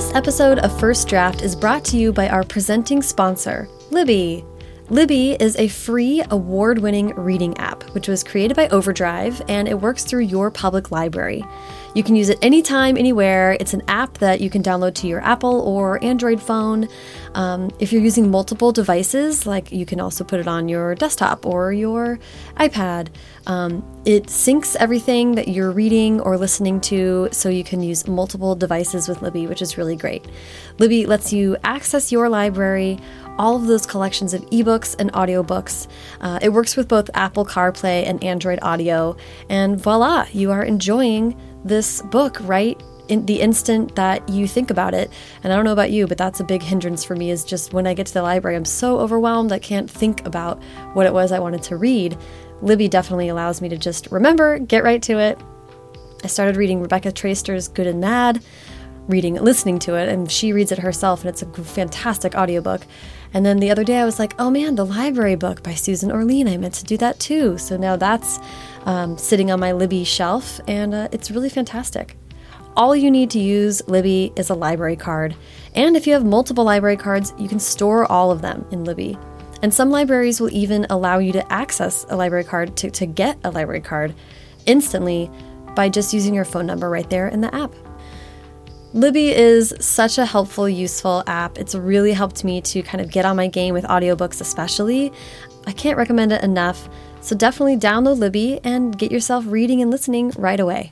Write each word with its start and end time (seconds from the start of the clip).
This 0.00 0.14
episode 0.14 0.60
of 0.60 0.80
First 0.80 1.08
Draft 1.08 1.42
is 1.42 1.54
brought 1.54 1.84
to 1.84 1.98
you 1.98 2.10
by 2.10 2.30
our 2.30 2.42
presenting 2.42 3.02
sponsor, 3.02 3.68
Libby. 3.90 4.46
Libby 4.90 5.36
is 5.38 5.54
a 5.54 5.68
free, 5.68 6.20
award 6.30 6.80
winning 6.80 7.14
reading 7.14 7.56
app, 7.58 7.84
which 7.94 8.08
was 8.08 8.24
created 8.24 8.56
by 8.56 8.66
Overdrive 8.70 9.40
and 9.48 9.68
it 9.68 9.80
works 9.80 10.02
through 10.02 10.22
your 10.22 10.50
public 10.50 10.90
library. 10.90 11.44
You 11.94 12.02
can 12.02 12.16
use 12.16 12.28
it 12.28 12.38
anytime, 12.42 12.96
anywhere. 12.96 13.56
It's 13.58 13.72
an 13.72 13.82
app 13.88 14.18
that 14.18 14.40
you 14.40 14.50
can 14.50 14.62
download 14.62 14.94
to 14.96 15.08
your 15.08 15.20
Apple 15.20 15.60
or 15.60 16.02
Android 16.04 16.40
phone. 16.40 16.88
Um, 17.34 17.70
if 17.78 17.92
you're 17.92 18.02
using 18.02 18.30
multiple 18.30 18.70
devices, 18.72 19.46
like 19.46 19.72
you 19.72 19.86
can 19.86 20.00
also 20.00 20.22
put 20.24 20.38
it 20.40 20.48
on 20.48 20.68
your 20.68 20.94
desktop 20.94 21.46
or 21.46 21.72
your 21.72 22.18
iPad. 22.56 23.08
Um, 23.46 23.84
it 24.04 24.26
syncs 24.26 24.76
everything 24.76 25.34
that 25.34 25.48
you're 25.48 25.72
reading 25.72 26.20
or 26.20 26.36
listening 26.36 26.80
to 26.82 27.28
so 27.32 27.48
you 27.48 27.64
can 27.64 27.82
use 27.82 28.06
multiple 28.06 28.54
devices 28.54 29.08
with 29.08 29.22
Libby, 29.22 29.46
which 29.46 29.62
is 29.62 29.76
really 29.76 29.96
great. 29.96 30.26
Libby 30.78 31.06
lets 31.06 31.32
you 31.32 31.56
access 31.64 32.12
your 32.12 32.28
library 32.28 32.98
all 33.38 33.56
of 33.56 33.66
those 33.66 33.86
collections 33.86 34.34
of 34.34 34.42
ebooks 34.50 34.94
and 34.98 35.12
audiobooks. 35.12 35.88
Uh, 36.20 36.38
it 36.42 36.50
works 36.50 36.76
with 36.76 36.88
both 36.88 37.10
Apple 37.14 37.44
CarPlay 37.44 38.06
and 38.06 38.22
Android 38.22 38.58
Auto, 38.62 39.16
and 39.48 39.80
voila, 39.80 40.26
you 40.32 40.50
are 40.50 40.64
enjoying 40.64 41.38
this 41.64 42.02
book 42.02 42.38
right 42.42 42.80
in 43.10 43.26
the 43.26 43.40
instant 43.40 43.96
that 43.96 44.26
you 44.28 44.46
think 44.46 44.70
about 44.70 44.94
it. 44.94 45.10
And 45.42 45.52
I 45.52 45.56
don't 45.56 45.64
know 45.64 45.72
about 45.72 45.90
you, 45.90 46.06
but 46.06 46.16
that's 46.16 46.38
a 46.38 46.44
big 46.44 46.62
hindrance 46.62 47.04
for 47.04 47.16
me 47.16 47.30
is 47.30 47.44
just 47.44 47.72
when 47.72 47.86
I 47.86 47.92
get 47.92 48.06
to 48.06 48.14
the 48.14 48.22
library, 48.22 48.56
I'm 48.56 48.64
so 48.64 49.00
overwhelmed 49.00 49.50
I 49.50 49.58
can't 49.58 49.90
think 49.90 50.24
about 50.24 50.62
what 50.94 51.06
it 51.06 51.12
was 51.12 51.32
I 51.32 51.40
wanted 51.40 51.62
to 51.64 51.76
read. 51.76 52.16
Libby 52.62 52.88
definitely 52.88 53.28
allows 53.28 53.60
me 53.60 53.68
to 53.68 53.76
just 53.76 54.06
remember, 54.12 54.60
get 54.60 54.84
right 54.84 55.02
to 55.02 55.18
it. 55.18 55.40
I 56.22 56.28
started 56.28 56.56
reading 56.56 56.80
Rebecca 56.80 57.10
Traister's 57.10 57.66
Good 57.66 57.88
and 57.88 58.00
Mad, 58.00 58.44
reading, 59.08 59.34
listening 59.34 59.80
to 59.80 59.94
it, 59.94 60.08
and 60.08 60.30
she 60.30 60.52
reads 60.52 60.70
it 60.70 60.78
herself, 60.78 61.22
and 61.22 61.30
it's 61.30 61.42
a 61.42 61.46
fantastic 61.64 62.36
audiobook. 62.36 62.82
And 63.32 63.46
then 63.46 63.58
the 63.58 63.70
other 63.70 63.84
day 63.84 63.98
I 63.98 64.04
was 64.04 64.18
like, 64.18 64.34
oh 64.38 64.50
man, 64.50 64.74
the 64.74 64.84
library 64.84 65.36
book 65.36 65.62
by 65.62 65.74
Susan 65.74 66.10
Orlean, 66.10 66.48
I 66.48 66.56
meant 66.56 66.74
to 66.74 66.84
do 66.84 66.96
that 66.96 67.20
too. 67.20 67.58
So 67.58 67.76
now 67.76 67.96
that's 67.96 68.38
um, 68.86 69.16
sitting 69.16 69.50
on 69.50 69.60
my 69.60 69.72
Libby 69.72 70.04
shelf, 70.04 70.60
and 70.66 70.94
uh, 70.94 71.08
it's 71.12 71.30
really 71.30 71.48
fantastic. 71.48 72.16
All 72.76 72.94
you 72.96 73.10
need 73.10 73.30
to 73.30 73.38
use 73.38 73.86
Libby 73.88 74.32
is 74.36 74.50
a 74.50 74.54
library 74.54 74.96
card. 74.96 75.34
And 75.74 75.96
if 75.96 76.06
you 76.06 76.12
have 76.12 76.24
multiple 76.24 76.64
library 76.64 76.96
cards, 76.96 77.32
you 77.38 77.48
can 77.48 77.58
store 77.58 78.10
all 78.10 78.30
of 78.30 78.42
them 78.42 78.64
in 78.70 78.84
Libby. 78.84 79.18
And 79.62 79.74
some 79.74 79.90
libraries 79.90 80.40
will 80.40 80.52
even 80.52 80.86
allow 80.88 81.18
you 81.18 81.32
to 81.32 81.52
access 81.52 82.06
a 82.08 82.16
library 82.16 82.44
card 82.44 82.76
to, 82.78 82.90
to 82.90 83.06
get 83.06 83.38
a 83.44 83.50
library 83.50 83.80
card 83.80 84.14
instantly 84.66 85.30
by 85.74 85.88
just 85.88 86.14
using 86.14 86.34
your 86.34 86.44
phone 86.44 86.66
number 86.66 86.88
right 86.88 87.08
there 87.10 87.28
in 87.28 87.40
the 87.40 87.54
app. 87.54 87.72
Libby 88.92 89.28
is 89.28 89.72
such 89.78 90.18
a 90.18 90.26
helpful, 90.26 90.68
useful 90.68 91.22
app. 91.28 91.58
It's 91.58 91.76
really 91.76 92.12
helped 92.12 92.42
me 92.42 92.60
to 92.62 92.82
kind 92.82 93.00
of 93.00 93.08
get 93.08 93.24
on 93.24 93.36
my 93.36 93.46
game 93.46 93.72
with 93.72 93.84
audiobooks, 93.84 94.40
especially. 94.40 95.12
I 95.64 95.70
can't 95.70 95.96
recommend 95.96 96.32
it 96.32 96.42
enough. 96.42 96.88
So 97.20 97.36
definitely 97.36 97.76
download 97.76 98.18
Libby 98.18 98.58
and 98.64 98.98
get 98.98 99.12
yourself 99.12 99.44
reading 99.46 99.80
and 99.80 99.92
listening 99.92 100.32
right 100.36 100.58
away. 100.58 100.90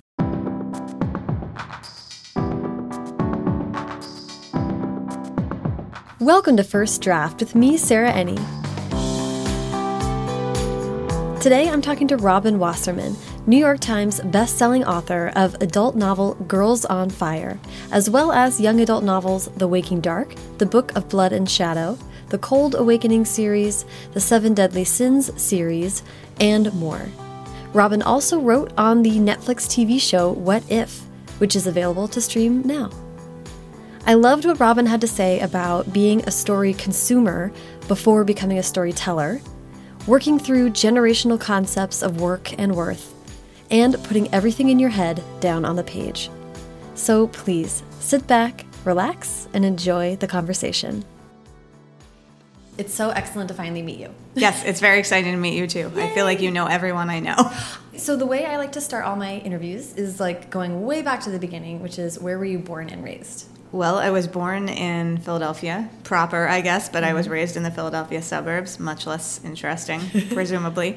Welcome 6.21 6.57
to 6.57 6.63
First 6.63 7.03
Draft 7.03 7.41
with 7.41 7.57
me, 7.57 7.77
Sarah 7.77 8.13
Enni. 8.13 8.39
Today 11.43 11.69
I'm 11.69 11.83
talking 11.83 12.07
to 12.07 12.17
Robin 12.17 12.61
Wasserman, 12.61 13.17
New 13.49 13.57
York 13.57 13.81
Times 13.81 14.21
best-selling 14.21 14.85
author 14.85 15.33
of 15.35 15.55
adult 15.63 15.97
novel 15.97 16.35
Girls 16.35 16.85
on 16.85 17.09
Fire, 17.09 17.59
as 17.91 18.11
well 18.11 18.31
as 18.31 18.61
young 18.61 18.79
adult 18.81 19.03
novels 19.03 19.49
The 19.57 19.67
Waking 19.67 20.03
Dark, 20.03 20.35
The 20.59 20.67
Book 20.67 20.95
of 20.95 21.09
Blood 21.09 21.33
and 21.33 21.49
Shadow, 21.49 21.99
the 22.29 22.37
Cold 22.37 22.75
Awakening 22.75 23.25
series, 23.25 23.87
the 24.13 24.21
Seven 24.21 24.53
Deadly 24.53 24.85
Sins 24.85 25.31
series, 25.41 26.03
and 26.39 26.71
more. 26.75 27.09
Robin 27.73 28.03
also 28.03 28.39
wrote 28.39 28.71
on 28.77 29.03
the 29.03 29.17
Netflix 29.19 29.67
TV 29.67 29.99
show 29.99 30.31
What 30.31 30.63
If, 30.71 31.01
which 31.39 31.57
is 31.57 31.67
available 31.67 32.07
to 32.09 32.21
stream 32.21 32.61
now. 32.67 32.91
I 34.05 34.13
loved 34.13 34.45
what 34.45 34.61
Robin 34.61 34.85
had 34.85 35.01
to 35.01 35.09
say 35.09 35.41
about 35.41 35.91
being 35.91 36.21
a 36.25 36.31
story 36.31 36.75
consumer 36.75 37.51
before 37.89 38.25
becoming 38.25 38.59
a 38.59 38.63
storyteller, 38.63 39.41
working 40.07 40.39
through 40.39 40.69
generational 40.69 41.41
concepts 41.41 42.03
of 42.03 42.21
work 42.21 42.53
and 42.59 42.77
worth, 42.77 43.15
and 43.71 44.03
putting 44.05 44.33
everything 44.33 44.69
in 44.69 44.79
your 44.79 44.91
head 44.91 45.23
down 45.41 45.65
on 45.65 45.77
the 45.77 45.85
page. 45.85 46.31
So 46.95 47.29
please 47.29 47.83
sit 48.01 48.27
back, 48.27 48.67
relax, 48.85 49.49
and 49.53 49.65
enjoy 49.65 50.17
the 50.17 50.27
conversation. 50.27 51.05
It's 52.79 52.95
so 52.95 53.11
excellent 53.11 53.49
to 53.49 53.55
finally 53.55 53.83
meet 53.83 53.99
you. 53.99 54.15
Yes, 54.35 54.65
it's 54.65 54.79
very 54.79 55.01
exciting 55.01 55.33
to 55.33 55.39
meet 55.39 55.59
you 55.59 55.67
too. 55.67 55.91
Yay. 55.97 56.05
I 56.05 56.15
feel 56.15 56.25
like 56.25 56.41
you 56.41 56.53
know 56.53 56.67
everyone 56.67 57.11
I 57.11 57.21
know. 57.21 57.37
So 57.99 58.15
the 58.15 58.27
way 58.27 58.47
I 58.47 58.59
like 58.59 58.71
to 58.73 58.81
start 58.81 59.05
all 59.05 59.17
my 59.17 59.39
interviews 59.39 59.93
is 59.97 60.21
like 60.21 60.51
going 60.51 60.85
way 60.85 61.03
back 61.03 61.23
to 61.23 61.31
the 61.31 61.39
beginning, 61.41 61.83
which 61.83 61.99
is 61.99 62.17
where 62.17 62.39
were 62.39 62.45
you 62.45 62.61
born 62.61 62.91
and 62.91 63.03
raised? 63.03 63.49
Well, 63.73 63.99
I 63.99 64.11
was 64.11 64.29
born 64.29 64.69
in 64.69 65.19
Philadelphia, 65.19 65.91
proper, 66.05 66.47
I 66.47 66.61
guess, 66.61 66.89
but 66.89 67.03
mm 67.03 67.05
-hmm. 67.05 67.11
I 67.11 67.15
was 67.15 67.27
mm-hmm. 67.27 67.35
raised 67.35 67.57
in 67.57 67.65
the 67.65 67.73
Philadelphia 67.73 68.23
suburbs, 68.23 68.79
much 68.79 69.07
less 69.07 69.41
interesting, 69.45 70.01
presumably. 70.39 70.97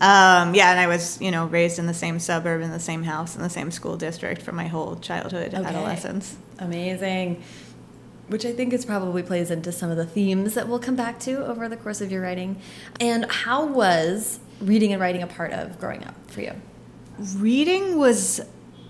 Um, 0.00 0.54
yeah, 0.54 0.72
and 0.72 0.80
I 0.80 0.88
was, 0.88 1.20
you 1.20 1.30
know, 1.30 1.46
raised 1.46 1.78
in 1.78 1.86
the 1.86 1.94
same 1.94 2.18
suburb, 2.18 2.60
in 2.62 2.70
the 2.70 2.80
same 2.80 3.04
house, 3.04 3.36
in 3.36 3.42
the 3.42 3.50
same 3.50 3.70
school 3.70 3.96
district 3.96 4.42
for 4.42 4.52
my 4.52 4.66
whole 4.66 4.96
childhood, 4.96 5.54
okay. 5.54 5.64
adolescence. 5.64 6.36
Amazing 6.58 7.42
which 8.32 8.46
I 8.46 8.52
think 8.52 8.72
is 8.72 8.84
probably 8.84 9.22
plays 9.22 9.50
into 9.50 9.72
some 9.72 9.90
of 9.90 9.96
the 9.96 10.06
themes 10.06 10.54
that 10.54 10.66
we'll 10.68 10.78
come 10.78 10.96
back 10.96 11.20
to 11.20 11.44
over 11.46 11.68
the 11.68 11.76
course 11.76 12.00
of 12.00 12.10
your 12.10 12.22
writing. 12.22 12.60
And 12.98 13.30
how 13.30 13.66
was 13.66 14.40
reading 14.60 14.92
and 14.92 15.00
writing 15.00 15.22
a 15.22 15.26
part 15.26 15.52
of 15.52 15.78
growing 15.78 16.02
up 16.04 16.14
for 16.30 16.40
you? 16.40 16.52
Reading 17.36 17.98
was, 17.98 18.40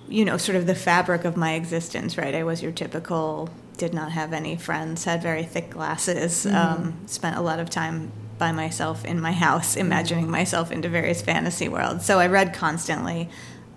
you 0.08 0.24
know, 0.24 0.36
sort 0.36 0.56
of 0.56 0.66
the 0.66 0.74
fabric 0.74 1.24
of 1.24 1.36
my 1.36 1.54
existence, 1.54 2.16
right? 2.16 2.34
I 2.34 2.44
was 2.44 2.62
your 2.62 2.72
typical, 2.72 3.50
did 3.78 3.92
not 3.92 4.12
have 4.12 4.32
any 4.32 4.56
friends, 4.56 5.04
had 5.04 5.22
very 5.22 5.42
thick 5.44 5.70
glasses, 5.70 6.44
mm 6.44 6.52
-hmm. 6.52 6.76
um, 6.76 6.94
spent 7.06 7.36
a 7.36 7.40
lot 7.40 7.58
of 7.58 7.68
time 7.68 8.12
by 8.42 8.50
myself 8.50 9.04
in 9.04 9.20
my 9.20 9.30
house, 9.30 9.76
imagining 9.76 10.28
myself 10.28 10.72
into 10.72 10.88
various 10.88 11.22
fantasy 11.22 11.68
worlds. 11.68 12.04
So 12.04 12.18
I 12.18 12.26
read 12.26 12.54
constantly. 12.54 13.28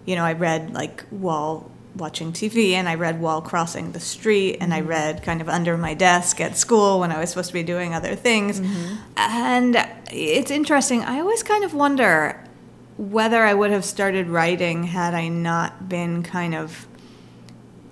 You 0.08 0.16
know, 0.16 0.24
I 0.24 0.34
read 0.34 0.74
like 0.74 1.04
while 1.12 1.70
watching 1.96 2.34
TV 2.34 2.72
and 2.72 2.90
I 2.90 2.96
read 2.96 3.22
while 3.22 3.44
crossing 3.44 3.92
the 3.92 4.00
street 4.00 4.58
and 4.60 4.74
I 4.74 4.80
mm-hmm. 4.80 4.90
read 4.90 5.22
kind 5.22 5.40
of 5.40 5.48
under 5.50 5.78
my 5.78 5.94
desk 5.94 6.42
at 6.42 6.58
school 6.58 7.00
when 7.00 7.12
I 7.12 7.20
was 7.20 7.30
supposed 7.30 7.50
to 7.50 7.54
be 7.54 7.62
doing 7.62 7.94
other 7.94 8.16
things. 8.16 8.60
Mm-hmm. 8.60 8.96
And 9.18 9.88
it's 10.12 10.50
interesting. 10.50 11.04
I 11.04 11.20
always 11.20 11.44
kind 11.44 11.64
of 11.64 11.76
wonder 11.76 12.44
whether 12.98 13.44
I 13.44 13.54
would 13.54 13.70
have 13.70 13.86
started 13.86 14.30
writing 14.30 14.86
had 14.86 15.14
I 15.14 15.28
not 15.28 15.88
been 15.88 16.24
kind 16.24 16.56
of 16.56 16.88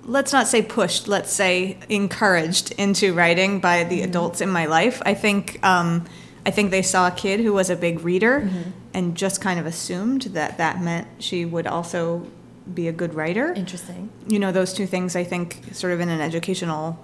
let's 0.06 0.34
not 0.34 0.48
say 0.48 0.64
pushed, 0.64 1.08
let's 1.08 1.32
say 1.32 1.78
encouraged 1.88 2.72
into 2.80 3.14
writing 3.14 3.60
by 3.60 3.84
the 3.84 3.98
mm-hmm. 3.98 4.10
adults 4.10 4.42
in 4.42 4.50
my 4.50 4.66
life. 4.66 5.04
I 5.06 5.14
think 5.14 5.64
um, 5.64 6.06
I 6.46 6.52
think 6.52 6.72
they 6.72 6.82
saw 6.82 7.08
a 7.08 7.12
kid 7.12 7.40
who 7.40 7.54
was 7.54 7.70
a 7.70 7.76
big 7.76 8.02
reader 8.02 8.42
mm-hmm. 8.42 8.72
and 8.94 9.16
just 9.16 9.42
kind 9.42 9.60
of 9.60 9.66
assumed 9.66 10.24
that 10.34 10.58
that 10.58 10.82
meant 10.82 11.08
she 11.20 11.46
would 11.46 11.68
also 11.68 12.28
be 12.72 12.88
a 12.88 12.92
good 12.92 13.14
writer. 13.14 13.54
Interesting. 13.54 14.10
You 14.28 14.40
know, 14.40 14.52
those 14.52 14.74
two 14.74 14.86
things 14.86 15.16
I 15.16 15.24
think 15.24 15.74
sort 15.74 15.94
of 15.94 16.00
in 16.00 16.10
an 16.10 16.22
educational 16.22 17.00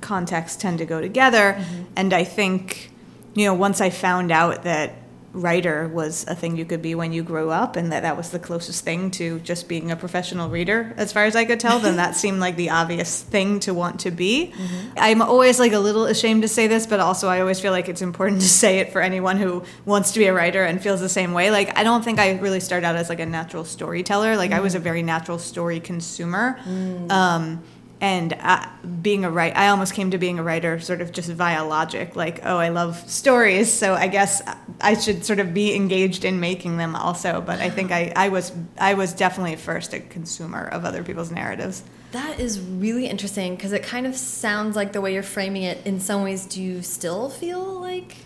context 0.00 0.60
tend 0.60 0.78
to 0.78 0.86
go 0.86 1.00
together. 1.00 1.54
Mm-hmm. 1.54 1.82
And 1.96 2.12
I 2.12 2.24
think, 2.24 2.90
you 3.34 3.44
know, 3.44 3.54
once 3.54 3.80
I 3.80 3.90
found 3.90 4.32
out 4.32 4.62
that 4.64 4.94
writer 5.32 5.86
was 5.88 6.24
a 6.26 6.34
thing 6.34 6.56
you 6.56 6.64
could 6.64 6.82
be 6.82 6.94
when 6.94 7.12
you 7.12 7.22
grew 7.22 7.50
up 7.50 7.76
and 7.76 7.92
that 7.92 8.02
that 8.02 8.16
was 8.16 8.30
the 8.30 8.38
closest 8.38 8.84
thing 8.84 9.12
to 9.12 9.38
just 9.40 9.68
being 9.68 9.92
a 9.92 9.96
professional 9.96 10.48
reader 10.50 10.92
as 10.96 11.12
far 11.12 11.24
as 11.24 11.36
i 11.36 11.44
could 11.44 11.60
tell 11.60 11.78
then 11.78 11.96
that 11.96 12.16
seemed 12.16 12.40
like 12.40 12.56
the 12.56 12.68
obvious 12.68 13.22
thing 13.22 13.60
to 13.60 13.72
want 13.72 14.00
to 14.00 14.10
be 14.10 14.52
mm-hmm. 14.52 14.88
i'm 14.96 15.22
always 15.22 15.60
like 15.60 15.72
a 15.72 15.78
little 15.78 16.06
ashamed 16.06 16.42
to 16.42 16.48
say 16.48 16.66
this 16.66 16.84
but 16.84 16.98
also 16.98 17.28
i 17.28 17.40
always 17.40 17.60
feel 17.60 17.70
like 17.70 17.88
it's 17.88 18.02
important 18.02 18.40
to 18.42 18.48
say 18.48 18.80
it 18.80 18.92
for 18.92 19.00
anyone 19.00 19.36
who 19.36 19.62
wants 19.84 20.10
to 20.10 20.18
be 20.18 20.26
a 20.26 20.34
writer 20.34 20.64
and 20.64 20.82
feels 20.82 21.00
the 21.00 21.08
same 21.08 21.32
way 21.32 21.52
like 21.52 21.76
i 21.78 21.84
don't 21.84 22.02
think 22.02 22.18
i 22.18 22.32
really 22.38 22.60
started 22.60 22.84
out 22.84 22.96
as 22.96 23.08
like 23.08 23.20
a 23.20 23.26
natural 23.26 23.64
storyteller 23.64 24.36
like 24.36 24.50
mm. 24.50 24.56
i 24.56 24.60
was 24.60 24.74
a 24.74 24.80
mm. 24.80 24.82
very 24.82 25.02
natural 25.02 25.38
story 25.38 25.78
consumer 25.78 26.58
mm. 26.64 27.08
um, 27.10 27.62
and 28.00 28.32
uh, 28.40 28.66
being 29.02 29.26
a 29.26 29.30
writer, 29.30 29.56
I 29.56 29.68
almost 29.68 29.92
came 29.92 30.10
to 30.12 30.18
being 30.18 30.38
a 30.38 30.42
writer 30.42 30.80
sort 30.80 31.02
of 31.02 31.12
just 31.12 31.28
via 31.28 31.64
logic, 31.64 32.16
like, 32.16 32.40
oh, 32.44 32.56
I 32.56 32.70
love 32.70 32.98
stories, 33.10 33.70
so 33.70 33.94
I 33.94 34.08
guess 34.08 34.40
I 34.80 34.94
should 34.94 35.24
sort 35.24 35.38
of 35.38 35.52
be 35.52 35.74
engaged 35.74 36.24
in 36.24 36.40
making 36.40 36.78
them 36.78 36.96
also. 36.96 37.42
But 37.42 37.60
I 37.60 37.68
think 37.68 37.92
I, 37.92 38.12
I 38.16 38.30
was 38.30 38.52
I 38.78 38.94
was 38.94 39.12
definitely 39.12 39.56
first 39.56 39.92
a 39.92 40.00
consumer 40.00 40.64
of 40.64 40.86
other 40.86 41.02
people's 41.02 41.30
narratives. 41.30 41.82
That 42.12 42.40
is 42.40 42.58
really 42.58 43.06
interesting 43.06 43.54
because 43.54 43.72
it 43.72 43.82
kind 43.82 44.06
of 44.06 44.16
sounds 44.16 44.76
like 44.76 44.92
the 44.92 45.00
way 45.00 45.12
you're 45.12 45.22
framing 45.22 45.64
it. 45.64 45.86
In 45.86 46.00
some 46.00 46.22
ways, 46.22 46.46
do 46.46 46.62
you 46.62 46.80
still 46.80 47.28
feel 47.28 47.80
like 47.80 48.16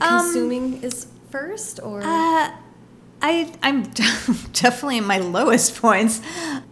um, 0.00 0.20
consuming 0.20 0.74
um, 0.74 0.84
is 0.84 1.06
first, 1.30 1.80
or? 1.82 2.02
Uh, 2.04 2.52
I, 3.20 3.52
I'm 3.62 3.82
definitely 4.52 4.98
in 4.98 5.04
my 5.04 5.18
lowest 5.18 5.76
points. 5.80 6.20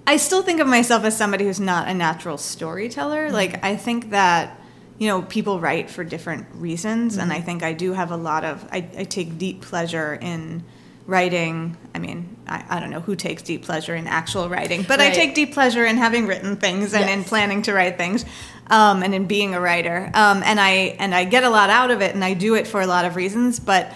I 0.06 0.16
still 0.16 0.42
think 0.42 0.60
of 0.60 0.66
myself 0.66 1.04
as 1.04 1.16
somebody 1.16 1.44
who's 1.44 1.60
not 1.60 1.88
a 1.88 1.94
natural 1.94 2.38
storyteller. 2.38 3.26
Mm-hmm. 3.26 3.34
Like, 3.34 3.64
I 3.64 3.76
think 3.76 4.10
that, 4.10 4.60
you 4.98 5.08
know, 5.08 5.22
people 5.22 5.60
write 5.60 5.90
for 5.90 6.04
different 6.04 6.46
reasons. 6.54 7.14
Mm-hmm. 7.14 7.22
And 7.22 7.32
I 7.32 7.40
think 7.40 7.62
I 7.62 7.72
do 7.72 7.92
have 7.92 8.10
a 8.10 8.16
lot 8.16 8.44
of, 8.44 8.66
I, 8.70 8.88
I 8.96 9.04
take 9.04 9.38
deep 9.38 9.62
pleasure 9.62 10.14
in 10.14 10.64
writing. 11.06 11.76
I 11.94 11.98
mean, 11.98 12.36
I, 12.46 12.64
I, 12.68 12.80
don't 12.80 12.90
know 12.90 13.00
who 13.00 13.14
takes 13.14 13.42
deep 13.42 13.64
pleasure 13.64 13.94
in 13.94 14.06
actual 14.06 14.48
writing, 14.48 14.82
but 14.82 14.98
right. 14.98 15.12
I 15.12 15.14
take 15.14 15.34
deep 15.34 15.54
pleasure 15.54 15.84
in 15.84 15.96
having 15.96 16.26
written 16.26 16.56
things 16.56 16.94
and 16.94 17.06
yes. 17.06 17.16
in 17.16 17.24
planning 17.24 17.62
to 17.62 17.72
write 17.72 17.96
things. 17.96 18.24
Um, 18.68 19.04
and 19.04 19.14
in 19.14 19.26
being 19.26 19.54
a 19.54 19.60
writer, 19.60 20.10
um, 20.12 20.42
and 20.42 20.58
I 20.58 20.96
and 20.98 21.14
I 21.14 21.22
get 21.22 21.44
a 21.44 21.50
lot 21.50 21.70
out 21.70 21.92
of 21.92 22.02
it, 22.02 22.16
and 22.16 22.24
I 22.24 22.34
do 22.34 22.56
it 22.56 22.66
for 22.66 22.80
a 22.80 22.86
lot 22.88 23.04
of 23.04 23.14
reasons. 23.14 23.60
But 23.60 23.92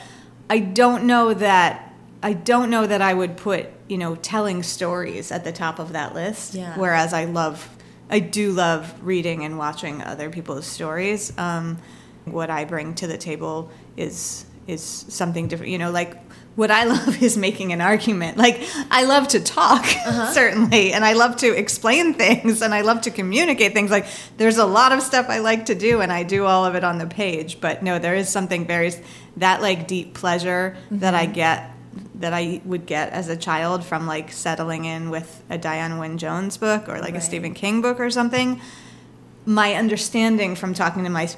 I 0.48 0.60
don't 0.60 1.08
know 1.08 1.34
that 1.34 1.89
I 2.22 2.34
don't 2.34 2.70
know 2.70 2.86
that 2.86 3.00
I 3.00 3.14
would 3.14 3.36
put, 3.36 3.68
you 3.88 3.98
know, 3.98 4.14
telling 4.16 4.62
stories 4.62 5.32
at 5.32 5.44
the 5.44 5.52
top 5.52 5.78
of 5.78 5.92
that 5.92 6.14
list. 6.14 6.54
Yeah. 6.54 6.76
Whereas 6.76 7.12
I 7.12 7.24
love, 7.24 7.68
I 8.10 8.18
do 8.20 8.52
love 8.52 8.94
reading 9.02 9.44
and 9.44 9.56
watching 9.58 10.02
other 10.02 10.30
people's 10.30 10.66
stories. 10.66 11.36
Um, 11.38 11.78
what 12.26 12.50
I 12.50 12.64
bring 12.64 12.94
to 12.96 13.06
the 13.06 13.18
table 13.18 13.70
is 13.96 14.46
is 14.66 14.82
something 14.82 15.48
different. 15.48 15.72
You 15.72 15.78
know, 15.78 15.90
like 15.90 16.16
what 16.56 16.70
I 16.70 16.84
love 16.94 17.22
is 17.22 17.36
making 17.36 17.72
an 17.72 17.80
argument. 17.80 18.36
Like 18.36 18.60
I 18.90 19.04
love 19.04 19.28
to 19.28 19.40
talk, 19.40 19.84
uh-huh. 19.84 20.32
certainly, 20.32 20.92
and 20.92 21.04
I 21.04 21.14
love 21.14 21.36
to 21.36 21.56
explain 21.56 22.14
things, 22.24 22.62
and 22.62 22.74
I 22.74 22.82
love 22.82 23.02
to 23.02 23.10
communicate 23.10 23.72
things. 23.72 23.90
Like 23.90 24.06
there's 24.36 24.58
a 24.58 24.66
lot 24.66 24.92
of 24.92 25.02
stuff 25.02 25.26
I 25.28 25.38
like 25.38 25.66
to 25.66 25.74
do, 25.74 26.00
and 26.00 26.12
I 26.12 26.22
do 26.22 26.44
all 26.44 26.64
of 26.64 26.74
it 26.74 26.84
on 26.84 26.98
the 26.98 27.06
page. 27.06 27.60
But 27.60 27.82
no, 27.82 27.98
there 27.98 28.14
is 28.14 28.28
something 28.28 28.66
very 28.66 28.92
that 29.38 29.62
like 29.62 29.86
deep 29.86 30.14
pleasure 30.14 30.76
mm-hmm. 30.86 30.98
that 30.98 31.14
I 31.14 31.26
get 31.26 31.70
that 32.16 32.32
I 32.32 32.60
would 32.64 32.86
get 32.86 33.10
as 33.12 33.28
a 33.28 33.36
child 33.36 33.84
from 33.84 34.06
like 34.06 34.30
settling 34.32 34.84
in 34.84 35.10
with 35.10 35.42
a 35.50 35.58
Diana 35.58 35.98
Wynne 35.98 36.18
Jones 36.18 36.56
book 36.56 36.88
or 36.88 37.00
like 37.00 37.12
right. 37.12 37.16
a 37.16 37.20
Stephen 37.20 37.54
King 37.54 37.80
book 37.80 37.98
or 37.98 38.10
something. 38.10 38.60
My 39.46 39.74
understanding 39.74 40.54
from 40.54 40.74
talking 40.74 41.02
to 41.04 41.10
my 41.10 41.28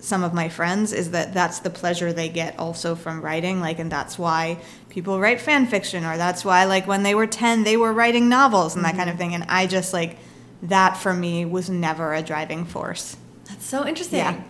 some 0.00 0.24
of 0.24 0.32
my 0.32 0.48
friends 0.48 0.92
is 0.92 1.10
that 1.10 1.34
that's 1.34 1.60
the 1.60 1.70
pleasure 1.70 2.12
they 2.12 2.28
get 2.28 2.58
also 2.58 2.94
from 2.94 3.20
writing 3.20 3.60
like 3.60 3.78
and 3.78 3.92
that's 3.92 4.18
why 4.18 4.58
people 4.88 5.20
write 5.20 5.40
fan 5.40 5.66
fiction 5.66 6.04
or 6.04 6.16
that's 6.16 6.42
why 6.44 6.64
like 6.64 6.86
when 6.86 7.02
they 7.02 7.14
were 7.14 7.26
10 7.26 7.64
they 7.64 7.76
were 7.76 7.92
writing 7.92 8.28
novels 8.28 8.74
and 8.74 8.84
mm-hmm. 8.84 8.96
that 8.96 8.98
kind 8.98 9.10
of 9.10 9.18
thing 9.18 9.34
and 9.34 9.44
I 9.44 9.66
just 9.66 9.92
like 9.92 10.16
that 10.62 10.96
for 10.96 11.12
me 11.12 11.44
was 11.44 11.70
never 11.70 12.14
a 12.14 12.22
driving 12.22 12.64
force. 12.64 13.16
That's 13.44 13.66
so 13.66 13.86
interesting. 13.86 14.18
Yeah. 14.18 14.42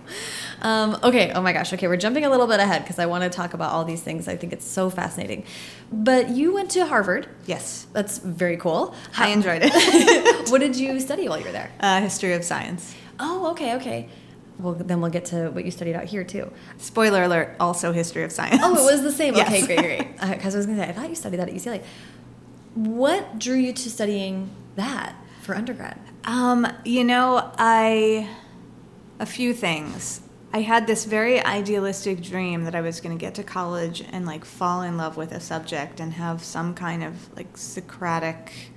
Um, 0.62 0.98
okay, 1.02 1.32
oh 1.32 1.40
my 1.40 1.52
gosh. 1.52 1.72
Okay, 1.72 1.88
we're 1.88 1.96
jumping 1.96 2.24
a 2.24 2.30
little 2.30 2.46
bit 2.46 2.60
ahead 2.60 2.82
because 2.82 2.98
I 2.98 3.06
want 3.06 3.24
to 3.24 3.30
talk 3.30 3.54
about 3.54 3.72
all 3.72 3.84
these 3.84 4.02
things. 4.02 4.28
I 4.28 4.36
think 4.36 4.52
it's 4.52 4.66
so 4.66 4.90
fascinating. 4.90 5.44
But 5.92 6.30
you 6.30 6.52
went 6.54 6.70
to 6.72 6.86
Harvard. 6.86 7.28
Yes. 7.46 7.86
That's 7.92 8.18
very 8.18 8.56
cool. 8.56 8.94
I 9.16 9.28
enjoyed 9.28 9.62
it. 9.64 10.50
what 10.50 10.60
did 10.60 10.76
you 10.76 11.00
study 11.00 11.28
while 11.28 11.38
you 11.38 11.44
were 11.44 11.52
there? 11.52 11.70
Uh, 11.80 12.00
history 12.00 12.34
of 12.34 12.44
science. 12.44 12.94
Oh, 13.18 13.50
okay, 13.52 13.74
okay. 13.76 14.08
Well, 14.58 14.74
then 14.74 15.00
we'll 15.00 15.10
get 15.10 15.26
to 15.26 15.50
what 15.50 15.64
you 15.64 15.70
studied 15.70 15.94
out 15.94 16.04
here 16.04 16.24
too. 16.24 16.52
Spoiler 16.78 17.22
alert, 17.22 17.56
also 17.58 17.92
history 17.92 18.24
of 18.24 18.32
science. 18.32 18.60
Oh, 18.62 18.76
it 18.76 18.92
was 18.92 19.02
the 19.02 19.12
same. 19.12 19.34
Yes. 19.40 19.48
Okay, 19.48 19.66
great, 19.66 19.78
great. 19.78 20.20
Because 20.36 20.54
uh, 20.54 20.56
I 20.56 20.58
was 20.58 20.66
going 20.66 20.78
to 20.78 20.84
say, 20.84 20.90
I 20.90 20.92
thought 20.92 21.08
you 21.08 21.14
studied 21.14 21.38
that 21.38 21.48
at 21.48 21.54
UCLA. 21.54 21.82
What 22.74 23.38
drew 23.38 23.56
you 23.56 23.72
to 23.72 23.90
studying 23.90 24.50
that 24.76 25.14
for 25.42 25.54
undergrad? 25.54 25.98
Um, 26.24 26.66
you 26.84 27.04
know, 27.04 27.50
I 27.56 28.28
a 29.18 29.26
few 29.26 29.54
things. 29.54 30.20
I 30.52 30.62
had 30.62 30.88
this 30.88 31.04
very 31.04 31.40
idealistic 31.40 32.20
dream 32.22 32.64
that 32.64 32.74
I 32.74 32.80
was 32.80 33.00
going 33.00 33.16
to 33.16 33.20
get 33.20 33.34
to 33.36 33.44
college 33.44 34.02
and 34.10 34.26
like 34.26 34.44
fall 34.44 34.82
in 34.82 34.96
love 34.96 35.16
with 35.16 35.30
a 35.30 35.38
subject 35.38 36.00
and 36.00 36.12
have 36.14 36.42
some 36.42 36.74
kind 36.74 37.04
of 37.04 37.36
like 37.36 37.56
Socratic 37.56 38.69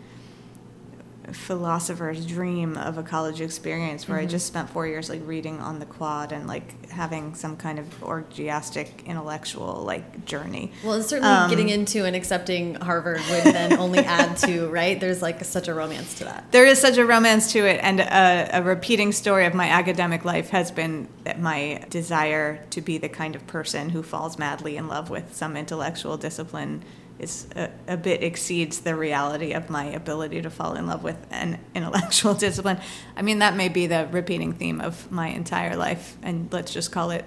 philosopher's 1.34 2.26
dream 2.26 2.78
of 2.78 2.98
a 2.98 3.04
college 3.04 3.42
experience 3.42 4.08
where 4.08 4.18
mm-hmm. 4.18 4.28
I 4.28 4.32
just 4.32 4.48
spent 4.48 4.70
four 4.70 4.88
years 4.88 5.10
like 5.10 5.22
reading 5.26 5.60
on 5.60 5.80
the 5.80 5.86
quad 5.86 6.32
and 6.32 6.48
like 6.48 6.90
having 6.90 7.36
some 7.36 7.58
kind 7.58 7.80
of 7.80 7.86
orgiastic 8.02 9.06
intellectual 9.06 9.84
like 9.84 10.26
journey. 10.26 10.72
Well, 10.84 11.02
certainly 11.02 11.34
um, 11.34 11.50
getting 11.50 11.70
into 11.70 12.06
and 12.06 12.16
accepting 12.16 12.76
Harvard 12.76 13.22
would 13.30 13.44
then 13.54 13.74
only 13.74 14.00
add 14.00 14.38
to 14.38 14.68
right. 14.70 15.00
There's 15.00 15.22
like 15.22 15.44
such 15.44 15.68
a 15.68 15.74
romance 15.74 16.16
to 16.16 16.26
that. 16.26 16.52
There 16.52 16.66
is 16.66 16.80
such 16.80 16.98
a 16.98 17.06
romance 17.06 17.52
to 17.54 17.66
it, 17.66 17.80
and 17.84 18.00
a, 18.00 18.60
a 18.60 18.64
repeating 18.64 19.12
story 19.12 19.46
of 19.46 19.54
my 19.54 19.68
academic 19.68 20.26
life 20.26 20.50
has 20.50 20.72
been 20.72 21.08
that 21.24 21.40
my 21.40 21.86
desire 21.90 22.64
to 22.70 22.82
be 22.82 22.98
the 22.98 23.10
kind 23.10 23.36
of 23.36 23.46
person 23.48 23.90
who 23.90 24.04
falls 24.04 24.38
madly 24.38 24.78
in 24.78 24.88
love 24.88 25.10
with 25.10 25.36
some 25.36 25.58
intellectual 25.58 26.18
discipline 26.18 26.84
is 27.20 27.48
a, 27.56 27.70
a, 27.88 27.98
bit 27.98 28.24
exceeds 28.24 28.80
the 28.80 28.96
reality 28.96 29.54
of 29.54 29.70
my 29.70 29.86
ability 29.86 30.42
to 30.42 30.50
fall 30.50 30.74
in 30.74 30.88
love 30.88 31.04
with 31.04 31.18
an 31.32 31.60
intellectual 31.76 32.34
discipline. 32.34 32.80
I 33.16 33.22
mean, 33.22 33.40
that 33.40 33.56
may 33.56 33.70
be 33.70 33.88
the 33.88 34.08
repeating 34.12 34.54
theme 34.54 34.82
of 34.82 35.12
my 35.12 35.28
entire 35.28 35.76
life, 35.76 36.18
and 36.22 36.52
let's 36.52 36.74
just 36.74 36.92
call 36.92 37.12
it 37.12 37.26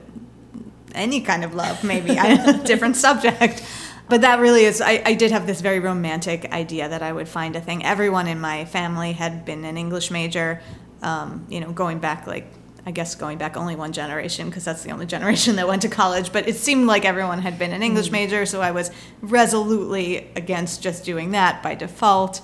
any 0.95 1.21
kind 1.21 1.45
of 1.45 1.55
love, 1.55 1.85
maybe 1.85 2.17
a 2.17 2.61
different 2.65 2.97
subject. 2.97 3.63
But 4.09 4.21
that 4.21 4.39
really 4.39 4.65
is, 4.65 4.81
I, 4.81 5.03
I 5.05 5.15
did 5.15 5.33
have 5.33 5.47
this 5.47 5.61
very 5.61 5.81
romantic 5.81 6.53
idea 6.53 6.89
that 6.89 7.03
I 7.03 7.13
would 7.13 7.29
find 7.29 7.57
a 7.57 7.61
thing. 7.61 7.85
Everyone 7.85 8.29
in 8.29 8.41
my 8.41 8.65
family 8.65 9.13
had 9.13 9.45
been 9.45 9.65
an 9.65 9.77
English 9.77 10.11
major, 10.11 10.63
um, 11.03 11.47
you 11.49 11.61
know, 11.61 11.73
going 11.73 11.99
back 11.99 12.27
like 12.27 12.47
I 12.87 12.93
guess 12.93 13.17
going 13.17 13.37
back 13.37 13.57
only 13.57 13.75
one 13.75 13.93
generation 13.93 14.49
because 14.49 14.65
that's 14.65 14.85
the 14.85 14.93
only 14.93 15.07
generation 15.07 15.57
that 15.57 15.67
went 15.67 15.83
to 15.83 15.89
college. 15.89 16.33
But 16.33 16.49
it 16.49 16.55
seemed 16.55 16.87
like 16.87 17.05
everyone 17.05 17.41
had 17.41 17.59
been 17.59 17.73
an 17.73 17.83
English 17.83 18.09
mm. 18.09 18.13
major, 18.13 18.47
so 18.47 18.63
I 18.63 18.71
was 18.71 18.93
resolutely 19.21 20.31
against 20.37 20.83
just 20.83 21.05
doing 21.05 21.33
that 21.33 21.65
by 21.65 21.75
default. 21.75 22.41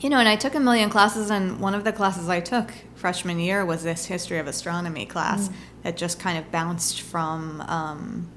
You 0.00 0.10
know, 0.10 0.18
and 0.18 0.28
I 0.28 0.36
took 0.36 0.54
a 0.54 0.60
million 0.60 0.90
classes, 0.90 1.30
and 1.30 1.58
one 1.58 1.74
of 1.74 1.84
the 1.84 1.92
classes 1.92 2.28
I 2.28 2.40
took 2.40 2.70
freshman 2.94 3.40
year 3.40 3.64
was 3.64 3.82
this 3.82 4.04
history 4.04 4.38
of 4.38 4.46
astronomy 4.46 5.06
class 5.06 5.48
mm. 5.48 5.54
that 5.82 5.96
just 5.96 6.20
kind 6.20 6.38
of 6.38 6.52
bounced 6.52 7.00
from. 7.00 7.62
Um, 7.62 8.30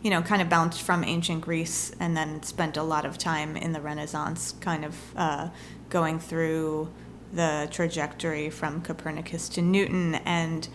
you 0.00 0.10
know, 0.10 0.22
kind 0.22 0.40
of 0.40 0.48
bounced 0.48 0.82
from 0.82 1.02
ancient 1.02 1.40
Greece 1.40 1.90
and 1.98 2.16
then 2.16 2.40
spent 2.44 2.76
a 2.76 2.84
lot 2.84 3.04
of 3.04 3.18
time 3.18 3.56
in 3.56 3.72
the 3.72 3.80
Renaissance, 3.80 4.54
kind 4.60 4.84
of 4.84 4.96
uh, 5.16 5.48
going 5.90 6.20
through 6.20 6.88
the 7.32 7.66
trajectory 7.72 8.48
from 8.48 8.80
Copernicus 8.80 9.48
to 9.50 9.60
Newton 9.60 10.14
and 10.24 10.68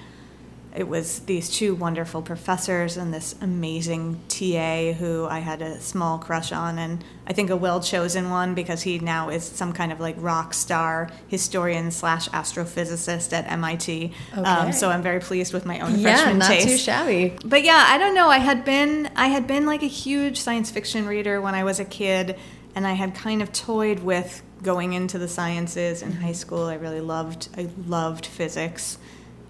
it 0.76 0.88
was 0.88 1.20
these 1.20 1.50
two 1.50 1.76
wonderful 1.76 2.24
professors 2.24 2.98
and 2.98 3.14
this 3.14 3.36
amazing 3.42 4.20
TA 4.28 4.94
who 4.94 5.28
I 5.30 5.40
had 5.40 5.62
a 5.62 5.80
small 5.80 6.18
crush 6.18 6.52
on, 6.52 6.80
and 6.80 7.04
I 7.28 7.34
think 7.34 7.52
a 7.52 7.56
well 7.56 7.80
chosen 7.80 8.32
one 8.32 8.56
because 8.56 8.82
he 8.82 8.98
now 8.98 9.30
is 9.30 9.44
some 9.44 9.74
kind 9.74 9.92
of 9.92 10.00
like 10.00 10.16
rock 10.18 10.54
star 10.54 11.12
historian 11.28 11.92
slash 11.92 12.28
astrophysicist 12.30 13.34
at 13.34 13.50
MIT. 13.52 14.14
Um, 14.34 14.40
okay. 14.40 14.50
Um, 14.50 14.74
so 14.74 14.90
I'm 14.90 15.04
very 15.04 15.20
pleased 15.20 15.54
with 15.54 15.66
my 15.66 15.80
own 15.80 16.00
yeah, 16.00 16.16
freshman 16.16 16.40
not 16.40 16.48
taste. 16.48 16.68
too 16.68 16.78
shabby. 16.78 17.38
But 17.46 17.64
yeah, 17.64 17.86
I 17.90 18.00
don't 18.00 18.16
know. 18.16 18.30
I 18.30 18.40
had 18.40 18.66
been 18.66 19.12
I 19.16 19.28
had 19.28 19.46
been 19.46 19.68
like 19.68 19.84
a 19.84 19.88
huge 19.88 20.40
science 20.40 20.72
fiction 20.72 21.06
reader 21.06 21.40
when 21.40 21.54
I 21.54 21.64
was 21.64 21.80
a 21.80 21.86
kid, 21.86 22.36
and 22.74 22.88
I 22.88 22.94
had 22.94 23.14
kind 23.14 23.44
of 23.44 23.54
toyed 23.54 24.00
with 24.00 24.42
going 24.64 24.94
into 24.94 25.20
the 25.20 25.28
sciences 25.28 26.02
in 26.02 26.14
high 26.14 26.32
school. 26.32 26.64
I 26.64 26.76
really 26.76 27.02
loved 27.02 27.50
I 27.56 27.70
loved 27.86 28.26
physics 28.26 28.98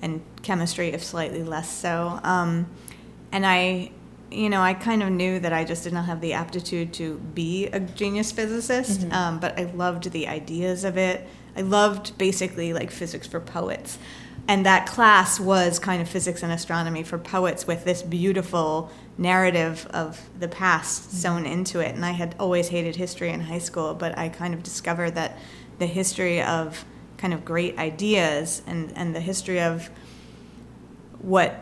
and 0.04 0.22
chemistry, 0.44 0.90
if 0.90 1.04
slightly 1.04 1.44
less 1.44 1.72
so. 1.72 2.20
Um, 2.24 2.68
and 3.32 3.46
I, 3.46 3.92
you 4.30 4.50
know, 4.50 4.62
I 4.62 4.74
kind 4.74 5.02
of 5.02 5.10
knew 5.10 5.40
that 5.40 5.54
I 5.54 5.64
just 5.64 5.84
did 5.84 5.94
not 5.94 6.06
have 6.06 6.22
the 6.22 6.34
aptitude 6.34 6.94
to 6.94 7.18
be 7.34 7.68
a 7.68 7.80
genius 7.80 8.32
physicist, 8.32 9.02
mm-hmm. 9.02 9.14
um, 9.14 9.40
but 9.40 9.58
I 9.58 9.64
loved 9.64 10.12
the 10.12 10.28
ideas 10.28 10.84
of 10.84 10.98
it. 10.98 11.26
I 11.56 11.62
loved 11.62 12.18
basically 12.18 12.74
like 12.74 12.92
physics 12.92 13.26
for 13.28 13.40
poets. 13.40 13.98
And 14.48 14.66
that 14.66 14.88
class 14.88 15.40
was 15.40 15.80
kind 15.80 16.02
of 16.02 16.10
physics 16.10 16.44
and 16.44 16.52
astronomy 16.52 17.04
for 17.04 17.18
poets 17.18 17.66
with 17.66 17.86
this 17.86 18.02
beautiful 18.02 18.92
narrative 19.18 19.88
of 19.92 20.30
the 20.38 20.50
past 20.50 21.04
mm-hmm. 21.04 21.18
sewn 21.18 21.46
into 21.46 21.80
it. 21.80 21.96
And 21.96 22.04
I 22.04 22.12
had 22.12 22.36
always 22.40 22.68
hated 22.68 22.98
history 22.98 23.30
in 23.30 23.40
high 23.40 23.60
school, 23.60 23.94
but 23.94 24.18
I 24.18 24.28
kind 24.28 24.54
of 24.54 24.62
discovered 24.62 25.12
that 25.16 25.38
the 25.80 25.86
history 25.86 26.42
of 26.42 26.84
kind 27.24 27.34
of 27.34 27.46
great 27.46 27.80
ideas 27.80 28.62
and, 28.68 28.92
and 28.98 29.16
the 29.16 29.22
history 29.22 29.62
of 29.62 29.90
what 31.20 31.58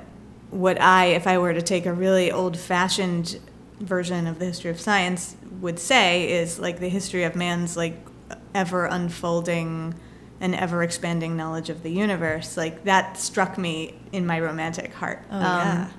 what 0.49 0.81
I, 0.81 1.05
if 1.05 1.27
I 1.27 1.37
were 1.37 1.53
to 1.53 1.61
take 1.61 1.85
a 1.85 1.93
really 1.93 2.31
old 2.31 2.57
fashioned 2.57 3.39
version 3.79 4.25
of 4.25 4.39
the 4.39 4.45
history 4.45 4.71
of 4.71 4.81
science, 4.81 5.35
would 5.61 5.77
say 5.77 6.31
is 6.31 6.57
like 6.57 6.79
the 6.79 6.89
history 6.89 7.25
of 7.25 7.35
man's 7.35 7.77
like 7.77 7.95
ever 8.55 8.85
unfolding 8.85 9.93
and 10.39 10.55
ever 10.55 10.81
expanding 10.81 11.37
knowledge 11.37 11.69
of 11.69 11.83
the 11.83 11.91
universe. 11.91 12.57
Like 12.57 12.83
that 12.85 13.17
struck 13.17 13.55
me 13.55 13.93
in 14.11 14.25
my 14.25 14.39
romantic 14.39 14.91
heart. 14.95 15.23
Oh, 15.29 15.35
um, 15.35 15.43
yeah. 15.43 15.89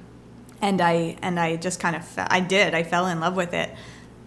And 0.61 0.81
I 0.81 1.17
and 1.23 1.39
I 1.39 1.55
just 1.55 1.79
kind 1.79 1.95
of 1.95 2.05
I 2.17 2.41
did 2.41 2.75
I 2.75 2.83
fell 2.83 3.07
in 3.07 3.21
love 3.21 3.37
with 3.37 3.55
it 3.55 3.71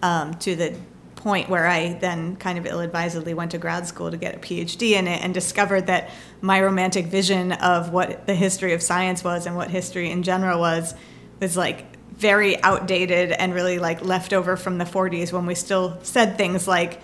um, 0.02 0.32
to 0.38 0.56
the 0.56 0.74
point 1.16 1.48
where 1.48 1.66
I 1.66 1.94
then 1.94 2.36
kind 2.36 2.58
of 2.58 2.66
ill 2.66 2.80
advisedly 2.80 3.34
went 3.34 3.50
to 3.50 3.58
grad 3.58 3.86
school 3.86 4.10
to 4.10 4.16
get 4.16 4.34
a 4.36 4.38
PhD 4.38 4.92
in 4.92 5.08
it 5.08 5.22
and 5.24 5.34
discovered 5.34 5.86
that 5.88 6.10
my 6.40 6.60
romantic 6.60 7.06
vision 7.06 7.52
of 7.52 7.90
what 7.90 8.26
the 8.26 8.34
history 8.34 8.72
of 8.74 8.82
science 8.82 9.24
was 9.24 9.46
and 9.46 9.56
what 9.56 9.70
history 9.70 10.10
in 10.10 10.22
general 10.22 10.60
was 10.60 10.94
was 11.40 11.56
like 11.56 11.84
very 12.14 12.62
outdated 12.62 13.32
and 13.32 13.52
really 13.54 13.78
like 13.78 14.02
left 14.04 14.32
over 14.32 14.56
from 14.56 14.78
the 14.78 14.84
40s 14.84 15.32
when 15.32 15.44
we 15.46 15.54
still 15.54 15.98
said 16.02 16.38
things 16.38 16.66
like 16.68 17.00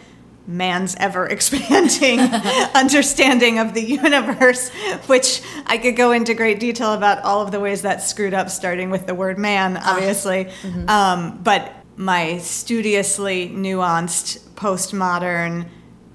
man's 0.47 0.95
ever 0.97 1.27
expanding 1.27 2.19
understanding 2.75 3.59
of 3.59 3.75
the 3.75 3.83
universe, 3.83 4.71
which 5.07 5.43
I 5.67 5.79
could 5.79 5.97
go 5.97 6.13
into 6.13 6.35
great 6.35 6.59
detail 6.61 6.95
about 6.95 7.23
all 7.25 7.43
of 7.43 7.51
the 7.53 7.61
ways 7.61 7.83
that 7.83 8.03
screwed 8.03 8.35
up, 8.35 8.51
starting 8.51 8.91
with 8.91 9.07
the 9.07 9.15
word 9.15 9.39
man, 9.39 9.77
Ah. 9.81 9.95
obviously. 9.97 10.47
Mm-hmm. 10.63 10.89
Um, 10.89 11.41
but 11.43 11.73
my 12.03 12.39
studiously 12.39 13.49
nuanced 13.49 14.39
postmodern 14.55 15.69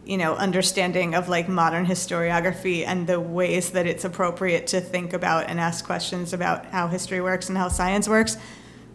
you 0.05 0.17
know 0.17 0.35
understanding 0.35 1.15
of 1.15 1.29
like 1.29 1.47
modern 1.47 1.85
historiography 1.85 2.85
and 2.85 3.07
the 3.07 3.19
ways 3.19 3.71
that 3.71 3.87
it's 3.87 4.03
appropriate 4.03 4.67
to 4.67 4.81
think 4.81 5.13
about 5.13 5.49
and 5.49 5.59
ask 5.59 5.85
questions 5.85 6.33
about 6.33 6.65
how 6.67 6.87
history 6.87 7.21
works 7.21 7.47
and 7.47 7.57
how 7.57 7.69
science 7.69 8.07
works 8.07 8.35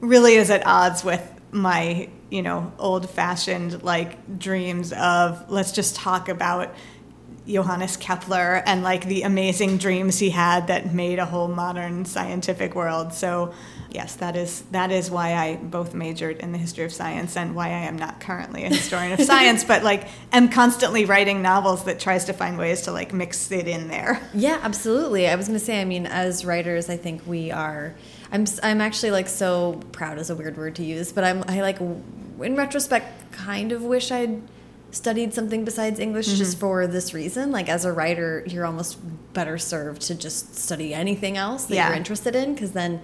really 0.01 0.35
is 0.35 0.51
at 0.51 0.67
odds 0.67 1.03
with 1.03 1.23
my 1.51 2.09
you 2.31 2.43
know 2.43 2.71
old 2.79 3.09
fashioned 3.09 3.83
like 3.83 4.39
dreams 4.39 4.93
of 4.93 5.51
let's 5.51 5.73
just 5.73 5.97
talk 5.97 6.29
about 6.29 6.75
Johannes 7.47 7.97
Kepler 7.97 8.63
and 8.67 8.83
like 8.83 9.07
the 9.07 9.23
amazing 9.23 9.79
dreams 9.79 10.19
he 10.19 10.31
had 10.31 10.69
that 10.69 10.95
made 10.95 11.19
a 11.19 11.25
whole 11.25 11.49
modern 11.49 12.05
scientific 12.05 12.75
world. 12.77 13.13
So, 13.13 13.53
yes, 13.95 14.17
that 14.17 14.37
is 14.37 14.63
that 14.71 14.91
is 14.91 15.11
why 15.11 15.35
I 15.35 15.57
both 15.57 15.95
majored 15.95 16.39
in 16.39 16.53
the 16.53 16.59
history 16.59 16.85
of 16.85 16.93
science 16.93 17.37
and 17.37 17.55
why 17.55 17.69
I 17.69 17.85
am 17.85 17.97
not 17.97 18.21
currently 18.21 18.65
a 18.65 18.69
historian 18.69 19.13
of 19.13 19.21
science, 19.21 19.65
but 19.65 19.83
like 19.83 20.09
am 20.33 20.49
constantly 20.49 21.05
writing 21.05 21.43
novels 21.43 21.85
that 21.85 22.01
tries 22.01 22.25
to 22.27 22.33
find 22.33 22.59
ways 22.59 22.83
to 22.83 22.93
like 22.93 23.13
mix 23.13 23.51
it 23.51 23.69
in 23.69 23.89
there. 23.89 24.21
Yeah, 24.35 24.59
absolutely. 24.63 25.29
I 25.29 25.35
was 25.35 25.47
going 25.47 25.59
to 25.59 25.65
say, 25.65 25.81
I 25.81 25.85
mean, 25.85 26.07
as 26.07 26.45
writers, 26.45 26.89
I 26.89 26.97
think 26.97 27.27
we 27.27 27.51
are. 27.51 27.95
I'm. 28.31 28.47
I'm 28.63 28.81
actually 28.81 29.11
like 29.11 29.29
so 29.29 29.81
proud 29.93 30.19
is 30.19 30.31
a 30.31 30.35
weird 30.35 30.57
word 30.57 30.77
to 30.77 30.85
use, 30.85 31.13
but 31.13 31.25
I'm. 31.25 31.45
I 31.47 31.61
like, 31.61 31.81
in 31.81 32.57
retrospect, 32.57 33.33
kind 33.33 33.73
of 33.73 33.83
wish 33.83 34.11
I'd 34.11 34.43
studied 34.91 35.33
something 35.33 35.65
besides 35.65 35.99
English 35.99 36.29
mm-hmm. 36.29 36.37
just 36.37 36.59
for 36.59 36.87
this 36.87 37.15
reason. 37.15 37.51
Like 37.51 37.69
as 37.69 37.85
a 37.85 37.93
writer, 37.93 38.43
you're 38.47 38.67
almost 38.67 38.99
better 39.33 39.57
served 39.57 40.03
to 40.03 40.15
just 40.15 40.55
study 40.55 40.93
anything 40.93 41.37
else 41.37 41.65
that 41.65 41.75
Yeah. 41.75 41.89
you're 41.89 41.97
interested 41.97 42.37
in, 42.37 42.55
because 42.55 42.73
then 42.73 43.01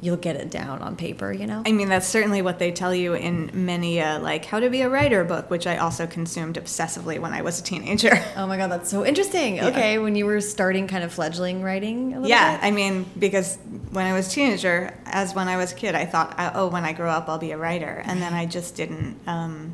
you'll 0.00 0.16
get 0.16 0.36
it 0.36 0.50
down 0.50 0.82
on 0.82 0.94
paper. 0.96 1.32
You 1.32 1.46
know. 1.46 1.62
I 1.66 1.72
mean, 1.72 1.88
that's 1.88 2.06
certainly 2.06 2.42
what 2.42 2.58
they 2.58 2.70
tell 2.72 2.94
you 2.94 3.14
in 3.14 3.50
many 3.54 4.00
uh, 4.00 4.20
like 4.20 4.44
how 4.44 4.60
to 4.60 4.68
be 4.70 4.82
a 4.82 4.88
writer 4.88 5.24
book, 5.24 5.50
which 5.50 5.66
I 5.66 5.78
also 5.78 6.06
consumed 6.06 6.56
obsessively 6.56 7.18
when 7.18 7.32
I 7.32 7.42
was 7.42 7.60
a 7.60 7.62
teenager. 7.62 8.10
Oh 8.36 8.46
my 8.46 8.58
god, 8.58 8.70
that's 8.70 8.90
so 8.90 9.04
interesting. 9.04 9.60
Okay, 9.60 9.98
when 9.98 10.14
you 10.14 10.26
were 10.26 10.40
starting 10.42 10.86
kind 10.88 11.02
of 11.02 11.12
fledgling 11.12 11.62
writing 11.62 12.12
a 12.12 12.16
little 12.16 12.28
Yeah, 12.28 12.56
bit? 12.58 12.66
I 12.66 12.70
mean, 12.70 13.06
because 13.18 13.56
when 13.90 14.04
I 14.04 14.12
was 14.12 14.26
a 14.28 14.30
teenager, 14.30 14.92
as 15.06 15.34
when 15.34 15.48
I 15.48 15.56
was 15.56 15.72
a 15.72 15.74
kid, 15.74 15.94
I 15.94 16.04
thought, 16.04 16.34
oh, 16.54 16.68
when 16.68 16.84
I 16.84 16.92
grow 16.92 17.10
up, 17.10 17.28
I'll 17.28 17.38
be 17.38 17.52
a 17.52 17.56
writer. 17.56 18.02
And 18.04 18.20
then 18.20 18.34
I 18.34 18.44
just 18.44 18.76
didn't. 18.76 19.16
Um, 19.26 19.72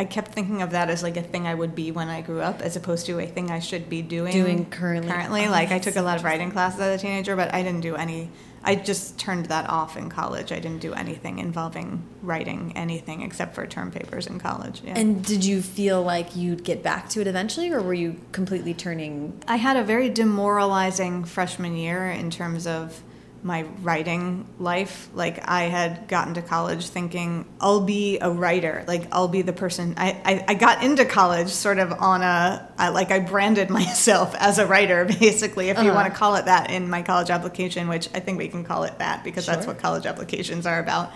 I 0.00 0.04
kept 0.06 0.32
thinking 0.32 0.62
of 0.62 0.70
that 0.70 0.88
as 0.88 1.02
like 1.02 1.18
a 1.18 1.22
thing 1.22 1.46
I 1.46 1.54
would 1.54 1.74
be 1.74 1.90
when 1.90 2.08
I 2.08 2.22
grew 2.22 2.40
up, 2.40 2.62
as 2.62 2.74
opposed 2.74 3.04
to 3.04 3.18
a 3.20 3.26
thing 3.26 3.50
I 3.50 3.58
should 3.58 3.90
be 3.90 4.00
doing. 4.00 4.32
Doing 4.32 4.64
currently. 4.64 5.12
Currently, 5.12 5.44
Oh, 5.44 5.50
like 5.50 5.72
I 5.72 5.78
took 5.78 5.96
a 5.96 6.00
lot 6.00 6.16
of 6.16 6.24
writing 6.24 6.50
classes 6.50 6.80
as 6.80 6.98
a 6.98 7.02
teenager, 7.02 7.36
but 7.36 7.52
I 7.52 7.62
didn't 7.62 7.82
do 7.82 7.96
any. 7.96 8.30
I 8.64 8.76
just 8.76 9.18
turned 9.18 9.46
that 9.46 9.68
off 9.68 9.98
in 9.98 10.08
college. 10.08 10.52
I 10.52 10.58
didn't 10.58 10.78
do 10.80 10.94
anything 10.94 11.38
involving 11.38 12.02
writing 12.22 12.72
anything 12.76 13.20
except 13.20 13.54
for 13.54 13.66
term 13.66 13.90
papers 13.90 14.26
in 14.26 14.38
college. 14.38 14.80
Yeah. 14.82 14.98
And 14.98 15.22
did 15.22 15.44
you 15.44 15.60
feel 15.60 16.02
like 16.02 16.34
you'd 16.34 16.64
get 16.64 16.82
back 16.82 17.10
to 17.10 17.20
it 17.20 17.26
eventually, 17.26 17.70
or 17.70 17.82
were 17.82 17.92
you 17.92 18.18
completely 18.32 18.72
turning? 18.72 19.38
I 19.46 19.56
had 19.56 19.76
a 19.76 19.84
very 19.84 20.08
demoralizing 20.08 21.24
freshman 21.24 21.76
year 21.76 22.10
in 22.10 22.30
terms 22.30 22.66
of 22.66 23.02
my 23.42 23.62
writing 23.82 24.46
life. 24.58 25.08
Like 25.14 25.48
I 25.48 25.62
had 25.64 26.08
gotten 26.08 26.34
to 26.34 26.42
college 26.42 26.86
thinking 26.88 27.46
I'll 27.60 27.80
be 27.80 28.18
a 28.18 28.30
writer. 28.30 28.84
Like 28.86 29.08
I'll 29.12 29.28
be 29.28 29.42
the 29.42 29.52
person. 29.52 29.94
I, 29.96 30.20
I, 30.24 30.44
I 30.48 30.54
got 30.54 30.82
into 30.84 31.04
college 31.04 31.48
sort 31.48 31.78
of 31.78 31.92
on 31.92 32.22
a 32.22 32.68
I, 32.78 32.88
like 32.90 33.10
I 33.10 33.18
branded 33.20 33.70
myself 33.80 34.34
as 34.36 34.58
a 34.58 34.66
writer, 34.66 35.04
basically, 35.04 35.70
if 35.70 35.78
you 35.78 35.84
Uh-huh. 35.90 35.94
want 35.94 36.12
to 36.12 36.18
call 36.18 36.36
it 36.36 36.44
that 36.46 36.70
in 36.70 36.90
my 36.90 37.02
college 37.02 37.30
application, 37.30 37.88
which 37.88 38.08
I 38.14 38.20
think 38.20 38.38
we 38.38 38.48
can 38.48 38.64
call 38.64 38.84
it 38.84 38.98
that 38.98 39.24
because 39.24 39.46
that's 39.46 39.66
what 39.66 39.78
college 39.78 40.06
applications 40.06 40.66
are 40.66 40.78
about. 40.78 41.10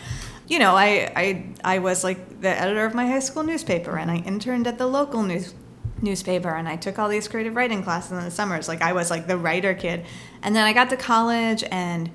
You 0.47 0.59
know, 0.59 0.75
I, 0.77 1.11
I 1.17 1.47
I 1.65 1.79
was 1.79 2.05
like 2.05 2.41
the 2.43 2.49
editor 2.51 2.85
of 2.85 2.95
my 2.95 3.07
high 3.07 3.21
school 3.21 3.43
newspaper, 3.45 3.97
and 3.97 4.11
I 4.11 4.17
interned 4.17 4.67
at 4.67 4.77
the 4.79 4.87
local 4.87 5.23
news 5.23 5.55
newspaper 6.05 6.49
and 6.49 6.69
I 6.69 6.77
took 6.77 6.99
all 6.99 7.09
these 7.09 7.27
creative 7.27 7.57
writing 7.57 7.83
classes 7.83 8.13
in 8.13 8.23
the 8.23 8.31
summers. 8.31 8.69
Like 8.69 8.83
I 8.83 8.93
was 8.93 9.11
like 9.11 9.27
the 9.27 9.37
writer 9.37 9.75
kid. 9.75 10.05
And 10.43 10.55
then 10.55 10.65
I 10.65 10.73
got 10.73 10.91
to 10.91 10.97
college 10.97 11.65
and 11.71 12.11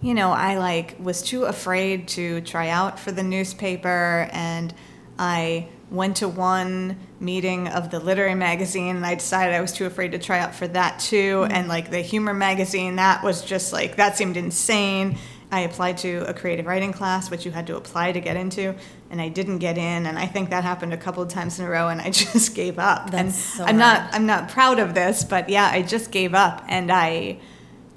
you 0.00 0.14
know, 0.14 0.30
I 0.30 0.58
like 0.58 0.96
was 1.00 1.22
too 1.22 1.44
afraid 1.44 2.08
to 2.08 2.40
try 2.42 2.68
out 2.68 3.00
for 3.00 3.10
the 3.10 3.22
newspaper 3.22 4.28
and 4.32 4.72
I 5.18 5.68
went 5.90 6.18
to 6.18 6.28
one 6.28 6.98
meeting 7.18 7.66
of 7.68 7.90
the 7.90 7.98
literary 7.98 8.34
magazine 8.34 8.94
and 8.94 9.06
I 9.06 9.14
decided 9.14 9.54
I 9.54 9.60
was 9.60 9.72
too 9.72 9.86
afraid 9.86 10.12
to 10.12 10.18
try 10.18 10.38
out 10.38 10.54
for 10.54 10.68
that 10.68 11.00
too 11.00 11.40
mm-hmm. 11.40 11.52
and 11.52 11.68
like 11.68 11.90
the 11.90 12.00
humor 12.00 12.34
magazine 12.34 12.96
that 12.96 13.24
was 13.24 13.42
just 13.42 13.72
like 13.72 13.96
that 13.96 14.16
seemed 14.16 14.36
insane. 14.36 15.18
I 15.50 15.60
applied 15.60 15.96
to 15.98 16.24
a 16.28 16.34
creative 16.34 16.66
writing 16.66 16.92
class 16.92 17.30
which 17.30 17.44
you 17.44 17.50
had 17.50 17.66
to 17.68 17.76
apply 17.76 18.12
to 18.12 18.20
get 18.20 18.36
into 18.36 18.74
and 19.10 19.20
I 19.22 19.28
didn't 19.28 19.58
get 19.58 19.78
in 19.78 20.06
and 20.06 20.18
I 20.18 20.26
think 20.26 20.50
that 20.50 20.64
happened 20.64 20.92
a 20.92 20.96
couple 20.96 21.22
of 21.22 21.28
times 21.30 21.58
in 21.58 21.64
a 21.66 21.68
row 21.70 21.88
and 21.88 22.00
I 22.00 22.10
just 22.24 22.54
gave 22.54 22.78
up. 22.78 23.06
and 23.06 23.28
That's 23.28 23.36
so 23.38 23.64
I'm 23.64 23.76
not. 23.78 24.12
I'm 24.14 24.26
not 24.26 24.48
proud 24.48 24.78
of 24.78 24.94
this, 24.94 25.24
but 25.24 25.48
yeah, 25.48 25.68
I 25.72 25.82
just 25.82 26.10
gave 26.10 26.34
up 26.34 26.62
and 26.68 26.90
I 26.92 27.38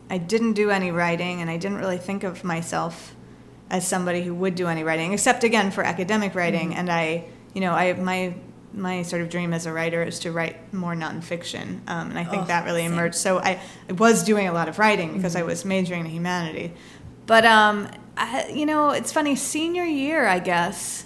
I 0.09 0.17
didn't 0.17 0.53
do 0.53 0.69
any 0.71 0.91
writing 0.91 1.41
and 1.41 1.49
I 1.49 1.57
didn't 1.57 1.77
really 1.77 1.97
think 1.97 2.23
of 2.23 2.43
myself 2.43 3.15
as 3.69 3.87
somebody 3.87 4.21
who 4.23 4.33
would 4.35 4.55
do 4.55 4.67
any 4.67 4.83
writing 4.83 5.13
except 5.13 5.43
again 5.45 5.71
for 5.71 5.83
academic 5.83 6.35
writing 6.35 6.69
Mm-hmm. 6.71 6.79
and 6.79 6.89
I 6.91 7.25
you 7.53 7.61
know, 7.61 7.71
I 7.73 7.93
my 7.93 8.33
my 8.73 9.01
sort 9.01 9.21
of 9.21 9.27
dream 9.29 9.51
as 9.53 9.65
a 9.65 9.73
writer 9.73 10.01
is 10.01 10.19
to 10.19 10.31
write 10.31 10.73
more 10.73 10.95
nonfiction, 10.95 11.81
um, 11.87 12.09
and 12.11 12.17
I 12.17 12.23
think 12.23 12.43
Oh, 12.43 12.45
that 12.47 12.63
really 12.63 12.83
same. 12.83 12.93
emerged. 12.93 13.15
So 13.15 13.37
I, 13.39 13.59
I 13.89 13.91
was 13.93 14.23
doing 14.23 14.47
a 14.47 14.53
lot 14.53 14.69
of 14.69 14.79
writing 14.79 15.13
because 15.17 15.33
Mm-hmm. 15.35 15.43
I 15.43 15.51
was 15.51 15.65
majoring 15.65 16.05
in 16.05 16.11
humanities, 16.11 16.71
but 17.25 17.43
um, 17.43 17.89
I, 18.21 18.49
you 18.53 18.65
know, 18.65 18.91
it's 18.91 19.11
funny. 19.11 19.35
Senior 19.35 19.83
year, 19.83 20.27
I 20.27 20.39
guess, 20.39 21.05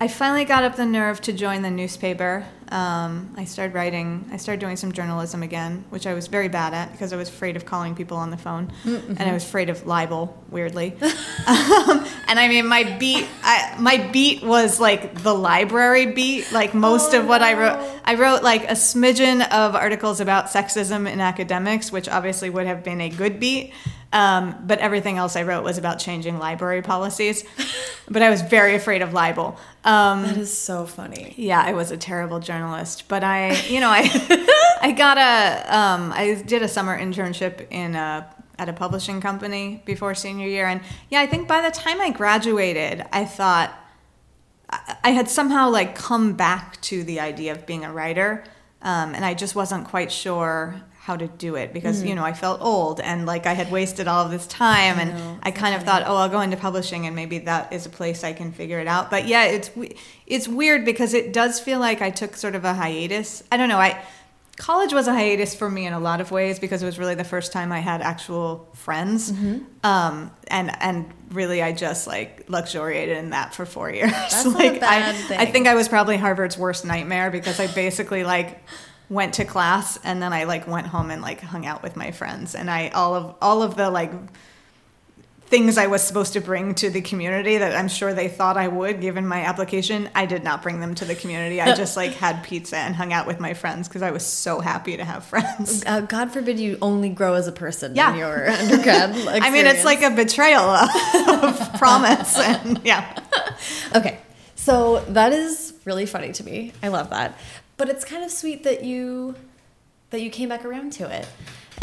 I 0.00 0.08
finally 0.08 0.44
got 0.44 0.64
up 0.64 0.76
the 0.76 0.86
nerve 0.86 1.20
to 1.22 1.32
join 1.32 1.62
the 1.62 1.70
newspaper. 1.70 2.46
Um, 2.70 3.32
I 3.36 3.44
started 3.44 3.74
writing. 3.74 4.26
I 4.32 4.38
started 4.38 4.58
doing 4.60 4.76
some 4.76 4.92
journalism 4.92 5.42
again, 5.42 5.84
which 5.90 6.06
I 6.06 6.14
was 6.14 6.26
very 6.26 6.48
bad 6.48 6.72
at 6.74 6.90
because 6.90 7.12
I 7.12 7.16
was 7.16 7.28
afraid 7.28 7.54
of 7.56 7.66
calling 7.66 7.94
people 7.94 8.16
on 8.16 8.30
the 8.30 8.36
phone, 8.38 8.72
and 8.84 9.20
I 9.20 9.32
was 9.32 9.44
afraid 9.44 9.68
of 9.68 9.86
libel. 9.86 10.42
Weirdly, 10.50 10.94
um, 11.46 12.06
and 12.26 12.40
I 12.40 12.48
mean, 12.48 12.66
my 12.66 12.96
beat. 12.98 13.26
I, 13.42 13.76
my 13.78 13.98
beat 14.10 14.42
was 14.42 14.80
like 14.80 15.22
the 15.22 15.34
library 15.34 16.06
beat. 16.06 16.50
Like 16.50 16.72
most 16.74 17.14
Oh, 17.14 17.20
of 17.20 17.28
what 17.28 17.42
I 17.42 17.52
wrote, 17.52 18.00
I 18.04 18.14
wrote 18.14 18.42
like 18.42 18.64
a 18.64 18.74
smidgen 18.74 19.46
of 19.50 19.74
articles 19.76 20.20
about 20.20 20.46
sexism 20.46 21.08
in 21.08 21.20
academics, 21.20 21.92
which 21.92 22.08
obviously 22.08 22.48
would 22.50 22.66
have 22.66 22.82
been 22.82 23.00
a 23.02 23.10
good 23.10 23.38
beat. 23.38 23.74
Um, 24.14 24.54
but 24.64 24.78
everything 24.78 25.18
else 25.18 25.34
I 25.34 25.42
wrote 25.42 25.64
was 25.64 25.76
about 25.76 25.98
changing 25.98 26.38
library 26.38 26.82
policies. 26.82 27.44
but 28.08 28.22
I 28.22 28.30
was 28.30 28.42
very 28.42 28.76
afraid 28.76 29.02
of 29.02 29.12
libel. 29.12 29.58
Um, 29.84 30.22
That 30.22 30.36
is 30.36 30.56
so 30.56 30.86
funny. 30.86 31.34
yeah, 31.36 31.60
I 31.60 31.72
was 31.72 31.90
a 31.90 31.96
terrible 31.96 32.38
journalist, 32.38 33.08
but 33.08 33.24
I, 33.24 33.56
you 33.62 33.80
know, 33.80 33.90
I, 33.90 34.08
I 34.80 34.92
got 34.92 35.18
a, 35.18 35.76
um, 35.76 36.12
I 36.12 36.40
did 36.46 36.62
a 36.62 36.68
summer 36.68 36.96
internship 36.96 37.66
in 37.70 37.96
a 37.96 38.30
at 38.56 38.68
a 38.68 38.72
publishing 38.72 39.20
company 39.20 39.82
before 39.84 40.14
senior 40.14 40.46
year, 40.46 40.68
and 40.68 40.80
yeah, 41.10 41.20
I 41.20 41.26
think 41.26 41.48
by 41.48 41.60
the 41.60 41.72
time 41.72 42.00
I 42.00 42.10
graduated, 42.10 43.04
I 43.12 43.24
thought 43.24 43.74
I, 44.70 44.96
I 45.02 45.10
had 45.10 45.28
somehow 45.28 45.70
like 45.70 45.96
come 45.96 46.34
back 46.34 46.80
to 46.82 47.02
the 47.02 47.18
idea 47.18 47.50
of 47.50 47.66
being 47.66 47.84
a 47.84 47.92
writer, 47.92 48.44
um, 48.80 49.12
and 49.12 49.24
I 49.24 49.34
just 49.34 49.56
wasn't 49.56 49.88
quite 49.88 50.12
sure 50.12 50.80
how 51.04 51.16
to 51.16 51.28
do 51.28 51.54
it 51.54 51.74
because 51.74 52.02
you 52.02 52.14
know 52.14 52.24
I 52.24 52.32
felt 52.32 52.62
old 52.62 52.98
and 52.98 53.26
like 53.26 53.44
I 53.44 53.52
had 53.52 53.70
wasted 53.70 54.08
all 54.08 54.24
of 54.24 54.30
this 54.30 54.46
time, 54.46 54.98
and 54.98 55.38
I 55.42 55.50
kind 55.50 55.74
of 55.74 55.82
thought, 55.82 56.02
oh, 56.06 56.16
I'll 56.16 56.30
go 56.30 56.40
into 56.40 56.56
publishing 56.56 57.06
and 57.06 57.14
maybe 57.14 57.40
that 57.40 57.74
is 57.74 57.84
a 57.84 57.90
place 57.90 58.24
I 58.24 58.32
can 58.32 58.52
figure 58.52 58.80
it 58.80 58.86
out. 58.86 59.10
But 59.10 59.26
yeah, 59.26 59.44
it's 59.44 59.70
it's 60.26 60.48
weird 60.48 60.86
because 60.86 61.12
it 61.12 61.34
does 61.34 61.60
feel 61.60 61.78
like 61.78 62.00
I 62.00 62.08
took 62.08 62.36
sort 62.36 62.54
of 62.54 62.64
a 62.64 62.72
hiatus. 62.72 63.42
I 63.52 63.58
don't 63.58 63.68
know. 63.68 63.78
I 63.78 64.02
college 64.56 64.94
was 64.94 65.06
a 65.06 65.12
hiatus 65.12 65.54
for 65.54 65.68
me 65.68 65.84
in 65.84 65.92
a 65.92 66.00
lot 66.00 66.22
of 66.22 66.30
ways 66.30 66.58
because 66.58 66.82
it 66.82 66.86
was 66.86 66.98
really 66.98 67.14
the 67.14 67.24
first 67.24 67.52
time 67.52 67.70
I 67.70 67.80
had 67.80 68.00
actual 68.00 68.70
friends, 68.72 69.30
um, 69.82 70.30
and 70.48 70.74
and 70.80 71.12
really 71.32 71.60
I 71.60 71.72
just 71.72 72.06
like 72.06 72.48
luxuriated 72.48 73.18
in 73.18 73.30
that 73.30 73.54
for 73.54 73.66
four 73.66 73.90
years. 73.98 74.10
That's 74.10 74.46
like 74.46 74.82
I, 74.82 75.12
thing. 75.12 75.38
I 75.38 75.44
think 75.44 75.66
I 75.66 75.74
was 75.74 75.86
probably 75.86 76.16
Harvard's 76.16 76.56
worst 76.56 76.86
nightmare 76.86 77.30
because 77.30 77.60
I 77.60 77.66
basically 77.66 78.24
like 78.24 78.62
went 79.10 79.34
to 79.34 79.44
class 79.44 79.98
and 80.02 80.22
then 80.22 80.32
I 80.32 80.44
like 80.44 80.66
went 80.66 80.86
home 80.86 81.10
and 81.10 81.20
like 81.22 81.40
hung 81.40 81.66
out 81.66 81.82
with 81.82 81.94
my 81.96 82.10
friends 82.10 82.54
and 82.54 82.70
I 82.70 82.88
all 82.88 83.14
of 83.14 83.34
all 83.42 83.62
of 83.62 83.76
the 83.76 83.90
like 83.90 84.10
things 85.46 85.76
I 85.76 85.86
was 85.88 86.02
supposed 86.02 86.32
to 86.32 86.40
bring 86.40 86.74
to 86.76 86.88
the 86.88 87.02
community 87.02 87.58
that 87.58 87.76
I'm 87.76 87.86
sure 87.86 88.14
they 88.14 88.28
thought 88.28 88.56
I 88.56 88.66
would 88.66 89.02
given 89.02 89.26
my 89.26 89.42
application. 89.42 90.08
I 90.14 90.24
did 90.24 90.42
not 90.42 90.62
bring 90.62 90.80
them 90.80 90.94
to 90.96 91.04
the 91.04 91.14
community. 91.14 91.60
I 91.60 91.74
just 91.74 91.96
like 91.98 92.12
had 92.12 92.42
pizza 92.42 92.78
and 92.78 92.96
hung 92.96 93.12
out 93.12 93.26
with 93.26 93.38
my 93.40 93.52
friends 93.52 93.86
because 93.86 94.00
I 94.00 94.10
was 94.10 94.24
so 94.26 94.60
happy 94.60 94.96
to 94.96 95.04
have 95.04 95.22
friends. 95.24 95.84
Uh, 95.86 96.00
God 96.00 96.32
forbid 96.32 96.58
you 96.58 96.78
only 96.80 97.10
grow 97.10 97.34
as 97.34 97.46
a 97.46 97.52
person 97.52 97.94
Yeah. 97.94 98.12
in 98.12 98.18
your 98.18 98.48
undergrad. 98.48 99.10
I 99.42 99.50
mean, 99.50 99.66
it's 99.66 99.84
like 99.84 100.02
a 100.02 100.10
betrayal 100.10 100.62
of, 100.62 100.88
of 101.44 101.74
promise 101.74 102.38
and 102.38 102.80
yeah. 102.82 103.16
Okay. 103.94 104.18
So 104.56 105.00
that 105.10 105.32
is 105.32 105.74
really 105.84 106.06
funny 106.06 106.32
to 106.32 106.42
me. 106.42 106.72
I 106.82 106.88
love 106.88 107.10
that. 107.10 107.38
But 107.76 107.88
it's 107.88 108.04
kind 108.04 108.24
of 108.24 108.30
sweet 108.30 108.62
that 108.64 108.84
you 108.84 109.34
that 110.10 110.20
you 110.20 110.30
came 110.30 110.48
back 110.48 110.64
around 110.64 110.92
to 110.92 111.10
it 111.10 111.26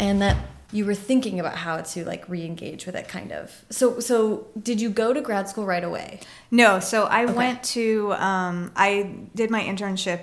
and 0.00 0.22
that 0.22 0.36
you 0.72 0.86
were 0.86 0.94
thinking 0.94 1.38
about 1.38 1.54
how 1.54 1.82
to 1.82 2.02
like 2.06 2.26
re-engage 2.30 2.86
with 2.86 2.94
it 2.96 3.06
kind 3.08 3.30
of. 3.30 3.64
So 3.68 4.00
so 4.00 4.46
did 4.60 4.80
you 4.80 4.88
go 4.88 5.12
to 5.12 5.20
grad 5.20 5.48
school 5.48 5.66
right 5.66 5.84
away? 5.84 6.20
No, 6.50 6.80
so 6.80 7.04
I 7.04 7.26
went 7.26 7.62
to 7.64 8.12
um, 8.14 8.72
I 8.74 9.14
did 9.34 9.50
my 9.50 9.62
internship 9.62 10.20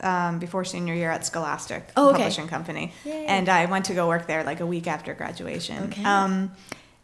um, 0.00 0.40
before 0.40 0.64
senior 0.64 0.94
year 0.94 1.10
at 1.12 1.24
Scholastic 1.24 1.88
Oh, 1.96 2.08
okay. 2.08 2.18
Publishing 2.18 2.48
Company, 2.48 2.92
Yay. 3.04 3.26
and 3.26 3.48
I 3.48 3.66
went 3.66 3.84
to 3.84 3.94
go 3.94 4.08
work 4.08 4.26
there 4.26 4.42
like 4.42 4.58
a 4.58 4.66
week 4.66 4.88
after 4.88 5.14
graduation. 5.14 5.84
Okay. 5.84 6.02
Um, 6.02 6.50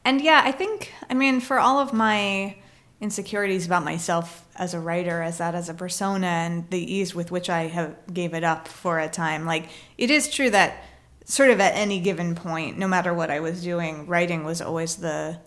and 0.04 0.20
yeah, 0.20 0.42
I 0.44 0.50
think 0.50 0.92
I 1.08 1.14
mean 1.14 1.38
for 1.38 1.60
all 1.60 1.78
of 1.78 1.92
my 1.92 2.56
insecurities 3.00 3.66
about 3.66 3.84
myself 3.84 4.44
as 4.56 4.74
a 4.74 4.80
writer, 4.80 5.22
as 5.22 5.38
that 5.38 5.54
as 5.54 5.68
a 5.68 5.74
persona, 5.74 6.26
and 6.26 6.68
the 6.70 6.94
ease 6.94 7.14
with 7.14 7.30
which 7.30 7.48
I 7.48 7.68
have 7.68 7.94
gave 8.12 8.34
it 8.34 8.44
up 8.44 8.66
for 8.68 8.98
a 8.98 9.08
time, 9.08 9.46
like 9.46 9.68
it 9.96 10.10
is 10.10 10.28
true 10.28 10.50
that 10.50 10.84
sort 11.24 11.50
of 11.50 11.60
at 11.60 11.74
any 11.76 12.00
given 12.00 12.34
point, 12.34 12.78
no 12.78 12.88
matter 12.88 13.12
what 13.14 13.30
I 13.30 13.40
was 13.40 13.62
doing, 13.62 14.06
writing 14.06 14.44
was 14.44 14.60
always 14.60 14.96
the 14.96 15.38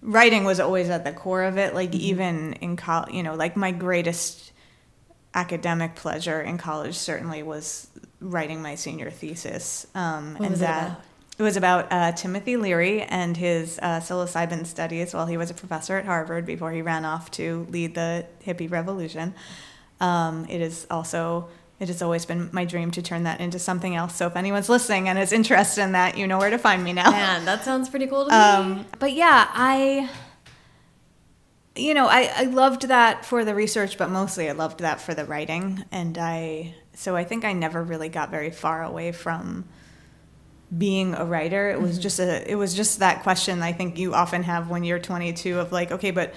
writing 0.00 0.44
was 0.44 0.60
always 0.60 0.88
at 0.88 1.04
the 1.04 1.12
core 1.12 1.42
of 1.42 1.58
it. 1.58 1.74
Like 1.74 1.90
Mm-hmm. 1.90 2.00
even 2.00 2.52
in 2.54 2.76
college, 2.76 3.12
you 3.12 3.22
know, 3.22 3.34
like 3.34 3.56
my 3.56 3.70
greatest 3.70 4.52
academic 5.34 5.94
pleasure 5.94 6.40
in 6.40 6.58
college 6.58 6.94
certainly 6.94 7.42
was 7.42 7.88
writing 8.20 8.62
my 8.62 8.74
senior 8.76 9.10
thesis. 9.10 9.86
Um, 9.94 10.36
and 10.40 10.56
that? 10.56 11.04
It 11.38 11.42
was 11.42 11.56
about 11.56 11.88
uh, 11.90 12.12
Timothy 12.12 12.56
Leary 12.56 13.02
and 13.02 13.36
his 13.36 13.78
uh, 13.82 14.00
psilocybin 14.00 14.66
studies 14.66 15.14
while 15.14 15.26
he 15.26 15.36
was 15.36 15.50
a 15.50 15.54
professor 15.54 15.96
at 15.96 16.04
Harvard 16.04 16.44
before 16.44 16.72
he 16.72 16.82
ran 16.82 17.04
off 17.04 17.30
to 17.32 17.66
lead 17.70 17.94
the 17.94 18.26
hippie 18.44 18.70
revolution. 18.70 19.34
Um, 20.00 20.46
it 20.48 20.60
is 20.60 20.86
also 20.90 21.48
it 21.82 21.88
has 21.88 22.00
always 22.00 22.24
been 22.26 22.48
my 22.52 22.64
dream 22.64 22.92
to 22.92 23.02
turn 23.02 23.24
that 23.24 23.40
into 23.40 23.58
something 23.58 23.96
else. 23.96 24.14
So 24.14 24.28
if 24.28 24.36
anyone's 24.36 24.68
listening 24.68 25.08
and 25.08 25.18
is 25.18 25.32
interested 25.32 25.82
in 25.82 25.92
that, 25.92 26.16
you 26.16 26.28
know 26.28 26.38
where 26.38 26.50
to 26.50 26.58
find 26.58 26.84
me 26.84 26.92
now. 26.92 27.10
Man, 27.10 27.44
that 27.44 27.64
sounds 27.64 27.88
pretty 27.88 28.06
cool 28.06 28.26
to 28.26 28.30
me. 28.30 28.36
Um, 28.36 28.86
but 29.00 29.12
yeah, 29.12 29.48
I, 29.52 30.08
you 31.74 31.92
know, 31.92 32.06
I, 32.06 32.30
I 32.36 32.44
loved 32.44 32.82
that 32.82 33.24
for 33.24 33.44
the 33.44 33.52
research, 33.52 33.98
but 33.98 34.10
mostly 34.10 34.48
I 34.48 34.52
loved 34.52 34.78
that 34.78 35.00
for 35.00 35.12
the 35.12 35.24
writing. 35.24 35.84
And 35.90 36.18
I, 36.18 36.76
so 36.94 37.16
I 37.16 37.24
think 37.24 37.44
I 37.44 37.52
never 37.52 37.82
really 37.82 38.08
got 38.08 38.30
very 38.30 38.52
far 38.52 38.84
away 38.84 39.10
from 39.10 39.64
being 40.76 41.14
a 41.14 41.24
writer. 41.24 41.70
It 41.70 41.80
was 41.80 41.98
just 41.98 42.18
a, 42.18 42.50
it 42.50 42.54
was 42.54 42.74
just 42.74 43.00
that 43.00 43.22
question 43.22 43.62
I 43.62 43.72
think 43.72 43.98
you 43.98 44.14
often 44.14 44.42
have 44.44 44.70
when 44.70 44.84
you're 44.84 44.98
22 44.98 45.58
of 45.58 45.72
like, 45.72 45.92
okay, 45.92 46.10
but 46.10 46.34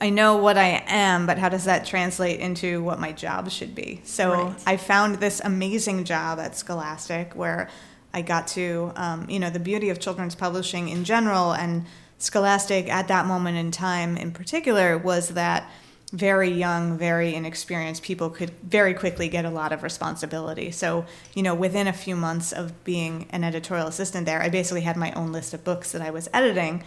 I 0.00 0.10
know 0.10 0.36
what 0.36 0.58
I 0.58 0.84
am, 0.86 1.26
but 1.26 1.38
how 1.38 1.48
does 1.48 1.64
that 1.64 1.86
translate 1.86 2.40
into 2.40 2.82
what 2.82 2.98
my 2.98 3.12
job 3.12 3.50
should 3.50 3.74
be? 3.74 4.00
So 4.04 4.30
Right. 4.32 4.62
I 4.66 4.76
found 4.76 5.16
this 5.16 5.40
amazing 5.42 6.04
job 6.04 6.38
at 6.38 6.56
Scholastic 6.56 7.34
where 7.34 7.68
I 8.12 8.22
got 8.22 8.48
to, 8.48 8.92
um, 8.96 9.28
you 9.30 9.38
know, 9.38 9.50
the 9.50 9.60
beauty 9.60 9.88
of 9.90 9.98
children's 10.00 10.34
publishing 10.34 10.88
in 10.88 11.04
general 11.04 11.52
and 11.52 11.86
Scholastic 12.18 12.88
at 12.88 13.08
that 13.08 13.26
moment 13.26 13.58
in 13.58 13.70
time 13.70 14.16
in 14.16 14.32
particular 14.32 14.96
was 14.96 15.30
that 15.30 15.70
very 16.16 16.50
young, 16.50 16.96
very 16.96 17.34
inexperienced 17.34 18.02
people 18.02 18.30
could 18.30 18.50
very 18.62 18.94
quickly 18.94 19.28
get 19.28 19.44
a 19.44 19.50
lot 19.50 19.72
of 19.72 19.82
responsibility. 19.82 20.70
So, 20.70 21.04
you 21.34 21.42
know, 21.42 21.54
within 21.54 21.86
a 21.86 21.92
few 21.92 22.16
months 22.16 22.52
of 22.52 22.84
being 22.84 23.26
an 23.30 23.44
editorial 23.44 23.86
assistant 23.86 24.26
there, 24.26 24.40
I 24.40 24.48
basically 24.48 24.80
had 24.80 24.96
my 24.96 25.12
own 25.12 25.32
list 25.32 25.52
of 25.52 25.62
books 25.62 25.92
that 25.92 26.00
I 26.00 26.10
was 26.10 26.28
editing. 26.32 26.84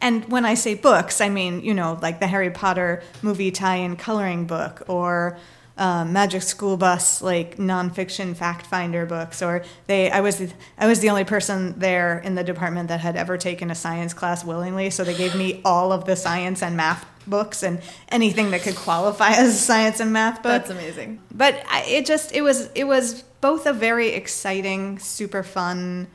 And 0.00 0.28
when 0.30 0.44
I 0.44 0.54
say 0.54 0.74
books, 0.74 1.20
I 1.20 1.28
mean, 1.28 1.62
you 1.62 1.74
know, 1.74 1.98
like 2.02 2.18
the 2.18 2.26
Harry 2.26 2.50
Potter 2.50 3.02
movie 3.22 3.52
tie 3.52 3.76
in 3.76 3.96
coloring 3.96 4.46
book 4.46 4.82
or 4.88 5.38
um, 5.78 6.12
Magic 6.12 6.42
School 6.42 6.76
Bus, 6.76 7.22
like 7.22 7.56
nonfiction 7.56 8.36
fact 8.36 8.66
finder 8.66 9.06
books, 9.06 9.40
or 9.40 9.64
they. 9.86 10.10
I 10.10 10.20
was 10.20 10.52
I 10.76 10.86
was 10.86 11.00
the 11.00 11.08
only 11.08 11.24
person 11.24 11.78
there 11.78 12.18
in 12.18 12.34
the 12.34 12.44
department 12.44 12.88
that 12.88 13.00
had 13.00 13.16
ever 13.16 13.38
taken 13.38 13.70
a 13.70 13.74
science 13.74 14.12
class 14.12 14.44
willingly, 14.44 14.90
so 14.90 15.02
they 15.02 15.16
gave 15.16 15.34
me 15.34 15.62
all 15.64 15.90
of 15.90 16.04
the 16.04 16.14
science 16.14 16.62
and 16.62 16.76
math 16.76 17.06
books 17.26 17.62
and 17.62 17.80
anything 18.08 18.50
that 18.50 18.62
could 18.62 18.76
qualify 18.76 19.30
as 19.30 19.48
a 19.48 19.58
science 19.58 20.00
and 20.00 20.12
math 20.12 20.42
book. 20.42 20.52
That's 20.52 20.70
amazing. 20.70 21.20
but 21.32 21.62
I, 21.68 21.84
it 21.84 22.06
just 22.06 22.32
it 22.34 22.42
was 22.42 22.70
it 22.74 22.84
was 22.84 23.22
both 23.40 23.66
a 23.66 23.72
very 23.72 24.08
exciting 24.10 24.98
super 24.98 25.42
fun 25.42 26.08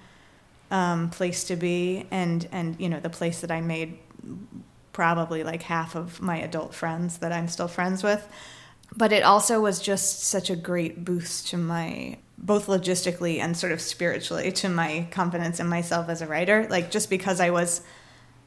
um, 0.72 1.10
place 1.10 1.46
to 1.46 1.56
be 1.56 2.06
and 2.12 2.48
and 2.52 2.80
you 2.80 2.90
know 2.90 3.00
the 3.00 3.10
place 3.10 3.40
that 3.42 3.52
i 3.52 3.62
made 3.62 3.98
probably 4.92 5.44
like 5.44 5.62
half 5.64 5.96
of 5.96 6.22
my 6.22 6.38
adult 6.40 6.74
friends 6.74 7.20
that 7.20 7.32
i'm 7.32 7.48
still 7.48 7.68
friends 7.68 8.04
with. 8.04 8.28
But 8.96 9.12
it 9.12 9.22
also 9.22 9.60
was 9.62 9.82
just 9.82 10.24
such 10.24 10.50
a 10.50 10.56
great 10.56 11.04
boost 11.06 11.50
to 11.50 11.58
my 11.58 12.18
both 12.38 12.68
logistically 12.68 13.40
and 13.40 13.56
sort 13.58 13.72
of 13.72 13.82
spiritually 13.82 14.52
to 14.54 14.70
my 14.70 15.08
confidence 15.12 15.60
in 15.60 15.68
myself 15.68 16.08
as 16.10 16.22
a 16.22 16.28
writer. 16.28 16.68
Like 16.70 16.90
just 16.90 17.10
because 17.10 17.40
i 17.40 17.50
was 17.50 17.82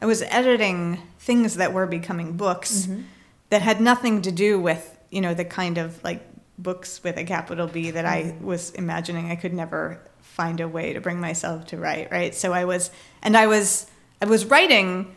i 0.01 0.07
was 0.07 0.23
editing 0.23 1.01
things 1.19 1.57
that 1.57 1.73
were 1.73 1.87
becoming 1.87 2.37
books 2.37 2.89
that 3.51 3.63
had 3.63 3.81
nothing 3.81 4.23
to 4.23 4.33
do 4.33 4.59
with 4.59 4.99
you 5.11 5.21
know 5.21 5.35
the 5.35 5.45
kind 5.45 5.79
of 5.79 6.03
like 6.03 6.23
books 6.59 7.03
with 7.03 7.17
a 7.17 7.25
capital 7.25 7.67
b 7.67 7.91
that 7.91 8.05
i 8.05 8.35
was 8.41 8.71
imagining 8.71 9.31
i 9.31 9.37
could 9.37 9.53
never 9.53 10.01
find 10.21 10.61
a 10.61 10.69
way 10.69 10.93
to 10.93 11.01
bring 11.01 11.21
myself 11.21 11.67
to 11.67 11.77
write 11.77 12.11
right? 12.11 12.35
So 12.35 12.53
i 12.53 12.65
was 12.65 12.91
and 13.23 13.37
i 13.37 13.47
was 13.47 13.87
i 14.23 14.27
was 14.27 14.45
writing 14.45 15.15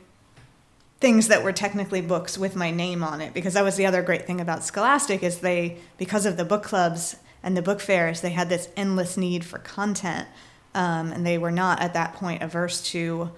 things 1.00 1.28
that 1.28 1.44
were 1.44 1.52
technically 1.52 2.02
books 2.02 2.38
with 2.38 2.56
my 2.56 2.72
name 2.72 3.04
on 3.04 3.20
it 3.20 3.34
because 3.34 3.54
that 3.56 3.64
was 3.64 3.76
the 3.76 3.86
other 3.86 4.02
great 4.02 4.26
thing 4.26 4.40
about 4.40 4.64
scholastic 4.64 5.22
is 5.22 5.40
they 5.40 5.78
because 5.98 6.26
of 6.26 6.38
the 6.38 6.46
book 6.46 6.64
clubs 6.64 7.18
and 7.44 7.58
the 7.58 7.62
book 7.62 7.82
fairs 7.82 8.22
they 8.22 8.32
had 8.32 8.50
this 8.50 8.70
endless 8.78 9.18
need 9.18 9.44
for 9.44 9.60
content 9.60 10.28
um, 10.74 11.12
and 11.12 11.26
they 11.26 11.38
were 11.38 11.52
not 11.52 11.82
at 11.82 11.94
that 11.94 12.14
point 12.14 12.42
averse 12.42 12.82
to 12.82 13.32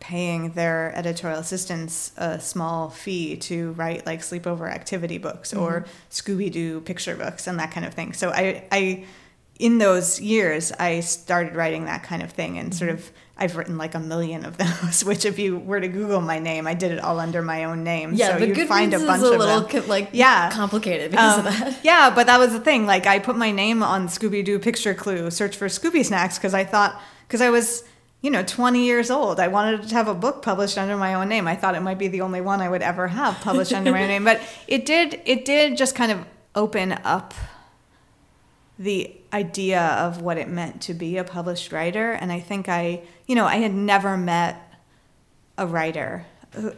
paying 0.00 0.50
their 0.52 0.92
editorial 0.96 1.38
assistants 1.38 2.10
a 2.16 2.40
small 2.40 2.88
fee 2.90 3.36
to 3.36 3.72
write 3.72 4.06
like 4.06 4.20
sleepover 4.20 4.68
activity 4.72 5.18
books 5.18 5.52
or 5.54 5.84
scooby-doo 6.10 6.80
picture 6.80 7.14
books 7.16 7.46
and 7.46 7.58
that 7.58 7.70
kind 7.70 7.84
of 7.86 7.92
thing 7.94 8.12
so 8.14 8.30
i 8.30 8.64
i 8.72 9.04
in 9.58 9.76
those 9.76 10.18
years 10.20 10.72
i 10.78 11.00
started 11.00 11.54
writing 11.54 11.84
that 11.84 12.02
kind 12.02 12.22
of 12.22 12.30
thing 12.32 12.56
and 12.58 12.74
sort 12.74 12.88
of 12.90 13.10
i've 13.36 13.56
written 13.58 13.76
like 13.76 13.94
a 13.94 14.00
million 14.00 14.46
of 14.46 14.56
those 14.56 15.04
which 15.10 15.26
if 15.26 15.38
you 15.38 15.58
were 15.58 15.80
to 15.80 15.88
google 15.88 16.22
my 16.22 16.38
name 16.38 16.66
i 16.66 16.72
did 16.72 16.92
it 16.92 16.98
all 17.00 17.20
under 17.20 17.42
my 17.42 17.64
own 17.64 17.84
name 17.84 18.14
Yeah, 18.14 18.38
so 18.38 18.44
you'd 18.44 18.56
Goodreads 18.56 18.68
find 18.68 18.94
a 18.94 18.96
is 18.96 19.04
bunch 19.04 19.22
a 19.22 19.26
of 19.32 19.38
little 19.38 19.60
them 19.60 19.86
like 19.86 20.08
Yeah. 20.12 20.50
complicated 20.50 21.10
because 21.10 21.38
um, 21.40 21.46
of 21.46 21.52
that. 21.58 21.78
yeah, 21.84 22.08
but 22.14 22.26
that 22.26 22.38
was 22.38 22.52
the 22.52 22.60
thing. 22.60 22.86
Like, 22.86 23.06
I 23.06 23.18
put 23.18 23.36
my 23.36 23.50
name 23.50 23.82
on 23.82 24.08
Scooby 24.08 24.42
Doo 24.44 24.58
Picture 24.58 24.94
Clue, 24.94 25.30
search 25.30 25.56
for 25.56 25.66
Scooby 25.68 26.04
Snacks, 26.04 26.38
because 26.38 26.54
I 26.54 26.64
thought, 26.64 27.00
because 27.28 27.40
I 27.40 27.50
was, 27.50 27.84
you 28.22 28.30
know, 28.30 28.42
20 28.42 28.84
years 28.84 29.10
old. 29.10 29.40
I 29.40 29.48
wanted 29.48 29.88
to 29.88 29.94
have 29.94 30.08
a 30.08 30.14
book 30.14 30.42
published 30.42 30.76
under 30.76 30.96
my 30.96 31.14
own 31.14 31.28
name. 31.28 31.48
I 31.48 31.56
thought 31.56 31.74
it 31.74 31.80
might 31.80 31.98
be 31.98 32.08
the 32.08 32.20
only 32.20 32.40
one 32.40 32.60
I 32.60 32.68
would 32.68 32.82
ever 32.82 33.08
have 33.08 33.40
published 33.40 33.72
under 33.72 33.92
my 33.92 34.02
own 34.02 34.08
name. 34.08 34.24
But 34.24 34.40
it 34.66 34.84
did, 34.84 35.20
it 35.24 35.44
did 35.44 35.76
just 35.76 35.94
kind 35.94 36.12
of 36.12 36.24
open 36.54 36.92
up 37.04 37.32
the 38.78 39.14
idea 39.32 39.80
of 39.80 40.20
what 40.20 40.38
it 40.38 40.48
meant 40.48 40.82
to 40.82 40.94
be 40.94 41.16
a 41.16 41.24
published 41.24 41.72
writer. 41.72 42.12
And 42.12 42.30
I 42.32 42.40
think 42.40 42.68
I, 42.68 43.02
you 43.26 43.34
know, 43.34 43.46
I 43.46 43.56
had 43.56 43.74
never 43.74 44.16
met 44.16 44.56
a 45.56 45.66
writer. 45.66 46.26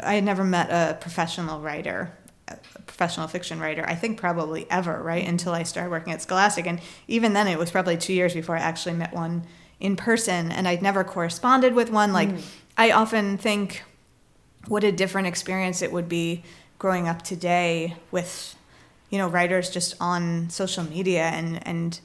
I 0.00 0.14
had 0.14 0.24
never 0.24 0.44
met 0.44 0.68
a 0.70 0.94
professional 1.00 1.60
writer, 1.60 2.12
a 2.48 2.56
professional 2.86 3.26
fiction 3.26 3.58
writer. 3.58 3.84
I 3.86 3.94
think 3.94 4.18
probably 4.18 4.66
ever, 4.70 5.00
right? 5.02 5.26
Until 5.26 5.52
I 5.52 5.62
started 5.62 5.90
working 5.90 6.12
at 6.12 6.22
Scholastic, 6.22 6.66
and 6.66 6.80
even 7.08 7.32
then, 7.32 7.46
it 7.46 7.58
was 7.58 7.70
probably 7.70 7.96
two 7.96 8.12
years 8.12 8.34
before 8.34 8.56
I 8.56 8.60
actually 8.60 8.94
met 8.94 9.14
one 9.14 9.46
in 9.82 9.96
person. 9.96 10.52
And 10.52 10.66
I'd 10.66 10.80
never 10.80 11.04
corresponded 11.04 11.74
with 11.74 11.90
one. 11.90 12.12
Like, 12.14 12.30
I 12.78 12.92
often 12.92 13.36
think 13.36 13.82
what 14.68 14.84
a 14.84 14.92
different 14.92 15.26
experience 15.26 15.82
it 15.82 15.92
would 15.92 16.08
be 16.08 16.44
growing 16.78 17.08
up 17.08 17.22
today 17.22 17.96
with, 18.12 18.54
you 19.10 19.18
know, 19.18 19.28
writers 19.28 19.70
just 19.70 19.96
on 20.00 20.48
social 20.48 20.84
media 20.84 21.24
and 21.24 21.66
and 21.66 22.00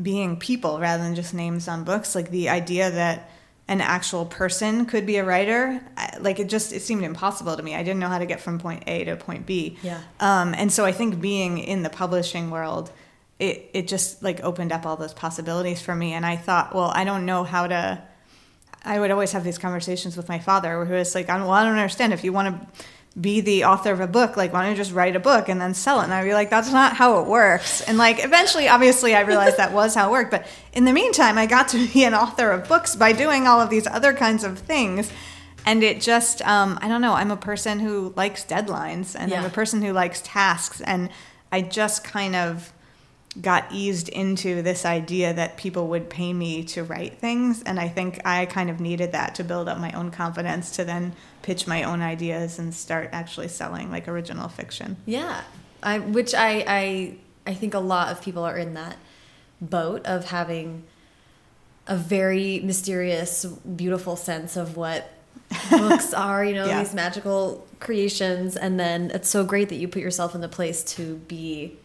being 0.00 0.36
people 0.38 0.78
rather 0.78 1.02
than 1.02 1.14
just 1.14 1.34
names 1.34 1.68
on 1.68 1.84
books. 1.84 2.14
Like 2.14 2.30
the 2.30 2.48
idea 2.48 2.90
that 2.90 3.30
an 3.68 3.82
actual 3.82 4.24
person 4.24 4.86
could 4.86 5.04
be 5.04 5.18
a 5.18 5.24
writer, 5.24 5.82
like 6.20 6.40
it 6.40 6.48
just 6.48 6.72
it 6.72 6.80
seemed 6.80 7.04
impossible 7.04 7.54
to 7.58 7.62
me. 7.62 7.74
I 7.74 7.82
didn't 7.82 8.00
know 8.00 8.08
how 8.08 8.18
to 8.18 8.26
get 8.26 8.40
from 8.40 8.58
point 8.58 8.84
A 8.86 9.04
to 9.04 9.16
point 9.16 9.44
B. 9.44 9.76
Yeah. 9.82 10.00
Um, 10.18 10.54
and 10.54 10.72
so 10.72 10.86
I 10.86 10.92
think 10.92 11.20
being 11.20 11.58
in 11.58 11.82
the 11.82 11.90
publishing 11.90 12.50
world, 12.50 12.90
it 13.38 13.70
it 13.72 13.88
just 13.88 14.22
like 14.22 14.42
opened 14.42 14.72
up 14.72 14.84
all 14.86 14.96
those 14.96 15.14
possibilities 15.14 15.80
for 15.80 15.94
me. 15.94 16.12
And 16.12 16.26
I 16.26 16.36
thought, 16.36 16.74
well, 16.74 16.90
I 16.94 17.04
don't 17.04 17.26
know 17.26 17.44
how 17.44 17.66
to. 17.66 18.02
I 18.84 18.98
would 19.00 19.10
always 19.10 19.32
have 19.32 19.44
these 19.44 19.58
conversations 19.58 20.16
with 20.16 20.28
my 20.28 20.38
father 20.38 20.84
who 20.84 20.94
was 20.94 21.14
like, 21.14 21.28
I 21.28 21.36
well, 21.38 21.50
I 21.50 21.64
don't 21.64 21.72
understand. 21.72 22.12
If 22.12 22.24
you 22.24 22.32
want 22.32 22.48
to 22.60 22.66
be 23.20 23.40
the 23.40 23.64
author 23.64 23.92
of 23.92 24.00
a 24.00 24.06
book, 24.06 24.36
like, 24.36 24.52
why 24.52 24.62
don't 24.62 24.70
you 24.70 24.76
just 24.76 24.92
write 24.92 25.16
a 25.16 25.20
book 25.20 25.48
and 25.48 25.60
then 25.60 25.74
sell 25.74 26.00
it? 26.00 26.04
And 26.04 26.14
I'd 26.14 26.24
be 26.24 26.32
like, 26.32 26.50
that's 26.50 26.70
not 26.70 26.94
how 26.94 27.20
it 27.20 27.26
works. 27.26 27.80
And 27.80 27.98
like, 27.98 28.24
eventually, 28.24 28.68
obviously, 28.68 29.14
I 29.14 29.22
realized 29.22 29.56
that 29.56 29.72
was 29.72 29.94
how 29.94 30.08
it 30.08 30.12
worked. 30.12 30.30
But 30.30 30.46
in 30.72 30.84
the 30.84 30.92
meantime, 30.92 31.36
I 31.36 31.46
got 31.46 31.68
to 31.68 31.88
be 31.92 32.04
an 32.04 32.14
author 32.14 32.50
of 32.52 32.68
books 32.68 32.94
by 32.94 33.12
doing 33.12 33.46
all 33.48 33.60
of 33.60 33.70
these 33.70 33.86
other 33.88 34.12
kinds 34.12 34.44
of 34.44 34.58
things. 34.58 35.10
And 35.66 35.82
it 35.82 36.00
just, 36.00 36.40
um, 36.46 36.78
I 36.80 36.86
don't 36.88 37.00
know, 37.00 37.14
I'm 37.14 37.32
a 37.32 37.36
person 37.36 37.80
who 37.80 38.12
likes 38.16 38.44
deadlines 38.44 39.16
and 39.18 39.30
Yeah. 39.30 39.40
I'm 39.40 39.46
a 39.46 39.50
person 39.50 39.82
who 39.82 39.92
likes 39.92 40.22
tasks. 40.24 40.80
And 40.80 41.10
I 41.50 41.62
just 41.62 42.04
kind 42.04 42.36
of 42.36 42.72
got 43.40 43.70
eased 43.70 44.08
into 44.08 44.62
this 44.62 44.84
idea 44.84 45.32
that 45.32 45.56
people 45.56 45.86
would 45.88 46.10
pay 46.10 46.32
me 46.32 46.64
to 46.64 46.82
write 46.82 47.18
things 47.18 47.62
and 47.62 47.78
i 47.78 47.86
think 47.86 48.20
i 48.24 48.44
kind 48.46 48.68
of 48.70 48.80
needed 48.80 49.12
that 49.12 49.34
to 49.34 49.44
build 49.44 49.68
up 49.68 49.78
my 49.78 49.92
own 49.92 50.10
confidence 50.10 50.72
to 50.72 50.84
then 50.84 51.12
pitch 51.42 51.66
my 51.66 51.82
own 51.84 52.00
ideas 52.00 52.58
and 52.58 52.74
start 52.74 53.08
actually 53.12 53.46
selling 53.48 53.90
like 53.90 54.08
original 54.08 54.48
fiction 54.48 54.96
Yeah, 55.06 55.42
I 55.82 55.98
which 56.00 56.34
I 56.34 56.64
I 56.66 57.14
I 57.46 57.54
think 57.54 57.74
a 57.74 57.78
lot 57.78 58.10
of 58.10 58.20
people 58.20 58.42
are 58.44 58.58
in 58.58 58.74
that 58.74 58.96
boat 59.60 60.04
of 60.04 60.26
having 60.26 60.82
a 61.86 61.96
very 61.96 62.60
mysterious, 62.60 63.46
beautiful 63.46 64.16
sense 64.16 64.56
of 64.56 64.76
what 64.76 65.10
books 65.70 66.12
are. 66.12 66.44
You 66.44 66.54
know, 66.54 66.66
Yeah. 66.66 66.82
these 66.82 66.92
magical 66.92 67.66
creations, 67.80 68.56
and 68.56 68.78
then 68.78 69.10
it's 69.14 69.28
so 69.30 69.44
great 69.44 69.68
that 69.70 69.76
you 69.76 69.88
put 69.88 70.02
yourself 70.02 70.34
in 70.34 70.40
the 70.42 70.48
place 70.48 70.82
to 70.96 71.16
be 71.28 71.76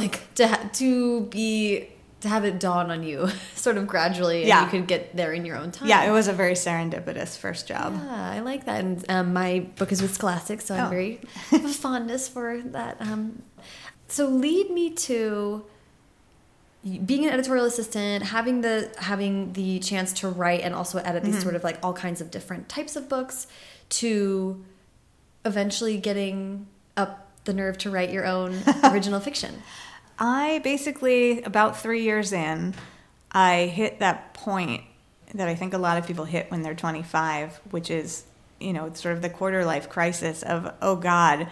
like 0.00 0.16
to 0.34 0.46
to 0.80 1.22
be 1.36 1.88
to 2.20 2.28
have 2.34 2.44
it 2.50 2.58
dawn 2.58 2.90
on 2.90 3.02
you 3.02 3.28
sort 3.54 3.76
of 3.78 3.84
gradually 3.86 4.38
and 4.42 4.48
Yeah. 4.48 4.64
you 4.64 4.70
could 4.70 4.86
get 4.94 5.02
there 5.20 5.32
in 5.38 5.44
your 5.48 5.56
own 5.62 5.70
time 5.76 5.88
yeah 5.92 6.04
it 6.08 6.12
was 6.18 6.26
a 6.28 6.32
very 6.42 6.54
serendipitous 6.54 7.36
first 7.44 7.62
job 7.72 7.90
yeah, 7.94 8.30
I 8.36 8.40
like 8.50 8.62
that. 8.68 8.78
And 8.84 9.04
um, 9.14 9.26
my 9.42 9.50
book 9.78 9.90
is 9.92 10.00
with 10.02 10.12
Scholastic, 10.14 10.60
so 10.60 10.74
I'm 10.74 10.86
Oh. 10.86 10.90
very 10.96 11.10
have 11.50 11.64
a 11.64 11.68
fondness 11.84 12.28
for 12.34 12.46
that. 12.76 12.94
Um, 13.00 13.42
so 14.08 14.22
lead 14.46 14.70
me 14.78 14.86
to 15.08 15.64
being 17.04 17.26
an 17.26 17.32
editorial 17.32 17.66
assistant, 17.66 18.22
having 18.24 18.60
the 18.60 18.90
having 18.98 19.52
the 19.54 19.80
chance 19.80 20.12
to 20.20 20.28
write 20.28 20.60
and 20.66 20.72
also 20.74 20.98
edit 20.98 21.24
these 21.24 21.42
sort 21.42 21.56
of 21.56 21.64
like 21.64 21.78
all 21.84 21.92
kinds 21.92 22.20
of 22.20 22.30
different 22.30 22.68
types 22.68 22.94
of 22.94 23.08
books, 23.08 23.48
to 24.00 24.64
eventually 25.44 25.96
getting 25.98 26.66
up 26.96 27.12
the 27.44 27.52
nerve 27.52 27.76
to 27.78 27.90
write 27.90 28.10
your 28.12 28.24
own 28.24 28.62
original 28.84 29.18
fiction. 29.20 29.62
I 30.18 30.60
basically, 30.64 31.42
about 31.42 31.78
three 31.78 32.02
years 32.02 32.32
in, 32.32 32.74
I 33.32 33.66
hit 33.66 33.98
that 33.98 34.34
point 34.34 34.82
that 35.34 35.48
I 35.48 35.54
think 35.54 35.74
a 35.74 35.78
lot 35.78 35.98
of 35.98 36.06
people 36.06 36.24
hit 36.24 36.50
when 36.50 36.62
they're 36.62 36.74
25, 36.74 37.60
which 37.70 37.90
is, 37.90 38.24
you 38.58 38.72
know, 38.72 38.92
sort 38.94 39.14
of 39.14 39.22
the 39.22 39.28
quarter 39.28 39.64
life 39.64 39.90
crisis 39.90 40.42
of, 40.42 40.72
oh 40.80 40.96
God, 40.96 41.48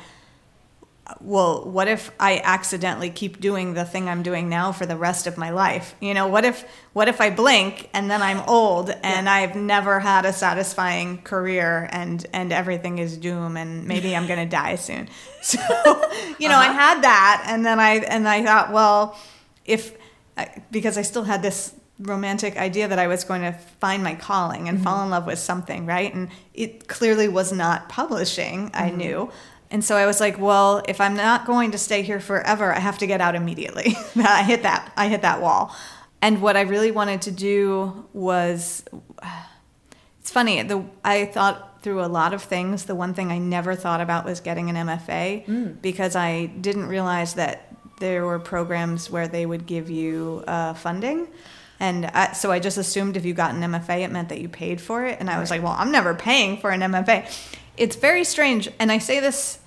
well, 1.21 1.65
what 1.65 1.87
if 1.87 2.11
I 2.19 2.41
accidentally 2.43 3.11
keep 3.11 3.39
doing 3.39 3.75
the 3.75 3.85
thing 3.85 4.09
I'm 4.09 4.23
doing 4.23 4.49
now 4.49 4.73
for 4.73 4.87
the 4.87 4.97
rest 4.97 5.27
of 5.27 5.37
my 5.37 5.51
life? 5.51 5.95
You 6.01 6.15
know, 6.15 6.29
what 6.29 6.45
if 6.47 6.65
what 6.95 7.09
if 7.09 7.21
I 7.21 7.29
blink 7.29 7.91
and 7.93 8.11
then 8.11 8.23
I'm 8.23 8.41
old 8.49 8.91
and 9.03 9.29
I've 9.29 9.55
never 9.55 10.01
had 10.01 10.25
a 10.25 10.33
satisfying 10.33 11.21
career 11.21 11.89
and 11.93 12.25
and 12.33 12.53
everything 12.53 12.99
is 12.99 13.19
doom 13.19 13.59
and 13.59 13.87
maybe 13.87 14.17
I'm 14.17 14.27
going 14.27 14.39
to 14.39 14.51
die 14.51 14.77
soon. 14.77 15.09
So, 15.45 15.61
you 16.39 16.49
know, 16.49 16.57
I 16.57 16.69
uh-huh. 16.69 16.73
had 16.73 17.05
that 17.05 17.45
and 17.49 17.67
then 17.67 17.79
I 17.79 17.97
and 17.97 18.27
I 18.27 18.43
thought, 18.43 18.73
well, 18.73 19.15
if 19.67 19.95
uh, 20.39 20.47
because 20.71 20.97
I 20.97 21.03
still 21.03 21.25
had 21.25 21.43
this 21.43 21.75
romantic 21.99 22.57
idea 22.57 22.89
that 22.89 22.99
I 22.99 23.07
was 23.07 23.25
going 23.25 23.43
to 23.43 23.53
find 23.53 24.03
my 24.03 24.15
calling 24.15 24.69
and 24.69 24.79
mm-hmm. 24.79 24.85
fall 24.85 25.05
in 25.05 25.11
love 25.11 25.27
with 25.27 25.39
something, 25.39 25.87
right? 25.87 26.13
And 26.13 26.29
it 26.55 26.89
clearly 26.89 27.29
was 27.29 27.53
not 27.53 27.89
publishing, 27.89 28.71
I 28.75 28.89
mm-hmm. 28.89 28.97
knew. 28.97 29.33
And 29.75 29.85
so 29.85 29.97
I 29.97 30.07
was 30.07 30.21
like, 30.21 30.39
well, 30.39 30.85
if 30.87 31.01
I'm 31.01 31.17
not 31.17 31.47
going 31.47 31.73
to 31.73 31.79
stay 31.79 32.03
here 32.03 32.21
forever, 32.21 32.73
I 32.73 32.79
have 32.79 32.99
to 32.99 33.09
get 33.09 33.21
out 33.21 33.35
immediately. 33.35 33.97
I 34.17 34.45
hit 34.45 34.63
that 34.63 34.93
I 34.97 35.09
hit 35.09 35.23
that 35.23 35.43
wall. 35.43 35.75
And 36.23 36.41
what 36.41 36.57
I 36.57 36.61
really 36.61 36.93
wanted 36.93 37.23
to 37.23 37.33
do 37.33 38.07
was 38.13 38.85
it's 40.21 40.31
funny, 40.31 40.63
the 40.63 40.85
I 41.05 41.25
thought 41.25 41.83
through 41.83 42.05
a 42.05 42.07
lot 42.07 42.33
of 42.33 42.41
things. 42.41 42.85
The 42.85 42.95
one 42.95 43.15
thing 43.15 43.33
I 43.33 43.39
never 43.39 43.75
thought 43.75 44.01
about 44.01 44.25
was 44.25 44.39
getting 44.39 44.71
an 44.71 44.77
MFA 44.77 45.49
because 45.83 46.15
I 46.15 46.47
didn't 46.47 46.87
realize 46.87 47.35
that 47.35 47.75
there 47.99 48.25
were 48.25 48.39
programs 48.39 49.11
where 49.11 49.27
they 49.27 49.45
would 49.45 49.67
give 49.67 49.91
you 49.91 50.45
uh, 50.47 50.75
funding. 50.75 51.27
And 51.81 52.07
I, 52.07 52.33
so 52.33 52.53
I 52.53 52.61
just 52.61 52.79
assumed 52.79 53.17
if 53.17 53.25
you 53.25 53.35
got 53.35 53.57
an 53.57 53.61
MFA, 53.61 54.05
it 54.05 54.13
meant 54.13 54.29
that 54.29 54.41
you 54.41 54.49
paid 54.49 54.81
for 54.81 55.05
it. 55.05 55.19
And 55.19 55.29
I 55.29 55.41
was 55.41 55.51
like, 55.51 55.65
well, 55.65 55.75
I'm 55.77 55.91
never 55.91 56.15
paying 56.15 56.59
for 56.59 56.71
an 56.71 56.81
MFA. 56.81 57.29
It's 57.77 57.97
very 57.97 58.23
strange. 58.23 58.71
And 58.79 58.93
I 58.93 58.99
say 58.99 59.19
this 59.19 59.59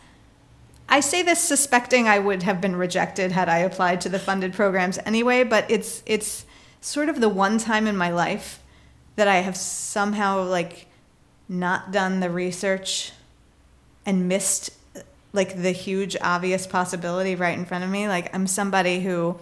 I 0.90 1.02
say 1.02 1.22
this 1.22 1.42
suspecting 1.42 2.08
I 2.08 2.20
would 2.20 2.44
have 2.44 2.62
been 2.62 2.76
rejected 2.76 3.32
had 3.32 3.50
I 3.50 3.60
applied 3.60 4.02
to 4.02 4.10
the 4.10 4.20
funded 4.20 4.54
programs 4.54 5.00
anyway, 5.06 5.44
but 5.44 5.70
it's 5.70 6.02
it's 6.06 6.46
sort 6.80 7.10
of 7.10 7.20
the 7.20 7.30
one 7.30 7.58
time 7.58 7.88
in 7.88 7.98
my 7.98 8.10
life 8.10 8.62
that 9.16 9.28
I 9.28 9.38
have 9.38 9.58
somehow 9.58 10.44
like 10.44 10.88
not 11.50 11.92
done 11.92 12.20
the 12.20 12.30
research 12.30 13.12
and 14.06 14.28
missed 14.28 14.70
like 15.34 15.62
the 15.62 15.72
huge 15.72 16.16
obvious 16.22 16.66
possibility 16.66 17.36
right 17.36 17.58
in 17.58 17.66
front 17.66 17.84
of 17.84 17.90
me. 17.90 18.08
Like 18.08 18.34
I'm 18.34 18.48
somebody 18.48 19.02
who 19.02 19.38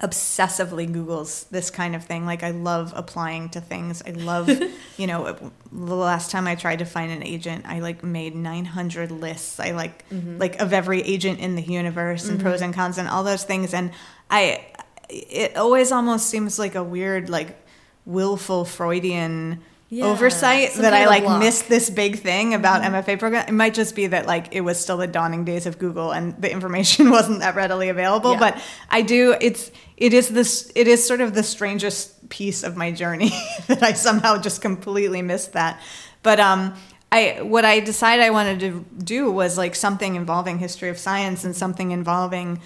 obsessively 0.00 0.88
googles 0.88 1.48
this 1.48 1.70
kind 1.70 1.96
of 1.96 2.04
thing. 2.04 2.24
Like 2.26 2.42
i 2.42 2.50
love 2.50 2.92
applying 2.96 3.48
to 3.50 3.60
things. 3.60 4.02
I 4.06 4.10
love 4.10 4.48
you 4.96 5.06
know 5.06 5.52
the 5.70 5.94
last 5.94 6.30
time 6.30 6.46
i 6.46 6.54
tried 6.54 6.78
to 6.78 6.84
find 6.84 7.12
an 7.12 7.22
agent 7.22 7.64
i 7.66 7.80
like 7.80 8.02
made 8.02 8.34
900 8.34 9.10
lists 9.10 9.60
i 9.60 9.72
like 9.72 10.08
mm-hmm. 10.08 10.38
like 10.38 10.60
of 10.60 10.72
every 10.72 11.02
agent 11.02 11.40
in 11.40 11.56
the 11.56 11.62
universe 11.62 12.28
and 12.28 12.40
pros 12.40 12.56
mm-hmm. 12.56 12.64
and 12.64 12.74
cons 12.74 12.98
and 12.98 13.08
all 13.08 13.24
those 13.24 13.44
things. 13.44 13.74
And 13.74 13.92
i 14.30 14.64
it 15.08 15.56
always 15.56 15.90
almost 15.90 16.28
seems 16.28 16.58
like 16.58 16.74
a 16.74 16.84
weird 16.84 17.30
like 17.30 17.56
willful 18.04 18.64
freudian 18.64 19.62
Yeah, 19.90 20.04
oversight 20.04 20.74
that 20.74 20.92
i 20.92 21.06
like 21.06 21.40
missed 21.40 21.70
this 21.70 21.88
big 21.88 22.18
thing 22.18 22.52
about 22.52 22.82
MFA 22.82 23.18
program. 23.18 23.46
It 23.48 23.52
might 23.52 23.72
just 23.72 23.94
be 23.94 24.06
that 24.08 24.26
like 24.26 24.54
it 24.54 24.60
was 24.60 24.78
still 24.78 24.98
the 24.98 25.06
dawning 25.06 25.46
days 25.46 25.64
of 25.64 25.78
Google 25.78 26.12
and 26.12 26.36
the 26.40 26.52
information 26.52 27.10
wasn't 27.18 27.40
that 27.40 27.54
readily 27.54 27.88
available. 27.88 28.32
Yeah. 28.32 28.38
But 28.38 28.62
I 28.90 29.00
do 29.00 29.34
it's 29.40 29.70
it 29.96 30.12
is 30.12 30.28
this 30.28 30.70
it 30.74 30.88
is 30.88 31.06
sort 31.06 31.22
of 31.22 31.34
the 31.34 31.42
strangest 31.42 32.28
piece 32.28 32.64
of 32.64 32.76
my 32.76 32.92
journey 32.92 33.30
that 33.66 33.82
I 33.82 33.94
somehow 33.94 34.38
just 34.38 34.60
completely 34.60 35.22
missed 35.22 35.54
that. 35.54 35.80
But 36.22 36.38
um 36.38 36.74
I 37.10 37.40
what 37.40 37.64
I 37.64 37.80
decided 37.80 38.22
I 38.22 38.30
wanted 38.30 38.60
to 38.60 38.84
do 39.02 39.30
was 39.30 39.56
like 39.56 39.74
something 39.74 40.16
involving 40.16 40.58
history 40.58 40.90
of 40.90 40.98
science 40.98 41.44
and 41.44 41.56
something 41.56 41.92
involving 41.92 42.60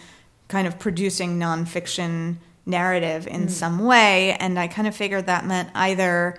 kind 0.48 0.66
of 0.66 0.80
producing 0.80 1.38
nonfiction 1.38 2.38
narrative 2.66 3.28
in 3.28 3.48
some 3.48 3.78
way. 3.84 4.32
And 4.32 4.58
I 4.58 4.66
kind 4.66 4.88
of 4.88 4.96
figured 4.96 5.26
that 5.26 5.46
meant 5.46 5.70
either 5.74 6.36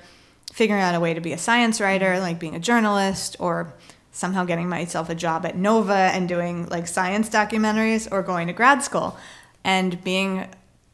figuring 0.54 0.84
out 0.84 0.94
a 0.94 1.00
way 1.00 1.16
to 1.16 1.20
be 1.20 1.34
a 1.34 1.38
science 1.38 1.82
writer, 1.82 2.20
like 2.20 2.38
being 2.38 2.56
a 2.56 2.60
journalist, 2.60 3.36
or 3.40 3.74
somehow 4.12 4.46
getting 4.46 4.70
myself 4.70 5.10
a 5.10 5.16
job 5.16 5.48
at 5.48 5.58
Nova 5.58 6.12
and 6.14 6.30
doing 6.30 6.68
like 6.68 6.88
science 6.88 7.28
documentaries, 7.28 8.08
or 8.12 8.22
going 8.22 8.46
to 8.48 8.54
grad 8.54 8.84
school. 8.84 9.18
And 9.64 10.04
being 10.04 10.48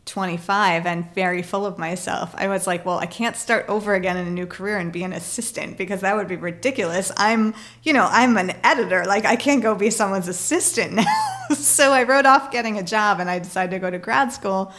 25 0.06 0.86
and 0.86 1.14
very 1.14 1.42
full 1.42 1.66
of 1.66 1.78
myself, 1.78 2.34
I 2.38 2.48
was 2.48 2.68
like, 2.68 2.86
well, 2.86 3.00
I 3.00 3.06
can't 3.06 3.36
start 3.36 3.66
over 3.68 3.96
again 3.96 4.16
in 4.16 4.28
a 4.28 4.32
new 4.32 4.48
career 4.48 4.78
and 4.78 4.94
be 4.94 5.04
an 5.04 5.12
assistant 5.12 5.78
because 5.78 6.00
that 6.02 6.16
would 6.16 6.30
be 6.30 6.38
ridiculous. 6.38 7.12
I'm, 7.18 7.54
you 7.84 7.92
know, 7.92 8.08
I'm 8.10 8.38
an 8.38 8.56
editor. 8.64 9.04
Like, 9.06 9.26
I 9.26 9.36
can't 9.36 9.62
go 9.62 9.76
be 9.76 9.90
someone's 9.90 10.30
assistant 10.30 10.94
now. 10.94 11.06
so 11.54 11.92
I 11.92 12.04
wrote 12.04 12.26
off 12.26 12.50
getting 12.50 12.80
a 12.80 12.84
job 12.84 13.20
and 13.20 13.30
I 13.30 13.40
decided 13.40 13.72
to 13.72 13.80
go 13.80 13.90
to 13.90 14.00
grad 14.00 14.32
school. 14.32 14.72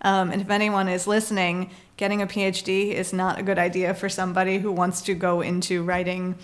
Um, 0.00 0.32
and 0.32 0.42
if 0.42 0.50
anyone 0.50 0.88
is 0.88 1.06
listening, 1.06 1.70
getting 1.96 2.22
a 2.22 2.26
PhD 2.26 2.92
is 2.92 3.12
not 3.12 3.38
a 3.38 3.42
good 3.42 3.58
idea 3.58 3.94
for 3.94 4.08
somebody 4.08 4.58
who 4.58 4.72
wants 4.72 5.02
to 5.02 5.14
go 5.14 5.40
into 5.40 5.82
writing 5.82 6.36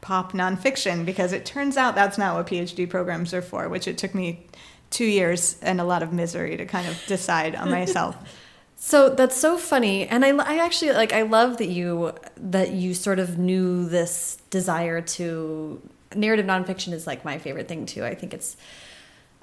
pop 0.00 0.32
nonfiction 0.32 1.04
because 1.04 1.32
it 1.32 1.46
turns 1.46 1.76
out 1.76 1.94
that's 1.94 2.18
not 2.18 2.34
what 2.34 2.46
PhD 2.46 2.88
programs 2.88 3.32
are 3.32 3.42
for, 3.42 3.68
which 3.68 3.88
it 3.88 3.98
took 3.98 4.14
me 4.14 4.46
two 4.90 5.04
years 5.04 5.56
and 5.62 5.80
a 5.80 5.84
lot 5.84 6.02
of 6.02 6.12
misery 6.12 6.56
to 6.56 6.66
kind 6.66 6.86
of 6.86 7.02
decide 7.06 7.54
on 7.54 7.70
myself. 7.70 8.16
So 8.76 9.08
that's 9.08 9.36
so 9.36 9.56
funny, 9.56 10.06
and 10.06 10.26
I, 10.26 10.36
I 10.36 10.58
actually 10.58 10.92
like 10.92 11.12
I 11.12 11.22
love 11.22 11.56
that 11.56 11.68
you 11.68 12.12
that 12.36 12.72
you 12.72 12.92
sort 12.92 13.18
of 13.18 13.38
knew 13.38 13.88
this 13.88 14.36
desire 14.50 15.00
to 15.00 15.80
narrative 16.14 16.44
nonfiction 16.44 16.92
is 16.92 17.06
like 17.06 17.24
my 17.24 17.38
favorite 17.38 17.66
thing 17.66 17.86
too. 17.86 18.04
I 18.04 18.14
think 18.14 18.34
it's 18.34 18.58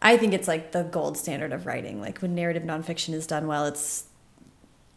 I 0.02 0.18
think 0.18 0.34
it's 0.34 0.48
like 0.48 0.74
the 0.74 0.84
gold 0.84 1.18
standard 1.18 1.54
of 1.54 1.66
writing. 1.66 2.02
Like 2.02 2.20
when 2.20 2.36
narrative 2.36 2.64
nonfiction 2.64 3.14
is 3.14 3.26
done 3.26 3.48
well, 3.48 3.66
it's 3.66 4.04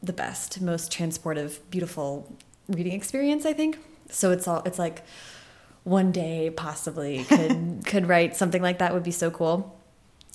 the 0.04 0.12
best, 0.12 0.60
most 0.60 0.92
transportive, 0.92 1.58
beautiful 1.70 2.36
reading 2.68 2.92
experience. 2.92 3.44
I 3.46 3.52
think 3.52 3.78
so. 4.10 4.30
It's 4.30 4.46
all 4.46 4.62
it's 4.64 4.78
like 4.78 5.02
one 5.84 6.12
day 6.12 6.50
possibly 6.50 7.24
could 7.28 7.82
could 7.86 8.08
write 8.08 8.36
something 8.36 8.62
like 8.62 8.78
that 8.78 8.92
would 8.92 9.04
be 9.04 9.10
so 9.10 9.30
cool. 9.30 9.78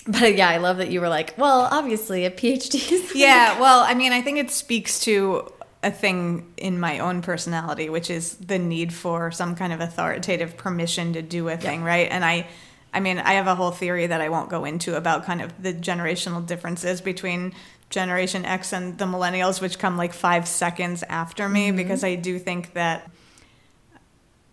But 0.08 0.24
uh, 0.24 0.28
yeah, 0.28 0.50
I 0.50 0.58
love 0.58 0.78
that 0.78 0.90
you 0.90 1.02
were 1.02 1.10
like, 1.10 1.34
well, 1.38 1.68
obviously 1.72 2.26
a 2.26 2.32
PhD 2.32 2.92
is 2.92 3.16
yeah, 3.16 3.60
well, 3.60 3.82
I 3.82 3.94
mean, 3.94 4.12
I 4.12 4.22
think 4.22 4.38
it 4.38 4.50
speaks 4.50 5.00
to 5.02 5.52
a 5.84 5.92
thing 5.92 6.52
in 6.58 6.80
my 6.80 7.00
own 7.00 7.22
personality, 7.22 7.90
which 7.90 8.10
is 8.10 8.36
the 8.36 8.60
need 8.60 8.94
for 8.94 9.32
some 9.32 9.56
kind 9.56 9.72
of 9.72 9.80
authoritative 9.80 10.58
permission 10.58 11.14
to 11.14 11.22
do 11.22 11.48
a 11.48 11.56
thing, 11.56 11.84
right? 11.84 12.10
And 12.12 12.26
I, 12.26 12.48
I 12.94 13.00
mean, 13.00 13.18
I 13.20 13.34
have 13.34 13.48
a 13.48 13.56
whole 13.56 13.72
theory 13.72 14.08
that 14.08 14.20
I 14.20 14.30
won't 14.30 14.50
go 14.50 14.66
into 14.66 14.96
about 14.96 15.26
kind 15.26 15.42
of 15.42 15.62
the 15.62 15.74
generational 15.74 16.46
differences 16.46 17.00
between 17.02 17.54
Generation 17.90 18.46
X 18.46 18.74
and 18.74 18.98
the 18.98 19.06
millennials, 19.06 19.62
which 19.62 19.80
come 19.80 19.98
like 19.98 20.14
five 20.14 20.48
seconds 20.48 21.04
after 21.04 21.50
me, 21.50 21.68
mm-hmm. 21.68 21.78
because 21.78 22.04
I 22.04 22.16
do 22.16 22.40
think 22.40 22.74
that. 22.74 23.10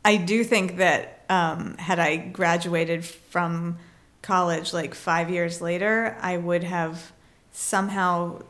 I 0.04 0.18
do 0.18 0.44
think 0.44 0.76
that 0.76 1.24
um, 1.28 1.76
had 1.78 1.98
I 1.98 2.16
graduated 2.16 3.04
from 3.04 3.78
college 4.22 4.72
like 4.72 4.94
five 4.94 5.30
years 5.30 5.60
later, 5.60 6.16
I 6.20 6.36
would 6.36 6.62
have 6.62 7.12
somehow 7.50 8.42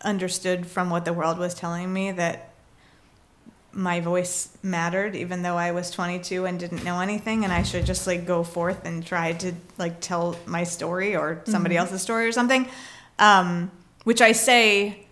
understood 0.00 0.66
from 0.66 0.90
what 0.90 1.04
the 1.04 1.12
world 1.12 1.38
was 1.38 1.54
telling 1.54 1.92
me 1.92 2.12
that 2.12 2.50
my 3.72 4.00
voice 4.00 4.56
mattered 4.62 5.14
even 5.14 5.42
though 5.42 5.56
I 5.56 5.72
was 5.72 5.90
22 5.90 6.46
and 6.46 6.58
didn't 6.58 6.82
know 6.82 7.00
anything 7.00 7.44
and 7.44 7.52
I 7.52 7.62
should 7.62 7.84
just 7.84 8.06
like 8.06 8.24
go 8.24 8.42
forth 8.42 8.86
and 8.86 9.04
try 9.04 9.32
to 9.34 9.52
like 9.76 10.00
tell 10.00 10.34
my 10.46 10.64
story 10.64 11.14
or 11.14 11.42
somebody 11.44 11.74
mm-hmm. 11.74 11.80
else's 11.80 12.00
story 12.00 12.26
or 12.26 12.32
something 12.32 12.68
um, 13.18 13.70
which 14.06 14.20
I 14.20 14.30
say 14.30 15.04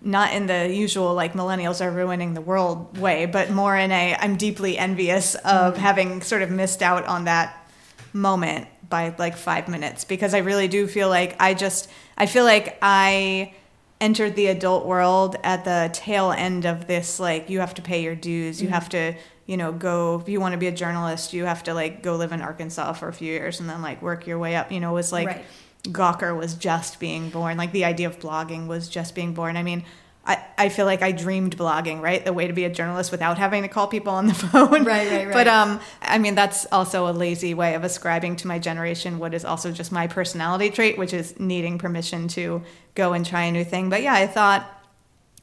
not 0.00 0.32
in 0.32 0.46
the 0.46 0.72
usual 0.72 1.12
like 1.12 1.32
millennials 1.32 1.84
are 1.84 1.90
ruining 1.90 2.34
the 2.34 2.40
world 2.40 2.96
way 2.96 3.26
but 3.26 3.50
more 3.50 3.76
in 3.76 3.90
a 3.90 4.14
I'm 4.14 4.36
deeply 4.36 4.78
envious 4.78 5.34
of 5.34 5.74
mm-hmm. 5.74 5.82
having 5.82 6.22
sort 6.22 6.42
of 6.42 6.50
missed 6.50 6.82
out 6.82 7.04
on 7.06 7.24
that 7.24 7.68
moment 8.12 8.68
by 8.88 9.12
like 9.18 9.36
5 9.36 9.66
minutes 9.66 10.04
because 10.04 10.34
I 10.34 10.38
really 10.38 10.68
do 10.68 10.86
feel 10.86 11.08
like 11.08 11.34
I 11.40 11.54
just 11.54 11.90
I 12.16 12.26
feel 12.26 12.44
like 12.44 12.78
I 12.80 13.54
entered 14.00 14.36
the 14.36 14.46
adult 14.46 14.86
world 14.86 15.34
at 15.42 15.64
the 15.64 15.90
tail 15.92 16.30
end 16.30 16.64
of 16.64 16.86
this 16.86 17.18
like 17.18 17.50
you 17.50 17.58
have 17.58 17.74
to 17.74 17.82
pay 17.82 18.04
your 18.04 18.14
dues 18.14 18.62
you 18.62 18.68
mm-hmm. 18.68 18.74
have 18.74 18.88
to 18.90 19.14
you 19.46 19.56
know 19.56 19.72
go 19.72 20.20
if 20.20 20.28
you 20.28 20.40
want 20.40 20.52
to 20.52 20.58
be 20.58 20.68
a 20.68 20.72
journalist 20.72 21.32
you 21.32 21.44
have 21.44 21.64
to 21.64 21.74
like 21.74 22.04
go 22.04 22.14
live 22.14 22.30
in 22.30 22.40
arkansas 22.40 22.92
for 22.92 23.08
a 23.08 23.12
few 23.12 23.32
years 23.32 23.58
and 23.58 23.68
then 23.68 23.82
like 23.82 24.00
work 24.00 24.28
your 24.28 24.38
way 24.38 24.54
up 24.54 24.70
you 24.70 24.78
know 24.78 24.90
it 24.90 24.94
was 24.94 25.10
like 25.10 25.26
right. 25.26 25.44
Gawker 25.84 26.36
was 26.36 26.54
just 26.54 27.00
being 27.00 27.30
born 27.30 27.56
like 27.56 27.72
the 27.72 27.84
idea 27.84 28.06
of 28.06 28.18
blogging 28.20 28.66
was 28.66 28.88
just 28.88 29.14
being 29.14 29.34
born 29.34 29.56
i 29.56 29.62
mean 29.62 29.84
I, 30.24 30.44
I 30.56 30.68
feel 30.68 30.86
like 30.86 31.02
I 31.02 31.10
dreamed 31.10 31.56
blogging, 31.56 32.00
right? 32.00 32.24
The 32.24 32.32
way 32.32 32.46
to 32.46 32.52
be 32.52 32.64
a 32.64 32.70
journalist 32.70 33.10
without 33.10 33.38
having 33.38 33.62
to 33.62 33.68
call 33.68 33.88
people 33.88 34.12
on 34.12 34.28
the 34.28 34.34
phone. 34.52 34.84
Right, 34.84 35.10
right, 35.10 35.26
right. 35.26 35.32
But 35.32 35.48
um, 35.48 35.80
I 36.00 36.18
mean, 36.18 36.34
that's 36.34 36.64
also 36.70 37.08
a 37.08 37.12
lazy 37.12 37.54
way 37.54 37.74
of 37.74 37.82
ascribing 37.82 38.36
to 38.36 38.46
my 38.46 38.58
generation 38.60 39.18
what 39.18 39.34
is 39.34 39.44
also 39.44 39.72
just 39.72 39.90
my 39.90 40.06
personality 40.06 40.70
trait, 40.70 40.96
which 40.96 41.12
is 41.12 41.38
needing 41.40 41.78
permission 41.78 42.28
to 42.28 42.62
go 42.94 43.14
and 43.14 43.26
try 43.26 43.44
a 43.44 43.52
new 43.52 43.64
thing. 43.64 43.90
But 43.90 44.02
yeah, 44.02 44.14
I 44.14 44.28
thought, 44.28 44.68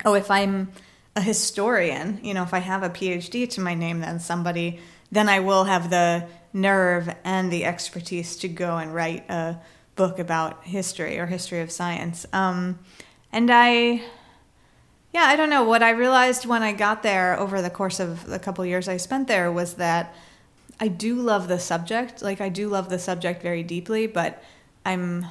oh, 0.06 0.14
if 0.14 0.32
I'm 0.32 0.72
a 1.16 1.22
historian, 1.22 2.20
you 2.24 2.34
know, 2.34 2.44
if 2.44 2.54
I 2.54 2.60
have 2.60 2.84
a 2.84 2.90
PhD 2.90 3.50
to 3.52 3.62
my 3.62 3.74
name, 3.74 4.00
then 4.00 4.22
somebody, 4.22 4.80
then 5.12 5.28
I 5.28 5.42
will 5.42 5.66
have 5.66 5.90
the 5.90 6.26
nerve 6.54 7.14
and 7.26 7.52
the 7.52 7.66
expertise 7.66 8.38
to 8.38 8.48
go 8.48 8.78
and 8.78 8.96
write 8.96 9.30
a 9.30 9.60
book 10.00 10.18
about 10.18 10.64
history 10.64 11.20
or 11.20 11.26
history 11.26 11.60
of 11.60 11.70
science. 11.70 12.26
Um, 12.32 12.80
and 13.34 13.52
I 13.52 14.02
yeah, 15.14 15.24
I 15.24 15.36
don't 15.36 15.50
know. 15.50 15.64
What 15.66 15.84
I 15.84 15.90
realized 15.90 16.46
when 16.46 16.64
I 16.64 16.72
got 16.72 17.04
there 17.04 17.38
over 17.38 17.62
the 17.62 17.70
course 17.70 18.00
of 18.00 18.26
the 18.26 18.40
couple 18.40 18.66
years 18.66 18.88
I 18.88 18.96
spent 18.96 19.28
there 19.28 19.52
was 19.52 19.74
that 19.74 20.16
I 20.80 20.88
do 20.88 21.16
love 21.16 21.50
the 21.50 21.60
subject. 21.60 22.22
Like 22.22 22.40
I 22.40 22.48
do 22.48 22.70
love 22.70 22.88
the 22.88 22.98
subject 22.98 23.42
very 23.42 23.62
deeply, 23.62 24.08
but 24.08 24.42
I'm 24.86 25.26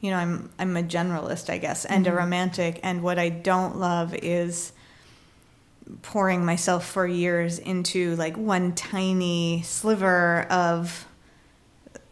you 0.00 0.10
know, 0.10 0.16
I'm 0.16 0.50
I'm 0.58 0.76
a 0.76 0.82
generalist, 0.82 1.48
I 1.48 1.58
guess, 1.58 1.84
and 1.84 2.06
mm-hmm. 2.06 2.12
a 2.12 2.18
romantic, 2.18 2.80
and 2.82 3.04
what 3.04 3.20
I 3.20 3.28
don't 3.28 3.76
love 3.78 4.16
is 4.16 4.72
pouring 6.02 6.44
myself 6.44 6.84
for 6.84 7.06
years 7.06 7.60
into 7.60 8.16
like 8.16 8.36
one 8.36 8.74
tiny 8.74 9.62
sliver 9.62 10.42
of 10.50 11.06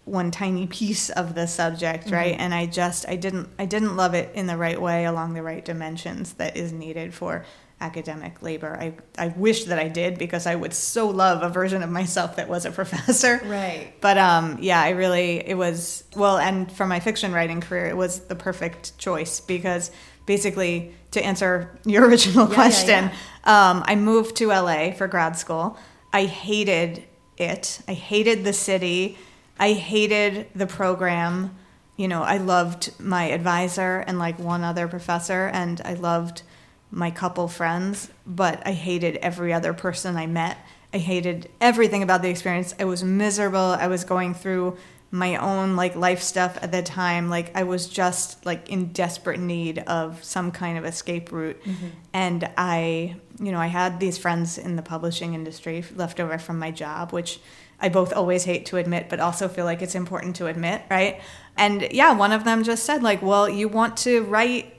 one 0.05 0.31
tiny 0.31 0.67
piece 0.67 1.11
of 1.11 1.35
the 1.35 1.47
subject 1.47 2.07
mm-hmm. 2.07 2.15
right? 2.15 2.37
And 2.39 2.53
i 2.53 2.67
just 2.67 3.09
i 3.09 3.17
didn't 3.17 3.49
i 3.59 3.65
didn't 3.65 3.97
love 3.97 4.15
it 4.15 4.35
in 4.35 4.47
the 4.47 4.57
right 4.57 4.81
way 4.81 5.05
along 5.05 5.35
the 5.35 5.43
right 5.43 5.65
dimensions 5.65 6.35
that 6.35 6.57
is 6.57 6.73
needed 6.73 7.15
for 7.15 7.45
academic 7.81 8.43
labor. 8.43 8.77
I 8.81 8.95
i 9.19 9.29
wish 9.29 9.65
that 9.65 9.79
i 9.79 9.89
did 9.89 10.19
because 10.19 10.47
i 10.47 10.55
would 10.55 10.73
so 10.73 11.09
love 11.09 11.43
a 11.43 11.49
version 11.49 11.83
of 11.83 11.91
myself 11.91 12.37
that 12.37 12.49
was 12.49 12.65
a 12.65 12.71
professor. 12.71 13.41
Right. 13.53 13.93
But 14.01 14.19
um 14.19 14.59
yeah 14.61 14.81
i 14.81 14.91
really 14.91 15.37
it 15.47 15.57
was 15.57 16.05
well 16.17 16.39
and 16.39 16.71
for 16.71 16.87
my 16.87 17.01
fiction 17.01 17.33
writing 17.33 17.61
career 17.61 17.87
it 17.87 17.97
was 17.97 18.21
the 18.21 18.37
perfect 18.37 18.99
choice 18.99 19.41
because 19.41 19.91
basically 20.27 20.95
to 21.13 21.25
answer 21.25 21.79
your 21.85 22.09
original 22.09 22.49
yeah, 22.49 22.55
question 22.55 23.05
yeah, 23.05 23.17
yeah. 23.47 23.71
Um, 23.71 23.85
i 23.87 23.95
moved 23.95 24.37
to 24.37 24.49
la 24.49 24.93
for 24.93 25.07
grad 25.07 25.37
school. 25.37 25.77
I 26.13 26.25
hated 26.25 27.05
it. 27.39 27.81
I 27.89 27.95
hated 27.95 28.45
the 28.45 28.53
city 28.53 29.19
I 29.63 29.75
hated 29.75 30.49
the 30.57 30.67
program. 30.67 31.57
You 31.97 32.09
know, 32.09 32.25
I 32.25 32.39
loved 32.39 32.99
my 33.01 33.27
advisor 33.27 33.99
and 33.99 34.19
like 34.19 34.41
one 34.41 34.65
other 34.65 34.89
professor, 34.89 35.47
and 35.47 35.81
I 35.85 35.95
loved 35.95 36.43
my 36.91 37.13
couple 37.13 37.47
friends, 37.47 38.11
but 38.27 38.67
I 38.67 38.73
hated 38.73 39.19
every 39.19 39.53
other 39.53 39.73
person 39.73 40.17
I 40.17 40.27
met. 40.27 40.59
I 40.93 40.99
hated 40.99 41.49
everything 41.61 42.03
about 42.03 42.23
the 42.23 42.29
experience. 42.29 42.75
I 42.81 42.87
was 42.87 43.05
miserable. 43.05 43.77
I 43.85 43.87
was 43.87 44.03
going 44.03 44.35
through 44.35 44.79
my 45.13 45.37
own 45.37 45.77
like 45.77 45.95
life 45.95 46.23
stuff 46.23 46.59
at 46.61 46.73
the 46.73 46.83
time. 46.83 47.31
Like 47.31 47.57
I 47.57 47.63
was 47.63 47.87
just 47.87 48.45
like 48.45 48.69
in 48.69 48.93
desperate 48.93 49.39
need 49.39 49.79
of 49.79 50.25
some 50.25 50.51
kind 50.51 50.77
of 50.77 50.85
escape 50.85 51.31
route. 51.31 51.63
Mm-hmm. 51.63 51.87
And 52.13 52.51
I, 52.57 53.15
you 53.39 53.53
know, 53.53 53.61
I 53.61 53.69
had 53.69 54.01
these 54.01 54.19
friends 54.19 54.59
in 54.59 54.75
the 54.75 54.83
publishing 54.83 55.35
industry 55.35 55.85
left 55.95 56.19
over 56.19 56.37
from 56.39 56.59
my 56.59 56.73
job, 56.73 57.13
which 57.13 57.39
I 57.81 57.89
both 57.89 58.13
always 58.13 58.45
hate 58.45 58.67
to 58.67 58.77
admit, 58.77 59.09
but 59.09 59.21
also 59.21 59.49
feel 59.49 59.65
like 59.65 59.83
it's 59.83 59.95
important 59.95 60.37
to 60.37 60.47
admit, 60.47 60.83
right? 60.91 61.21
And 61.57 61.89
yeah, 61.91 62.13
one 62.13 62.33
of 62.33 62.45
them 62.45 62.63
just 62.63 62.85
said, 62.85 63.03
like, 63.03 63.23
well, 63.23 63.49
you 63.49 63.69
want 63.69 63.97
to 63.99 64.23
write, 64.23 64.75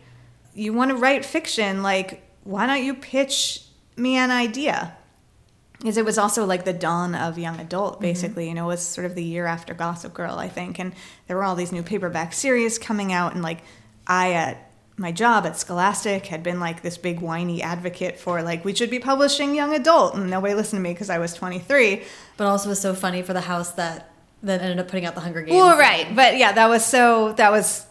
you 0.53 0.73
want 0.73 0.91
to 0.91 0.97
write 0.97 1.25
fiction, 1.25 1.83
like, 1.83 2.27
why 2.43 2.65
don't 2.65 2.83
you 2.83 2.93
pitch 2.93 3.65
me 3.95 4.17
an 4.17 4.31
idea? 4.31 4.95
Because 5.77 5.97
it 5.97 6.05
was 6.05 6.17
also 6.17 6.45
like 6.45 6.63
the 6.63 6.73
dawn 6.73 7.13
of 7.13 7.37
young 7.37 7.59
adult, 7.59 7.95
mm-hmm. 7.95 8.03
basically. 8.03 8.43
Mm-hmm. 8.43 8.49
You 8.49 8.55
know, 8.55 8.63
it 8.65 8.67
was 8.67 8.81
sort 8.81 9.05
of 9.05 9.15
the 9.15 9.23
year 9.23 9.45
after 9.45 9.73
Gossip 9.73 10.13
Girl, 10.13 10.35
I 10.35 10.47
think. 10.47 10.79
And 10.79 10.93
there 11.27 11.35
were 11.35 11.43
all 11.43 11.55
these 11.55 11.73
new 11.73 11.83
paperback 11.83 12.31
series 12.31 12.79
coming 12.79 13.11
out, 13.11 13.33
and 13.33 13.41
like, 13.41 13.59
I 14.07 14.33
at 14.33 14.71
my 14.97 15.11
job 15.11 15.45
at 15.45 15.57
Scholastic 15.57 16.27
had 16.27 16.43
been 16.43 16.59
like 16.59 16.81
this 16.81 16.97
big 16.97 17.19
whiny 17.19 17.63
advocate 17.63 18.19
for 18.19 18.41
like 18.43 18.63
we 18.63 18.75
should 18.75 18.89
be 18.89 18.99
publishing 18.99 19.55
young 19.55 19.73
adult 19.73 20.15
and 20.15 20.29
nobody 20.29 20.53
listened 20.53 20.79
to 20.79 20.83
me 20.83 20.93
because 20.93 21.09
I 21.09 21.17
was 21.17 21.33
23 21.33 22.03
but 22.37 22.47
also 22.47 22.69
was 22.69 22.79
so 22.79 22.93
funny 22.93 23.21
for 23.21 23.33
the 23.33 23.41
house 23.41 23.71
that 23.73 24.11
that 24.43 24.61
ended 24.61 24.79
up 24.79 24.87
putting 24.87 25.05
out 25.05 25.15
the 25.15 25.21
Hunger 25.21 25.41
Games 25.41 25.55
well 25.55 25.77
right 25.77 26.15
but 26.15 26.37
yeah 26.37 26.51
that 26.51 26.69
was 26.69 26.85
so 26.85 27.33
that 27.33 27.51
was 27.51 27.85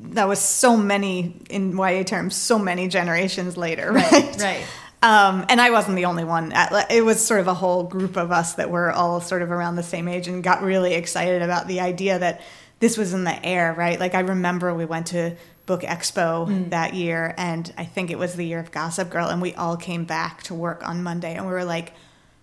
that 0.00 0.28
was 0.28 0.40
so 0.40 0.76
many 0.76 1.40
in 1.48 1.76
YA 1.76 2.02
terms 2.02 2.36
so 2.36 2.58
many 2.58 2.86
generations 2.88 3.56
later 3.56 3.92
right 3.92 4.12
right, 4.12 4.42
right. 4.42 4.66
Um, 5.04 5.46
and 5.48 5.60
I 5.60 5.70
wasn't 5.70 5.96
the 5.96 6.04
only 6.04 6.22
one. 6.22 6.52
It 6.88 7.04
was 7.04 7.26
sort 7.26 7.40
of 7.40 7.48
a 7.48 7.54
whole 7.54 7.82
group 7.82 8.16
of 8.16 8.30
us 8.30 8.54
that 8.54 8.70
were 8.70 8.92
all 8.92 9.20
sort 9.20 9.42
of 9.42 9.50
around 9.50 9.74
the 9.74 9.82
same 9.82 10.06
age 10.06 10.28
and 10.28 10.44
got 10.44 10.62
really 10.62 10.94
excited 10.94 11.42
about 11.42 11.66
the 11.66 11.80
idea 11.80 12.20
that 12.20 12.40
this 12.78 12.96
was 12.96 13.12
in 13.12 13.24
the 13.24 13.44
air, 13.44 13.74
right? 13.74 13.98
Like 13.98 14.14
I 14.14 14.20
remember 14.20 14.72
we 14.72 14.84
went 14.84 15.08
to 15.08 15.34
Book 15.72 15.80
Expo 15.80 16.46
mm. 16.46 16.68
that 16.68 16.92
year, 16.92 17.34
and 17.38 17.72
I 17.78 17.86
think 17.86 18.10
it 18.10 18.18
was 18.18 18.34
the 18.34 18.44
year 18.44 18.58
of 18.58 18.70
Gossip 18.70 19.08
Girl, 19.08 19.28
and 19.28 19.40
we 19.40 19.54
all 19.54 19.78
came 19.78 20.04
back 20.04 20.42
to 20.42 20.54
work 20.54 20.86
on 20.86 21.02
Monday, 21.02 21.34
and 21.34 21.46
we 21.46 21.52
were 21.52 21.64
like, 21.64 21.94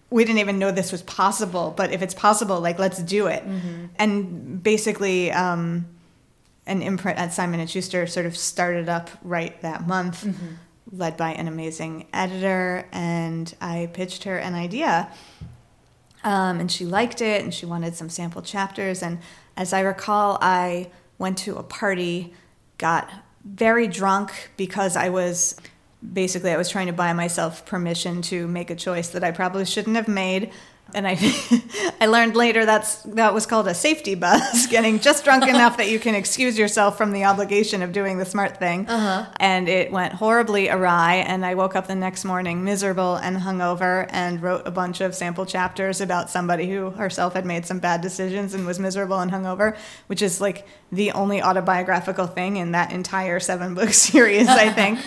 we 0.09 0.25
didn't 0.25 0.39
even 0.39 0.57
know 0.57 0.71
this 0.71 0.91
was 0.91 1.03
possible, 1.03 1.71
but 1.77 1.91
if 1.91 2.01
it's 2.01 2.15
possible, 2.15 2.59
like 2.59 2.79
let's 2.79 2.97
do 3.03 3.27
it. 3.27 3.43
Mm-hmm. 3.43 3.85
And 3.99 4.63
basically, 4.63 5.31
um, 5.31 5.85
an 6.65 6.81
imprint 6.81 7.19
at 7.19 7.31
Simon 7.31 7.59
and 7.59 7.69
Schuster 7.69 8.07
sort 8.07 8.25
of 8.25 8.35
started 8.35 8.89
up 8.89 9.11
right 9.21 9.61
that 9.61 9.85
month, 9.85 10.23
mm-hmm. 10.23 10.55
led 10.91 11.15
by 11.15 11.33
an 11.33 11.47
amazing 11.47 12.07
editor, 12.11 12.87
and 12.91 13.53
I 13.61 13.91
pitched 13.93 14.23
her 14.23 14.39
an 14.39 14.55
idea. 14.55 15.11
Um, 16.23 16.59
and 16.59 16.71
she 16.71 16.83
liked 16.83 17.21
it, 17.21 17.43
and 17.43 17.53
she 17.53 17.67
wanted 17.67 17.93
some 17.95 18.09
sample 18.09 18.41
chapters. 18.41 19.03
And 19.03 19.19
as 19.55 19.71
I 19.71 19.81
recall, 19.81 20.39
I 20.41 20.89
went 21.19 21.37
to 21.45 21.57
a 21.57 21.63
party 21.63 22.33
got 22.79 23.11
very 23.45 23.87
drunk 23.87 24.49
because 24.57 24.95
I 24.95 25.09
was 25.09 25.55
basically 26.13 26.51
I 26.51 26.57
was 26.57 26.69
trying 26.69 26.87
to 26.87 26.93
buy 26.93 27.13
myself 27.13 27.65
permission 27.65 28.23
to 28.23 28.47
make 28.47 28.71
a 28.71 28.75
choice 28.75 29.09
that 29.09 29.23
I 29.23 29.31
probably 29.31 29.65
shouldn't 29.65 29.95
have 29.95 30.07
made 30.07 30.51
and 30.93 31.07
I 31.07 31.17
I 32.01 32.05
learned 32.05 32.35
later 32.35 32.65
that's 32.65 33.01
that 33.03 33.33
was 33.33 33.45
called 33.45 33.67
a 33.67 33.73
safety 33.73 34.15
buzz, 34.15 34.67
getting 34.69 34.99
just 34.99 35.23
drunk 35.23 35.47
enough 35.47 35.77
that 35.77 35.89
you 35.89 35.99
can 35.99 36.15
excuse 36.15 36.57
yourself 36.57 36.97
from 36.97 37.11
the 37.11 37.25
obligation 37.25 37.81
of 37.81 37.91
doing 37.91 38.17
the 38.17 38.25
smart 38.25 38.57
thing. 38.57 38.87
Uh-huh. 38.87 39.29
And 39.39 39.67
it 39.67 39.91
went 39.91 40.13
horribly 40.13 40.69
awry, 40.69 41.15
and 41.15 41.45
I 41.45 41.55
woke 41.55 41.75
up 41.75 41.87
the 41.87 41.95
next 41.95 42.25
morning 42.25 42.63
miserable 42.63 43.15
and 43.15 43.37
hungover, 43.37 44.07
and 44.09 44.41
wrote 44.41 44.63
a 44.65 44.71
bunch 44.71 45.01
of 45.01 45.15
sample 45.15 45.45
chapters 45.45 46.01
about 46.01 46.29
somebody 46.29 46.69
who 46.69 46.91
herself 46.91 47.33
had 47.33 47.45
made 47.45 47.65
some 47.65 47.79
bad 47.79 48.01
decisions 48.01 48.53
and 48.53 48.65
was 48.65 48.79
miserable 48.79 49.19
and 49.19 49.31
hungover, 49.31 49.77
which 50.07 50.21
is 50.21 50.41
like 50.41 50.67
the 50.91 51.11
only 51.11 51.41
autobiographical 51.41 52.27
thing 52.27 52.57
in 52.57 52.71
that 52.71 52.91
entire 52.91 53.39
seven 53.39 53.73
book 53.73 53.89
series, 53.93 54.47
I 54.47 54.71
think. 54.71 54.99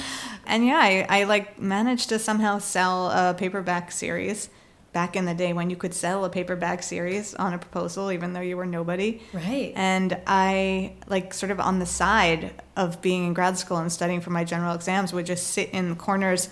And 0.46 0.66
yeah, 0.66 0.78
I, 0.78 1.06
I 1.08 1.24
like 1.24 1.60
managed 1.60 2.08
to 2.08 2.18
somehow 2.18 2.58
sell 2.58 3.10
a 3.10 3.34
paperback 3.34 3.92
series 3.92 4.48
back 4.92 5.16
in 5.16 5.24
the 5.24 5.34
day 5.34 5.52
when 5.52 5.70
you 5.70 5.76
could 5.76 5.94
sell 5.94 6.24
a 6.24 6.30
paperback 6.30 6.82
series 6.82 7.34
on 7.34 7.54
a 7.54 7.58
proposal 7.58 8.12
even 8.12 8.32
though 8.32 8.40
you 8.40 8.56
were 8.56 8.66
nobody. 8.66 9.22
Right. 9.32 9.72
And 9.74 10.18
I 10.26 10.94
like 11.06 11.32
sort 11.32 11.50
of 11.50 11.60
on 11.60 11.78
the 11.78 11.86
side 11.86 12.52
of 12.76 13.00
being 13.00 13.26
in 13.26 13.34
grad 13.34 13.58
school 13.58 13.78
and 13.78 13.90
studying 13.90 14.20
for 14.20 14.30
my 14.30 14.44
general 14.44 14.74
exams 14.74 15.12
would 15.12 15.26
just 15.26 15.48
sit 15.48 15.70
in 15.70 15.96
corners 15.96 16.48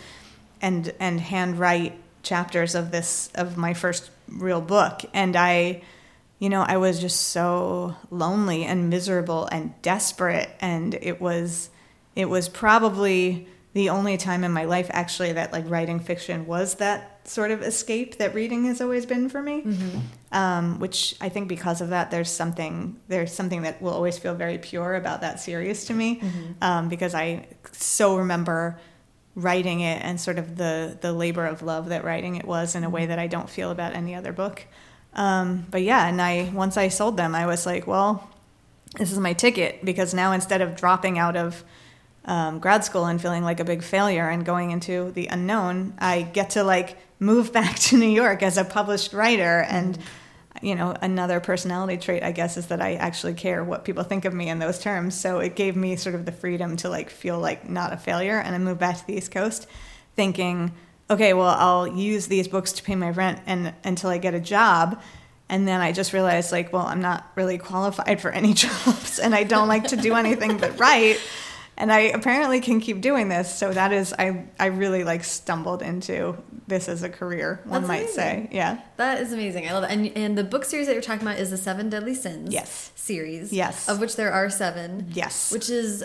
and 0.63 0.93
and 0.99 1.21
handwrite 1.21 1.99
chapters 2.23 2.75
of 2.75 2.91
this 2.91 3.31
of 3.35 3.57
my 3.57 3.75
first 3.75 4.11
real 4.29 4.61
book 4.61 5.03
and 5.13 5.37
I 5.37 5.83
you 6.39 6.49
know, 6.49 6.63
I 6.63 6.79
was 6.79 7.01
just 7.01 7.29
so 7.29 7.95
lonely 8.11 8.65
and 8.65 8.89
miserable 8.89 9.47
and 9.53 9.75
desperate 9.83 10.49
and 10.61 10.95
it 10.95 11.21
was 11.21 11.69
it 12.17 12.25
was 12.31 12.49
probably 12.49 13.47
the 13.75 13.91
only 13.91 14.17
time 14.17 14.43
in 14.43 14.51
my 14.51 14.65
life 14.65 14.91
actually 14.91 15.33
that 15.33 15.53
like 15.53 15.69
writing 15.69 16.01
fiction 16.01 16.47
was 16.47 16.77
that 16.77 17.10
sort 17.25 17.51
of 17.51 17.63
escape 17.63 18.19
that 18.19 18.35
reading 18.35 18.65
has 18.65 18.81
always 18.81 19.07
been 19.07 19.29
for 19.29 19.43
me 19.43 19.63
mm-hmm. 19.63 19.99
um, 20.33 20.79
which 20.79 21.15
i 21.21 21.29
think 21.29 21.49
because 21.49 21.81
of 21.81 21.91
that 21.91 22.11
there's 22.11 22.31
something 22.31 22.99
there's 23.09 23.33
something 23.33 23.63
that 23.63 23.81
will 23.81 23.93
always 23.93 24.19
feel 24.19 24.35
very 24.35 24.59
pure 24.59 24.95
about 24.95 25.21
that 25.21 25.41
series 25.41 25.85
to 25.85 25.95
me 25.95 26.21
mm-hmm. 26.21 26.53
um, 26.63 26.89
because 26.89 27.15
i 27.15 27.47
so 27.73 28.17
remember 28.17 28.79
writing 29.35 29.81
it 29.81 30.03
and 30.03 30.21
sort 30.21 30.39
of 30.39 30.57
the 30.57 30.97
the 31.01 31.13
labor 31.13 31.47
of 31.47 31.63
love 31.63 31.91
that 31.91 32.05
writing 32.05 32.37
it 32.37 32.45
was 32.45 32.75
in 32.75 32.85
a 32.85 32.91
way 32.91 33.03
mm-hmm. 33.03 33.11
that 33.11 33.19
i 33.19 33.27
don't 33.27 33.51
feel 33.51 33.71
about 33.71 33.95
any 33.95 34.15
other 34.15 34.33
book 34.33 34.65
um, 35.15 35.67
but 35.71 35.83
yeah 35.83 36.09
and 36.09 36.21
i 36.21 36.51
once 36.55 36.77
i 36.77 36.89
sold 36.89 37.17
them 37.17 37.35
i 37.35 37.47
was 37.47 37.67
like 37.67 37.87
well 37.87 38.29
this 38.97 39.13
is 39.13 39.19
my 39.19 39.33
ticket 39.33 39.85
because 39.85 40.13
now 40.15 40.33
instead 40.33 40.61
of 40.61 40.75
dropping 40.75 41.19
out 41.19 41.37
of 41.37 41.65
um, 42.25 42.59
grad 42.59 42.85
school 42.85 43.07
and 43.07 43.21
feeling 43.21 43.43
like 43.43 43.61
a 43.61 43.65
big 43.65 43.83
failure 43.83 44.29
and 44.29 44.45
going 44.45 44.71
into 44.71 45.11
the 45.13 45.27
unknown, 45.27 45.95
I 45.99 46.23
get 46.23 46.51
to 46.51 46.63
like 46.63 46.97
move 47.21 47.53
back 47.53 47.79
to 47.79 47.97
New 47.97 48.09
York 48.09 48.43
as 48.43 48.59
a 48.59 48.65
published 48.65 49.13
writer. 49.13 49.61
And, 49.61 49.97
you 50.61 50.75
know, 50.75 50.97
another 51.01 51.39
personality 51.39 51.99
trait, 51.99 52.25
I 52.25 52.33
guess, 52.33 52.57
is 52.57 52.67
that 52.69 52.81
I 52.81 52.95
actually 52.95 53.35
care 53.35 53.63
what 53.63 53.85
people 53.85 54.03
think 54.03 54.25
of 54.25 54.35
me 54.35 54.49
in 54.49 54.59
those 54.59 54.81
terms. 54.81 55.15
So 55.15 55.39
it 55.39 55.55
gave 55.55 55.77
me 55.77 55.95
sort 55.97 56.15
of 56.17 56.25
the 56.25 56.33
freedom 56.33 56.77
to 56.79 56.89
like 56.89 57.11
feel 57.11 57.39
like 57.39 57.69
not 57.69 57.93
a 57.93 57.97
failure. 57.97 58.39
And 58.39 58.55
I 58.55 58.59
moved 58.59 58.81
back 58.81 58.99
to 58.99 59.07
the 59.07 59.15
East 59.15 59.31
Coast 59.31 59.69
thinking, 60.17 60.73
okay, 61.09 61.35
well, 61.35 61.55
I'll 61.57 61.87
use 61.87 62.27
these 62.27 62.49
books 62.49 62.73
to 62.73 62.83
pay 62.83 62.97
my 62.97 63.11
rent 63.11 63.41
and 63.47 63.75
until 63.85 64.11
I 64.11 64.19
get 64.19 64.35
a 64.35 64.41
job. 64.41 65.01
And 65.49 65.67
then 65.67 65.81
I 65.81 65.91
just 65.91 66.13
realized, 66.13 66.53
like, 66.53 66.73
well, 66.73 66.87
I'm 66.87 67.01
not 67.01 67.27
really 67.35 67.59
qualified 67.59 68.21
for 68.21 68.31
any 68.31 68.55
jobs 68.55 69.19
and 69.19 69.35
I 69.35 69.45
don't 69.45 69.69
like 69.69 69.89
to 69.89 69.97
do 69.97 70.15
anything 70.15 70.57
but 70.57 70.79
write 70.79 71.21
and 71.81 71.91
I 71.91 72.01
apparently 72.01 72.61
can 72.61 72.79
keep 72.79 73.01
doing 73.01 73.29
this. 73.29 73.53
So 73.53 73.73
that 73.73 73.93
is, 73.93 74.13
I 74.19 74.45
I 74.61 74.67
really 74.67 75.03
like 75.03 75.25
stumbled 75.25 75.83
into 75.83 76.37
this 76.69 76.89
as 76.89 77.03
a 77.03 77.09
career. 77.09 77.61
One 77.65 77.83
That's 77.83 77.89
might 77.89 77.97
amazing. 78.03 78.15
say, 78.15 78.49
yeah. 78.53 78.81
That 78.99 79.21
is 79.21 79.33
amazing. 79.33 79.67
I 79.67 79.73
love 79.73 79.85
it. 79.85 79.91
And 79.91 80.17
and 80.17 80.39
the 80.39 80.45
book 80.45 80.65
series 80.65 80.87
that 80.87 80.93
you're 80.93 81.03
talking 81.03 81.27
about 81.27 81.39
is 81.41 81.51
the 81.51 81.57
Seven 81.57 81.89
Deadly 81.89 82.15
Sins. 82.15 82.53
Yes. 82.53 82.93
Series. 82.95 83.53
Yes. 83.53 83.89
Of 83.89 83.99
which 83.99 84.17
there 84.17 84.31
are 84.31 84.51
seven. 84.51 85.07
Yes. 85.13 85.51
Which 85.51 85.71
is 85.71 86.05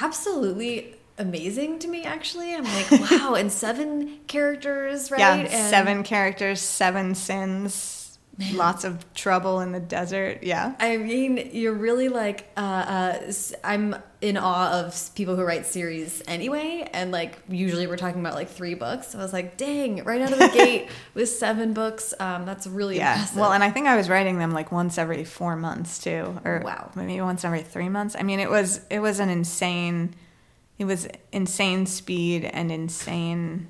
absolutely 0.00 0.94
amazing 1.20 1.80
to 1.80 1.88
me 1.88 2.04
actually 2.04 2.54
i'm 2.54 2.62
like 2.62 2.90
wow 3.10 3.34
and 3.34 3.50
seven 3.50 4.18
characters 4.28 5.10
right 5.10 5.18
yeah 5.18 5.34
and 5.34 5.48
seven 5.48 6.04
characters 6.04 6.60
seven 6.60 7.12
sins 7.12 7.97
Man. 8.38 8.56
Lots 8.56 8.84
of 8.84 9.12
trouble 9.14 9.58
in 9.58 9.72
the 9.72 9.80
desert. 9.80 10.44
Yeah. 10.44 10.76
I 10.78 10.96
mean, 10.96 11.50
you're 11.52 11.74
really 11.74 12.08
like, 12.08 12.48
uh, 12.56 12.60
uh, 12.60 13.32
I'm 13.64 13.96
in 14.20 14.36
awe 14.36 14.70
of 14.84 15.10
people 15.16 15.34
who 15.34 15.42
write 15.42 15.66
series 15.66 16.22
anyway. 16.28 16.88
And 16.92 17.10
like, 17.10 17.36
usually 17.48 17.88
we're 17.88 17.96
talking 17.96 18.20
about 18.20 18.34
like 18.34 18.48
three 18.48 18.74
books. 18.74 19.08
So 19.08 19.18
I 19.18 19.22
was 19.22 19.32
like, 19.32 19.56
dang, 19.56 20.04
right 20.04 20.20
out 20.20 20.30
of 20.30 20.38
the 20.38 20.48
gate 20.54 20.88
with 21.14 21.28
seven 21.28 21.72
books. 21.72 22.14
Um, 22.20 22.46
that's 22.46 22.68
really 22.68 22.98
yeah. 22.98 23.14
Impressive. 23.14 23.38
Well, 23.38 23.52
and 23.52 23.64
I 23.64 23.72
think 23.72 23.88
I 23.88 23.96
was 23.96 24.08
writing 24.08 24.38
them 24.38 24.52
like 24.52 24.70
once 24.70 24.98
every 24.98 25.24
four 25.24 25.56
months 25.56 25.98
too. 25.98 26.40
Or 26.44 26.62
wow. 26.64 26.92
maybe 26.94 27.20
once 27.20 27.44
every 27.44 27.62
three 27.62 27.88
months. 27.88 28.14
I 28.16 28.22
mean, 28.22 28.38
it 28.38 28.50
was, 28.50 28.82
it 28.88 29.00
was 29.00 29.18
an 29.18 29.30
insane, 29.30 30.14
it 30.78 30.84
was 30.84 31.08
insane 31.32 31.86
speed 31.86 32.44
and 32.44 32.70
insane 32.70 33.66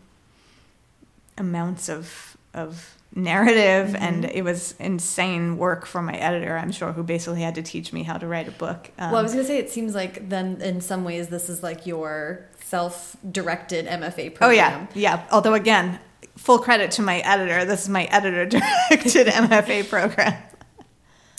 amounts 1.39 1.89
of, 1.89 2.37
of, 2.53 2.97
narrative 3.15 3.89
mm-hmm. 3.89 4.03
and 4.03 4.25
it 4.27 4.45
was 4.45 4.75
insane 4.79 5.57
work 5.57 5.87
for 5.87 6.03
my 6.03 6.13
editor 6.13 6.57
i'm 6.57 6.71
sure 6.71 6.93
who 6.93 7.03
basically 7.03 7.41
had 7.41 7.55
to 7.55 7.63
teach 7.63 7.93
me 7.93 8.03
how 8.03 8.19
to 8.19 8.27
write 8.27 8.47
a 8.47 8.53
book 8.53 8.91
um, 8.99 9.11
well 9.11 9.21
i 9.21 9.23
was 9.23 9.33
going 9.33 9.43
to 9.43 9.49
say 9.49 9.59
it 9.59 9.71
seems 9.71 9.95
like 9.95 10.29
then 10.29 10.61
in 10.61 10.81
some 10.81 11.05
ways 11.05 11.29
this 11.29 11.49
is 11.49 11.63
like 11.63 11.87
your 11.87 12.47
self-directed 12.69 13.87
mfa 13.87 14.35
program 14.35 14.43
oh 14.43 14.51
yeah. 14.51 14.87
yeah. 14.95 15.27
Although 15.31 15.55
again 15.55 15.99
full 16.37 16.59
credit 16.59 16.91
to 16.93 17.03
my 17.03 17.21
editor 17.21 17.65
this 17.65 17.85
is 17.85 17.89
my 17.89 18.05
editor 18.05 18.45
directed 18.45 19.27
mfa 19.27 19.89
program. 19.89 20.35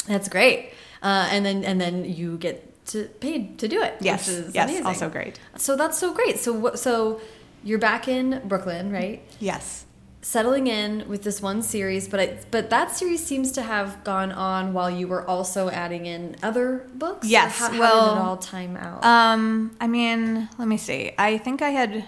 That's 0.08 0.28
great. 0.28 0.74
Uh, 1.04 1.28
and 1.30 1.46
then 1.46 1.64
and 1.64 1.80
then 1.80 2.04
you 2.04 2.38
get 2.38 2.86
to 2.88 3.06
paid 3.20 3.60
to 3.60 3.68
do 3.68 3.82
it 3.84 3.96
yes. 4.02 4.28
yes. 4.54 4.70
amazing. 4.70 4.86
also 4.88 5.08
great. 5.08 5.40
So 5.56 5.76
that's 5.76 6.00
so 6.00 6.14
great. 6.14 6.40
So 6.40 6.52
what 6.52 6.80
so 6.80 7.22
you're 7.64 7.80
back 7.80 8.08
in 8.08 8.42
brooklyn 8.46 8.92
right? 8.92 9.22
Yes 9.40 9.86
settling 10.22 10.68
in 10.68 11.08
with 11.08 11.24
this 11.24 11.42
one 11.42 11.62
series, 11.62 12.08
but 12.08 12.20
I, 12.20 12.38
but 12.52 12.70
that 12.70 12.96
series 12.96 13.26
seems 13.26 13.52
to 13.54 13.62
have 13.62 14.04
gone 14.04 14.32
on 14.32 14.74
while 14.74 14.90
you 14.90 15.08
were 15.08 15.26
also 15.26 15.70
adding 15.70 16.06
in 16.06 16.36
other 16.44 16.88
books. 16.94 17.28
Yes. 17.28 17.58
How, 17.58 17.72
how 17.72 17.80
well, 17.80 18.16
did 18.16 18.20
it 18.20 18.24
all 18.24 18.38
time 18.38 18.78
out? 18.78 19.04
Um, 19.06 19.76
I 19.80 19.88
mean, 19.88 20.50
let 20.58 20.68
me 20.68 20.78
see. 20.78 21.12
I 21.18 21.38
think 21.38 21.62
I 21.62 21.70
had. 21.70 22.06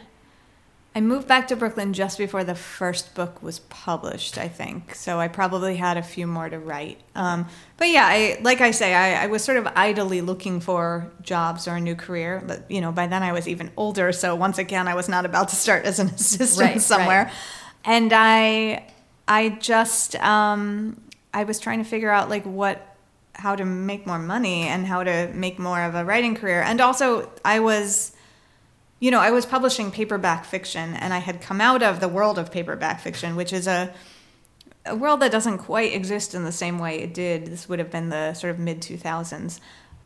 I 0.94 1.00
moved 1.00 1.26
back 1.26 1.48
to 1.48 1.56
Brooklyn 1.56 1.94
just 1.94 2.18
before 2.18 2.44
the 2.44 2.54
first 2.54 3.16
book 3.16 3.42
was 3.42 3.60
published, 3.60 4.38
I 4.38 4.50
think. 4.50 4.94
So 4.94 5.22
I 5.22 5.30
probably 5.30 5.78
had 5.78 5.96
a 5.96 6.04
few 6.04 6.28
more 6.28 6.50
to 6.50 6.60
write. 6.60 7.00
Um, 7.16 7.48
but 7.78 7.88
yeah, 7.88 8.06
I, 8.06 8.40
like 8.42 8.60
I 8.60 8.72
say, 8.72 8.94
I, 8.94 9.24
I, 9.24 9.28
was 9.28 9.42
sort 9.42 9.58
of 9.58 9.70
idly 9.74 10.20
looking 10.20 10.60
for 10.60 11.10
jobs 11.22 11.66
or 11.66 11.76
a 11.76 11.80
new 11.80 11.96
career. 11.96 12.44
But, 12.46 12.70
you 12.70 12.82
know, 12.82 12.92
by 12.92 13.08
then 13.08 13.24
I 13.24 13.32
was 13.32 13.48
even 13.48 13.72
older. 13.78 14.12
So 14.12 14.36
once 14.36 14.58
again, 14.58 14.90
I 14.90 14.96
was 14.96 15.08
not 15.08 15.26
about 15.26 15.48
to 15.50 15.56
start 15.56 15.86
as 15.86 16.00
an 16.00 16.08
assistant 16.16 16.72
right, 16.72 16.82
somewhere. 16.82 17.24
Right 17.24 17.34
and 17.86 18.12
I 18.14 18.88
I 19.28 19.50
just 19.50 20.16
um, 20.16 21.02
I 21.34 21.44
was 21.44 21.60
trying 21.60 21.84
to 21.84 21.90
figure 21.90 22.12
out 22.12 22.30
like 22.30 22.44
what 22.44 22.96
how 23.34 23.56
to 23.56 23.66
make 23.66 24.06
more 24.06 24.20
money 24.20 24.64
and 24.64 24.86
how 24.86 25.04
to 25.04 25.32
make 25.34 25.58
more 25.58 25.82
of 25.82 25.96
a 25.96 26.06
writing 26.06 26.36
career. 26.36 26.62
And 26.62 26.82
also 26.82 27.32
I 27.44 27.60
was 27.60 28.14
you 29.00 29.10
know, 29.10 29.20
I 29.20 29.32
was 29.32 29.48
publishing 29.48 29.90
paperback 29.90 30.46
fiction 30.46 30.94
and 30.94 31.12
I 31.12 31.18
had 31.18 31.42
come 31.42 31.60
out 31.60 31.82
of 31.82 32.00
the 32.00 32.08
world 32.08 32.38
of 32.38 32.52
paperback 32.52 33.00
fiction, 33.00 33.36
which 33.36 33.52
is 33.52 33.68
a 33.68 33.94
a 34.86 34.96
world 34.96 35.20
that 35.20 35.32
doesn't 35.32 35.60
quite 35.60 35.94
exist 35.94 36.34
in 36.34 36.44
the 36.44 36.52
same 36.52 36.80
way 36.80 37.00
it 37.00 37.14
did. 37.14 37.46
This 37.46 37.70
would 37.70 37.80
have 37.80 37.92
been 37.92 38.10
the 38.10 38.34
sort 38.34 38.52
of 38.52 38.60
mid 38.60 38.82
2000s. 38.82 39.60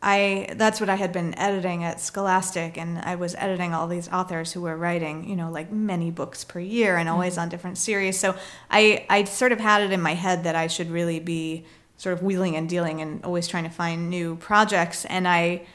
I 0.08 0.46
that's 0.54 0.78
what 0.78 0.88
I 0.88 0.94
had 0.94 1.12
been 1.12 1.36
editing 1.36 1.82
at 1.82 2.00
Scholastic, 2.00 2.78
and 2.78 3.00
I 3.00 3.16
was 3.16 3.34
editing 3.34 3.74
all 3.74 3.88
these 3.88 4.08
authors 4.08 4.52
who 4.52 4.60
were 4.60 4.76
writing, 4.76 5.28
you 5.28 5.34
know, 5.34 5.50
like 5.50 5.72
many 5.72 6.12
books 6.12 6.44
per 6.44 6.60
year 6.60 6.96
and 6.96 7.08
always 7.08 7.32
mm-hmm. 7.32 7.42
on 7.42 7.48
different 7.48 7.76
series. 7.76 8.16
So 8.16 8.36
I 8.70 9.04
I 9.10 9.24
sort 9.24 9.50
of 9.50 9.58
had 9.58 9.82
it 9.82 9.90
in 9.90 10.00
my 10.00 10.14
head 10.14 10.44
that 10.44 10.54
I 10.54 10.68
should 10.68 10.92
really 10.92 11.18
be 11.18 11.64
sort 11.96 12.12
of 12.12 12.22
wheeling 12.22 12.54
and 12.54 12.68
dealing 12.68 13.00
and 13.00 13.24
always 13.24 13.48
trying 13.48 13.64
to 13.64 13.70
find 13.70 14.08
new 14.08 14.36
projects. 14.36 15.04
And 15.06 15.26
I 15.26 15.66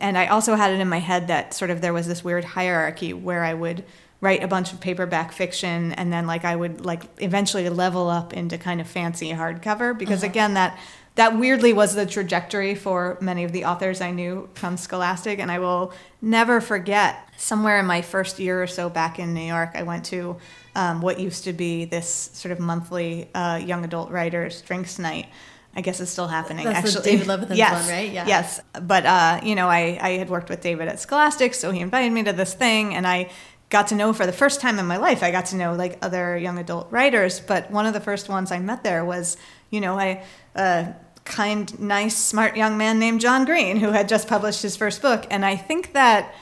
and 0.00 0.18
I 0.18 0.26
also 0.26 0.56
had 0.56 0.72
it 0.72 0.80
in 0.80 0.88
my 0.88 0.98
head 0.98 1.28
that 1.28 1.54
sort 1.54 1.70
of 1.70 1.80
there 1.80 1.92
was 1.92 2.08
this 2.08 2.24
weird 2.24 2.44
hierarchy 2.44 3.12
where 3.12 3.44
I 3.44 3.54
would 3.54 3.84
write 4.20 4.42
a 4.42 4.48
bunch 4.48 4.72
of 4.72 4.80
paperback 4.80 5.30
fiction 5.30 5.92
and 5.92 6.12
then 6.12 6.26
like 6.26 6.44
I 6.44 6.56
would 6.56 6.84
like 6.84 7.04
eventually 7.18 7.68
level 7.68 8.08
up 8.08 8.32
into 8.32 8.58
kind 8.58 8.80
of 8.80 8.88
fancy 8.88 9.30
hardcover 9.30 9.96
because 9.96 10.24
uh-huh. 10.24 10.32
again 10.32 10.54
that 10.54 10.76
that 11.18 11.36
weirdly 11.36 11.72
was 11.72 11.96
the 11.96 12.06
trajectory 12.06 12.76
for 12.76 13.18
many 13.20 13.42
of 13.42 13.50
the 13.50 13.64
authors 13.64 14.00
I 14.00 14.12
knew 14.12 14.48
from 14.54 14.76
Scholastic. 14.76 15.40
And 15.40 15.50
I 15.50 15.58
will 15.58 15.92
never 16.22 16.60
forget 16.60 17.28
somewhere 17.36 17.80
in 17.80 17.86
my 17.86 18.02
first 18.02 18.38
year 18.38 18.62
or 18.62 18.68
so 18.68 18.88
back 18.88 19.18
in 19.18 19.34
New 19.34 19.40
York, 19.40 19.70
I 19.74 19.82
went 19.82 20.04
to 20.06 20.36
um, 20.76 21.00
what 21.00 21.18
used 21.18 21.42
to 21.44 21.52
be 21.52 21.86
this 21.86 22.30
sort 22.34 22.52
of 22.52 22.60
monthly 22.60 23.28
uh, 23.34 23.56
young 23.56 23.84
adult 23.84 24.12
writers 24.12 24.62
drinks 24.62 25.00
night. 25.00 25.26
I 25.74 25.80
guess 25.80 26.00
it's 26.00 26.12
still 26.12 26.28
happening. 26.28 26.64
That's 26.64 26.94
actually, 26.94 27.10
David 27.10 27.26
Levithan's 27.26 27.58
yes, 27.58 27.84
one, 27.84 27.92
right? 27.92 28.12
Yeah. 28.12 28.26
Yes, 28.26 28.60
but 28.80 29.04
uh, 29.04 29.40
you 29.42 29.56
know, 29.56 29.68
I 29.68 29.98
I 30.00 30.10
had 30.18 30.30
worked 30.30 30.48
with 30.50 30.60
David 30.60 30.88
at 30.88 30.98
Scholastic, 30.98 31.52
so 31.52 31.70
he 31.72 31.80
invited 31.80 32.12
me 32.12 32.22
to 32.24 32.32
this 32.32 32.54
thing, 32.54 32.94
and 32.94 33.06
I 33.06 33.30
got 33.70 33.88
to 33.88 33.94
know 33.94 34.12
for 34.12 34.24
the 34.24 34.32
first 34.32 34.60
time 34.60 34.78
in 34.78 34.86
my 34.86 34.96
life. 34.96 35.22
I 35.22 35.30
got 35.30 35.46
to 35.46 35.56
know 35.56 35.74
like 35.74 35.98
other 36.00 36.36
young 36.38 36.58
adult 36.58 36.90
writers, 36.90 37.38
but 37.38 37.70
one 37.70 37.86
of 37.86 37.92
the 37.92 38.00
first 38.00 38.28
ones 38.28 38.50
I 38.50 38.58
met 38.60 38.82
there 38.84 39.04
was, 39.04 39.36
you 39.70 39.80
know, 39.80 39.98
I. 39.98 40.24
Uh, 40.54 40.92
kind, 41.28 41.78
nice, 41.78 42.16
smart 42.16 42.56
young 42.56 42.76
man 42.76 42.98
named 42.98 43.20
John 43.20 43.44
Green 43.44 43.76
who 43.76 43.90
had 43.90 44.08
just 44.08 44.26
published 44.26 44.62
his 44.62 44.76
first 44.76 45.00
book. 45.02 45.26
And 45.30 45.44
I 45.44 45.54
think 45.56 45.92
that 45.92 46.34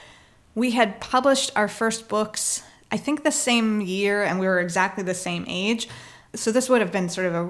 we 0.55 0.71
had 0.71 0.99
published 0.99 1.51
our 1.55 1.67
first 1.67 2.07
books, 2.07 2.63
I 2.91 2.97
think 2.97 3.23
the 3.23 3.31
same 3.31 3.81
year, 3.81 4.23
and 4.23 4.39
we 4.39 4.47
were 4.47 4.59
exactly 4.59 5.03
the 5.03 5.13
same 5.13 5.45
age. 5.47 5.87
So 6.33 6.51
this 6.51 6.69
would 6.69 6.81
have 6.81 6.91
been 6.91 7.09
sort 7.09 7.27
of 7.27 7.35
a 7.35 7.49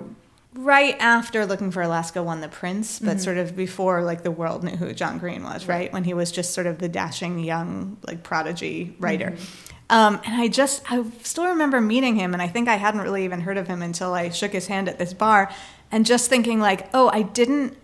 right 0.53 0.95
after 0.99 1.45
Looking 1.45 1.69
for 1.71 1.83
Alaska 1.83 2.23
won 2.23 2.41
the 2.41 2.47
Printz, 2.47 2.99
but 2.99 3.11
Mm-hmm. 3.11 3.19
sort 3.19 3.37
of 3.37 3.55
before 3.55 4.01
like 4.03 4.23
the 4.23 4.31
world 4.31 4.63
knew 4.63 4.75
who 4.75 4.91
John 4.93 5.19
Green 5.19 5.43
was, 5.43 5.67
right? 5.67 5.93
When 5.93 6.03
he 6.03 6.13
was 6.15 6.31
just 6.31 6.53
sort 6.53 6.65
of 6.67 6.79
the 6.79 6.89
dashing 6.89 7.39
young 7.39 7.97
like 8.07 8.23
prodigy 8.23 8.95
writer. 8.99 9.31
Mm-hmm. 9.31 9.63
Um, 9.89 10.19
and 10.25 10.41
I 10.41 10.47
just 10.49 10.81
I 10.91 11.03
still 11.23 11.45
remember 11.47 11.79
meeting 11.79 12.15
him, 12.15 12.33
and 12.33 12.41
I 12.41 12.47
think 12.49 12.67
I 12.67 12.75
hadn't 12.75 13.01
really 13.01 13.23
even 13.23 13.39
heard 13.39 13.57
of 13.57 13.67
him 13.67 13.81
until 13.81 14.13
I 14.13 14.29
shook 14.29 14.51
his 14.51 14.67
hand 14.67 14.89
at 14.89 14.97
this 14.99 15.13
bar, 15.13 15.49
and 15.91 16.05
just 16.05 16.29
thinking 16.29 16.59
like, 16.59 16.89
oh, 16.93 17.09
I 17.13 17.21
didn't, 17.21 17.77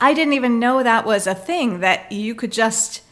I 0.00 0.14
didn't 0.14 0.34
even 0.34 0.58
know 0.58 0.82
that 0.82 1.06
was 1.06 1.26
a 1.26 1.34
thing 1.34 1.80
that 1.80 2.10
you 2.10 2.34
could 2.34 2.52
just 2.52 3.02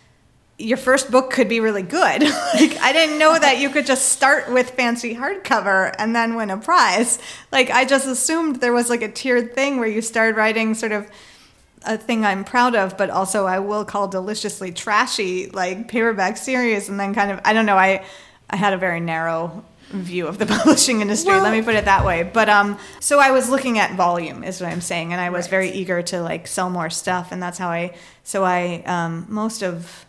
your 0.63 0.79
first 0.79 1.11
book 1.11 1.31
could 1.31 1.49
be 1.49 1.61
really 1.61 1.83
good. 1.83 2.23
like 2.55 2.79
I 2.81 2.93
didn't 2.93 3.19
know 3.19 3.39
that 3.39 3.59
you 3.59 3.69
could 3.71 3.87
just 3.87 4.11
start 4.11 4.51
with 4.51 4.71
fancy 4.71 5.15
hardcover 5.15 5.95
and 5.99 6.15
then 6.15 6.37
win 6.37 6.51
a 6.51 6.57
prize. 6.57 7.19
Like 7.51 7.71
I 7.71 7.85
just 7.85 8.07
assumed 8.07 8.57
there 8.57 8.73
was 8.73 8.89
like 8.89 9.03
a 9.03 9.11
tiered 9.11 9.55
thing 9.55 9.79
where 9.79 9.89
you 9.89 10.01
started 10.01 10.37
writing 10.37 10.75
sort 10.75 10.93
of 10.93 11.11
a 11.85 11.99
thing 11.99 12.25
I'm 12.25 12.45
proud 12.45 12.77
of, 12.77 12.97
but 12.97 13.11
also 13.11 13.47
I 13.47 13.59
will 13.59 13.85
call 13.85 14.07
deliciously 14.07 14.71
trashy 14.71 15.49
like 15.49 15.89
paperback 15.89 16.37
series 16.37 16.89
and 16.89 16.99
then 16.99 17.15
kind 17.15 17.31
of 17.31 17.41
I 17.45 17.53
don't 17.53 17.67
know, 17.67 17.77
I 17.77 18.05
I 18.49 18.57
had 18.57 18.73
a 18.73 18.79
very 18.79 19.01
narrow 19.01 19.65
view 19.93 20.27
of 20.27 20.39
the 20.39 20.47
publishing 20.57 21.01
industry, 21.01 21.33
let 21.41 21.53
me 21.53 21.63
put 21.63 21.75
it 21.75 21.85
that 21.85 22.05
way. 22.05 22.23
But 22.23 22.49
um 22.49 22.79
so 23.01 23.19
I 23.21 23.31
was 23.31 23.49
looking 23.49 23.79
at 23.79 23.95
volume 23.95 24.43
is 24.45 24.61
what 24.61 24.73
I'm 24.73 24.81
saying 24.81 25.13
and 25.13 25.21
I 25.21 25.31
was 25.31 25.45
Right. 25.47 25.51
very 25.51 25.71
eager 25.71 26.03
to 26.03 26.23
like 26.23 26.47
sell 26.47 26.71
more 26.71 26.91
stuff 26.91 27.33
and 27.33 27.43
that's 27.43 27.59
how 27.59 27.69
I 27.69 27.95
so 28.25 28.45
I 28.45 28.83
um 28.87 29.27
most 29.29 29.63
of 29.63 30.07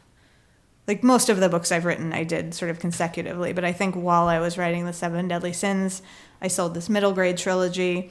like 0.88 1.02
most 1.04 1.30
of 1.30 1.40
the 1.40 1.48
books 1.48 1.72
I've 1.72 1.86
written, 1.86 2.12
I 2.12 2.24
did 2.26 2.54
sort 2.54 2.70
of 2.70 2.78
consecutively. 2.80 3.54
But 3.54 3.64
I 3.64 3.72
think 3.72 3.96
while 3.96 4.28
I 4.28 4.40
was 4.40 4.58
writing 4.58 4.86
the 4.86 4.92
Seven 4.94 5.30
Deadly 5.30 5.54
Sins, 5.54 6.02
I 6.42 6.50
sold 6.50 6.74
this 6.74 6.90
middle 6.90 7.14
grade 7.14 7.38
trilogy, 7.38 8.10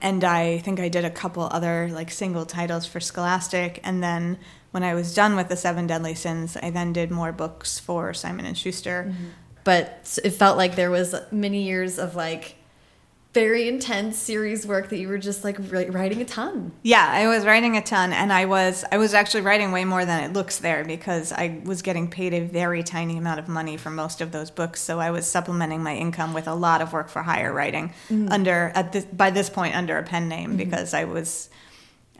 and 0.00 0.24
I 0.24 0.58
think 0.58 0.80
I 0.80 0.88
did 0.88 1.04
a 1.04 1.10
couple 1.10 1.44
other 1.44 1.88
like 1.92 2.10
single 2.10 2.46
titles 2.46 2.84
for 2.84 2.98
Scholastic. 2.98 3.78
And 3.84 4.02
then 4.02 4.38
when 4.72 4.82
I 4.82 4.92
was 4.94 5.14
done 5.14 5.36
with 5.36 5.48
the 5.48 5.56
Seven 5.56 5.86
Deadly 5.86 6.14
Sins, 6.16 6.56
I 6.60 6.70
then 6.70 6.92
did 6.92 7.12
more 7.12 7.30
books 7.30 7.78
for 7.78 8.12
Simon 8.12 8.44
and 8.44 8.58
Schuster. 8.58 9.14
But 9.64 10.18
it 10.24 10.30
felt 10.30 10.56
like 10.56 10.76
there 10.76 10.90
was 10.90 11.14
many 11.30 11.62
years 11.62 11.98
of 11.98 12.16
like 12.16 12.56
very 13.32 13.68
intense 13.68 14.18
series 14.18 14.66
work 14.66 14.88
that 14.88 14.98
you 14.98 15.06
were 15.06 15.18
just 15.18 15.44
like 15.44 15.56
writing 15.60 16.20
a 16.20 16.24
ton. 16.24 16.72
Yeah, 16.82 17.08
I 17.08 17.28
was 17.28 17.44
writing 17.44 17.76
a 17.76 17.82
ton, 17.82 18.12
and 18.12 18.32
I 18.32 18.46
was 18.46 18.84
I 18.90 18.98
was 18.98 19.14
actually 19.14 19.42
writing 19.42 19.70
way 19.70 19.84
more 19.84 20.04
than 20.04 20.24
it 20.24 20.32
looks 20.32 20.58
there 20.58 20.84
because 20.84 21.30
I 21.30 21.60
was 21.64 21.82
getting 21.82 22.10
paid 22.10 22.34
a 22.34 22.40
very 22.40 22.82
tiny 22.82 23.16
amount 23.16 23.38
of 23.38 23.48
money 23.48 23.76
for 23.76 23.90
most 23.90 24.20
of 24.20 24.32
those 24.32 24.50
books. 24.50 24.80
So 24.80 24.98
I 24.98 25.12
was 25.12 25.30
supplementing 25.30 25.82
my 25.82 25.94
income 25.94 26.34
with 26.34 26.48
a 26.48 26.54
lot 26.54 26.82
of 26.82 26.92
work 26.92 27.08
for 27.08 27.22
hire 27.22 27.52
writing 27.52 27.92
mm-hmm. 28.08 28.32
under 28.32 28.72
at 28.74 28.92
this 28.92 29.04
by 29.04 29.30
this 29.30 29.48
point 29.48 29.76
under 29.76 29.96
a 29.96 30.02
pen 30.02 30.28
name 30.28 30.50
mm-hmm. 30.50 30.56
because 30.56 30.92
I 30.94 31.04
was. 31.04 31.48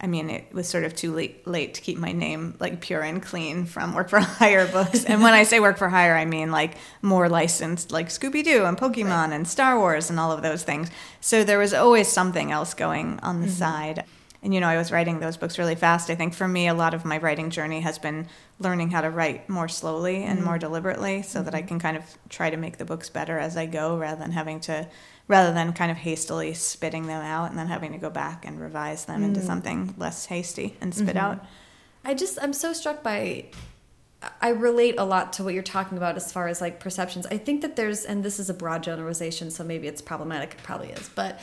I 0.03 0.07
mean, 0.07 0.31
it 0.31 0.53
was 0.53 0.67
sort 0.67 0.85
of 0.85 0.95
too 0.97 1.13
late, 1.13 1.47
late 1.47 1.75
to 1.75 1.81
keep 1.83 1.99
my 1.99 2.13
name 2.13 2.55
like 2.59 2.81
pure 2.81 3.03
and 3.03 3.23
clean 3.23 3.67
from 3.67 3.95
work 3.95 4.09
for 4.09 4.21
hire 4.21 4.67
books. 4.67 5.05
and 5.05 5.23
when 5.23 5.35
I 5.35 5.43
say 5.43 5.61
work 5.61 5.77
for 5.77 5.91
hire, 5.91 6.17
I 6.17 6.25
mean 6.25 6.51
like 6.51 6.77
more 7.03 7.29
licensed, 7.29 7.93
like 7.93 8.09
Scooby 8.09 8.43
Doo 8.43 8.65
and 8.65 8.79
Pokemon 8.79 9.33
and 9.33 9.47
Star 9.47 9.79
Wars 9.79 10.09
and 10.09 10.19
all 10.19 10.33
of 10.33 10.43
those 10.43 10.63
things. 10.63 10.91
So 11.21 11.45
there 11.45 11.59
was 11.59 11.75
always 11.75 12.09
something 12.09 12.51
else 12.51 12.73
going 12.73 13.21
on 13.23 13.41
the 13.41 13.47
mm-hmm. 13.47 13.57
side. 13.57 14.05
And 14.43 14.55
you 14.55 14.61
know, 14.61 14.69
I 14.69 14.79
was 14.79 14.91
writing 14.91 15.21
those 15.21 15.37
books 15.37 15.59
really 15.59 15.75
fast. 15.75 16.09
I 16.09 16.15
think 16.15 16.33
for 16.33 16.49
me, 16.49 16.67
a 16.67 16.75
lot 16.75 16.95
of 16.95 17.05
my 17.05 17.19
writing 17.19 17.51
journey 17.51 17.81
has 17.81 17.99
been 17.99 18.27
learning 18.59 18.91
how 18.91 19.03
to 19.03 19.11
write 19.11 19.49
more 19.49 19.69
slowly 19.69 20.25
and 20.25 20.39
mm-hmm. 20.39 20.47
more 20.47 20.59
deliberately, 20.59 21.23
so 21.23 21.43
that 21.43 21.55
I 21.55 21.59
mm-hmm. 21.59 21.69
can 21.69 21.79
kind 21.79 21.97
of 21.97 22.05
try 22.29 22.49
to 22.49 22.57
make 22.57 22.79
the 22.79 22.87
books 22.87 23.11
better 23.11 23.39
as 23.39 23.57
I 23.57 23.67
go, 23.67 23.99
rather 23.99 24.19
than 24.19 24.33
having 24.33 24.61
to, 24.61 24.89
rather 25.29 25.53
than 25.53 25.75
kind 25.75 25.91
of 25.91 25.99
hastily 25.99 26.55
spitting 26.55 27.07
them 27.07 27.23
out 27.23 27.51
and 27.51 27.59
then 27.59 27.67
having 27.67 27.93
to 27.93 27.99
go 27.99 28.09
back 28.09 28.47
and 28.47 28.61
revise 28.61 29.05
them 29.05 29.23
into 29.23 29.41
mm. 29.41 29.47
something 29.47 29.95
less 29.99 30.27
hasty 30.27 30.77
and 30.81 30.95
spit 30.95 31.17
mm-hmm. 31.17 31.19
out. 31.19 31.45
I 32.05 32.15
just 32.15 32.39
I'm 32.41 32.55
so 32.55 32.73
struck 32.73 33.03
by 33.03 33.45
I 34.41 34.51
relate 34.51 34.97
a 34.99 35.05
lot 35.05 35.35
to 35.35 35.45
what 35.45 35.55
you're 35.55 35.63
talking 35.63 35.97
about 35.97 36.17
as 36.17 36.33
far 36.33 36.49
as 36.49 36.61
like 36.61 36.81
perceptions. 36.81 37.27
I 37.27 37.39
think 37.39 37.63
that 37.63 37.77
there's 37.77 38.05
and 38.05 38.23
this 38.23 38.39
is 38.39 38.51
a 38.51 38.55
broad 38.55 38.83
generalization, 38.83 39.51
so 39.51 39.65
maybe 39.65 39.87
it's 39.87 40.03
problematic, 40.03 40.55
it 40.55 40.63
probably 40.63 40.91
is, 40.91 41.11
but 41.15 41.41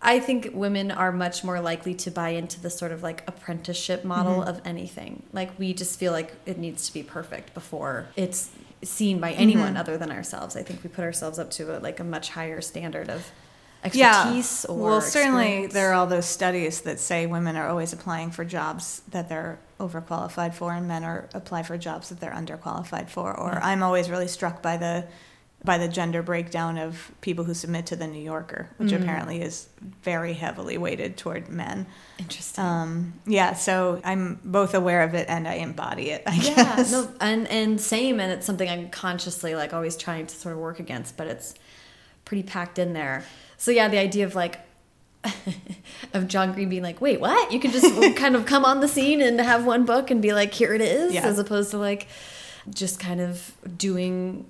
I 0.00 0.20
think 0.20 0.50
women 0.52 0.90
are 0.90 1.10
much 1.10 1.42
more 1.42 1.60
likely 1.60 1.94
to 1.94 2.10
buy 2.10 2.30
into 2.30 2.60
the 2.60 2.70
sort 2.70 2.92
of 2.92 3.02
like 3.02 3.26
apprenticeship 3.26 4.04
model 4.04 4.40
mm-hmm. 4.40 4.48
of 4.48 4.60
anything. 4.64 5.24
Like 5.32 5.58
we 5.58 5.74
just 5.74 5.98
feel 5.98 6.12
like 6.12 6.34
it 6.46 6.58
needs 6.58 6.86
to 6.86 6.94
be 6.94 7.02
perfect 7.02 7.52
before 7.52 8.08
it's 8.14 8.50
seen 8.82 9.18
by 9.18 9.32
anyone 9.32 9.68
mm-hmm. 9.68 9.76
other 9.76 9.96
than 9.96 10.12
ourselves. 10.12 10.56
I 10.56 10.62
think 10.62 10.84
we 10.84 10.88
put 10.88 11.02
ourselves 11.02 11.38
up 11.38 11.50
to 11.52 11.76
a, 11.76 11.80
like 11.80 11.98
a 11.98 12.04
much 12.04 12.30
higher 12.30 12.60
standard 12.60 13.10
of 13.10 13.28
expertise 13.84 14.64
or 14.64 14.76
well 14.76 15.00
certainly 15.00 15.68
there 15.68 15.90
are 15.90 15.94
all 15.94 16.06
those 16.06 16.26
studies 16.26 16.80
that 16.80 16.98
say 16.98 17.26
women 17.26 17.54
are 17.54 17.68
always 17.68 17.92
applying 17.92 18.28
for 18.28 18.44
jobs 18.44 19.02
that 19.08 19.28
they're 19.28 19.56
overqualified 19.78 20.52
for 20.52 20.72
and 20.72 20.88
men 20.88 21.04
are 21.04 21.28
apply 21.32 21.62
for 21.62 21.78
jobs 21.78 22.08
that 22.08 22.18
they're 22.18 22.32
underqualified 22.32 23.08
for 23.08 23.32
or 23.38 23.52
mm-hmm. 23.52 23.64
i'm 23.64 23.82
always 23.84 24.10
really 24.10 24.26
struck 24.26 24.60
by 24.62 24.76
the 24.76 25.06
by 25.64 25.76
the 25.76 25.88
gender 25.88 26.22
breakdown 26.22 26.78
of 26.78 27.10
people 27.20 27.44
who 27.44 27.52
submit 27.52 27.84
to 27.86 27.96
the 27.96 28.06
new 28.06 28.20
yorker 28.22 28.70
which 28.76 28.90
Mm. 28.92 29.02
apparently 29.02 29.42
is 29.42 29.68
very 30.02 30.32
heavily 30.34 30.78
weighted 30.78 31.16
toward 31.16 31.48
men 31.48 31.86
interesting. 32.18 32.62
um, 32.64 33.12
yeah 33.26 33.54
so 33.54 34.00
i'm 34.04 34.38
both 34.44 34.72
aware 34.74 35.02
of 35.02 35.14
it 35.14 35.26
and 35.28 35.48
i 35.48 35.54
embody 35.54 36.10
it 36.10 36.22
i 36.26 36.34
yeah 36.34 36.54
guess 36.76 36.92
no 36.92 37.10
and 37.20 37.48
and 37.48 37.80
same 37.80 38.20
and 38.20 38.30
it's 38.32 38.46
something 38.46 38.68
i'm 38.68 38.88
consciously 38.90 39.54
like 39.56 39.74
always 39.74 39.96
trying 39.96 40.26
to 40.26 40.34
sort 40.36 40.54
of 40.54 40.60
work 40.60 40.78
against 40.78 41.16
but 41.16 41.26
it's 41.26 41.54
pretty 42.24 42.42
packed 42.44 42.78
in 42.78 42.92
there 42.92 43.24
so 43.56 43.70
yeah 43.72 43.88
the 43.88 43.98
idea 43.98 44.24
of 44.24 44.34
like 44.36 44.60
of 46.14 46.28
john 46.28 46.52
green 46.52 46.68
being 46.68 46.82
like 46.82 47.00
wait 47.00 47.20
what 47.20 47.50
you 47.52 47.58
can 47.58 47.70
just 47.72 47.86
kind 48.16 48.36
of 48.36 48.46
come 48.46 48.64
on 48.64 48.78
the 48.80 48.88
scene 48.88 49.20
and 49.20 49.40
have 49.40 49.66
one 49.66 49.84
book 49.84 50.10
and 50.10 50.22
be 50.22 50.32
like 50.32 50.52
here 50.54 50.72
it 50.72 50.80
is 50.80 51.12
Yeah. 51.12 51.26
as 51.26 51.38
opposed 51.38 51.72
to 51.72 51.78
like 51.78 52.06
just 52.70 53.00
kind 53.00 53.20
of 53.20 53.52
doing 53.76 54.46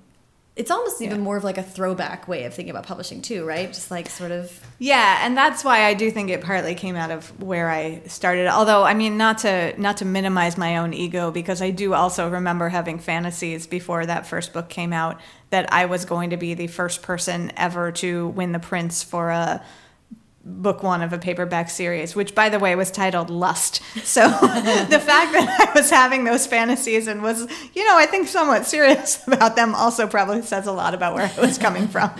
it's 0.59 0.69
almost 0.69 1.01
even 1.01 1.17
Yeah. 1.19 1.23
more 1.23 1.37
of 1.37 1.43
like 1.45 1.57
a 1.57 1.63
throwback 1.63 2.27
way 2.27 2.43
of 2.43 2.53
thinking 2.53 2.69
about 2.69 2.85
publishing 2.85 3.21
too 3.21 3.45
right 3.45 3.71
just 3.71 3.89
like 3.89 4.09
sort 4.09 4.31
of 4.31 4.51
Yeah, 4.77 5.25
and 5.25 5.35
that's 5.35 5.63
why 5.63 5.85
I 5.85 5.93
do 5.93 6.11
think 6.11 6.29
it 6.29 6.41
partly 6.41 6.75
came 6.75 6.95
out 6.95 7.11
of 7.11 7.27
where 7.41 7.69
I 7.69 8.01
started. 8.07 8.47
Although, 8.47 8.83
I 8.83 8.93
mean, 8.93 9.17
not 9.17 9.39
to 9.39 9.73
not 9.81 9.97
to 9.97 10.05
minimize 10.05 10.57
my 10.57 10.77
own 10.77 10.93
ego, 10.93 11.31
because 11.31 11.61
I 11.61 11.69
do 11.71 11.93
also 11.93 12.29
remember 12.29 12.69
having 12.69 12.99
fantasies 12.99 13.67
before 13.67 14.05
that 14.05 14.25
first 14.27 14.53
book 14.53 14.69
came 14.69 14.93
out 14.93 15.19
that 15.49 15.71
I 15.73 15.85
was 15.85 16.05
going 16.05 16.29
to 16.29 16.37
be 16.37 16.53
the 16.53 16.67
first 16.67 17.01
person 17.01 17.51
ever 17.57 17.91
to 17.93 18.27
win 18.27 18.51
the 18.51 18.59
Printz 18.59 19.03
for 19.03 19.29
a 19.31 19.61
book 20.49 20.83
one 20.83 21.01
of 21.01 21.13
a 21.13 21.17
paperback 21.17 21.69
series, 21.69 22.15
which, 22.15 22.35
by 22.35 22.49
the 22.49 22.59
way, 22.59 22.75
was 22.75 22.91
titled 22.91 23.29
Lust. 23.29 23.81
So 24.03 24.27
the 24.27 24.99
fact 24.99 25.33
that 25.33 25.67
I 25.69 25.79
was 25.79 25.89
having 25.89 26.23
those 26.23 26.47
fantasies 26.47 27.07
and 27.07 27.21
was, 27.21 27.47
you 27.73 27.85
know, 27.85 27.97
I 27.97 28.07
think 28.07 28.27
somewhat 28.27 28.65
serious 28.65 29.21
about 29.27 29.55
them 29.55 29.75
also 29.75 30.07
probably 30.07 30.41
says 30.41 30.65
a 30.65 30.71
lot 30.71 30.93
about 30.93 31.13
where 31.13 31.31
I 31.37 31.41
was 31.41 31.57
coming 31.57 31.87
from. 31.87 32.11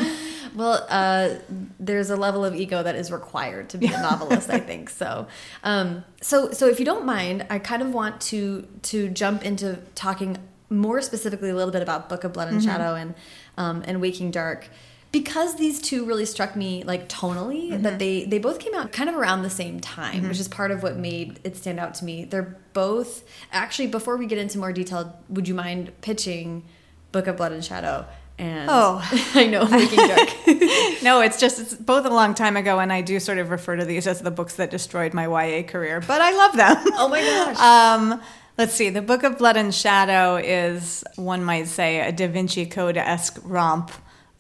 Well, 0.55 0.86
uh, 0.89 1.36
there's 1.80 2.09
a 2.09 2.15
level 2.17 2.43
of 2.43 2.55
ego 2.55 2.82
that 2.82 2.95
is 2.95 3.11
required 3.11 3.69
to 3.69 3.77
be 3.77 3.86
a 3.86 4.01
novelist, 4.01 4.49
I 4.49 4.59
think. 4.59 4.89
So, 4.89 5.27
um, 5.63 6.03
so, 6.21 6.51
so 6.51 6.67
if 6.67 6.80
you 6.80 6.86
don't 6.86 7.05
mind, 7.05 7.45
I 7.51 7.59
kind 7.59 7.82
of 7.82 7.93
want 7.93 8.19
to 8.21 8.67
to 8.82 9.09
jump 9.09 9.45
into 9.45 9.77
talking 9.93 10.38
more 10.69 11.01
specifically 11.01 11.49
a 11.49 11.55
little 11.55 11.71
bit 11.71 11.82
about 11.82 12.09
Book 12.09 12.23
of 12.23 12.34
Blood 12.34 12.51
and 12.51 12.63
Shadow 12.63 12.95
and 12.95 13.13
um, 13.57 13.84
and 13.86 14.01
Waking 14.01 14.32
Dark. 14.32 14.69
Because 15.12 15.55
these 15.55 15.82
two 15.82 16.05
really 16.05 16.26
struck 16.26 16.55
me 16.55 16.84
like 16.84 17.10
tonally, 17.10 17.82
that 17.82 17.97
they 17.97 18.26
they 18.26 18.38
both 18.38 18.60
came 18.60 18.76
out 18.76 18.91
kind 18.91 19.10
of 19.10 19.16
around 19.16 19.41
the 19.41 19.49
same 19.49 19.80
time, 19.80 20.28
which 20.30 20.39
is 20.39 20.47
part 20.47 20.70
of 20.70 20.84
what 20.84 20.97
made 20.97 21.39
it 21.43 21.57
stand 21.57 21.80
out 21.80 21.95
to 21.95 22.05
me. 22.05 22.26
They're 22.26 22.55
both 22.74 23.24
actually. 23.51 23.88
Before 23.88 24.18
we 24.18 24.28
get 24.28 24.38
into 24.38 24.60
more 24.60 24.72
detail, 24.72 25.18
would 25.30 25.47
you 25.47 25.55
mind 25.55 25.91
pitching 26.01 26.64
Book 27.12 27.26
of 27.26 27.38
Blood 27.38 27.53
and 27.53 27.66
Shadow? 27.66 28.05
And 28.38 28.70
Oh. 28.72 29.01
I 29.34 29.47
know 29.47 29.66
Waking 29.66 29.97
Dark. 30.07 30.30
No, 31.03 31.22
it's 31.22 31.39
just 31.39 31.60
it's 31.60 31.74
both 31.74 32.05
a 32.05 32.10
long 32.10 32.36
time 32.36 32.55
ago, 32.55 32.78
and 32.80 32.93
I 32.93 33.01
do 33.01 33.20
sort 33.20 33.39
of 33.39 33.49
refer 33.49 33.78
to 33.78 33.86
these 33.86 34.05
as 34.05 34.22
the 34.22 34.32
books 34.32 34.55
that 34.57 34.70
destroyed 34.70 35.16
my 35.16 35.26
YA 35.28 35.64
career. 35.64 36.01
But 36.05 36.22
I 36.22 36.32
love 36.34 36.55
them. 36.55 36.78
Oh 36.97 37.07
my 37.10 37.22
gosh. 37.22 37.57
Um, 37.60 38.22
let's 38.60 38.74
see. 38.76 38.91
The 38.91 39.01
Book 39.01 39.24
of 39.24 39.39
Blood 39.39 39.57
and 39.57 39.74
Shadow 39.74 40.36
is 40.36 41.03
one 41.16 41.43
might 41.43 41.68
say 41.68 41.99
a 42.07 42.12
Da 42.12 42.28
Vinci 42.28 42.68
Code 42.68 42.95
esque 42.97 43.39
romp 43.43 43.91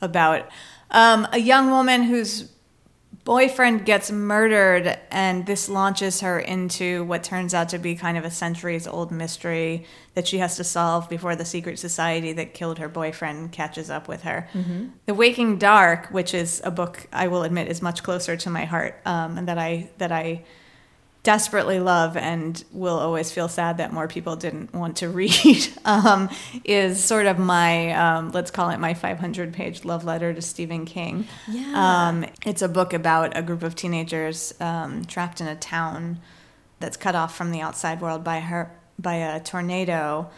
about 0.01 0.49
um, 0.91 1.27
a 1.31 1.39
young 1.39 1.69
woman 1.69 2.03
whose 2.03 2.51
boyfriend 3.25 3.85
gets 3.85 4.09
murdered, 4.11 4.97
and 5.11 5.45
this 5.45 5.69
launches 5.69 6.21
her 6.21 6.39
into 6.39 7.03
what 7.03 7.23
turns 7.23 7.53
out 7.53 7.69
to 7.69 7.77
be 7.77 7.93
kind 7.93 8.17
of 8.17 8.25
a 8.25 8.31
centuries 8.31 8.87
old 8.87 9.11
mystery 9.11 9.85
that 10.15 10.27
she 10.27 10.39
has 10.39 10.55
to 10.55 10.63
solve 10.63 11.07
before 11.09 11.35
the 11.35 11.45
secret 11.45 11.77
society 11.77 12.33
that 12.33 12.55
killed 12.55 12.79
her 12.79 12.89
boyfriend 12.89 13.51
catches 13.51 13.89
up 13.91 14.07
with 14.07 14.23
her. 14.23 14.49
The 15.05 15.13
Waking 15.13 15.59
Dark, 15.59 16.07
which 16.07 16.33
is 16.33 16.59
a 16.63 16.71
book 16.71 17.07
I 17.13 17.27
will 17.27 17.43
admit 17.43 17.67
is 17.67 17.81
much 17.83 18.01
closer 18.01 18.35
to 18.37 18.49
my 18.49 18.65
heart, 18.65 18.99
um, 19.05 19.37
and 19.37 19.47
that 19.47 19.59
I 19.59 19.91
that 19.99 20.11
I 20.11 20.43
desperately 21.23 21.79
love 21.79 22.15
and 22.15 22.63
will 22.71 22.97
always 22.97 23.29
feel 23.31 23.49
sad 23.49 23.77
that 23.77 23.91
more 23.91 24.07
people 24.07 24.35
didn't 24.37 24.73
want 24.73 24.97
to 24.97 25.09
read 25.21 25.67
um, 25.85 26.29
is 26.63 27.03
sort 27.03 27.25
of 27.25 27.37
my 27.37 27.91
um, 27.91 28.31
let's 28.31 28.51
call 28.51 28.69
it 28.69 28.79
my 28.79 28.93
500 28.93 29.53
page 29.53 29.83
love 29.83 30.05
letter 30.05 30.33
to 30.33 30.41
Stephen 30.41 30.85
King. 30.85 31.27
Yeah. 31.47 31.73
Um, 32.07 32.25
it's 32.45 32.61
a 32.61 32.69
book 32.69 32.93
about 32.93 33.37
a 33.37 33.41
group 33.41 33.63
of 33.63 33.75
teenagers 33.75 34.53
um, 34.61 35.03
trapped 35.05 35.41
in 35.41 35.47
a 35.47 35.55
town 35.55 36.19
that's 36.79 36.95
cut 36.95 37.15
off 37.15 37.35
from 37.35 37.51
the 37.51 37.59
outside 37.61 37.99
world 38.01 38.23
by 38.23 38.39
her 38.39 38.71
by 38.97 39.15
a 39.15 39.39
tornado 39.41 40.29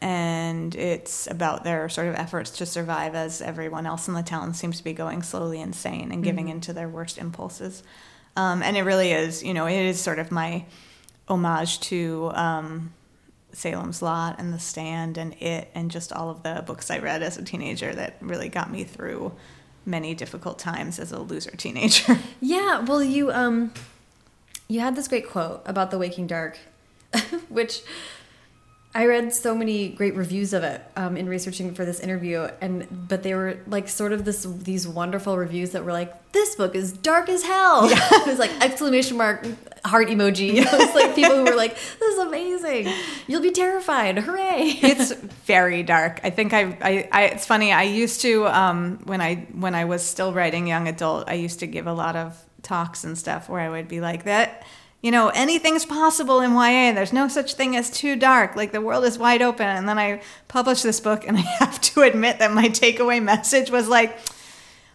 and 0.00 0.74
it's 0.74 1.28
about 1.30 1.62
their 1.64 1.88
sort 1.88 2.08
of 2.08 2.14
efforts 2.16 2.50
to 2.50 2.66
survive 2.66 3.14
as 3.14 3.40
everyone 3.40 3.86
else 3.86 4.08
in 4.08 4.14
the 4.14 4.22
town 4.22 4.52
seems 4.52 4.78
to 4.78 4.84
be 4.84 4.92
going 4.92 5.22
slowly 5.22 5.60
insane 5.60 6.10
and 6.10 6.24
giving 6.24 6.46
Mm-hmm. 6.46 6.54
into 6.56 6.72
their 6.72 6.88
worst 6.88 7.18
impulses. 7.18 7.82
Um, 8.36 8.62
and 8.62 8.76
it 8.76 8.82
really 8.82 9.12
is, 9.12 9.42
you 9.42 9.54
know, 9.54 9.66
it 9.66 9.74
is 9.74 10.00
sort 10.00 10.18
of 10.18 10.30
my 10.30 10.64
homage 11.28 11.80
to 11.80 12.30
um, 12.34 12.92
Salem's 13.52 14.02
Lot 14.02 14.38
and 14.38 14.52
The 14.52 14.58
Stand 14.58 15.18
and 15.18 15.34
It 15.34 15.70
and 15.74 15.90
just 15.90 16.12
all 16.12 16.30
of 16.30 16.42
the 16.42 16.62
books 16.66 16.90
I 16.90 16.98
read 16.98 17.22
as 17.22 17.36
a 17.36 17.44
teenager 17.44 17.94
that 17.94 18.16
really 18.20 18.48
got 18.48 18.70
me 18.70 18.84
through 18.84 19.32
many 19.84 20.14
difficult 20.14 20.58
times 20.58 20.98
as 20.98 21.12
a 21.12 21.20
loser 21.20 21.50
teenager. 21.52 22.18
Yeah, 22.40 22.80
well, 22.80 23.02
you 23.02 23.30
um, 23.30 23.72
you 24.66 24.80
had 24.80 24.96
this 24.96 25.06
great 25.06 25.28
quote 25.28 25.62
about 25.64 25.90
the 25.90 25.98
Waking 25.98 26.26
Dark, 26.26 26.58
which 27.48 27.82
I 28.94 29.06
read 29.06 29.32
so 29.32 29.54
many 29.54 29.88
great 29.88 30.14
reviews 30.14 30.52
of 30.52 30.64
it 30.64 30.82
um, 30.96 31.16
in 31.16 31.26
researching 31.26 31.74
for 31.74 31.86
this 31.86 31.98
interview, 31.98 32.48
and 32.60 32.86
but 33.08 33.22
they 33.22 33.34
were 33.34 33.58
like 33.66 33.88
sort 33.88 34.12
of 34.12 34.26
this 34.26 34.44
these 34.44 34.86
wonderful 34.86 35.38
reviews 35.38 35.70
that 35.70 35.82
were 35.82 35.92
like, 35.92 36.32
"This 36.32 36.54
book 36.56 36.74
is 36.74 36.92
dark 36.92 37.30
as 37.30 37.42
hell." 37.42 37.88
it 37.90 38.26
was 38.26 38.38
like 38.38 38.50
exclamation 38.60 39.16
mark 39.16 39.46
heart 39.86 40.08
emoji. 40.08 40.56
It 40.56 40.70
was 40.70 40.94
like 40.94 41.14
people 41.14 41.36
who 41.36 41.44
were 41.44 41.56
like, 41.56 41.74
"This 41.74 42.14
is 42.14 42.18
amazing! 42.18 42.92
You'll 43.26 43.40
be 43.40 43.50
terrified! 43.50 44.18
Hooray!" 44.18 44.60
it's 44.82 45.12
very 45.12 45.82
dark. 45.82 46.20
I 46.22 46.28
think 46.28 46.52
I, 46.52 46.76
I, 46.82 47.08
I 47.10 47.22
it's 47.28 47.46
funny. 47.46 47.72
I 47.72 47.84
used 47.84 48.20
to 48.22 48.46
um, 48.48 48.98
when 49.04 49.22
I 49.22 49.36
when 49.54 49.74
I 49.74 49.86
was 49.86 50.02
still 50.02 50.34
writing 50.34 50.66
young 50.66 50.86
adult, 50.86 51.30
I 51.30 51.34
used 51.34 51.60
to 51.60 51.66
give 51.66 51.86
a 51.86 51.94
lot 51.94 52.14
of 52.14 52.38
talks 52.60 53.04
and 53.04 53.16
stuff 53.16 53.48
where 53.48 53.60
I 53.60 53.70
would 53.70 53.88
be 53.88 54.02
like 54.02 54.24
that. 54.24 54.64
You 55.02 55.10
know, 55.10 55.28
anything's 55.30 55.84
possible 55.84 56.40
in 56.40 56.52
YA. 56.52 56.92
There's 56.92 57.12
no 57.12 57.26
such 57.26 57.54
thing 57.54 57.76
as 57.76 57.90
too 57.90 58.14
dark. 58.14 58.54
Like 58.54 58.70
the 58.70 58.80
world 58.80 59.04
is 59.04 59.18
wide 59.18 59.42
open. 59.42 59.66
And 59.66 59.88
then 59.88 59.98
I 59.98 60.22
published 60.46 60.84
this 60.84 61.00
book, 61.00 61.26
and 61.26 61.36
I 61.38 61.40
have 61.40 61.80
to 61.80 62.02
admit 62.02 62.38
that 62.38 62.52
my 62.52 62.68
takeaway 62.68 63.22
message 63.22 63.70
was 63.70 63.88
like, 63.88 64.16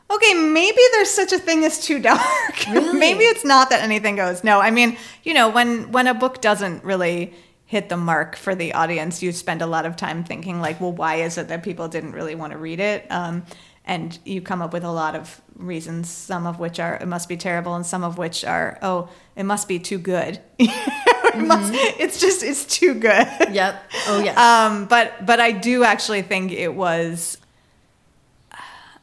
okay, 0.10 0.34
maybe 0.34 0.80
there's 0.94 1.12
such 1.12 1.34
a 1.34 1.38
thing 1.38 1.66
as 1.66 1.84
too 1.84 2.00
dark. 2.00 2.22
Really? 2.70 3.00
maybe 3.00 3.24
it's 3.24 3.46
not 3.46 3.70
that 3.70 3.82
anything 3.82 4.16
goes. 4.16 4.44
No, 4.44 4.60
I 4.60 4.72
mean, 4.72 4.98
you 5.24 5.34
know, 5.34 5.50
when 5.50 5.92
when 5.92 6.08
a 6.08 6.14
book 6.14 6.42
doesn't 6.42 6.84
really 6.84 7.34
hit 7.66 7.90
the 7.90 7.98
mark 7.98 8.36
for 8.36 8.56
the 8.56 8.74
audience, 8.74 9.22
you 9.22 9.32
spend 9.32 9.62
a 9.62 9.68
lot 9.68 9.86
of 9.86 9.96
time 9.96 10.24
thinking 10.24 10.62
like, 10.62 10.80
well, 10.82 10.92
why 10.92 11.16
is 11.16 11.38
it 11.38 11.50
that 11.50 11.64
people 11.64 11.88
didn't 11.88 12.14
really 12.14 12.36
want 12.36 12.54
to 12.54 12.58
read 12.58 12.80
it? 12.80 13.06
Um, 13.10 13.46
and 13.88 14.20
you 14.26 14.42
come 14.42 14.62
up 14.62 14.74
with 14.74 14.84
a 14.84 14.92
lot 14.92 15.16
of 15.16 15.42
reasons, 15.56 16.10
some 16.10 16.46
of 16.46 16.60
which 16.60 16.80
are 16.80 16.96
it 16.96 17.08
must 17.08 17.28
be 17.30 17.38
terrible, 17.38 17.74
and 17.74 17.86
some 17.86 18.04
of 18.04 18.18
which 18.18 18.44
are 18.46 18.78
oh, 18.82 19.10
it 19.36 19.44
must 19.44 19.68
be 19.68 19.80
too 19.80 19.98
good. 19.98 20.40
it 20.60 21.38
must, 21.38 21.74
it's 21.74 22.20
just 22.20 22.44
it's 22.44 22.66
too 22.66 22.94
good. 22.94 23.28
yep. 23.52 23.82
Oh 24.08 24.22
yes. 24.22 24.38
Um, 24.38 24.86
but 24.86 25.26
but 25.26 25.40
I 25.40 25.52
do 25.52 25.84
actually 25.84 26.22
think 26.22 26.52
it 26.52 26.76
was. 26.76 27.38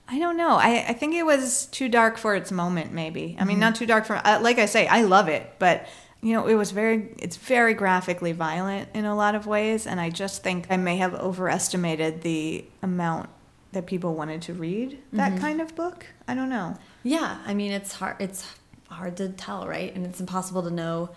I 0.07 0.18
don't 0.18 0.37
know. 0.37 0.57
I, 0.57 0.85
I 0.89 0.93
think 0.93 1.14
it 1.14 1.24
was 1.24 1.64
too 1.66 1.89
dark 1.89 2.18
for 2.18 2.37
its 2.37 2.53
moment. 2.53 2.93
Maybe. 2.93 3.37
I 3.41 3.45
mean, 3.45 3.59
not 3.59 3.74
too 3.74 3.87
dark 3.87 4.05
for. 4.05 4.20
Uh, 4.22 4.39
like 4.41 4.59
I 4.59 4.66
say, 4.66 4.87
I 4.87 5.03
love 5.03 5.28
it, 5.28 5.55
but 5.59 5.89
you 6.20 6.35
know, 6.35 6.47
it 6.47 6.55
was 6.55 6.72
very. 6.72 7.09
It's 7.18 7.39
very 7.39 7.72
graphically 7.72 8.32
violent 8.32 8.91
in 8.93 9.07
a 9.07 9.16
lot 9.16 9.35
of 9.35 9.47
ways, 9.47 9.87
and 9.87 9.99
I 9.99 10.11
just 10.11 10.43
think 10.43 10.66
I 10.68 10.76
may 10.76 10.99
have 10.99 11.14
overestimated 11.14 12.20
the 12.20 12.66
amount 12.82 13.30
that 13.75 13.87
people 13.87 14.14
wanted 14.14 14.43
to 14.43 14.55
read 14.55 14.99
that 15.12 15.33
mm-hmm. 15.33 15.41
kind 15.41 15.61
of 15.61 15.75
book. 15.77 16.07
I 16.27 16.35
don't 16.35 16.49
know. 16.49 16.77
Yeah, 17.03 17.39
I 17.47 17.55
mean 17.55 17.72
it's 17.72 17.93
hard. 17.93 18.16
It's 18.18 18.47
hard 18.89 19.16
to 19.18 19.29
tell, 19.29 19.66
right? 19.66 19.95
And 19.95 20.07
it's 20.07 20.20
impossible 20.20 20.62
to 20.62 20.70
know 20.70 21.11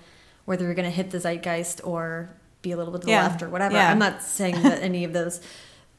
whether 0.45 0.65
you're 0.65 0.75
going 0.75 0.85
to 0.85 0.95
hit 0.95 1.11
the 1.11 1.19
zeitgeist 1.19 1.81
or 1.83 2.29
be 2.61 2.71
a 2.71 2.77
little 2.77 2.91
bit 2.91 3.01
to 3.01 3.07
the 3.07 3.13
left 3.13 3.41
or 3.41 3.49
whatever. 3.49 3.75
yeah. 3.75 3.91
I'm 3.91 3.99
not 3.99 4.21
saying 4.21 4.61
that 4.63 4.81
any 4.81 5.03
of 5.03 5.13
those 5.13 5.41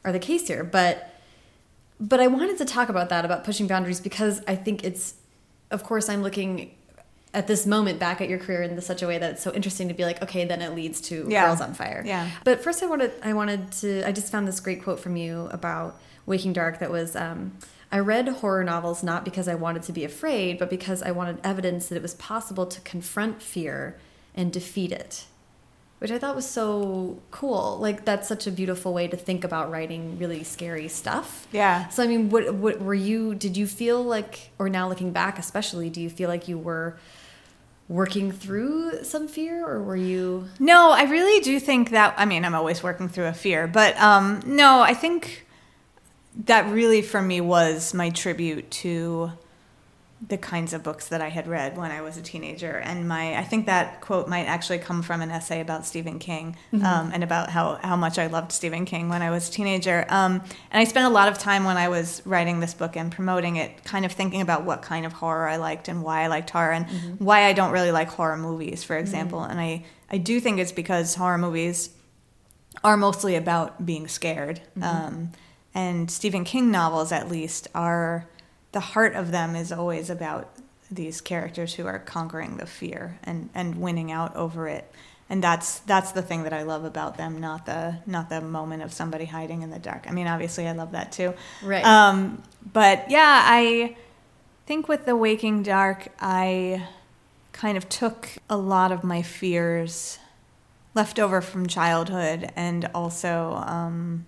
are 0.04 0.12
the 0.12 0.18
case 0.18 0.48
here, 0.48 0.64
but 0.64 1.14
but 2.00 2.20
I 2.20 2.28
wanted 2.28 2.58
to 2.58 2.64
talk 2.64 2.88
about 2.88 3.08
that 3.08 3.24
about 3.24 3.44
pushing 3.44 3.66
boundaries 3.66 4.00
because 4.00 4.40
I 4.46 4.54
think 4.54 4.84
it's, 4.84 5.14
of 5.70 5.82
course, 5.82 6.08
I'm 6.08 6.22
looking 6.22 6.74
at 7.34 7.46
this 7.46 7.66
moment 7.66 7.98
back 7.98 8.20
at 8.20 8.28
your 8.28 8.38
career 8.38 8.62
in 8.62 8.80
such 8.80 9.02
a 9.02 9.06
way 9.06 9.18
that 9.18 9.32
it's 9.32 9.42
so 9.42 9.52
interesting 9.52 9.88
to 9.88 9.94
be 9.94 10.04
like, 10.04 10.22
okay, 10.22 10.44
then 10.44 10.62
it 10.62 10.74
leads 10.74 11.00
to 11.02 11.26
Yeah. 11.28 11.46
Girls 11.46 11.60
on 11.60 11.74
Fire. 11.74 12.02
Yeah. 12.06 12.30
But 12.44 12.62
first, 12.62 12.82
I 12.82 12.86
wanted 12.86 13.12
I 13.22 13.32
wanted 13.32 13.72
to 13.72 14.06
I 14.06 14.12
just 14.12 14.32
found 14.32 14.48
this 14.48 14.60
great 14.60 14.82
quote 14.82 15.00
from 15.00 15.16
you 15.16 15.48
about 15.50 16.00
Waking 16.28 16.52
Dark 16.52 16.78
that 16.78 16.90
was 16.90 17.16
um, 17.16 17.52
I 17.90 17.98
read 17.98 18.28
horror 18.28 18.62
novels 18.64 19.02
not 19.02 19.24
because 19.24 19.48
I 19.48 19.54
wanted 19.54 19.82
to 19.84 19.92
be 19.92 20.04
afraid, 20.04 20.58
but 20.58 20.68
because 20.68 21.02
I 21.02 21.10
wanted 21.10 21.38
evidence 21.42 21.88
that 21.88 21.96
it 21.96 22.02
was 22.02 22.14
possible 22.14 22.66
to 22.66 22.80
confront 22.82 23.42
fear 23.42 23.98
and 24.34 24.52
defeat 24.52 24.92
it. 24.92 25.24
Which 25.98 26.12
I 26.12 26.18
thought 26.18 26.36
was 26.36 26.48
so 26.48 27.18
cool. 27.32 27.78
Like 27.80 28.04
that's 28.04 28.28
such 28.28 28.46
a 28.46 28.52
beautiful 28.52 28.92
way 28.92 29.08
to 29.08 29.16
think 29.16 29.42
about 29.42 29.68
writing 29.68 30.16
really 30.18 30.44
scary 30.44 30.86
stuff. 30.86 31.48
Yeah. 31.50 31.88
So 31.88 32.04
I 32.04 32.06
mean, 32.06 32.30
what 32.30 32.54
what 32.54 32.80
were 32.80 32.94
you? 32.94 33.34
Did 33.34 33.56
you 33.56 33.66
feel 33.66 34.04
like, 34.04 34.50
or 34.60 34.68
now 34.68 34.88
looking 34.88 35.10
back, 35.10 35.40
especially, 35.40 35.90
do 35.90 36.00
you 36.00 36.08
feel 36.08 36.28
like 36.28 36.46
you 36.46 36.56
were 36.56 36.96
working 37.88 38.30
through 38.30 39.02
some 39.02 39.26
fear, 39.26 39.66
or 39.66 39.82
were 39.82 39.96
you? 39.96 40.46
No, 40.60 40.92
I 40.92 41.02
really 41.04 41.40
do 41.40 41.58
think 41.58 41.90
that. 41.90 42.14
I 42.16 42.26
mean, 42.26 42.44
I'm 42.44 42.54
always 42.54 42.80
working 42.80 43.08
through 43.08 43.26
a 43.26 43.32
fear, 43.32 43.66
but 43.66 43.96
um, 44.00 44.40
no, 44.46 44.80
I 44.80 44.94
think 44.94 45.47
that 46.34 46.70
really 46.72 47.02
for 47.02 47.22
me 47.22 47.40
was 47.40 47.94
my 47.94 48.10
tribute 48.10 48.70
to 48.70 49.32
the 50.26 50.36
kinds 50.36 50.72
of 50.72 50.82
books 50.82 51.08
that 51.08 51.20
I 51.20 51.28
had 51.28 51.46
read 51.46 51.76
when 51.76 51.92
I 51.92 52.00
was 52.00 52.16
a 52.16 52.22
teenager. 52.22 52.76
And 52.76 53.06
my, 53.06 53.38
I 53.38 53.44
think 53.44 53.66
that 53.66 54.00
quote 54.00 54.28
might 54.28 54.46
actually 54.46 54.78
come 54.78 55.00
from 55.02 55.22
an 55.22 55.30
essay 55.30 55.60
about 55.60 55.86
Stephen 55.86 56.18
King 56.18 56.56
um, 56.72 57.12
and 57.14 57.22
about 57.22 57.50
how, 57.50 57.76
how 57.76 57.94
much 57.94 58.18
I 58.18 58.26
loved 58.26 58.50
Stephen 58.50 58.84
King 58.84 59.08
when 59.08 59.22
I 59.22 59.30
was 59.30 59.48
a 59.48 59.52
teenager. 59.52 60.04
Um, 60.08 60.42
and 60.72 60.80
I 60.80 60.84
spent 60.84 61.06
a 61.06 61.10
lot 61.10 61.28
of 61.28 61.38
time 61.38 61.62
when 61.62 61.76
I 61.76 61.88
was 61.88 62.20
writing 62.24 62.58
this 62.58 62.74
book 62.74 62.96
and 62.96 63.12
promoting 63.12 63.56
it, 63.56 63.84
kind 63.84 64.04
of 64.04 64.10
thinking 64.10 64.40
about 64.40 64.64
what 64.64 64.82
kind 64.82 65.06
of 65.06 65.12
horror 65.12 65.48
I 65.48 65.56
liked 65.56 65.86
and 65.86 66.02
why 66.02 66.22
I 66.22 66.26
liked 66.26 66.50
horror 66.50 66.72
and 66.72 67.20
why 67.20 67.44
I 67.44 67.52
don't 67.52 67.70
really 67.70 67.92
like 67.92 68.08
horror 68.08 68.36
movies, 68.36 68.82
for 68.82 68.96
example. 68.96 69.44
And 69.44 69.60
I, 69.60 69.84
I 70.10 70.18
do 70.18 70.40
think 70.40 70.58
it's 70.58 70.72
because 70.72 71.14
horror 71.14 71.38
movies 71.38 71.90
are 72.82 72.96
mostly 72.96 73.36
about 73.36 73.86
being 73.86 74.08
scared. 74.08 74.60
Um, 74.82 75.30
and 75.78 76.10
Stephen 76.10 76.42
King 76.42 76.72
novels, 76.72 77.12
at 77.12 77.28
least, 77.28 77.68
are 77.72 78.26
the 78.72 78.80
heart 78.80 79.14
of 79.14 79.30
them 79.30 79.54
is 79.54 79.70
always 79.70 80.10
about 80.10 80.50
these 80.90 81.20
characters 81.20 81.74
who 81.74 81.86
are 81.86 82.00
conquering 82.00 82.56
the 82.56 82.66
fear 82.66 83.20
and, 83.22 83.48
and 83.54 83.80
winning 83.80 84.10
out 84.10 84.34
over 84.34 84.66
it. 84.66 84.90
And 85.30 85.40
that's 85.40 85.78
that's 85.80 86.10
the 86.10 86.20
thing 86.22 86.42
that 86.42 86.52
I 86.52 86.62
love 86.62 86.84
about 86.84 87.16
them, 87.16 87.38
not 87.38 87.64
the 87.66 87.98
not 88.06 88.28
the 88.28 88.40
moment 88.40 88.82
of 88.82 88.92
somebody 88.92 89.26
hiding 89.26 89.62
in 89.62 89.70
the 89.70 89.78
dark. 89.78 90.06
I 90.08 90.10
mean, 90.10 90.26
obviously, 90.26 90.66
I 90.66 90.72
love 90.72 90.90
that 90.92 91.12
too. 91.12 91.32
Right. 91.62 91.84
Um, 91.84 92.42
but 92.72 93.08
yeah, 93.08 93.42
I 93.44 93.94
think 94.66 94.88
with 94.88 95.06
the 95.06 95.14
Waking 95.14 95.62
Dark, 95.62 96.08
I 96.20 96.88
kind 97.52 97.78
of 97.78 97.88
took 97.88 98.30
a 98.50 98.56
lot 98.56 98.90
of 98.90 99.04
my 99.04 99.22
fears 99.22 100.18
left 100.94 101.20
over 101.20 101.40
from 101.40 101.68
childhood 101.68 102.50
and 102.56 102.90
also 102.94 103.62
um, 103.64 104.26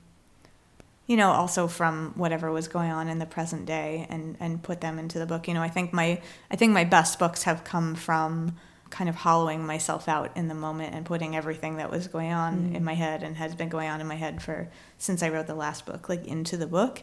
you 1.11 1.16
know 1.16 1.32
also 1.32 1.66
from 1.66 2.12
whatever 2.14 2.52
was 2.52 2.68
going 2.68 2.92
on 2.92 3.08
in 3.08 3.18
the 3.18 3.26
present 3.26 3.66
day 3.66 4.06
and 4.08 4.36
and 4.38 4.62
put 4.62 4.80
them 4.80 4.96
into 4.96 5.18
the 5.18 5.26
book. 5.26 5.48
You 5.48 5.54
know 5.54 5.62
i 5.62 5.68
think 5.68 5.92
my 5.92 6.22
i 6.52 6.56
think 6.56 6.72
my 6.72 6.84
best 6.84 7.18
books 7.18 7.42
have 7.42 7.64
come 7.64 7.96
from 7.96 8.54
kind 8.90 9.11
of 9.11 9.16
hollowing 9.16 9.66
myself 9.66 10.08
out 10.08 10.36
in 10.36 10.46
the 10.46 10.54
moment 10.54 10.94
and 10.94 11.04
putting 11.04 11.34
everything 11.34 11.76
that 11.78 11.90
was 11.90 12.06
going 12.06 12.32
on 12.32 12.74
in 12.76 12.84
my 12.84 12.94
head 12.94 13.24
and 13.24 13.36
has 13.36 13.56
been 13.56 13.68
going 13.68 13.88
on 13.88 14.00
in 14.00 14.06
my 14.06 14.14
head 14.14 14.40
for 14.40 14.68
since 14.98 15.20
i 15.20 15.28
wrote 15.28 15.48
the 15.48 15.54
last 15.54 15.84
book 15.84 16.08
like 16.08 16.26
into 16.26 16.56
the 16.56 16.66
book. 16.66 17.02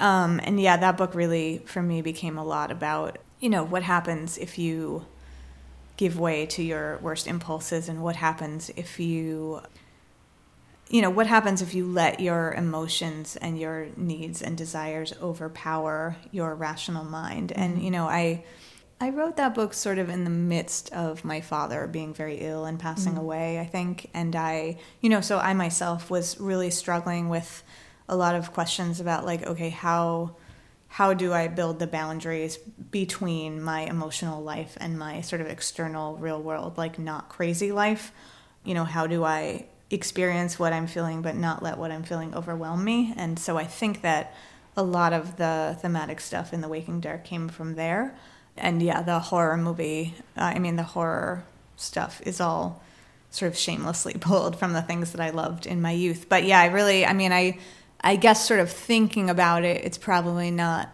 Um, 0.00 0.40
and 0.42 0.58
yeah 0.58 0.76
that 0.76 0.96
book 0.96 1.14
really 1.14 1.62
for 1.66 1.82
me 1.82 2.02
became 2.02 2.36
a 2.36 2.44
lot 2.44 2.72
about 2.72 3.18
you 3.38 3.48
know 3.48 3.62
what 3.62 3.84
happens 3.84 4.38
if 4.38 4.58
you 4.58 5.06
give 5.96 6.18
way 6.18 6.46
to 6.46 6.62
your 6.64 6.98
worst 6.98 7.28
impulses 7.28 7.88
and 7.88 8.02
what 8.02 8.16
happens 8.16 8.70
if 8.74 8.98
you 8.98 9.60
you 10.90 11.00
know 11.00 11.10
what 11.10 11.26
happens 11.26 11.62
if 11.62 11.72
you 11.72 11.86
let 11.86 12.20
your 12.20 12.52
emotions 12.52 13.36
and 13.36 13.58
your 13.58 13.88
needs 13.96 14.42
and 14.42 14.58
desires 14.58 15.14
overpower 15.22 16.16
your 16.30 16.54
rational 16.54 17.04
mind? 17.04 17.52
And 17.52 17.74
mm-hmm. 17.74 17.84
you 17.84 17.90
know 17.90 18.06
i 18.06 18.44
i 19.00 19.10
wrote 19.10 19.36
that 19.36 19.54
book 19.54 19.72
sort 19.72 19.98
of 19.98 20.10
in 20.10 20.24
the 20.24 20.30
midst 20.30 20.92
of 20.92 21.24
my 21.24 21.40
father 21.40 21.86
being 21.86 22.12
very 22.12 22.38
ill 22.40 22.64
and 22.64 22.78
passing 22.78 23.14
mm. 23.14 23.20
away 23.20 23.58
i 23.60 23.64
think. 23.64 24.10
And 24.12 24.34
i 24.36 24.78
you 25.00 25.08
know 25.08 25.20
so 25.20 25.38
i 25.38 25.54
myself 25.54 26.10
was 26.10 26.38
really 26.40 26.70
struggling 26.70 27.28
with 27.28 27.62
a 28.08 28.16
lot 28.16 28.34
of 28.34 28.52
questions 28.52 29.00
about 29.00 29.24
like 29.24 29.46
okay 29.46 29.70
how 29.70 30.34
how 30.90 31.14
do 31.14 31.32
I 31.32 31.46
build 31.46 31.78
the 31.78 31.86
boundaries 31.86 32.58
between 32.90 33.62
my 33.62 33.82
emotional 33.82 34.42
life 34.42 34.76
and 34.80 34.98
my 34.98 35.20
sort 35.20 35.40
of 35.40 35.46
external 35.46 36.16
real 36.16 36.42
world, 36.42 36.76
like 36.76 36.98
not 36.98 37.28
crazy 37.28 37.70
life? 37.70 38.10
You 38.64 38.74
know, 38.74 38.82
how 38.82 39.06
do 39.06 39.22
I 39.22 39.66
experience 39.90 40.58
what 40.58 40.72
I'm 40.72 40.86
feeling 40.86 41.22
but 41.22 41.36
not 41.36 41.62
let 41.62 41.78
what 41.78 41.90
I'm 41.90 42.02
feeling 42.02 42.34
overwhelm 42.34 42.84
me? 42.84 43.12
And 43.16 43.38
so 43.38 43.56
I 43.56 43.64
think 43.64 44.02
that 44.02 44.34
a 44.76 44.82
lot 44.82 45.12
of 45.12 45.36
the 45.36 45.76
thematic 45.80 46.20
stuff 46.20 46.52
in 46.52 46.60
The 46.60 46.68
Waking 46.68 47.00
Dark 47.00 47.24
came 47.24 47.48
from 47.48 47.74
there. 47.74 48.14
And 48.56 48.82
yeah, 48.82 49.02
the 49.02 49.18
horror 49.18 49.56
movie, 49.56 50.14
uh, 50.36 50.42
I 50.42 50.58
mean, 50.58 50.76
the 50.76 50.82
horror 50.82 51.44
stuff 51.76 52.20
is 52.24 52.40
all 52.40 52.82
sort 53.30 53.50
of 53.50 53.58
shamelessly 53.58 54.14
pulled 54.20 54.58
from 54.58 54.72
the 54.72 54.82
things 54.82 55.12
that 55.12 55.20
I 55.20 55.30
loved 55.30 55.66
in 55.66 55.80
my 55.80 55.92
youth. 55.92 56.26
But 56.28 56.44
yeah, 56.44 56.60
I 56.60 56.66
really, 56.66 57.04
I 57.04 57.12
mean, 57.12 57.32
I, 57.32 57.58
I 58.00 58.16
guess 58.16 58.46
sort 58.46 58.60
of 58.60 58.70
thinking 58.70 59.28
about 59.28 59.64
it, 59.64 59.84
it's 59.84 59.98
probably 59.98 60.50
not 60.50 60.88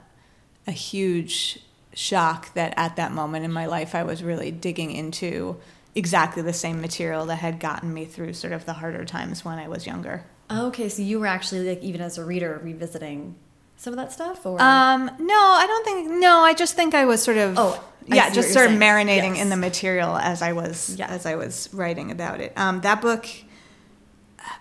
a 0.67 0.73
huge 0.73 1.61
shock 1.95 2.53
that 2.55 2.75
at 2.77 2.97
that 2.97 3.13
moment 3.13 3.45
in 3.45 3.53
my 3.53 3.67
life 3.67 3.95
I 3.95 4.03
was 4.03 4.23
really 4.23 4.51
digging 4.51 4.91
into 4.91 5.57
exactly 5.97 6.43
the 6.43 6.53
same 6.53 6.81
material 6.81 7.27
that 7.27 7.37
had 7.37 7.59
gotten 7.59 7.93
me 7.93 8.05
through 8.05 8.33
sort 8.35 8.53
of 8.53 8.65
the 8.67 8.75
harder 8.75 9.05
times 9.05 9.45
when 9.45 9.59
I 9.59 9.67
was 9.67 9.87
younger. 9.87 10.25
Okay, 10.51 10.89
so 10.89 11.03
you 11.03 11.19
were 11.19 11.27
actually 11.27 11.69
like 11.69 11.83
even 11.83 12.01
as 12.01 12.19
a 12.19 12.25
reader 12.25 12.61
revisiting 12.63 13.35
some 13.79 13.93
of 13.93 13.97
that 13.99 14.13
stuff 14.13 14.47
or 14.47 14.61
Um 14.63 15.11
no, 15.19 15.35
I 15.35 15.65
don't 15.67 15.85
think 15.85 16.11
no, 16.21 16.39
I 16.41 16.55
just 16.55 16.77
think 16.77 16.95
I 16.95 17.05
was 17.05 17.23
sort 17.23 17.37
of 17.39 17.55
Oh, 17.59 17.83
I 18.11 18.15
yeah, 18.15 18.31
just 18.31 18.53
sort 18.53 18.67
of 18.67 18.71
saying. 18.73 18.81
marinating 18.81 19.35
Yes. 19.35 19.43
in 19.43 19.49
the 19.49 19.57
material 19.57 20.17
as 20.17 20.41
I 20.43 20.53
was 20.53 20.95
Yeah. 20.99 21.09
as 21.09 21.27
I 21.27 21.35
was 21.35 21.69
writing 21.73 22.11
about 22.13 22.41
it. 22.41 22.53
Um 22.57 22.81
that 22.83 23.01
book 23.01 23.27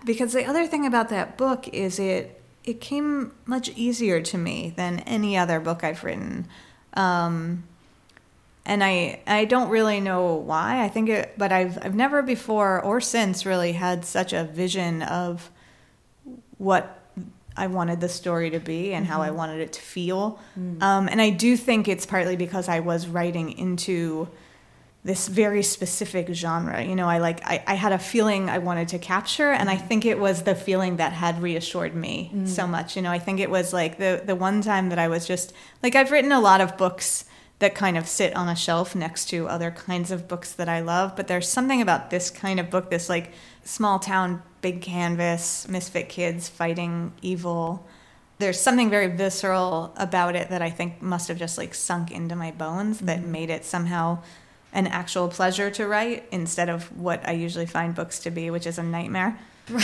because 0.04 0.32
the 0.32 0.44
other 0.44 0.66
thing 0.66 0.84
about 0.86 1.08
that 1.10 1.36
book 1.36 1.68
is 1.68 1.98
it 1.98 2.42
it 2.64 2.80
came 2.80 3.30
much 3.46 3.68
easier 3.76 4.20
to 4.20 4.36
me 4.36 4.72
than 4.76 4.98
any 5.00 5.36
other 5.38 5.60
book 5.60 5.84
I've 5.84 6.02
written. 6.02 6.48
Um 6.94 7.64
and 8.66 8.84
I 8.84 9.20
I 9.26 9.44
don't 9.46 9.70
really 9.70 10.00
know 10.00 10.34
why. 10.34 10.84
I 10.84 10.88
think 10.88 11.08
it 11.08 11.34
but 11.38 11.52
I've 11.52 11.78
I've 11.82 11.94
never 11.94 12.20
before 12.20 12.82
or 12.82 13.00
since 13.00 13.46
really 13.46 13.72
had 13.72 14.04
such 14.04 14.32
a 14.32 14.44
vision 14.44 15.02
of 15.02 15.50
what 16.58 17.00
I 17.56 17.68
wanted 17.68 18.00
the 18.00 18.08
story 18.08 18.50
to 18.50 18.60
be 18.60 18.92
and 18.92 19.06
how 19.06 19.22
I 19.22 19.28
mm-hmm. 19.28 19.36
wanted 19.36 19.60
it 19.60 19.72
to 19.74 19.80
feel. 19.80 20.38
Mm. 20.58 20.82
Um, 20.82 21.08
and 21.08 21.22
I 21.22 21.30
do 21.30 21.56
think 21.56 21.88
it's 21.88 22.04
partly 22.04 22.36
because 22.36 22.68
I 22.68 22.80
was 22.80 23.06
writing 23.06 23.56
into 23.56 24.28
this 25.04 25.28
very 25.28 25.62
specific 25.62 26.28
genre. 26.34 26.82
You 26.82 26.96
know, 26.96 27.08
I 27.08 27.18
like 27.18 27.40
I, 27.44 27.62
I 27.66 27.74
had 27.74 27.92
a 27.92 27.98
feeling 27.98 28.50
I 28.50 28.58
wanted 28.58 28.88
to 28.88 28.98
capture, 28.98 29.52
and 29.52 29.70
I 29.70 29.76
mm. 29.76 29.86
think 29.86 30.04
it 30.04 30.18
was 30.18 30.42
the 30.42 30.56
feeling 30.56 30.96
that 30.96 31.12
had 31.12 31.40
reassured 31.40 31.94
me 31.94 32.32
so 32.44 32.64
mm. 32.64 32.70
much. 32.70 32.96
You 32.96 33.02
know, 33.02 33.12
I 33.12 33.20
think 33.20 33.38
it 33.38 33.48
was 33.48 33.72
like 33.72 33.98
the 33.98 34.22
the 34.24 34.34
one 34.34 34.60
time 34.60 34.88
that 34.88 34.98
I 34.98 35.06
was 35.06 35.26
just 35.26 35.52
like 35.82 35.94
I've 35.94 36.10
written 36.10 36.32
a 36.32 36.40
lot 36.40 36.60
of 36.60 36.76
books 36.76 37.24
that 37.58 37.74
kind 37.74 37.96
of 37.96 38.06
sit 38.06 38.36
on 38.36 38.48
a 38.48 38.56
shelf 38.56 38.94
next 38.94 39.30
to 39.30 39.48
other 39.48 39.70
kinds 39.70 40.10
of 40.10 40.28
books 40.28 40.52
that 40.52 40.68
I 40.68 40.80
love, 40.80 41.16
but 41.16 41.26
there's 41.26 41.48
something 41.48 41.80
about 41.80 42.10
this 42.10 42.30
kind 42.30 42.60
of 42.60 42.70
book, 42.70 42.90
this 42.90 43.08
like 43.08 43.32
small 43.64 43.98
town, 43.98 44.42
big 44.60 44.82
canvas, 44.82 45.66
misfit 45.68 46.08
kids 46.08 46.48
fighting 46.48 47.12
evil. 47.22 47.86
There's 48.38 48.60
something 48.60 48.90
very 48.90 49.06
visceral 49.08 49.94
about 49.96 50.36
it 50.36 50.50
that 50.50 50.60
I 50.60 50.68
think 50.68 51.00
must 51.00 51.28
have 51.28 51.38
just 51.38 51.56
like 51.56 51.74
sunk 51.74 52.10
into 52.10 52.36
my 52.36 52.50
bones 52.50 53.00
that 53.00 53.20
mm-hmm. 53.20 53.32
made 53.32 53.50
it 53.50 53.64
somehow 53.64 54.18
an 54.72 54.86
actual 54.86 55.28
pleasure 55.28 55.70
to 55.70 55.86
write 55.86 56.24
instead 56.30 56.68
of 56.68 56.94
what 56.98 57.26
I 57.26 57.32
usually 57.32 57.64
find 57.64 57.94
books 57.94 58.18
to 58.20 58.30
be, 58.30 58.50
which 58.50 58.66
is 58.66 58.76
a 58.76 58.82
nightmare. 58.82 59.38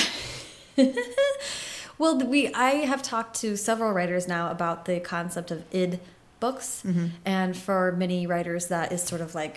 Well, 2.02 2.18
we 2.18 2.52
I 2.52 2.84
have 2.86 3.00
talked 3.00 3.38
to 3.42 3.56
several 3.56 3.92
writers 3.92 4.26
now 4.26 4.50
about 4.50 4.86
the 4.86 4.98
concept 4.98 5.52
of 5.52 5.62
id 5.70 6.00
books, 6.46 6.82
Mm-hmm. 6.86 7.06
and 7.24 7.56
for 7.56 7.80
many 8.04 8.26
writers, 8.32 8.62
that 8.74 8.92
is 8.92 9.00
sort 9.12 9.20
of 9.26 9.34
like 9.34 9.56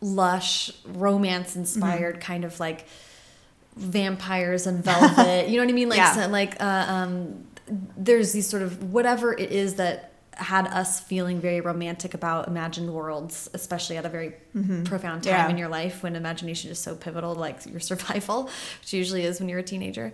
lush, 0.00 0.70
romance-inspired, 0.84 2.14
Mm-hmm. 2.16 2.32
kind 2.32 2.44
of 2.44 2.60
like 2.60 2.86
vampires 3.76 4.66
and 4.66 4.82
velvet. 4.84 5.48
you 5.48 5.56
know 5.56 5.64
what 5.64 5.70
I 5.70 5.72
mean? 5.74 5.88
Like, 5.88 5.98
Yeah. 5.98 6.14
so- 6.14 6.28
like 6.28 6.60
uh, 6.60 6.84
um, 6.88 7.44
there's 7.96 8.32
these 8.32 8.46
sort 8.48 8.62
of 8.62 8.92
whatever 8.92 9.32
it 9.32 9.50
is 9.52 9.74
that 9.74 10.12
had 10.52 10.66
us 10.68 11.00
feeling 11.00 11.40
very 11.40 11.62
romantic 11.62 12.12
about 12.12 12.46
imagined 12.46 12.92
worlds, 12.92 13.48
especially 13.54 13.96
at 13.96 14.04
a 14.04 14.08
very 14.10 14.34
profound 14.84 15.22
time. 15.24 15.32
Yeah. 15.32 15.48
in 15.48 15.56
your 15.56 15.68
life 15.68 16.02
when 16.02 16.14
imagination 16.14 16.70
is 16.70 16.78
so 16.78 16.94
pivotal, 16.94 17.34
like 17.34 17.64
your 17.66 17.80
survival, 17.90 18.50
which 18.80 18.92
usually 18.92 19.22
is 19.24 19.40
when 19.40 19.48
you're 19.48 19.60
a 19.60 19.62
teenager. 19.74 20.12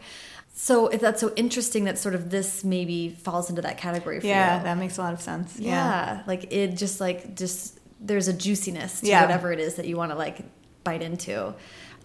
So 0.55 0.89
if 0.89 1.01
that's 1.01 1.21
so 1.21 1.33
interesting 1.35 1.85
that 1.85 1.99
sort 1.99 2.15
of 2.15 2.31
this 2.31 2.63
maybe 2.63 3.09
falls 3.11 3.49
into 3.51 3.63
that 3.63 3.79
category 3.79 4.21
for 4.21 4.27
Yeah, 4.27 4.59
you. 4.59 4.65
that 4.65 4.77
makes 4.79 4.99
a 4.99 5.03
lot 5.03 5.13
of 5.15 5.21
sense. 5.21 5.59
yeah. 5.59 6.23
like 6.27 6.53
it 6.53 6.77
just 6.77 7.01
like 7.01 7.35
just 7.37 7.79
there's 8.01 8.29
a 8.29 8.33
juiciness 8.33 9.01
to 9.01 9.07
Yeah. 9.07 9.23
whatever 9.23 9.53
it 9.53 9.61
is 9.61 9.77
that 9.77 9.87
you 9.87 9.97
want 9.97 10.13
to 10.13 10.19
like 10.19 10.43
bite 10.85 11.03
into. 11.03 11.55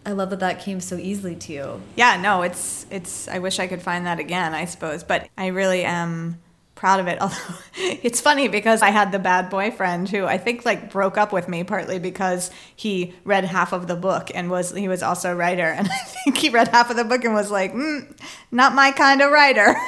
I 0.06 0.12
love 0.12 0.30
that 0.30 0.40
that 0.40 0.62
came 0.62 0.80
so 0.80 0.96
easily 0.96 1.36
to 1.36 1.54
you. 1.54 1.82
Yeah, 1.98 2.22
no, 2.22 2.44
it's 2.44 2.86
it's 2.90 3.28
I 3.28 3.40
wish 3.40 3.60
I 3.60 3.68
could 3.68 3.82
find 3.82 4.06
that 4.06 4.20
again, 4.20 4.54
I 4.54 4.66
suppose, 4.66 5.04
but 5.04 5.28
I 5.38 5.48
really 5.48 5.84
am 5.84 6.40
proud 6.78 7.00
of 7.02 7.08
it. 7.08 7.20
Although 7.22 7.36
it's 7.76 8.22
funny 8.22 8.48
because 8.48 8.82
I 8.82 8.92
had 8.92 9.12
the 9.12 9.20
bad 9.20 9.50
boyfriend 9.50 10.10
who 10.10 10.26
I 10.26 10.38
think 10.38 10.64
like 10.66 10.90
broke 10.92 11.18
up 11.18 11.34
with 11.34 11.50
me 11.50 11.64
partly 11.66 12.00
because 12.00 12.50
he 12.76 13.14
read 13.26 13.44
half 13.44 13.74
of 13.74 13.88
the 13.88 13.96
book 13.96 14.32
and 14.34 14.50
was 14.50 14.74
he 14.74 14.88
was 14.88 15.04
also 15.04 15.32
a 15.34 15.36
writer 15.36 15.66
and 15.78 15.88
I 15.88 15.98
think 16.24 16.38
he 16.38 16.50
read 16.50 16.70
half 16.70 16.90
of 16.90 16.96
the 16.96 17.04
book 17.04 17.26
and 17.26 17.34
was 17.34 17.52
like, 17.52 17.74
mm, 17.74 18.10
not 18.52 18.74
my 18.74 18.92
kind 18.92 19.22
of 19.22 19.32
writer. 19.32 19.76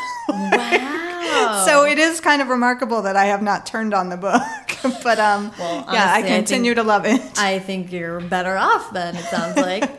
Wow. 1.30 1.64
so 1.66 1.86
it 1.86 2.00
is 2.00 2.20
kind 2.22 2.42
of 2.42 2.48
remarkable 2.50 3.04
that 3.04 3.16
I 3.16 3.26
have 3.26 3.42
not 3.44 3.66
turned 3.66 3.94
on 3.94 4.10
the 4.10 4.18
book. 4.18 4.42
but 5.04 5.20
um 5.20 5.52
Well, 5.60 5.86
yeah, 5.92 6.06
I 6.06 6.18
honestly, 6.20 6.34
I 6.34 6.38
continue 6.38 6.74
to 6.76 6.84
love 6.84 7.06
it. 7.06 7.22
I 7.38 7.60
think 7.60 7.92
you're 7.92 8.20
better 8.20 8.58
off 8.58 8.92
then, 8.94 9.16
it 9.16 9.26
sounds 9.26 9.58
like. 9.58 9.99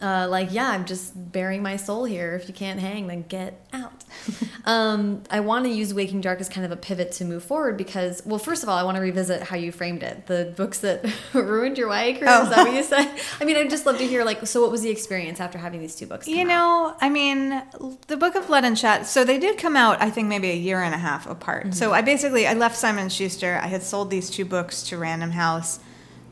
Uh, 0.00 0.28
like, 0.30 0.52
yeah, 0.52 0.70
I'm 0.70 0.84
just 0.84 1.12
baring 1.32 1.60
my 1.60 1.76
soul 1.76 2.04
here. 2.04 2.36
If 2.36 2.46
you 2.46 2.54
can't 2.54 2.78
hang, 2.78 3.08
then 3.08 3.22
get 3.22 3.66
out. 3.72 4.04
um, 4.64 5.24
I 5.28 5.40
want 5.40 5.64
to 5.64 5.70
use 5.72 5.92
Waking 5.92 6.20
Dark 6.20 6.40
as 6.40 6.48
kind 6.48 6.64
of 6.64 6.70
a 6.70 6.76
pivot 6.76 7.10
to 7.12 7.24
move 7.24 7.42
forward 7.42 7.76
because, 7.76 8.22
well, 8.24 8.38
first 8.38 8.62
of 8.62 8.68
all, 8.68 8.78
I 8.78 8.84
want 8.84 8.96
to 8.96 9.00
revisit 9.00 9.42
how 9.42 9.56
you 9.56 9.72
framed 9.72 10.04
it. 10.04 10.26
The 10.26 10.54
books 10.56 10.78
that 10.80 11.04
ruined 11.34 11.78
your 11.78 11.88
YA 11.88 12.16
career, 12.16 12.42
is 12.42 12.48
that 12.50 12.58
what 12.58 12.74
you 12.74 12.84
said? 12.84 13.12
I 13.40 13.44
mean, 13.44 13.56
I'd 13.56 13.70
just 13.70 13.86
love 13.86 13.98
to 13.98 14.06
hear, 14.06 14.24
like, 14.24 14.46
so 14.46 14.60
what 14.60 14.70
was 14.70 14.82
the 14.82 14.90
experience 14.90 15.40
after 15.40 15.58
having 15.58 15.80
these 15.80 15.96
two 15.96 16.06
books? 16.06 16.28
You 16.28 16.42
out? 16.42 16.46
know, 16.46 16.96
I 17.00 17.08
mean, 17.08 17.60
the 18.06 18.16
Book 18.16 18.36
of 18.36 18.46
Blood 18.46 18.64
and 18.64 18.76
Chat. 18.76 19.04
So 19.04 19.24
they 19.24 19.38
did 19.40 19.58
come 19.58 19.74
out, 19.74 20.00
I 20.00 20.10
think, 20.10 20.28
maybe 20.28 20.50
a 20.50 20.56
year 20.56 20.80
and 20.80 20.94
a 20.94 20.98
half 20.98 21.26
apart. 21.26 21.74
So 21.74 21.92
I 21.92 22.02
basically 22.02 22.46
I 22.46 22.54
left 22.54 22.76
Simon 22.76 23.08
Schuster. 23.08 23.58
I 23.60 23.66
had 23.66 23.82
sold 23.82 24.10
these 24.10 24.30
two 24.30 24.44
books 24.44 24.84
to 24.84 24.96
Random 24.96 25.32
House, 25.32 25.80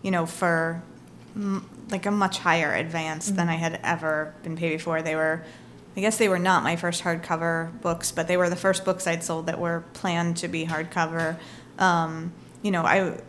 you 0.03 0.13
know, 0.13 0.25
for 0.25 0.83
like 1.91 2.07
a 2.07 2.11
much 2.11 2.39
higher 2.39 2.75
advance 2.75 3.31
than 3.31 3.49
I 3.49 3.55
had 3.55 3.81
ever 3.83 4.35
been 4.43 4.57
paid 4.57 4.71
before. 4.71 5.03
They 5.03 5.15
were, 5.15 5.45
I 5.97 6.01
guess, 6.01 6.19
they 6.19 6.29
were 6.29 6.39
not 6.39 6.63
my 6.63 6.77
first 6.77 7.05
hardcover 7.05 7.81
books, 7.81 8.13
but 8.13 8.29
they 8.29 8.37
were 8.37 8.51
the 8.51 8.57
first 8.57 8.85
books 8.85 9.07
I'd 9.07 9.23
sold 9.23 9.47
that 9.47 9.59
were 9.59 9.85
planned 9.93 10.39
to 10.39 10.49
be 10.49 10.67
hardcover. 10.67 11.39
Um, 11.79 12.33
you 12.63 12.71
know, 12.71 12.83
I. 12.83 13.21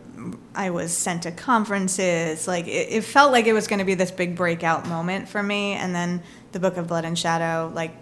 I 0.52 0.70
was 0.70 0.96
sent 0.96 1.22
to 1.22 1.30
conferences. 1.30 2.48
Like 2.48 2.66
it, 2.66 2.88
it 2.90 3.04
felt 3.04 3.30
like 3.30 3.46
it 3.46 3.52
was 3.52 3.68
going 3.68 3.78
to 3.78 3.84
be 3.84 3.94
this 3.94 4.10
big 4.10 4.34
breakout 4.34 4.88
moment 4.88 5.28
for 5.28 5.40
me. 5.40 5.74
And 5.74 5.94
then 5.94 6.24
the 6.50 6.58
Book 6.58 6.76
of 6.76 6.88
Blood 6.88 7.04
and 7.04 7.16
Shadow, 7.16 7.70
like 7.72 7.92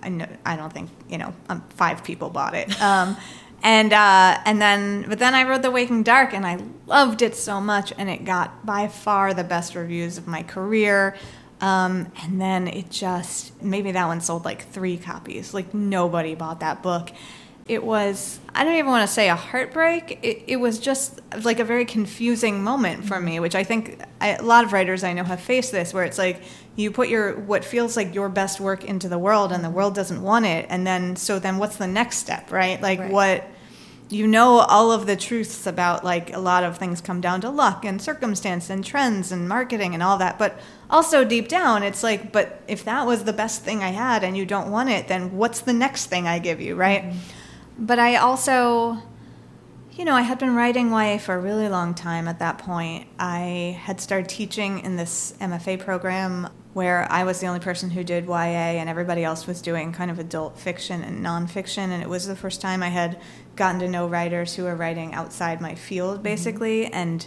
I, 0.00 0.08
know, 0.08 0.26
I 0.46 0.56
don't 0.56 0.72
think 0.72 0.88
you 1.10 1.18
know, 1.18 1.34
um, 1.50 1.62
five 1.68 2.02
people 2.02 2.30
bought 2.30 2.54
it. 2.54 2.80
Um, 2.80 3.14
and 3.62 3.92
uh, 3.92 4.38
and 4.44 4.60
then, 4.60 5.06
but 5.08 5.18
then 5.18 5.34
I 5.34 5.48
wrote 5.48 5.62
The 5.62 5.70
Waking 5.70 6.02
Dark, 6.02 6.32
and 6.32 6.46
I 6.46 6.58
loved 6.86 7.22
it 7.22 7.34
so 7.34 7.60
much, 7.60 7.92
and 7.98 8.08
it 8.08 8.24
got 8.24 8.64
by 8.64 8.88
far 8.88 9.34
the 9.34 9.44
best 9.44 9.74
reviews 9.74 10.18
of 10.18 10.26
my 10.26 10.42
career. 10.42 11.16
Um, 11.60 12.12
and 12.22 12.40
then 12.40 12.68
it 12.68 12.90
just 12.90 13.62
maybe 13.62 13.92
that 13.92 14.06
one 14.06 14.20
sold 14.20 14.44
like 14.44 14.68
three 14.70 14.98
copies. 14.98 15.54
Like 15.54 15.72
nobody 15.72 16.34
bought 16.34 16.60
that 16.60 16.82
book 16.82 17.10
it 17.68 17.82
was 17.82 18.38
i 18.54 18.64
don't 18.64 18.74
even 18.74 18.86
want 18.86 19.06
to 19.06 19.12
say 19.12 19.28
a 19.28 19.34
heartbreak 19.34 20.18
it, 20.22 20.44
it 20.46 20.56
was 20.56 20.78
just 20.78 21.20
like 21.42 21.58
a 21.58 21.64
very 21.64 21.84
confusing 21.84 22.62
moment 22.62 23.04
for 23.04 23.20
me 23.20 23.40
which 23.40 23.54
i 23.54 23.64
think 23.64 24.00
I, 24.20 24.34
a 24.34 24.42
lot 24.42 24.64
of 24.64 24.72
writers 24.72 25.02
i 25.02 25.12
know 25.12 25.24
have 25.24 25.40
faced 25.40 25.72
this 25.72 25.92
where 25.92 26.04
it's 26.04 26.18
like 26.18 26.42
you 26.76 26.90
put 26.90 27.08
your 27.08 27.34
what 27.40 27.64
feels 27.64 27.96
like 27.96 28.14
your 28.14 28.28
best 28.28 28.60
work 28.60 28.84
into 28.84 29.08
the 29.08 29.18
world 29.18 29.50
and 29.50 29.64
the 29.64 29.70
world 29.70 29.94
doesn't 29.94 30.22
want 30.22 30.46
it 30.46 30.66
and 30.68 30.86
then 30.86 31.16
so 31.16 31.38
then 31.38 31.56
what's 31.58 31.76
the 31.76 31.86
next 31.86 32.18
step 32.18 32.52
right? 32.52 32.80
Like 32.80 33.00
Right. 33.00 33.10
what 33.10 33.44
you 34.08 34.26
know 34.26 34.58
all 34.58 34.92
of 34.92 35.06
the 35.06 35.16
truths 35.16 35.66
about 35.66 36.04
like 36.04 36.32
a 36.32 36.38
lot 36.38 36.62
of 36.62 36.78
things 36.78 37.00
come 37.00 37.20
down 37.20 37.40
to 37.40 37.50
luck 37.50 37.84
and 37.84 38.00
circumstance 38.00 38.70
and 38.70 38.84
trends 38.84 39.32
and 39.32 39.48
marketing 39.48 39.94
and 39.94 40.02
all 40.02 40.18
that 40.18 40.38
but 40.38 40.60
also 40.88 41.24
deep 41.24 41.48
down 41.48 41.82
it's 41.82 42.04
like 42.04 42.30
but 42.30 42.62
if 42.68 42.84
that 42.84 43.04
was 43.04 43.24
the 43.24 43.32
best 43.32 43.62
thing 43.62 43.82
i 43.82 43.88
had 43.88 44.22
and 44.22 44.36
you 44.36 44.46
don't 44.46 44.70
want 44.70 44.88
it 44.88 45.08
then 45.08 45.36
what's 45.36 45.60
the 45.62 45.72
next 45.72 46.06
thing 46.06 46.28
i 46.28 46.38
give 46.38 46.60
you 46.60 46.76
right 46.76 47.02
mm-hmm. 47.02 47.18
But 47.78 47.98
I 47.98 48.16
also, 48.16 48.98
you 49.92 50.04
know, 50.04 50.14
I 50.14 50.22
had 50.22 50.38
been 50.38 50.54
writing 50.54 50.90
YA 50.90 51.18
for 51.18 51.34
a 51.34 51.38
really 51.38 51.68
long 51.68 51.94
time 51.94 52.28
at 52.28 52.38
that 52.38 52.58
point. 52.58 53.06
I 53.18 53.78
had 53.82 54.00
started 54.00 54.28
teaching 54.28 54.80
in 54.80 54.96
this 54.96 55.34
MFA 55.40 55.78
program 55.78 56.48
where 56.72 57.10
I 57.10 57.24
was 57.24 57.40
the 57.40 57.46
only 57.46 57.60
person 57.60 57.88
who 57.88 58.04
did 58.04 58.26
YA 58.26 58.34
and 58.34 58.88
everybody 58.88 59.24
else 59.24 59.46
was 59.46 59.62
doing 59.62 59.92
kind 59.92 60.10
of 60.10 60.18
adult 60.18 60.58
fiction 60.58 61.02
and 61.02 61.24
nonfiction. 61.24 61.88
And 61.88 62.02
it 62.02 62.08
was 62.08 62.26
the 62.26 62.36
first 62.36 62.60
time 62.60 62.82
I 62.82 62.90
had 62.90 63.18
gotten 63.56 63.80
to 63.80 63.88
know 63.88 64.06
writers 64.06 64.54
who 64.54 64.64
were 64.64 64.76
writing 64.76 65.14
outside 65.14 65.60
my 65.60 65.74
field, 65.74 66.22
basically. 66.22 66.84
Mm-hmm. 66.84 66.94
And 66.94 67.26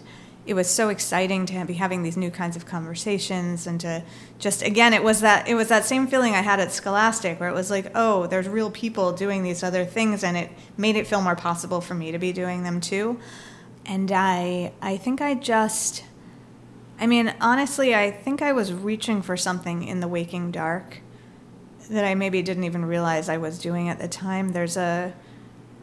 it 0.49 0.55
was 0.55 0.67
so 0.67 0.89
exciting 0.89 1.45
to 1.45 1.63
be 1.63 1.75
having 1.75 2.01
these 2.01 2.17
new 2.17 2.31
kinds 2.31 2.55
of 2.55 2.65
conversations 2.65 3.67
and 3.67 3.79
to 3.79 4.03
just 4.39 4.63
again 4.63 4.95
it 4.95 5.03
was 5.03 5.21
that 5.21 5.47
it 5.47 5.53
was 5.53 5.67
that 5.67 5.85
same 5.85 6.07
feeling 6.07 6.33
I 6.33 6.41
had 6.41 6.59
at 6.59 6.71
Scholastic 6.71 7.39
where 7.39 7.49
it 7.49 7.53
was 7.53 7.69
like 7.69 7.91
oh 7.93 8.25
there's 8.25 8.47
real 8.47 8.71
people 8.71 9.11
doing 9.11 9.43
these 9.43 9.61
other 9.61 9.85
things 9.85 10.23
and 10.23 10.35
it 10.35 10.49
made 10.75 10.95
it 10.95 11.05
feel 11.05 11.21
more 11.21 11.35
possible 11.35 11.81
for 11.81 11.93
me 11.93 12.11
to 12.11 12.17
be 12.17 12.33
doing 12.33 12.63
them 12.63 12.81
too. 12.81 13.19
And 13.85 14.11
I 14.11 14.71
I 14.81 14.97
think 14.97 15.21
I 15.21 15.35
just 15.35 16.03
I 16.99 17.05
mean 17.05 17.31
honestly 17.39 17.93
I 17.93 18.09
think 18.09 18.41
I 18.41 18.51
was 18.51 18.73
reaching 18.73 19.21
for 19.21 19.37
something 19.37 19.83
in 19.83 19.99
the 19.99 20.07
waking 20.07 20.49
dark 20.49 21.01
that 21.91 22.05
I 22.05 22.15
maybe 22.15 22.41
didn't 22.41 22.63
even 22.63 22.85
realize 22.85 23.29
I 23.29 23.37
was 23.37 23.59
doing 23.59 23.87
at 23.87 23.99
the 23.99 24.07
time. 24.07 24.49
There's 24.49 24.77
a 24.77 25.13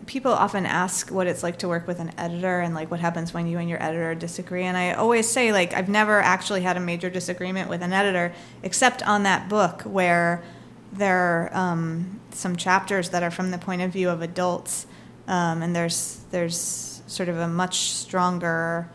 people 0.07 0.33
often 0.33 0.65
ask 0.65 1.11
what 1.11 1.27
it's 1.27 1.43
like 1.43 1.59
to 1.59 1.69
work 1.69 1.87
with 1.87 1.99
an 1.99 2.13
editor 2.17 2.61
and 2.61 2.75
like 2.75 2.91
what 2.91 3.01
happens 3.01 3.35
when 3.35 3.47
you 3.47 3.59
and 3.59 3.69
your 3.69 3.83
editor 3.83 4.15
disagree 4.15 4.63
and 4.63 4.77
i 4.77 4.93
always 4.93 5.29
say 5.29 5.53
like 5.53 5.75
i've 5.75 5.89
never 5.89 6.21
actually 6.21 6.63
had 6.63 6.77
a 6.77 6.81
major 6.81 7.11
disagreement 7.11 7.69
with 7.69 7.83
an 7.83 7.93
editor 7.93 8.33
except 8.63 9.03
on 9.07 9.25
that 9.25 9.49
book 9.49 9.83
where 9.83 10.43
there 10.93 11.19
are 11.19 11.55
um, 11.55 12.21
some 12.31 12.57
chapters 12.57 13.11
that 13.11 13.23
are 13.23 13.31
from 13.31 13.51
the 13.51 13.59
point 13.59 13.83
of 13.83 13.91
view 13.91 14.09
of 14.09 14.23
adults 14.23 14.87
um, 15.27 15.61
and 15.61 15.75
there's 15.75 16.21
there's 16.31 17.03
sort 17.07 17.29
of 17.29 17.39
a 17.39 17.49
much 17.49 17.91
stronger 17.91 18.89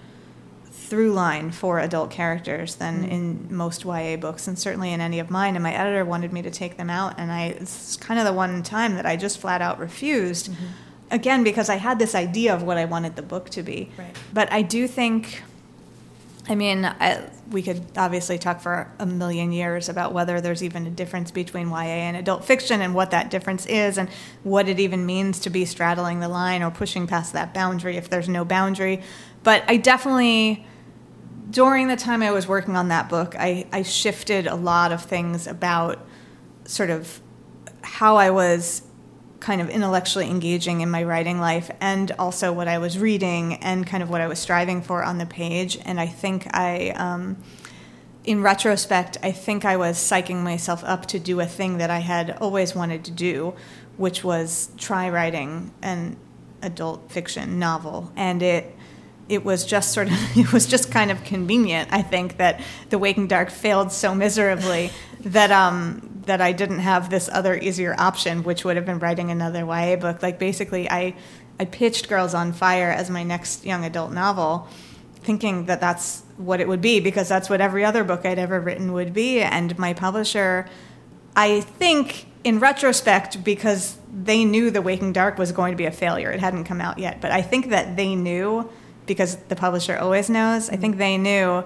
through 0.92 1.14
line 1.14 1.52
for 1.52 1.80
adult 1.80 2.12
characters 2.12 2.76
than 2.76 3.04
mm. 3.06 3.10
in 3.10 3.48
most 3.50 3.86
YA 3.86 4.18
books, 4.18 4.46
and 4.46 4.60
certainly 4.60 4.92
in 4.92 5.00
any 5.00 5.20
of 5.20 5.30
mine. 5.30 5.56
And 5.56 5.64
my 5.64 5.74
editor 5.74 6.04
wanted 6.04 6.34
me 6.34 6.42
to 6.42 6.52
take 6.52 6.76
them 6.76 6.90
out, 6.90 7.14
and 7.18 7.32
I 7.32 7.46
it's 7.46 7.96
kind 7.96 8.20
of 8.20 8.26
the 8.26 8.34
one 8.34 8.62
time 8.62 8.96
that 8.96 9.06
I 9.06 9.16
just 9.16 9.40
flat 9.40 9.62
out 9.62 9.80
refused. 9.80 10.52
Mm-hmm 10.52 10.66
again 11.12 11.44
because 11.44 11.70
I 11.70 11.76
had 11.76 12.00
this 12.00 12.16
idea 12.16 12.56
of 12.56 12.64
what 12.64 12.78
I 12.78 12.86
wanted 12.86 13.16
the 13.16 13.22
book 13.22 13.50
to 13.52 13.62
be. 13.62 13.92
Right. 13.98 14.16
But 14.34 14.52
I 14.52 14.62
do 14.62 14.88
think, 14.88 15.44
I 16.48 16.56
mean, 16.56 16.86
I, 16.86 17.30
we 17.52 17.62
could 17.62 17.84
obviously 17.98 18.40
talk 18.40 18.62
for 18.62 18.90
a 18.98 19.06
million 19.06 19.52
years 19.52 19.90
about 19.90 20.14
whether 20.14 20.42
there's 20.42 20.64
even 20.64 20.88
a 20.88 20.90
difference 20.90 21.30
between 21.30 21.70
YA 21.70 21.76
and 22.08 22.18
adult 22.18 22.46
fiction 22.46 22.82
and 22.82 22.96
what 22.96 23.12
that 23.12 23.30
difference 23.30 23.66
is 23.66 23.98
and 23.98 24.10
what 24.44 24.68
it 24.68 24.80
even 24.80 25.06
means 25.06 25.40
to 25.42 25.50
be 25.50 25.66
straddling 25.66 26.22
the 26.22 26.30
line 26.30 26.64
or 26.64 26.72
pushing 26.72 27.06
past 27.06 27.34
that 27.34 27.54
boundary 27.54 27.98
if 27.98 28.10
there's 28.10 28.30
no 28.30 28.44
boundary. 28.46 29.02
But 29.44 29.64
I 29.68 29.78
definitely. 29.78 30.66
During 31.50 31.90
the 31.90 31.98
time 31.98 32.24
I 32.24 32.32
was 32.32 32.48
working 32.48 32.78
on 32.78 32.88
that 32.88 33.10
book, 33.10 33.36
I, 33.38 33.68
I 33.74 33.82
shifted 33.84 34.48
a 34.48 34.56
lot 34.56 34.94
of 34.94 35.04
things 35.04 35.48
about 35.48 36.00
sort 36.64 36.90
of 36.90 37.20
how 37.82 38.16
I 38.16 38.30
was 38.30 38.84
kind 39.42 39.60
of 39.60 39.70
intellectually 39.70 40.30
engaging 40.30 40.82
in 40.82 40.90
my 40.90 41.04
writing 41.04 41.40
life 41.40 41.70
and 41.82 42.12
also 42.18 42.54
what 42.54 42.68
I 42.68 42.78
was 42.78 42.98
reading 42.98 43.56
and 43.56 43.86
kind 43.86 44.02
of 44.02 44.10
what 44.10 44.22
I 44.22 44.28
was 44.28 44.40
striving 44.40 44.82
for 44.82 45.04
on 45.04 45.18
the 45.18 45.26
page. 45.26 45.78
And 45.84 46.00
I 46.00 46.06
think 46.06 46.48
I, 46.56 46.92
um, 46.92 47.38
in 48.24 48.44
retrospect, 48.44 49.18
I 49.24 49.32
think 49.32 49.66
I 49.66 49.78
was 49.78 49.98
psyching 49.98 50.44
myself 50.44 50.84
up 50.86 51.08
to 51.08 51.20
do 51.20 51.40
a 51.40 51.48
thing 51.48 51.80
that 51.80 51.90
I 51.90 52.00
had 52.00 52.38
always 52.40 52.76
wanted 52.76 53.04
to 53.06 53.12
do, 53.12 53.56
which 53.98 54.24
was 54.24 54.70
try 54.78 55.10
writing 55.10 55.72
an 55.82 56.18
adult 56.62 57.12
fiction 57.12 57.58
novel. 57.58 58.14
And 58.16 58.44
it, 58.44 58.78
it 59.32 59.46
was 59.46 59.66
just 59.66 59.94
sort 59.94 60.08
of 60.08 60.14
it 60.38 60.52
was 60.54 60.66
just 60.66 60.92
kind 60.92 61.10
of 61.10 61.24
convenient 61.24 61.88
i 61.92 62.02
think 62.02 62.38
that 62.38 62.62
the 62.90 62.98
waking 62.98 63.28
dark 63.28 63.50
failed 63.50 63.92
so 63.92 64.14
miserably 64.14 64.92
that 65.22 65.52
um 65.52 66.12
that 66.26 66.42
I 66.42 66.52
didn't 66.52 66.80
have 66.80 67.10
this 67.10 67.30
other 67.32 67.58
easier 67.58 67.96
option, 67.98 68.44
which 68.44 68.64
would 68.64 68.76
have 68.76 68.86
been 68.86 69.00
writing 69.00 69.32
another 69.32 69.66
YA 69.66 69.96
book. 69.96 70.22
Like 70.22 70.40
basically, 70.40 70.90
I 70.90 71.16
I 71.60 71.66
pitched 71.66 72.10
Girls 72.10 72.34
on 72.34 72.54
Fire 72.54 72.90
as 72.90 73.10
my 73.10 73.24
next 73.24 73.66
young 73.66 73.86
adult 73.86 74.12
novel, 74.12 74.68
thinking 75.16 75.66
that 75.66 75.80
that's 75.80 76.24
what 76.38 76.60
it 76.60 76.68
would 76.68 76.82
be 76.82 77.00
because 77.00 77.30
that's 77.30 77.50
what 77.50 77.62
every 77.62 77.86
other 77.86 78.04
book 78.04 78.26
I'd 78.26 78.40
ever 78.40 78.60
written 78.60 78.94
would 78.94 79.14
be. 79.14 79.42
And 79.42 79.78
my 79.78 79.94
publisher, 79.94 80.68
I 81.36 81.62
think 81.62 82.26
in 82.44 82.60
retrospect, 82.60 83.44
because 83.44 83.98
they 84.12 84.44
knew 84.44 84.72
The 84.72 84.82
Waking 84.82 85.14
Dark 85.14 85.38
was 85.38 85.52
going 85.52 85.74
to 85.74 85.78
be 85.78 85.86
a 85.86 85.92
failure, 85.92 86.32
it 86.32 86.40
hadn't 86.40 86.64
come 86.64 86.82
out 86.82 86.98
yet, 86.98 87.22
but 87.22 87.32
I 87.32 87.44
think 87.44 87.70
that 87.70 87.96
they 87.96 88.16
knew 88.16 88.68
because 89.06 89.36
the 89.48 89.56
publisher 89.56 89.98
always 89.98 90.30
knows. 90.30 90.70
I 90.70 90.76
think 90.76 90.94
mm-hmm. 90.94 91.00
they 91.00 91.18
knew 91.18 91.64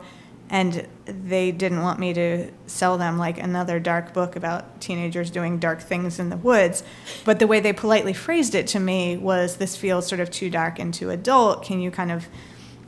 and 0.49 0.87
they 1.05 1.51
didn't 1.51 1.81
want 1.81 1.99
me 1.99 2.13
to 2.13 2.51
sell 2.67 2.97
them 2.97 3.17
like 3.17 3.39
another 3.39 3.79
dark 3.79 4.13
book 4.13 4.35
about 4.35 4.79
teenagers 4.79 5.31
doing 5.31 5.57
dark 5.57 5.81
things 5.81 6.19
in 6.19 6.29
the 6.29 6.37
woods. 6.37 6.83
But 7.23 7.39
the 7.39 7.47
way 7.47 7.59
they 7.59 7.73
politely 7.73 8.13
phrased 8.13 8.53
it 8.53 8.67
to 8.67 8.79
me 8.79 9.17
was 9.17 9.57
this 9.57 9.75
feels 9.75 10.05
sort 10.05 10.21
of 10.21 10.29
too 10.29 10.49
dark 10.49 10.77
and 10.77 10.93
too 10.93 11.09
adult. 11.09 11.63
Can 11.63 11.79
you 11.79 11.89
kind 11.89 12.11
of 12.11 12.27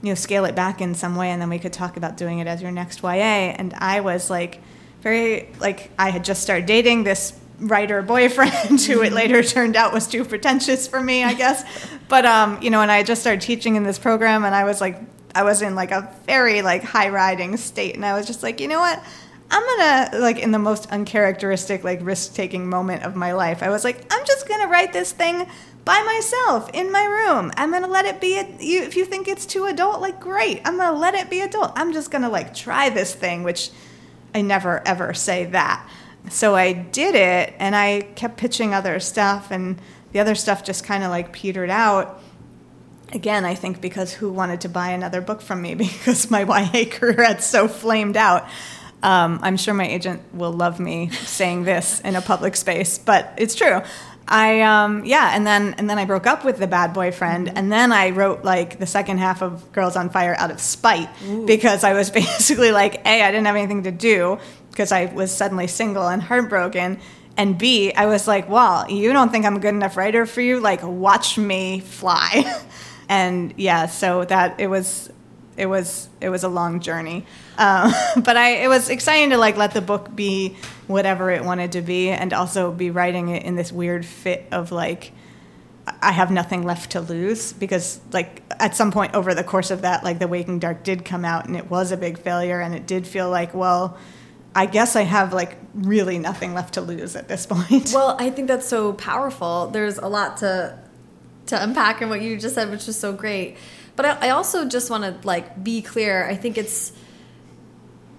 you 0.03 0.09
know 0.09 0.15
scale 0.15 0.45
it 0.45 0.55
back 0.55 0.81
in 0.81 0.93
some 0.93 1.15
way 1.15 1.31
and 1.31 1.41
then 1.41 1.49
we 1.49 1.57
could 1.57 1.73
talk 1.73 1.97
about 1.97 2.17
doing 2.17 2.37
it 2.39 2.45
as 2.45 2.61
your 2.61 2.71
next 2.71 3.01
YA 3.01 3.09
and 3.09 3.73
I 3.73 4.01
was 4.01 4.29
like 4.29 4.61
very 5.01 5.49
like 5.59 5.89
I 5.97 6.11
had 6.11 6.23
just 6.23 6.43
started 6.43 6.67
dating 6.67 7.03
this 7.03 7.33
writer 7.59 8.01
boyfriend 8.01 8.81
who 8.87 9.01
it 9.01 9.13
later 9.13 9.43
turned 9.43 9.75
out 9.75 9.93
was 9.93 10.07
too 10.07 10.23
pretentious 10.23 10.87
for 10.87 11.01
me, 11.01 11.23
I 11.23 11.33
guess. 11.33 11.63
But 12.09 12.25
um, 12.25 12.61
you 12.61 12.69
know, 12.69 12.81
and 12.81 12.89
I 12.89 13.03
just 13.03 13.19
started 13.19 13.41
teaching 13.41 13.75
in 13.75 13.83
this 13.83 13.99
program 13.99 14.45
and 14.45 14.55
I 14.55 14.63
was 14.63 14.79
like 14.79 14.97
I 15.37 15.43
was 15.43 15.61
in 15.61 15.75
like 15.75 15.91
a 15.91 16.11
very 16.25 16.63
like 16.63 16.83
high 16.83 17.09
riding 17.09 17.57
state, 17.57 17.93
and 17.95 18.03
I 18.03 18.13
was 18.13 18.25
just 18.25 18.41
like, 18.41 18.59
you 18.59 18.67
know 18.67 18.79
what? 18.79 19.03
I'm 19.51 19.63
gonna 19.63 20.19
like 20.19 20.39
in 20.39 20.51
the 20.51 20.59
most 20.59 20.89
uncharacteristic 20.91 21.83
like 21.83 21.99
risk 22.01 22.33
taking 22.33 22.67
moment 22.67 23.03
of 23.03 23.15
my 23.15 23.33
life. 23.33 23.61
I 23.61 23.69
was 23.69 23.83
like, 23.83 24.03
I'm 24.11 24.25
just 24.25 24.47
gonna 24.47 24.67
write 24.67 24.93
this 24.93 25.11
thing 25.11 25.47
by 25.85 26.01
myself 26.01 26.71
in 26.73 26.91
my 26.91 27.05
room. 27.05 27.51
I'm 27.55 27.71
gonna 27.71 27.87
let 27.87 28.05
it 28.05 28.19
be. 28.19 28.39
A, 28.39 28.47
you, 28.59 28.81
if 28.81 28.95
you 28.95 29.05
think 29.05 29.27
it's 29.27 29.45
too 29.45 29.65
adult, 29.65 30.01
like 30.01 30.19
great. 30.19 30.61
I'm 30.65 30.75
gonna 30.75 30.97
let 30.97 31.13
it 31.13 31.29
be 31.29 31.41
adult. 31.41 31.71
I'm 31.75 31.93
just 31.93 32.09
gonna 32.09 32.29
like 32.29 32.55
try 32.55 32.89
this 32.89 33.13
thing, 33.13 33.43
which 33.43 33.69
I 34.33 34.41
never 34.41 34.85
ever 34.87 35.13
say 35.13 35.45
that. 35.45 35.87
So 36.29 36.55
I 36.55 36.73
did 36.73 37.15
it, 37.15 37.53
and 37.59 37.75
I 37.75 38.01
kept 38.15 38.37
pitching 38.37 38.73
other 38.73 38.99
stuff, 38.99 39.51
and 39.51 39.79
the 40.11 40.19
other 40.19 40.35
stuff 40.35 40.63
just 40.63 40.83
kind 40.83 41.03
of 41.03 41.09
like 41.09 41.31
petered 41.31 41.69
out 41.69 42.21
again, 43.13 43.45
I 43.45 43.55
think 43.55 43.81
because 43.81 44.13
who 44.13 44.31
wanted 44.31 44.61
to 44.61 44.69
buy 44.69 44.89
another 44.89 45.21
book 45.21 45.41
from 45.41 45.61
me 45.61 45.75
because 45.75 46.29
my 46.29 46.41
YA 46.41 46.85
career 46.89 47.23
had 47.23 47.43
so 47.43 47.67
flamed 47.67 48.17
out. 48.17 48.47
Um, 49.03 49.39
I'm 49.43 49.57
sure 49.57 49.73
my 49.73 49.87
agent 49.87 50.21
will 50.33 50.51
love 50.51 50.79
me 50.79 51.09
saying 51.09 51.63
this 51.63 52.01
in 52.01 52.15
a 52.15 52.21
public 52.21 52.55
space, 52.55 52.97
but 52.97 53.33
it's 53.37 53.53
true. 53.53 53.81
I 54.27 54.61
um, 54.61 55.05
yeah, 55.05 55.31
and 55.33 55.47
then 55.47 55.75
and 55.77 55.89
then 55.89 55.97
I 55.97 56.03
broke 56.03 56.27
up 56.27 56.43
with 56.43 56.57
the 56.57 56.67
bad 56.67 56.93
boyfriend, 56.93 57.47
mm-hmm. 57.47 57.57
and 57.57 57.71
then 57.71 57.93
I 57.93 58.09
wrote 58.09 58.43
like 58.43 58.77
the 58.77 58.85
second 58.85 59.19
half 59.19 59.41
of 59.41 59.71
Girls 59.71 59.95
on 59.95 60.09
Fire 60.09 60.35
out 60.37 60.51
of 60.51 60.59
spite 60.59 61.09
Ooh. 61.23 61.45
because 61.45 61.85
I 61.85 61.93
was 61.93 62.11
basically 62.11 62.71
like, 62.71 62.95
a 63.05 63.23
I 63.23 63.31
didn't 63.31 63.45
have 63.45 63.55
anything 63.55 63.83
to 63.83 63.91
do 63.91 64.39
because 64.77 64.91
I 64.91 65.05
was 65.05 65.35
suddenly 65.35 65.65
single 65.65 66.07
and 66.07 66.21
heartbroken, 66.21 66.99
and 67.35 67.57
B 67.57 67.91
I 67.93 68.05
was 68.05 68.27
like, 68.27 68.47
well, 68.47 68.89
you 68.91 69.11
don't 69.11 69.31
think 69.31 69.43
I'm 69.43 69.55
a 69.55 69.59
good 69.59 69.73
enough 69.73 69.97
writer 69.97 70.27
for 70.27 70.39
you? 70.39 70.59
Like, 70.59 70.83
watch 70.83 71.35
me 71.35 71.79
fly. 71.79 72.61
and 73.09 73.55
yeah, 73.57 73.87
so 73.87 74.23
that 74.25 74.59
it 74.59 74.67
was 74.67 75.09
it 75.57 75.65
was 75.65 76.09
it 76.21 76.29
was 76.29 76.43
a 76.43 76.47
long 76.47 76.79
journey, 76.79 77.25
um, 77.57 77.91
but 78.23 78.37
I 78.37 78.57
it 78.63 78.67
was 78.67 78.89
exciting 78.89 79.31
to 79.31 79.39
like 79.39 79.57
let 79.57 79.73
the 79.73 79.81
book 79.81 80.15
be 80.15 80.55
whatever 80.85 81.31
it 81.31 81.43
wanted 81.43 81.71
to 81.71 81.81
be, 81.81 82.11
and 82.11 82.31
also 82.31 82.71
be 82.71 82.91
writing 82.91 83.29
it 83.29 83.41
in 83.43 83.55
this 83.55 83.71
weird 83.71 84.05
fit 84.05 84.45
of 84.51 84.71
like. 84.71 85.11
I 86.01 86.11
have 86.11 86.31
nothing 86.31 86.63
left 86.63 86.91
to 86.91 86.99
lose 86.99 87.53
because, 87.53 88.01
like, 88.11 88.43
at 88.59 88.75
some 88.75 88.91
point 88.91 89.15
over 89.15 89.33
the 89.33 89.43
course 89.43 89.71
of 89.71 89.83
that, 89.83 90.03
like, 90.03 90.19
The 90.19 90.27
Waking 90.27 90.59
Dark 90.59 90.83
did 90.83 91.05
come 91.05 91.23
out 91.23 91.45
and 91.45 91.55
it 91.55 91.71
was 91.71 91.93
a 91.93 91.97
big 91.97 92.19
failure, 92.19 92.59
and 92.59 92.75
it 92.75 92.85
did 92.85 93.07
feel 93.07 93.29
like, 93.29 93.53
well, 93.53 93.97
I 94.57 94.65
guess 94.65 94.95
I 94.95 95.03
have 95.03 95.33
like 95.33 95.55
really 95.75 96.17
nothing 96.17 96.55
left 96.55 96.73
to 96.73 96.81
lose 96.81 97.15
at 97.15 97.27
this 97.27 97.45
point. 97.53 97.91
Well, 97.93 98.17
I 98.19 98.31
think 98.31 98.47
that's 98.47 98.67
so 98.67 98.93
powerful. 98.93 99.67
There's 99.67 99.99
a 99.99 100.07
lot 100.07 100.37
to 100.37 100.79
to 101.45 101.63
unpack 101.63 102.01
in 102.01 102.09
what 102.09 102.21
you 102.21 102.37
just 102.37 102.55
said, 102.55 102.71
which 102.71 102.87
was 102.87 102.99
so 102.99 103.13
great. 103.13 103.55
But 103.95 104.05
I, 104.05 104.27
I 104.27 104.29
also 104.31 104.67
just 104.67 104.89
want 104.89 105.03
to 105.03 105.27
like 105.27 105.63
be 105.63 105.83
clear. 105.83 106.27
I 106.27 106.35
think 106.35 106.57
it's, 106.57 106.91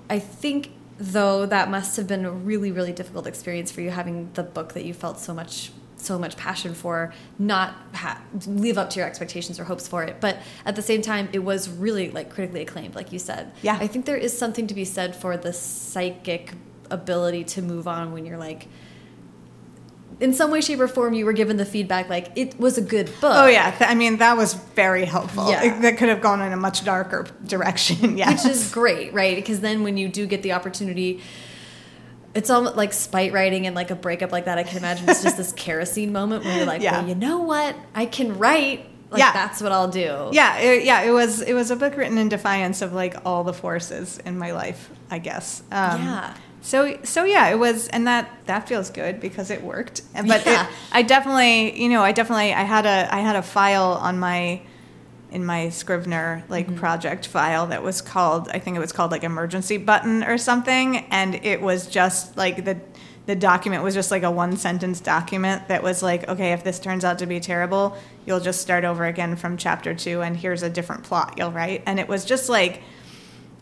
I 0.09 0.21
think 0.21 0.71
though 0.99 1.45
that 1.45 1.71
must 1.71 1.97
have 1.97 2.07
been 2.07 2.25
a 2.25 2.31
really 2.31 2.71
really 2.71 2.93
difficult 2.93 3.27
experience 3.27 3.73
for 3.73 3.81
you 3.81 3.91
having 3.91 4.31
the 4.35 4.45
book 4.45 4.75
that 4.75 4.85
you 4.85 4.95
felt 4.95 5.19
so 5.19 5.35
much 5.35 5.73
so 5.99 6.19
much 6.19 6.37
passion 6.37 6.75
for 6.75 7.13
not 7.39 7.75
live 8.47 8.79
up 8.79 8.91
to 8.91 8.99
your 8.99 9.07
expectations 9.07 9.59
or 9.59 9.65
hopes 9.65 9.87
for 9.87 10.03
it 10.05 10.21
but 10.21 10.39
at 10.65 10.77
the 10.77 10.83
same 10.83 11.03
time 11.03 11.29
it 11.33 11.41
was 11.41 11.69
really 11.69 12.11
like 12.11 12.31
critically 12.31 12.63
acclaimed 12.63 12.95
like 12.95 13.13
you 13.13 13.19
said 13.19 13.53
yeah 13.63 13.77
i 13.81 13.87
think 13.87 14.07
there 14.07 14.17
is 14.17 14.37
something 14.37 14.67
to 14.67 14.75
be 14.75 14.85
said 14.85 15.15
for 15.15 15.37
the 15.37 15.53
psychic 15.53 16.53
ability 16.91 17.45
to 17.45 17.63
move 17.63 17.87
on 17.87 18.13
when 18.13 18.25
you're 18.25 18.39
like 18.39 18.69
in 20.21 20.35
some 20.35 20.51
way, 20.51 20.61
shape, 20.61 20.81
or 20.81 20.89
form, 20.89 21.15
you 21.15 21.25
were 21.25 21.33
given 21.33 21.57
the 21.57 21.65
feedback 21.65 22.09
like 22.09 22.33
it 22.35 22.59
was 22.59 22.77
a 22.77 22.81
good 22.81 23.07
book. 23.21 23.35
Oh 23.35 23.47
yeah, 23.47 23.77
I 23.81 23.95
mean 23.95 24.17
that 24.19 24.37
was 24.37 24.55
very 24.55 25.05
helpful. 25.05 25.49
Yeah. 25.49 25.63
It, 25.63 25.83
that 25.83 25.97
could 25.97 26.09
have 26.09 26.21
gone 26.21 26.43
in 26.43 26.53
a 26.53 26.57
much 26.57 26.85
darker 26.85 27.27
direction. 27.47 27.97
Yeah, 28.19 28.33
which 28.33 28.47
is 28.47 28.73
great, 28.73 29.13
right? 29.13 29.37
Because 29.37 29.61
then 29.61 29.85
when 29.85 29.97
you 29.97 30.09
do 30.09 30.27
get 30.27 30.43
the 30.43 30.53
opportunity 30.53 31.21
it's 32.35 32.51
almost 32.51 32.77
like 32.77 32.93
spite 32.93 33.33
writing 33.33 33.67
and 33.67 33.75
like 33.75 33.91
a 33.91 33.95
breakup 33.97 34.33
like 34.33 34.45
that. 34.45 34.59
I 34.59 34.63
can 34.63 34.79
imagine 34.79 35.09
it's 35.09 35.23
just 35.23 35.37
this 35.37 35.53
kerosene 35.57 36.13
moment 36.13 36.45
where 36.45 36.57
you're 36.59 36.67
like, 36.67 36.83
Yeah. 36.83 36.99
well, 37.01 37.09
you 37.09 37.15
know 37.15 37.39
what? 37.39 37.75
I 37.95 38.07
can 38.07 38.39
write. 38.39 38.87
Like, 39.11 39.21
Yeah. 39.21 39.33
that's 39.33 39.63
what 39.63 39.73
I'll 39.73 39.89
do. 39.89 40.29
Yeah, 40.33 40.59
it, 40.59 40.85
yeah, 40.85 41.01
it 41.03 41.11
was 41.13 41.41
it 41.41 41.55
was 41.55 41.71
a 41.71 41.77
book 41.77 41.97
written 41.97 42.19
in 42.19 42.29
defiance 42.29 42.83
of 42.83 42.93
like 42.93 43.17
all 43.25 43.43
the 43.45 43.55
forces 43.55 44.19
in 44.25 44.39
my 44.39 44.53
life, 44.53 44.91
I 45.11 45.19
guess. 45.19 45.63
Um, 45.73 46.03
Yeah. 46.03 46.35
So 46.61 46.99
so 47.05 47.25
yeah, 47.25 47.49
it 47.49 47.59
was, 47.59 47.89
and 47.89 48.07
that 48.07 48.29
that 48.47 48.69
feels 48.69 48.91
good 48.91 49.21
because 49.21 49.51
it 49.51 49.63
worked. 49.63 50.03
And- 50.15 50.29
But 50.29 50.45
Yeah. 50.45 50.65
it, 50.67 50.71
I 50.93 51.03
definitely, 51.03 51.81
you 51.83 51.89
know, 51.89 52.03
I 52.03 52.13
definitely, 52.13 52.53
I 52.53 52.65
had 52.65 52.85
a 52.85 53.09
I 53.15 53.21
had 53.21 53.37
a 53.37 53.43
file 53.43 53.93
on 54.03 54.19
my 54.19 54.61
in 55.31 55.45
my 55.45 55.69
Scrivener 55.69 56.45
like 56.49 56.67
Mm-hmm. 56.67 56.77
project 56.77 57.27
file 57.27 57.67
that 57.69 57.83
was 57.83 58.01
called 58.01 58.49
I 58.49 58.59
think 58.59 58.77
it 58.77 58.81
was 58.81 58.93
called 58.93 59.11
like 59.11 59.25
emergency 59.25 59.77
button 59.77 60.25
or 60.25 60.39
something, 60.39 60.99
and 61.11 61.35
it 61.45 61.61
was 61.61 61.87
just 61.87 62.37
like 62.37 62.65
the 62.65 62.79
the 63.27 63.37
document 63.37 63.83
was 63.85 63.93
just 63.95 64.11
like 64.11 64.23
a 64.23 64.31
one 64.31 64.57
sentence 64.57 65.01
document 65.01 65.69
that 65.69 65.83
was 65.83 66.03
like, 66.03 66.27
okay, 66.29 66.53
if 66.53 66.65
this 66.65 66.81
turns 66.81 67.05
out 67.05 67.19
to 67.19 67.27
be 67.27 67.41
terrible, 67.41 67.95
you'll 68.25 68.41
just 68.41 68.63
start 68.63 68.85
over 68.85 69.05
again 69.05 69.37
from 69.37 69.59
chapter 69.59 69.95
two, 69.95 70.23
and 70.23 70.37
here's 70.37 70.63
a 70.63 70.71
different 70.71 71.05
plot 71.05 71.35
you'll 71.37 71.53
write, 71.53 71.83
and 71.85 72.01
it 72.01 72.09
was 72.09 72.25
just 72.25 72.49
like 72.49 72.83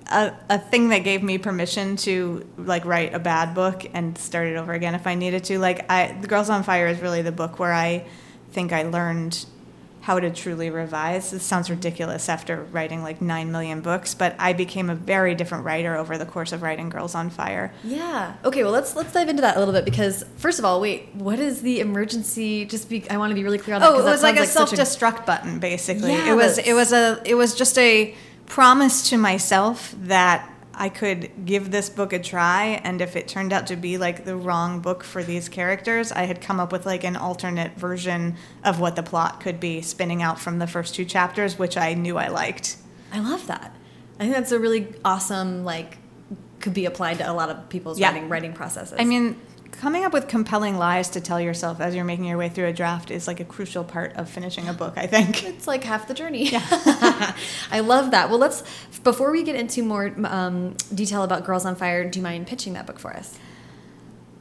a, 0.09 0.33
a 0.49 0.59
thing 0.59 0.91
that 0.91 1.01
gave 1.01 1.21
me 1.23 1.37
permission 1.37 1.97
to 1.97 2.47
like 2.57 2.85
write 2.85 3.13
a 3.13 3.19
bad 3.19 3.55
book 3.57 3.85
and 3.93 4.17
start 4.17 4.47
it 4.47 4.57
over 4.57 4.73
again 4.73 4.95
if 4.95 5.05
I 5.05 5.17
needed 5.17 5.43
to. 5.45 5.59
Like 5.59 5.91
I, 5.91 6.17
The 6.21 6.29
Girls 6.29 6.49
on 6.49 6.63
Fire 6.63 6.87
is 6.87 7.01
really 7.01 7.23
the 7.23 7.33
book 7.33 7.59
where 7.59 7.73
I 7.73 8.07
think 8.53 8.73
I 8.73 8.85
learned 8.85 9.45
how 10.07 10.21
to 10.21 10.31
truly 10.31 10.71
revise. 10.71 11.33
This 11.33 11.43
sounds 11.43 11.69
ridiculous 11.69 12.29
after 12.29 12.63
writing 12.71 13.03
like 13.03 13.21
nine 13.21 13.51
million 13.51 13.81
books, 13.81 14.15
but 14.15 14.37
I 14.39 14.53
became 14.53 14.89
a 14.89 14.95
very 14.95 15.35
different 15.35 15.65
writer 15.65 15.97
over 15.97 16.17
the 16.17 16.25
course 16.25 16.53
of 16.53 16.63
writing 16.63 16.91
Girls 16.91 17.17
on 17.17 17.29
Fire. 17.29 17.75
Yeah. 17.83 18.35
Okay. 18.45 18.63
Well, 18.63 18.71
let's 18.73 18.95
let's 18.95 19.13
dive 19.13 19.29
into 19.29 19.43
that 19.43 19.57
a 19.57 19.59
little 19.59 19.75
bit 19.75 19.85
because 19.85 20.25
first 20.37 20.61
of 20.61 20.65
all, 20.65 20.81
wait, 20.81 21.13
what 21.15 21.41
is 21.41 21.61
the 21.63 21.81
emergency? 21.81 22.65
Just 22.67 22.89
be, 22.89 23.05
I 23.11 23.17
want 23.17 23.33
to 23.33 23.35
be 23.35 23.43
really 23.43 23.59
clear 23.59 23.75
on 23.75 23.83
that. 23.83 23.91
Oh, 23.91 23.99
it 23.99 24.05
was 24.05 24.23
like 24.23 24.37
a 24.37 24.47
such 24.47 24.71
self-destruct 24.77 25.27
button, 25.27 25.59
basically. 25.59 26.13
Yeah, 26.13 26.31
it 26.31 26.37
was. 26.37 26.55
that's- 26.55 26.69
It 26.69 26.75
was 26.75 26.93
a. 26.93 27.21
It 27.25 27.35
was 27.35 27.57
just 27.57 27.77
a 27.77 28.15
promise 28.47 29.11
to 29.11 29.19
myself 29.19 29.93
that 30.05 30.49
I 30.79 30.91
could 30.91 31.47
give 31.47 31.71
this 31.71 31.89
book 31.89 32.13
a 32.13 32.19
try, 32.19 32.81
and 32.85 33.01
if 33.01 33.17
it 33.17 33.29
turned 33.29 33.53
out 33.53 33.67
to 33.69 33.77
be 33.77 33.97
like 33.97 34.27
the 34.27 34.37
wrong 34.37 34.81
book 34.81 35.03
for 35.03 35.23
these 35.23 35.49
characters, 35.49 36.13
I 36.13 36.25
had 36.27 36.43
come 36.43 36.61
up 36.61 36.71
with 36.71 36.85
like 36.85 37.03
an 37.03 37.17
alternate 37.17 37.73
version 37.79 38.37
of 38.63 38.79
what 38.79 38.95
the 38.95 39.03
plot 39.03 39.41
could 39.41 39.59
be, 39.59 39.81
spinning 39.81 40.23
out 40.23 40.39
from 40.39 40.59
the 40.59 40.67
first 40.67 40.95
two 40.95 41.07
chapters, 41.07 41.59
which 41.59 41.79
I 41.79 41.95
knew 41.95 42.19
I 42.19 42.29
liked. 42.29 42.77
I 43.11 43.21
love 43.21 43.47
that. 43.47 43.75
I 44.21 44.25
think 44.25 44.35
that's 44.35 44.53
a 44.53 44.59
really 44.59 44.95
awesome 45.05 45.65
like 45.65 45.97
could 46.61 46.75
be 46.75 46.85
applied 46.85 47.19
to 47.19 47.31
a 47.31 47.33
lot 47.33 47.49
of 47.49 47.69
people's 47.71 47.99
Yeah. 47.99 48.09
writing 48.09 48.29
writing 48.29 48.53
processes. 48.53 48.97
I 48.99 49.05
mean. 49.05 49.37
Coming 49.81 50.07
up 50.07 50.13
with 50.15 50.27
compelling 50.27 50.79
lies 50.79 51.11
to 51.11 51.21
tell 51.21 51.39
yourself 51.39 51.81
as 51.81 51.95
you're 51.95 52.05
making 52.05 52.25
your 52.25 52.39
way 52.39 52.49
through 52.49 52.67
a 52.67 52.73
draft 52.73 53.11
is 53.11 53.27
like 53.27 53.41
a 53.41 53.45
crucial 53.45 53.85
part 53.85 54.15
of 54.15 54.29
finishing 54.29 54.69
a 54.69 54.73
book, 54.73 54.95
I 54.97 55.07
think. 55.07 55.45
it's 55.47 55.67
like 55.67 55.85
half 55.85 56.09
the 56.09 56.15
journey. 56.15 56.49
I 56.53 57.81
love 57.85 58.13
that. 58.13 58.31
Well, 58.31 58.39
let's 58.39 58.63
before 59.05 59.31
we 59.31 59.43
get 59.43 59.55
into 59.55 59.83
more 59.83 60.15
um, 60.25 60.77
detail 60.95 61.23
about 61.23 61.45
Girls 61.45 61.67
on 61.67 61.77
Fire. 61.77 62.09
Do 62.09 62.19
you 62.19 62.23
mind 62.23 62.47
pitching 62.47 62.73
that 62.73 62.87
book 62.87 62.99
for 62.99 63.15
us? 63.15 63.39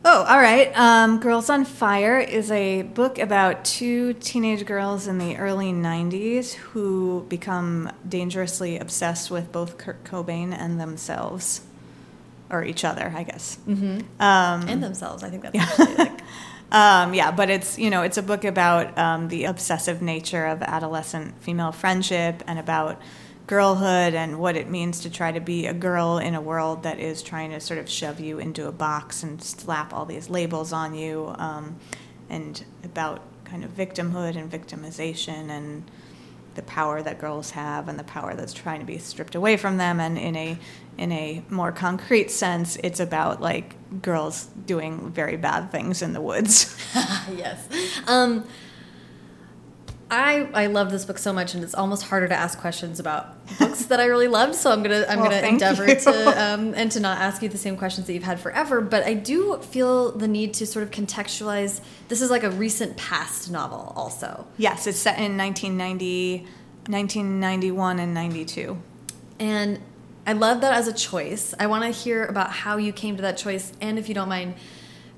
Oh, 0.06 0.24
all 0.24 0.40
right. 0.40 0.72
Um, 0.78 1.20
Girls 1.20 1.50
on 1.50 1.66
Fire 1.66 2.18
is 2.20 2.50
a 2.52 2.84
book 2.84 3.20
about 3.20 3.66
two 3.66 4.14
teenage 4.14 4.66
girls 4.66 5.08
in 5.08 5.18
the 5.18 5.36
early 5.36 5.74
90s 5.74 6.54
who 6.54 7.26
become 7.28 7.92
dangerously 8.08 8.78
obsessed 8.78 9.30
with 9.32 9.52
both 9.52 9.78
Kurt 9.78 10.04
Cobain 10.06 10.54
and 10.58 10.80
themselves. 10.80 11.62
Or 12.56 12.64
each 12.64 12.86
other, 12.86 13.12
I 13.16 13.24
guess. 13.24 13.58
Mm-hmm. 13.68 14.22
Um, 14.22 14.70
And 14.70 14.82
themselves. 14.82 15.24
I 15.24 15.30
think 15.30 15.44
that's 15.44 15.58
actually 15.80 15.96
like 15.96 16.22
um, 16.72 17.14
yeah, 17.14 17.32
but 17.32 17.50
it's 17.50 17.78
you 17.78 17.90
know 17.90 18.02
it's 18.02 18.18
a 18.18 18.24
book 18.24 18.44
about 18.44 18.98
um, 18.98 19.28
the 19.28 19.46
obsessive 19.46 20.02
nature 20.02 20.46
of 20.46 20.62
adolescent 20.62 21.42
female 21.42 21.72
friendship 21.72 22.44
and 22.48 22.58
about 22.60 23.02
girlhood 23.48 24.16
and 24.16 24.40
what 24.40 24.56
it 24.56 24.70
means 24.70 25.02
to 25.02 25.10
try 25.10 25.32
to 25.32 25.40
be 25.40 25.68
a 25.68 25.74
girl 25.74 26.18
in 26.18 26.34
a 26.34 26.42
world 26.42 26.82
that 26.84 27.00
is 27.00 27.22
trying 27.22 27.52
to 27.52 27.60
sort 27.60 27.80
of 27.80 27.88
shove 27.88 28.20
you 28.20 28.40
into 28.40 28.68
a 28.68 28.72
box 28.72 29.22
and 29.22 29.42
slap 29.44 29.94
all 29.94 30.06
these 30.06 30.30
labels 30.30 30.74
on 30.74 30.96
you, 30.96 31.34
um, 31.38 31.78
and 32.30 32.66
about 32.84 33.22
kind 33.44 33.64
of 33.64 33.70
victimhood 33.76 34.36
and 34.36 34.52
victimization 34.52 35.50
and 35.50 35.90
the 36.56 36.64
power 36.64 37.04
that 37.04 37.20
girls 37.20 37.52
have 37.52 37.88
and 37.88 38.00
the 38.00 38.04
power 38.04 38.34
that's 38.34 38.54
trying 38.54 38.80
to 38.80 38.86
be 38.86 38.98
stripped 38.98 39.36
away 39.36 39.56
from 39.58 39.78
them 39.78 40.00
and 40.00 40.18
in 40.18 40.36
a 40.36 40.58
in 40.98 41.12
a 41.12 41.44
more 41.50 41.72
concrete 41.72 42.32
sense 42.32 42.78
it's 42.78 43.00
about 43.00 43.42
like 43.42 43.76
girls 44.02 44.46
doing 44.66 45.12
very 45.12 45.38
bad 45.38 45.72
things 45.72 46.02
in 46.02 46.14
the 46.14 46.22
woods 46.22 46.76
yes. 47.36 47.68
Um, 48.08 48.46
I 50.10 50.48
I 50.54 50.68
love 50.68 50.92
this 50.92 51.04
book 51.04 51.18
so 51.18 51.34
much, 51.34 51.56
and 51.56 51.64
it's 51.64 51.74
almost 51.74 52.04
harder 52.04 52.28
to 52.28 52.36
ask 52.36 52.60
questions 52.60 53.00
about 53.00 53.26
books 53.58 53.86
that 53.86 54.00
I 54.00 54.06
really 54.06 54.28
loved. 54.28 54.54
So 54.54 54.72
I'm 54.72 54.84
gonna 54.84 55.04
I'm 55.10 55.20
Well, 55.20 55.32
gonna 55.32 55.48
endeavor 55.48 55.88
you. 55.88 55.96
to 55.96 56.44
um, 56.44 56.74
and 56.76 56.92
to 56.92 57.00
not 57.00 57.18
ask 57.18 57.42
you 57.42 57.50
the 57.50 57.58
same 57.58 57.76
questions 57.76 58.06
that 58.06 58.14
you've 58.14 58.24
had 58.24 58.40
forever. 58.40 58.82
But 58.82 59.04
I 59.04 59.16
do 59.16 59.58
feel 59.64 60.12
the 60.12 60.28
need 60.28 60.54
to 60.56 60.68
sort 60.68 60.84
of 60.84 60.92
contextualize. 60.92 61.82
This 62.08 62.22
is 62.22 62.30
like 62.30 62.44
a 62.44 62.52
recent 62.52 62.98
past 62.98 63.50
novel, 63.50 63.94
also, 63.96 64.46
yes 64.58 64.86
it's 64.86 65.00
set 65.00 65.18
in 65.18 65.38
1990 65.38 66.46
1991 66.88 68.00
and 68.00 68.14
92 68.14 68.78
and 69.40 69.80
I 70.28 70.34
love 70.34 70.62
that 70.62 70.74
as 70.74 70.88
a 70.88 70.94
choice. 70.94 71.54
I 71.60 71.68
want 71.68 71.84
to 71.84 71.90
hear 71.90 72.26
about 72.26 72.52
how 72.52 72.78
you 72.78 72.92
came 72.92 73.16
to 73.16 73.22
that 73.22 73.38
choice, 73.38 73.72
and 73.80 74.00
if 74.00 74.10
you 74.10 74.16
don't 74.16 74.30
mind, 74.30 74.56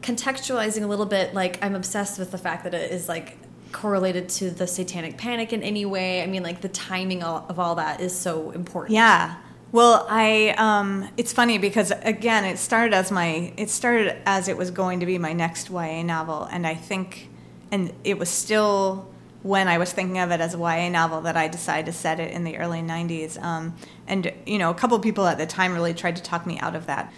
contextualizing 0.01 0.83
a 0.83 0.87
little 0.87 1.05
bit. 1.05 1.33
Like 1.33 1.63
I'm 1.63 1.75
obsessed 1.75 2.19
with 2.19 2.31
the 2.31 2.37
fact 2.37 2.63
that 2.63 2.73
it 2.73 2.91
is 2.91 3.07
like 3.07 3.37
correlated 3.71 4.29
to 4.29 4.49
the 4.49 4.67
satanic 4.67 5.17
panic 5.17 5.53
in 5.53 5.63
any 5.63 5.85
way. 5.85 6.23
I 6.23 6.27
mean, 6.27 6.43
like 6.43 6.61
the 6.61 6.69
timing 6.69 7.23
of 7.23 7.59
all 7.59 7.75
that 7.75 8.01
is 8.01 8.17
so 8.17 8.51
important. 8.51 8.93
Yeah. 8.93 9.37
Well, 9.71 10.05
I 10.09 10.55
um, 10.57 11.09
it's 11.17 11.33
funny 11.33 11.57
because 11.57 11.91
again, 12.03 12.45
it 12.45 12.57
started 12.57 12.93
as 12.93 13.11
my 13.11 13.53
it 13.57 13.69
started 13.69 14.17
as 14.25 14.47
it 14.47 14.57
was 14.57 14.71
going 14.71 15.01
to 15.01 15.05
be 15.05 15.17
my 15.17 15.33
next 15.33 15.69
YA 15.69 16.03
novel, 16.03 16.43
and 16.43 16.65
I 16.65 16.73
think, 16.73 17.29
and 17.71 17.93
it 18.03 18.17
was 18.17 18.29
still 18.29 19.09
when 19.43 19.67
I 19.67 19.77
was 19.77 19.91
thinking 19.91 20.19
of 20.19 20.31
it 20.31 20.39
as 20.39 20.55
a 20.55 20.57
YA 20.57 20.89
novel 20.89 21.21
that 21.21 21.35
I 21.35 21.49
decided 21.49 21.85
to 21.87 21.91
set 21.91 22.19
it 22.21 22.31
in 22.31 22.45
the 22.45 22.57
early 22.57 22.79
'90s. 22.79 23.41
Um, 23.41 23.75
and 24.07 24.31
you 24.45 24.57
know, 24.57 24.69
a 24.69 24.73
couple 24.73 24.97
people 24.99 25.27
at 25.27 25.37
the 25.37 25.45
time 25.45 25.73
really 25.73 25.93
tried 25.93 26.15
to 26.15 26.23
talk 26.23 26.45
me 26.45 26.59
out 26.59 26.75
of 26.75 26.85
that. 26.87 27.11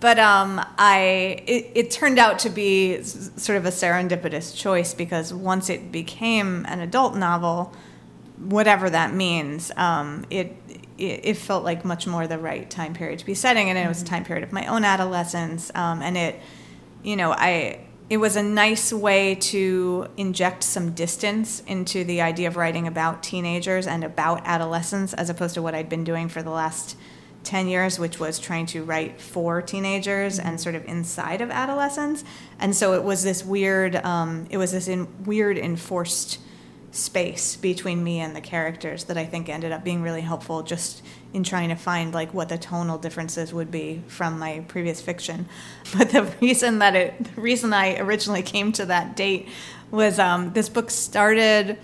But 0.00 0.18
um, 0.18 0.60
I 0.78 1.42
it, 1.46 1.70
it 1.74 1.90
turned 1.90 2.18
out 2.18 2.40
to 2.40 2.50
be 2.50 3.02
sort 3.02 3.56
of 3.56 3.66
a 3.66 3.70
serendipitous 3.70 4.56
choice 4.56 4.94
because 4.94 5.32
once 5.32 5.70
it 5.70 5.92
became 5.92 6.66
an 6.66 6.80
adult 6.80 7.14
novel, 7.14 7.72
whatever 8.36 8.90
that 8.90 9.14
means, 9.14 9.70
um, 9.76 10.24
it, 10.28 10.56
it 10.98 11.20
it 11.24 11.36
felt 11.36 11.62
like 11.62 11.84
much 11.84 12.06
more 12.06 12.26
the 12.26 12.38
right 12.38 12.68
time 12.68 12.94
period 12.94 13.20
to 13.20 13.26
be 13.26 13.34
setting, 13.34 13.68
and 13.70 13.78
it 13.78 13.86
was 13.86 14.02
a 14.02 14.04
time 14.04 14.24
period 14.24 14.42
of 14.42 14.52
my 14.52 14.66
own 14.66 14.84
adolescence, 14.84 15.70
um, 15.76 16.02
and 16.02 16.16
it, 16.16 16.40
you 17.04 17.14
know, 17.14 17.32
I 17.32 17.78
it 18.12 18.20
was 18.20 18.36
a 18.36 18.42
nice 18.42 18.92
way 18.92 19.34
to 19.34 20.06
inject 20.18 20.62
some 20.62 20.92
distance 20.92 21.60
into 21.60 22.04
the 22.04 22.20
idea 22.20 22.46
of 22.46 22.56
writing 22.56 22.86
about 22.86 23.22
teenagers 23.22 23.86
and 23.86 24.04
about 24.04 24.42
adolescence, 24.44 25.14
as 25.14 25.30
opposed 25.30 25.54
to 25.54 25.62
what 25.62 25.74
I'd 25.74 25.88
been 25.88 26.04
doing 26.04 26.28
for 26.28 26.42
the 26.42 26.50
last. 26.50 26.94
10 27.44 27.66
years, 27.66 27.98
which 27.98 28.20
was 28.20 28.38
trying 28.38 28.66
to 28.66 28.84
write 28.84 29.20
for 29.20 29.60
teenagers 29.60 30.38
and 30.38 30.60
sort 30.60 30.76
of 30.76 30.84
inside 30.84 31.40
of 31.40 31.50
adolescence. 31.50 32.22
And 32.60 32.76
so 32.76 32.92
it 32.92 33.02
was 33.02 33.24
this 33.24 33.44
weird, 33.44 33.96
um, 33.96 34.46
it 34.48 34.58
was 34.58 34.70
this 34.70 34.86
in, 34.86 35.08
weird 35.24 35.58
enforced 35.58 36.38
space 36.92 37.56
between 37.56 38.04
me 38.04 38.20
and 38.20 38.36
the 38.36 38.40
characters 38.40 39.04
that 39.04 39.16
I 39.16 39.24
think 39.24 39.48
ended 39.48 39.72
up 39.72 39.82
being 39.82 40.02
really 40.02 40.20
helpful 40.20 40.62
just 40.62 41.02
in 41.32 41.42
trying 41.42 41.70
to 41.70 41.74
find 41.74 42.12
like 42.12 42.34
what 42.34 42.50
the 42.50 42.58
tonal 42.58 42.98
differences 42.98 43.52
would 43.52 43.70
be 43.70 44.02
from 44.06 44.38
my 44.38 44.62
previous 44.68 45.00
fiction. 45.00 45.48
But 45.96 46.10
the 46.10 46.22
reason 46.40 46.78
that 46.78 46.94
it 46.94 47.34
the 47.34 47.40
reason 47.40 47.72
I 47.72 47.98
originally 47.98 48.42
came 48.42 48.72
to 48.72 48.86
that 48.86 49.16
date 49.16 49.48
was 49.90 50.18
um, 50.18 50.52
this 50.52 50.68
book 50.68 50.90
started 50.90 51.78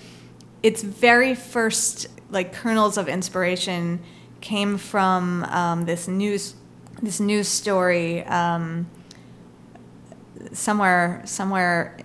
its 0.62 0.82
very 0.82 1.34
first 1.34 2.08
like 2.30 2.52
kernels 2.52 2.98
of 2.98 3.08
inspiration 3.08 4.00
came 4.40 4.76
from 4.76 5.44
um, 5.44 5.84
this 5.86 6.06
news 6.06 6.54
this 7.00 7.18
news 7.18 7.48
story 7.48 8.24
um, 8.24 8.86
somewhere 10.52 11.22
somewhere 11.24 11.96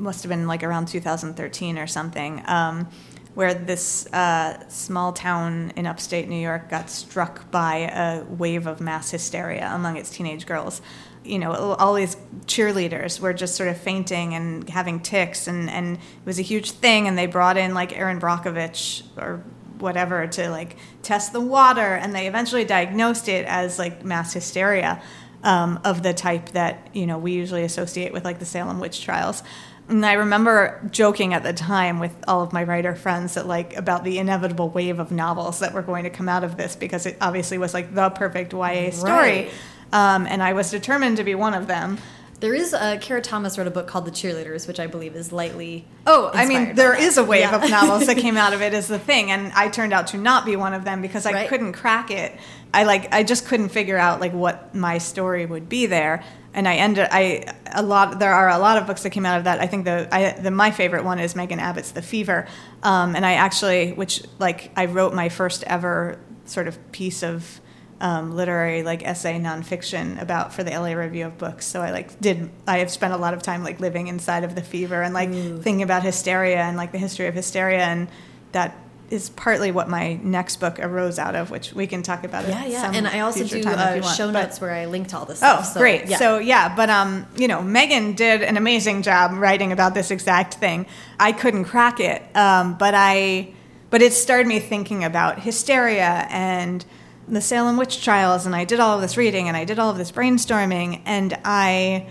must 0.00 0.22
have 0.22 0.30
been 0.30 0.46
like 0.46 0.62
around 0.62 0.86
2013 0.88 1.78
or 1.78 1.86
something 1.86 2.42
um, 2.46 2.88
where 3.34 3.54
this 3.54 4.06
uh, 4.12 4.68
small 4.68 5.12
town 5.12 5.72
in 5.76 5.86
upstate 5.86 6.28
New 6.28 6.40
York 6.40 6.68
got 6.68 6.90
struck 6.90 7.50
by 7.50 7.90
a 7.94 8.24
wave 8.24 8.66
of 8.66 8.80
mass 8.80 9.10
hysteria 9.10 9.70
among 9.72 9.96
its 9.96 10.10
teenage 10.10 10.46
girls. 10.46 10.82
You 11.22 11.38
know, 11.38 11.52
all 11.52 11.94
these 11.94 12.16
cheerleaders 12.46 13.20
were 13.20 13.34
just 13.34 13.54
sort 13.54 13.68
of 13.68 13.78
fainting 13.78 14.34
and 14.34 14.68
having 14.68 15.00
tics, 15.00 15.46
and, 15.46 15.68
and 15.70 15.96
it 15.96 16.26
was 16.26 16.38
a 16.38 16.42
huge 16.42 16.72
thing. 16.72 17.06
And 17.06 17.16
they 17.16 17.26
brought 17.26 17.56
in 17.56 17.74
like 17.74 17.96
Erin 17.96 18.18
Brockovich 18.18 19.02
or 19.16 19.44
whatever 19.78 20.26
to 20.26 20.50
like 20.50 20.76
test 21.02 21.32
the 21.32 21.40
water, 21.40 21.94
and 21.94 22.14
they 22.14 22.26
eventually 22.26 22.64
diagnosed 22.64 23.28
it 23.28 23.46
as 23.46 23.78
like 23.78 24.04
mass 24.04 24.32
hysteria. 24.32 25.00
um, 25.42 25.80
of 25.84 26.02
the 26.02 26.12
type 26.12 26.50
that 26.50 26.88
you 26.92 27.06
know 27.06 27.18
we 27.18 27.32
usually 27.32 27.64
associate 27.64 28.12
with 28.12 28.24
like 28.24 28.38
the 28.38 28.44
Salem 28.44 28.80
witch 28.80 29.02
trials. 29.02 29.42
And 29.90 30.06
I 30.06 30.12
remember 30.14 30.80
joking 30.90 31.34
at 31.34 31.42
the 31.42 31.52
time 31.52 31.98
with 31.98 32.12
all 32.28 32.42
of 32.42 32.52
my 32.52 32.62
writer 32.64 32.94
friends 32.94 33.34
that 33.34 33.46
like 33.46 33.76
about 33.76 34.04
the 34.04 34.18
inevitable 34.18 34.68
wave 34.70 35.00
of 35.00 35.10
novels 35.10 35.58
that 35.58 35.74
were 35.74 35.82
going 35.82 36.04
to 36.04 36.10
come 36.10 36.28
out 36.28 36.44
of 36.44 36.56
this 36.56 36.76
because 36.76 37.06
it 37.06 37.16
obviously 37.20 37.58
was 37.58 37.74
like 37.74 37.94
the 37.94 38.08
perfect 38.10 38.52
YA 38.52 38.90
story. 38.92 39.12
Right. 39.12 39.50
Um, 39.92 40.26
and 40.26 40.42
I 40.42 40.52
was 40.52 40.70
determined 40.70 41.16
to 41.16 41.24
be 41.24 41.34
one 41.34 41.54
of 41.54 41.66
them. 41.66 41.98
There 42.38 42.54
is 42.54 42.72
a 42.72 42.96
Kara 42.98 43.20
Thomas 43.20 43.58
wrote 43.58 43.66
a 43.66 43.70
book 43.70 43.86
called 43.86 44.06
The 44.06 44.10
Cheerleaders, 44.12 44.66
which 44.66 44.80
I 44.80 44.86
believe 44.86 45.14
is 45.14 45.30
lightly. 45.30 45.84
Oh, 46.06 46.30
I 46.32 46.46
mean, 46.46 46.74
there 46.74 46.94
is 46.98 47.18
a 47.18 47.24
wave 47.24 47.40
Yeah. 47.42 47.62
of 47.62 47.68
novels 47.68 48.06
that 48.06 48.16
came 48.26 48.38
out 48.38 48.54
of 48.54 48.62
it 48.62 48.72
as 48.72 48.88
the 48.88 48.98
thing, 48.98 49.30
and 49.30 49.52
I 49.54 49.68
turned 49.68 49.92
out 49.92 50.06
to 50.08 50.16
not 50.16 50.46
be 50.46 50.56
one 50.56 50.72
of 50.72 50.84
them 50.84 51.02
because 51.02 51.26
I 51.26 51.32
Right. 51.32 51.48
couldn't 51.50 51.74
crack 51.74 52.10
it. 52.10 52.32
I 52.72 52.84
like, 52.84 53.12
I 53.12 53.24
just 53.24 53.46
couldn't 53.46 53.68
figure 53.70 53.98
out 53.98 54.20
like 54.20 54.32
what 54.32 54.74
my 54.74 54.96
story 54.96 55.44
would 55.44 55.68
be 55.68 55.84
there, 55.84 56.24
and 56.52 56.66
I 56.66 56.76
ended. 56.76 57.08
I 57.10 57.44
a 57.72 57.82
lot. 57.82 58.18
There 58.18 58.32
are 58.32 58.48
a 58.48 58.58
lot 58.58 58.76
of 58.76 58.86
books 58.86 59.02
that 59.02 59.10
came 59.10 59.26
out 59.26 59.38
of 59.38 59.44
that. 59.44 59.60
I 59.60 59.66
think 59.66 59.84
the, 59.84 60.08
I, 60.12 60.32
the 60.32 60.50
my 60.50 60.70
favorite 60.70 61.04
one 61.04 61.18
is 61.18 61.36
Megan 61.36 61.60
Abbott's 61.60 61.92
The 61.92 62.02
Fever, 62.02 62.46
um, 62.82 63.14
and 63.14 63.24
I 63.24 63.34
actually, 63.34 63.92
which 63.92 64.22
like, 64.38 64.72
I 64.76 64.86
wrote 64.86 65.14
my 65.14 65.28
first 65.28 65.62
ever 65.64 66.18
sort 66.46 66.66
of 66.66 66.92
piece 66.92 67.22
of 67.22 67.60
um, 68.00 68.34
literary 68.34 68.82
like 68.82 69.06
essay 69.06 69.38
nonfiction 69.38 70.20
about 70.20 70.54
for 70.54 70.64
the 70.64 70.70
LA 70.70 70.92
Review 70.92 71.26
of 71.26 71.38
Books. 71.38 71.66
So 71.66 71.82
I 71.82 71.90
like 71.90 72.18
did 72.20 72.50
I 72.66 72.78
have 72.78 72.90
spent 72.90 73.12
a 73.12 73.16
lot 73.16 73.34
of 73.34 73.42
time 73.42 73.62
like 73.62 73.78
living 73.78 74.08
inside 74.08 74.42
of 74.42 74.54
the 74.54 74.62
fever 74.62 75.02
and 75.02 75.12
like 75.12 75.30
thinking 75.30 75.82
about 75.82 76.02
hysteria 76.02 76.62
and 76.62 76.76
like 76.76 76.92
the 76.92 76.98
history 76.98 77.26
of 77.26 77.34
hysteria 77.34 77.80
and 77.80 78.08
that 78.52 78.74
is 79.10 79.28
partly 79.30 79.72
what 79.72 79.88
my 79.88 80.14
next 80.22 80.56
book 80.60 80.78
arose 80.78 81.18
out 81.18 81.34
of, 81.34 81.50
which 81.50 81.72
we 81.72 81.86
can 81.86 82.02
talk 82.02 82.22
about. 82.24 82.46
Yeah, 82.48 82.64
yeah. 82.64 82.92
And 82.94 83.08
I 83.08 83.20
also 83.20 83.44
do 83.44 83.60
uh, 83.62 83.98
want. 84.02 84.16
show 84.16 84.30
But- 84.32 84.42
notes 84.44 84.60
where 84.60 84.70
I 84.70 84.86
linked 84.86 85.12
all 85.12 85.24
this 85.26 85.38
Stuff, 85.38 85.58
Oh, 85.60 85.62
stuff. 85.64 85.80
great. 85.80 86.06
yeah. 86.06 86.16
So 86.18 86.38
yeah, 86.38 86.74
but 86.74 86.88
um, 86.90 87.26
you 87.36 87.48
know, 87.48 87.60
Megan 87.60 88.12
did 88.14 88.42
an 88.42 88.56
amazing 88.56 89.02
job 89.02 89.32
writing 89.34 89.72
about 89.72 89.94
this 89.94 90.10
exact 90.10 90.54
thing. 90.54 90.86
I 91.18 91.32
couldn't 91.32 91.64
crack 91.64 91.98
it, 92.00 92.22
um, 92.36 92.74
but 92.78 92.94
I, 92.94 93.52
but 93.90 94.00
it 94.00 94.12
started 94.12 94.46
me 94.46 94.60
thinking 94.60 95.02
about 95.02 95.40
hysteria 95.40 96.26
and 96.30 96.84
the 97.26 97.40
Salem 97.40 97.76
witch 97.76 98.02
trials, 98.04 98.46
and 98.46 98.54
I 98.56 98.64
did 98.64 98.80
all 98.80 98.94
of 98.96 99.02
this 99.02 99.16
reading 99.16 99.48
and 99.48 99.56
I 99.56 99.64
did 99.64 99.78
all 99.78 99.90
of 99.90 99.98
this 99.98 100.10
brainstorming, 100.12 101.00
and 101.04 101.36
I, 101.44 102.06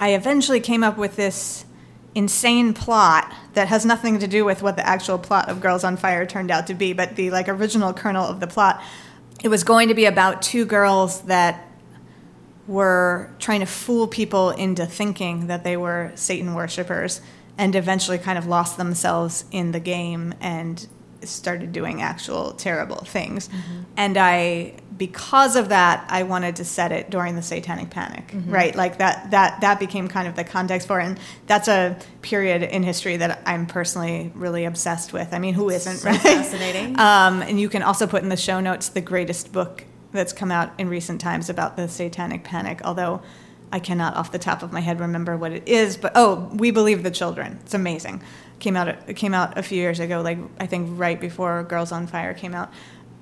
I 0.00 0.14
eventually 0.14 0.60
came 0.60 0.82
up 0.84 0.96
with 0.96 1.16
this 1.16 1.64
insane 2.14 2.72
plot 2.74 3.32
that 3.54 3.68
has 3.68 3.84
nothing 3.84 4.18
to 4.20 4.28
do 4.28 4.44
with 4.44 4.62
what 4.62 4.76
the 4.76 4.86
actual 4.86 5.18
plot 5.18 5.48
of 5.48 5.60
Girls 5.60 5.84
on 5.84 5.96
Fire 5.96 6.26
turned 6.26 6.50
out 6.50 6.66
to 6.68 6.74
be, 6.74 6.92
but 6.92 7.16
the 7.16 7.30
like 7.30 7.48
original 7.48 7.92
kernel 7.92 8.26
of 8.26 8.40
the 8.40 8.46
plot. 8.46 8.82
It 9.42 9.48
was 9.48 9.64
going 9.64 9.88
to 9.88 9.94
be 9.94 10.06
about 10.06 10.42
two 10.42 10.64
girls 10.64 11.22
that 11.22 11.68
were 12.66 13.30
trying 13.38 13.60
to 13.60 13.66
fool 13.66 14.08
people 14.08 14.50
into 14.50 14.86
thinking 14.86 15.48
that 15.48 15.64
they 15.64 15.76
were 15.76 16.12
Satan 16.14 16.54
worshippers 16.54 17.20
and 17.58 17.76
eventually 17.76 18.18
kind 18.18 18.38
of 18.38 18.46
lost 18.46 18.76
themselves 18.76 19.44
in 19.50 19.72
the 19.72 19.80
game 19.80 20.34
and 20.40 20.86
started 21.22 21.72
doing 21.72 22.02
actual 22.02 22.52
terrible 22.52 22.96
things. 22.96 23.48
Mm-hmm. 23.48 23.82
And 23.96 24.16
I 24.16 24.74
because 24.96 25.56
of 25.56 25.70
that 25.70 26.06
I 26.08 26.22
wanted 26.22 26.56
to 26.56 26.64
set 26.64 26.92
it 26.92 27.10
during 27.10 27.34
the 27.36 27.42
satanic 27.42 27.90
panic, 27.90 28.32
right? 28.46 28.74
Like 28.74 28.98
that 28.98 29.30
that 29.32 29.60
that 29.62 29.80
became 29.80 30.08
kind 30.08 30.28
of 30.28 30.36
the 30.36 30.44
context 30.44 30.86
for 30.86 31.00
it. 31.00 31.04
And 31.04 31.20
that's 31.46 31.68
a 31.68 31.96
period 32.22 32.62
in 32.62 32.82
history 32.82 33.16
that 33.16 33.42
I'm 33.46 33.66
personally 33.66 34.30
really 34.34 34.64
obsessed 34.64 35.12
with. 35.12 35.32
I 35.34 35.38
mean, 35.38 35.54
who 35.54 35.70
isn't, 35.70 35.96
So 35.96 36.10
right? 36.10 36.20
fascinating. 36.20 36.98
Um, 37.04 37.42
and 37.42 37.58
you 37.60 37.68
can 37.68 37.82
also 37.82 38.06
put 38.06 38.22
in 38.22 38.28
the 38.28 38.36
show 38.36 38.60
notes 38.60 38.88
the 38.88 39.00
greatest 39.00 39.52
book 39.52 39.84
that's 40.12 40.32
come 40.32 40.50
out 40.52 40.72
in 40.78 40.88
recent 40.88 41.20
times 41.20 41.50
about 41.50 41.76
the 41.76 41.88
satanic 41.88 42.44
panic, 42.44 42.80
although 42.84 43.20
I 43.72 43.80
cannot 43.80 44.14
off 44.14 44.30
the 44.30 44.38
top 44.38 44.62
of 44.62 44.72
my 44.72 44.80
head 44.80 45.00
remember 45.00 45.36
what 45.36 45.50
it 45.52 45.66
is. 45.66 45.96
But 45.96 46.12
oh, 46.14 46.50
We 46.54 46.70
Believe 46.70 47.02
the 47.02 47.10
Children. 47.10 47.58
It's 47.62 47.74
amazing. 47.74 48.22
Came 48.60 48.76
out 48.76 48.88
it 48.88 49.14
came 49.16 49.34
out 49.34 49.58
a 49.58 49.62
few 49.64 49.76
years 49.78 49.98
ago, 49.98 50.20
like 50.22 50.38
I 50.60 50.66
think 50.66 50.88
right 50.98 51.20
before 51.20 51.64
Girls 51.64 51.90
on 51.90 52.06
Fire 52.06 52.32
came 52.32 52.54
out. 52.54 52.72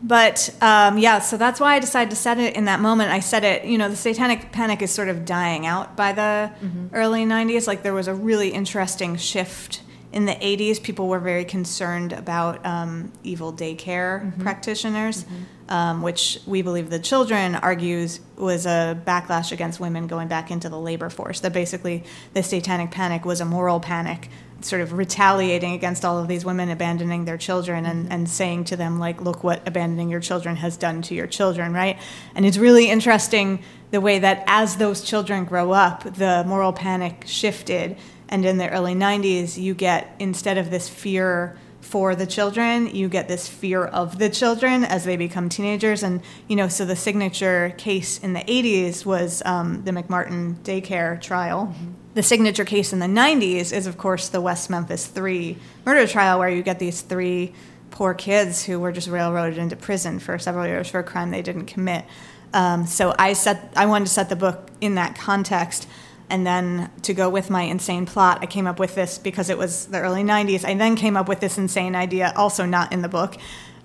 But 0.03 0.51
um, 0.61 0.99
yeah, 0.99 1.21
so 1.21 1.37
that's 1.37 1.61
why 1.61 1.75
I 1.75 1.79
decided 1.79 2.11
to 2.11 2.17
set 2.17 2.39
it 2.39 2.57
in 2.57 2.65
that 2.65 2.81
moment. 2.81 3.11
I 3.13 3.21
said 3.21 3.45
it, 3.45 3.65
you 3.65 3.79
know, 3.79 3.89
the 3.89 3.97
satanic 3.97 4.51
panic 4.51 4.83
is 4.83 4.91
sort 4.91 5.09
of 5.09 5.25
dying 5.25 5.65
out 5.65 5.97
by 5.97 6.13
the 6.13 6.51
early 6.93 7.25
90s. 7.25 7.67
Like 7.67 7.83
there 7.83 7.95
was 7.95 8.09
a 8.09 8.15
really 8.15 8.49
interesting 8.49 9.17
shift 9.17 9.83
in 10.13 10.27
the 10.27 10.33
80s. 10.33 10.83
People 10.83 11.09
were 11.09 11.21
very 11.21 11.45
concerned 11.45 12.13
about 12.13 12.65
um, 12.67 13.13
evil 13.23 13.53
daycare 13.53 14.39
practitioners, 14.41 15.25
um, 15.69 16.03
which 16.03 16.39
we 16.47 16.63
believe 16.63 16.91
the 16.91 16.99
children 16.99 17.55
argues 17.55 18.21
was 18.37 18.67
a 18.67 19.01
backlash 19.07 19.53
against 19.53 19.79
women 19.81 20.09
going 20.09 20.29
back 20.29 20.51
into 20.51 20.69
the 20.69 20.79
labor 20.79 21.11
force. 21.11 21.41
That 21.41 21.53
basically 21.53 22.05
the 22.35 22.43
satanic 22.43 22.91
panic 22.91 23.25
was 23.25 23.41
a 23.41 23.45
moral 23.45 23.79
panic 23.81 24.29
sort 24.65 24.83
of 24.83 24.93
retaliating 24.93 25.73
against 25.73 26.05
all 26.05 26.19
of 26.19 26.29
these 26.29 26.45
women 26.45 26.71
abandoning 26.71 27.25
their 27.25 27.39
children 27.39 27.85
and, 27.87 28.13
and 28.13 28.29
saying 28.29 28.65
to 28.65 28.77
them 28.77 28.99
like 28.99 29.21
look 29.21 29.43
what 29.45 29.67
abandoning 29.67 30.09
your 30.09 30.21
children 30.21 30.57
has 30.57 30.77
done 30.77 31.03
to 31.03 31.15
your 31.15 31.27
children 31.27 31.73
right? 31.73 31.99
And 32.35 32.47
it's 32.47 32.59
really 32.59 32.91
interesting 32.91 33.63
the 33.91 34.01
way 34.01 34.19
that 34.19 34.45
as 34.47 34.77
those 34.77 35.03
children 35.03 35.45
grow 35.45 35.73
up 35.73 36.05
the 36.05 36.45
moral 36.47 36.73
panic 36.73 37.25
shifted. 37.27 37.97
And 38.29 38.45
in 38.45 38.59
the 38.59 38.71
early 38.71 38.95
90s 38.95 39.57
you 39.57 39.75
get 39.75 40.15
instead 40.19 40.59
of 40.59 40.71
this 40.71 40.89
fear 40.89 41.59
for 41.83 42.15
the 42.15 42.27
children 42.27 42.87
you 42.95 43.09
get 43.09 43.29
this 43.29 43.47
fear 43.47 43.85
of 43.85 44.19
the 44.19 44.31
children 44.31 44.83
as 44.83 45.05
they 45.05 45.17
become 45.17 45.49
teenagers 45.49 46.03
and 46.03 46.23
you 46.49 46.57
know 46.57 46.69
so 46.69 46.85
the 46.85 46.97
signature 46.97 47.75
case 47.77 48.19
in 48.21 48.33
the 48.33 48.41
80s 48.41 49.05
was 49.05 49.43
um, 49.45 49.85
the 49.85 49.91
mcmartin 49.91 50.55
daycare 50.63 51.21
trial 51.21 51.75
the 52.15 52.23
signature 52.23 52.65
case 52.65 52.93
in 52.93 52.99
the 52.99 53.07
90s 53.07 53.73
is, 53.73 53.87
of 53.87 53.97
course, 53.97 54.29
the 54.29 54.41
West 54.41 54.69
Memphis 54.69 55.07
3 55.07 55.57
murder 55.87 56.07
trial, 56.07 56.39
where 56.39 56.49
you 56.49 56.63
get 56.63 56.79
these 56.79 57.01
three 57.01 57.55
poor 57.91 58.15
kids 58.15 58.65
who 58.65 58.79
were 58.79 58.93
just 58.93 59.09
railroaded 59.09 59.59
into 59.59 59.77
prison 59.77 60.19
for 60.19 60.39
several 60.39 60.67
years 60.67 60.89
for 60.89 60.99
a 60.99 61.03
crime 61.03 61.31
they 61.31 61.43
didn't 61.43 61.67
commit. 61.67 62.05
Um, 62.53 62.87
so 62.87 63.15
I 63.19 63.33
set, 63.33 63.73
I 63.77 63.87
wanted 63.87 64.07
to 64.07 64.11
set 64.11 64.29
the 64.29 64.37
book 64.37 64.69
in 64.81 64.97
that 64.97 65.17
context. 65.17 65.89
And 66.31 66.47
then 66.47 66.91
to 67.03 67.15
go 67.15 67.29
with 67.29 67.51
my 67.51 67.63
insane 67.63 68.07
plot, 68.07 68.39
I 68.43 68.47
came 68.47 68.67
up 68.67 68.79
with 68.79 68.95
this 68.95 69.19
because 69.19 69.51
it 69.51 69.59
was 69.59 69.87
the 69.87 70.01
early 70.01 70.23
90s. 70.23 70.65
I 70.65 70.75
then 70.75 70.97
came 70.97 71.17
up 71.17 71.29
with 71.29 71.41
this 71.41 71.59
insane 71.59 71.95
idea, 71.95 72.33
also 72.37 72.65
not 72.65 72.93
in 72.93 73.03
the 73.03 73.09
book, 73.09 73.37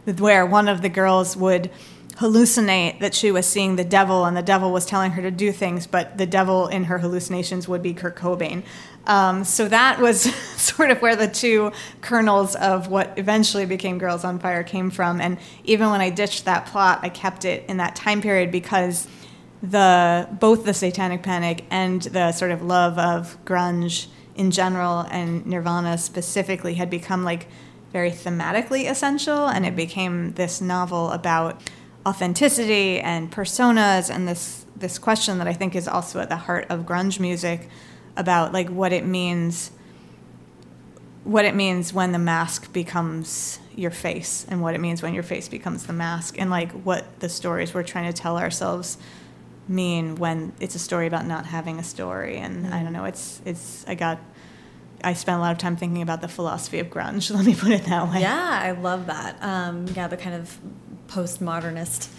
where 0.06 0.46
one 0.46 0.68
of 0.68 0.82
the 0.82 0.90
girls 0.90 1.36
would 1.36 1.70
hallucinate 2.18 3.00
that 3.00 3.14
she 3.14 3.32
was 3.32 3.46
seeing 3.46 3.76
the 3.76 3.84
devil 3.84 4.26
and 4.26 4.36
the 4.36 4.42
devil 4.42 4.72
was 4.72 4.86
telling 4.86 5.12
her 5.12 5.22
to 5.22 5.30
do 5.30 5.52
things, 5.52 5.86
but 5.86 6.18
the 6.18 6.26
devil 6.26 6.68
in 6.68 6.86
her 6.86 6.98
hallucinations 6.98 7.68
would 7.68 7.84
be 7.84 7.94
Kurt 7.94 8.16
Cobain. 8.16 8.64
Um, 9.06 9.44
so 9.44 9.68
that 9.68 10.00
was 10.00 10.22
sort 10.62 10.90
of 10.90 11.02
where 11.02 11.16
the 11.16 11.28
two 11.28 11.72
kernels 12.02 12.56
of 12.56 12.88
what 12.88 13.18
eventually 13.18 13.66
became 13.66 14.00
Girls 14.00 14.24
on 14.24 14.40
Fire 14.40 14.64
came 14.64 14.90
from. 14.90 15.22
And 15.22 15.38
even 15.64 15.90
when 15.92 16.02
I 16.02 16.10
ditched 16.10 16.46
that 16.46 16.66
plot, 16.66 17.00
I 17.04 17.10
kept 17.10 17.46
it 17.46 17.66
in 17.70 17.78
that 17.78 17.96
time 17.96 18.22
period 18.22 18.52
because 18.52 19.08
the 19.62 20.28
both 20.40 20.66
the 20.66 20.74
Satanic 20.74 21.24
Panic 21.24 21.66
and 21.70 22.02
the 22.04 22.32
sort 22.32 22.52
of 22.52 22.62
love 22.62 22.98
of 23.00 23.38
grunge 23.46 24.08
in 24.36 24.52
general 24.52 25.02
and 25.10 25.46
Nirvana 25.46 25.98
specifically 25.98 26.76
had 26.76 26.90
become 26.90 27.24
like 27.24 27.48
very 27.92 28.12
thematically 28.12 28.90
essential, 28.90 29.48
and 29.48 29.66
it 29.66 29.76
became 29.76 30.34
this 30.34 30.62
novel 30.62 31.12
about 31.12 31.62
authenticity 32.06 33.00
and 33.00 33.32
personas 33.32 34.14
and 34.14 34.28
this 34.28 34.66
this 34.76 35.00
question 35.00 35.40
that 35.40 35.48
I 35.48 35.54
think 35.54 35.76
is 35.76 35.88
also 35.88 36.20
at 36.20 36.30
the 36.30 36.36
heart 36.36 36.68
of 36.70 36.82
grunge 36.82 37.20
music 37.20 37.68
about 38.16 38.54
like 38.54 38.70
what 38.70 38.94
it 38.94 39.06
means 39.06 39.72
what 41.24 41.44
it 41.44 41.54
means 41.54 41.94
when 41.94 42.14
the 42.14 42.20
mask 42.20 42.72
becomes 42.72 43.60
your 43.76 43.92
face 43.92 44.46
and 44.48 44.62
what 44.62 44.74
it 44.74 44.80
means 44.80 45.02
when 45.02 45.14
your 45.14 45.24
face 45.24 45.50
becomes 45.50 45.86
the 45.86 45.92
mask 45.92 46.40
and 46.40 46.50
like 46.50 46.72
what 46.72 47.20
the 47.20 47.28
stories 47.28 47.74
we're 47.74 47.84
trying 47.84 48.12
to 48.12 48.14
tell 48.14 48.38
ourselves 48.38 48.98
mean 49.68 50.16
when 50.16 50.54
it's 50.60 50.76
a 50.76 50.80
story 50.80 51.08
about 51.08 51.26
not 51.26 51.46
having 51.46 51.78
a 51.80 51.84
story 51.84 52.38
and 52.38 52.74
I 52.74 52.84
don't 52.84 52.94
know 52.94 53.06
it's 53.06 53.42
it's 53.46 53.86
I 53.88 53.96
got 53.96 54.20
I 55.04 55.14
spent 55.14 55.38
a 55.38 55.42
lot 55.42 55.52
of 55.52 55.58
time 55.58 55.76
thinking 55.76 56.02
about 56.02 56.22
the 56.22 56.28
philosophy 56.28 56.80
of 56.80 56.88
grunge 56.88 57.30
let 57.36 57.46
me 57.46 57.54
put 57.56 57.72
it 57.72 57.84
that 57.86 58.10
way 58.10 58.22
Yeah, 58.22 58.60
I 58.64 58.72
love 58.72 59.08
that. 59.08 59.42
Um, 59.44 59.86
yeah, 59.96 60.08
the 60.08 60.18
kind 60.18 60.36
of 60.36 60.58
postmodernist. 61.08 62.10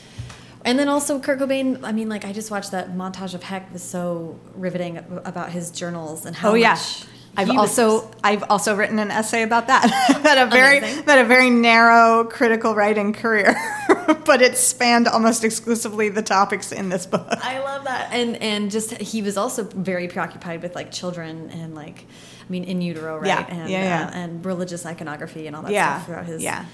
And 0.65 0.79
then 0.79 0.89
also 0.89 1.19
Kurt 1.21 1.39
Cobain. 1.39 1.81
I 1.83 1.93
mean, 1.93 2.09
like 2.09 2.25
I 2.25 2.33
just 2.33 2.51
watched 2.51 2.73
that 2.73 2.91
montage 2.93 3.33
of 3.35 3.43
Heck 3.43 3.73
was 3.73 3.83
so 3.83 4.39
riveting 4.55 4.99
about 5.25 5.51
his 5.51 5.71
journals 5.71 6.27
and 6.27 6.35
how 6.37 6.51
Oh 6.51 6.55
yeah. 6.55 6.71
much 6.75 7.05
I've 7.39 7.49
he 7.49 7.57
was- 7.57 7.79
also 7.79 8.11
I've 8.25 8.45
also 8.51 8.75
written 8.77 8.99
an 8.99 9.11
essay 9.11 9.43
about 9.43 9.67
that. 9.69 9.83
that 10.25 10.39
a 10.47 10.51
very 10.51 10.79
Amazing. 10.79 11.05
had 11.05 11.19
a 11.21 11.25
very 11.25 11.51
narrow 11.51 12.25
critical 12.25 12.75
writing 12.75 13.13
career, 13.13 13.55
but 14.25 14.43
it 14.43 14.57
spanned 14.57 15.09
almost 15.09 15.45
exclusively 15.45 16.09
the 16.09 16.23
topics 16.23 16.73
in 16.73 16.89
this 16.89 17.07
book. 17.07 17.27
I 17.31 17.61
love 17.61 17.85
that. 17.85 18.13
And 18.13 18.37
and 18.43 18.71
just 18.71 18.93
he 18.99 19.23
was 19.23 19.37
also 19.37 19.65
very 19.65 20.09
preoccupied 20.09 20.63
with 20.63 20.75
like 20.75 20.91
children 20.91 21.51
and 21.51 21.75
like 21.75 22.05
I 22.47 22.51
mean 22.51 22.65
in 22.65 22.81
utero, 22.83 23.19
right? 23.19 23.27
Yeah, 23.29 23.47
And 23.49 23.71
yeah, 23.71 23.83
yeah. 23.83 24.07
Uh, 24.09 24.11
and 24.19 24.45
religious 24.45 24.85
iconography 24.85 25.47
and 25.47 25.55
all 25.55 25.63
that 25.63 25.73
Yeah, 25.73 25.95
stuff 25.97 26.07
throughout 26.07 26.27
his 26.27 26.43
yeah. 26.43 26.65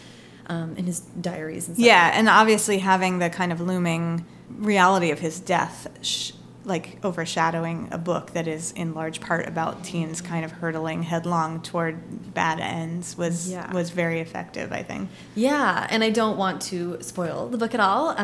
um 0.46 0.74
in 0.76 0.84
his 0.86 1.00
diaries 1.00 1.68
and 1.68 1.76
stuff. 1.76 1.86
Yeah, 1.86 2.10
and 2.14 2.28
obviously 2.28 2.78
having 2.78 3.18
the 3.18 3.28
kind 3.30 3.52
of 3.52 3.60
looming 3.60 4.24
reality 4.58 5.10
of 5.10 5.18
his 5.18 5.40
death 5.40 5.88
sh- 6.02 6.32
like 6.66 7.04
overshadowing 7.04 7.88
a 7.90 7.98
book 7.98 8.30
that 8.32 8.46
is 8.48 8.72
in 8.72 8.94
large 8.94 9.20
part 9.20 9.46
about 9.46 9.84
teens 9.84 10.20
kind 10.20 10.44
of 10.44 10.50
hurtling 10.52 11.02
headlong 11.02 11.60
toward 11.60 12.32
bad 12.32 12.58
ends 12.60 13.16
was 13.18 13.50
Yeah. 13.50 13.70
was 13.72 13.90
very 13.90 14.20
effective 14.20 14.72
i 14.72 14.82
think 14.82 15.10
Yeah, 15.34 15.86
and 15.90 16.02
I 16.02 16.10
don't 16.10 16.36
want 16.38 16.62
to 16.62 16.98
spoil 17.02 17.48
the 17.48 17.58
book 17.58 17.74
at 17.74 17.80
all, 17.80 18.14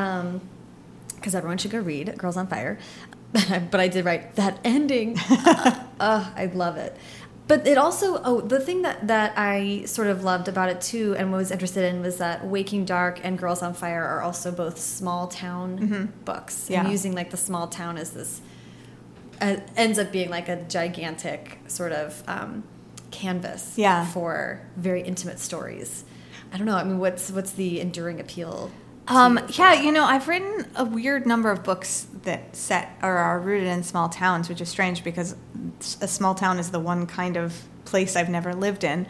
because 1.16 1.34
everyone 1.34 1.59
should 1.59 1.70
go 1.70 1.80
read 1.80 2.16
Girls 2.16 2.36
on 2.36 2.47
Fire. 2.47 2.78
but 3.70 3.78
I 3.78 3.86
did 3.88 4.05
write 4.05 4.34
that 4.36 4.59
ending. 4.64 5.16
uh, 5.30 5.84
uh, 6.01 6.30
I 6.34 6.47
love 6.47 6.76
it. 6.76 6.97
But 7.51 7.66
it 7.66 7.76
also, 7.78 8.22
oh, 8.22 8.40
the 8.40 8.61
thing 8.61 8.82
that, 8.82 9.09
that 9.09 9.32
I 9.36 9.82
sort 9.84 10.07
of 10.07 10.22
loved 10.22 10.46
about 10.46 10.68
it 10.68 10.80
too 10.80 11.16
and 11.18 11.32
was 11.32 11.51
interested 11.51 11.82
in 11.92 12.01
was 12.01 12.18
that 12.18 12.46
Waking 12.46 12.84
Dark 12.84 13.18
and 13.24 13.36
Girls 13.36 13.61
on 13.61 13.74
Fire 13.74 14.05
are 14.05 14.22
also 14.22 14.53
both 14.53 14.78
small 14.78 15.26
town 15.26 16.12
books. 16.24 16.55
Mm-hmm. 16.55 16.72
Yeah. 16.72 16.80
And 16.82 16.92
using 16.92 17.12
like 17.12 17.30
the 17.32 17.36
small 17.36 17.66
town 17.66 17.98
as 17.98 18.12
this, 18.12 18.40
uh, 19.40 19.57
ends 19.76 19.98
up 19.98 20.12
being 20.12 20.30
like 20.30 20.48
a 20.48 20.62
gigantic 20.62 21.59
sort 21.66 21.90
of 21.90 22.22
um, 22.28 22.62
canvas 23.11 23.74
Yeah. 23.76 24.07
for 24.07 24.61
very 24.76 25.03
intimate 25.03 25.40
stories. 25.40 26.05
I 26.53 26.57
don't 26.57 26.66
know. 26.66 26.76
I 26.76 26.84
mean, 26.84 27.01
what's 27.01 27.32
what's 27.32 27.51
the 27.51 27.80
enduring 27.80 28.20
appeal? 28.20 28.70
Um, 29.11 29.41
yeah, 29.49 29.75
you 29.75 29.91
know, 29.93 30.05
I've 30.05 30.29
written 30.29 30.67
a 30.77 30.85
weird 30.85 31.27
number 31.27 31.51
of 31.51 31.65
books 31.65 32.07
that 32.23 32.55
set 32.55 32.97
or 33.03 33.17
are 33.17 33.41
rooted 33.41 33.67
in 33.67 33.83
small 33.83 34.09
towns, 34.09 34.49
which 34.49 34.61
is 34.61 34.69
strange 34.69 35.03
because 35.03 35.35
a 36.01 36.09
small 36.09 36.35
town 36.35 36.59
is 36.59 36.71
the 36.71 36.79
one 36.79 37.07
kind 37.07 37.37
of 37.37 37.65
place 37.85 38.15
I've 38.15 38.29
never 38.29 38.55
lived 38.55 38.85
in. 38.85 39.07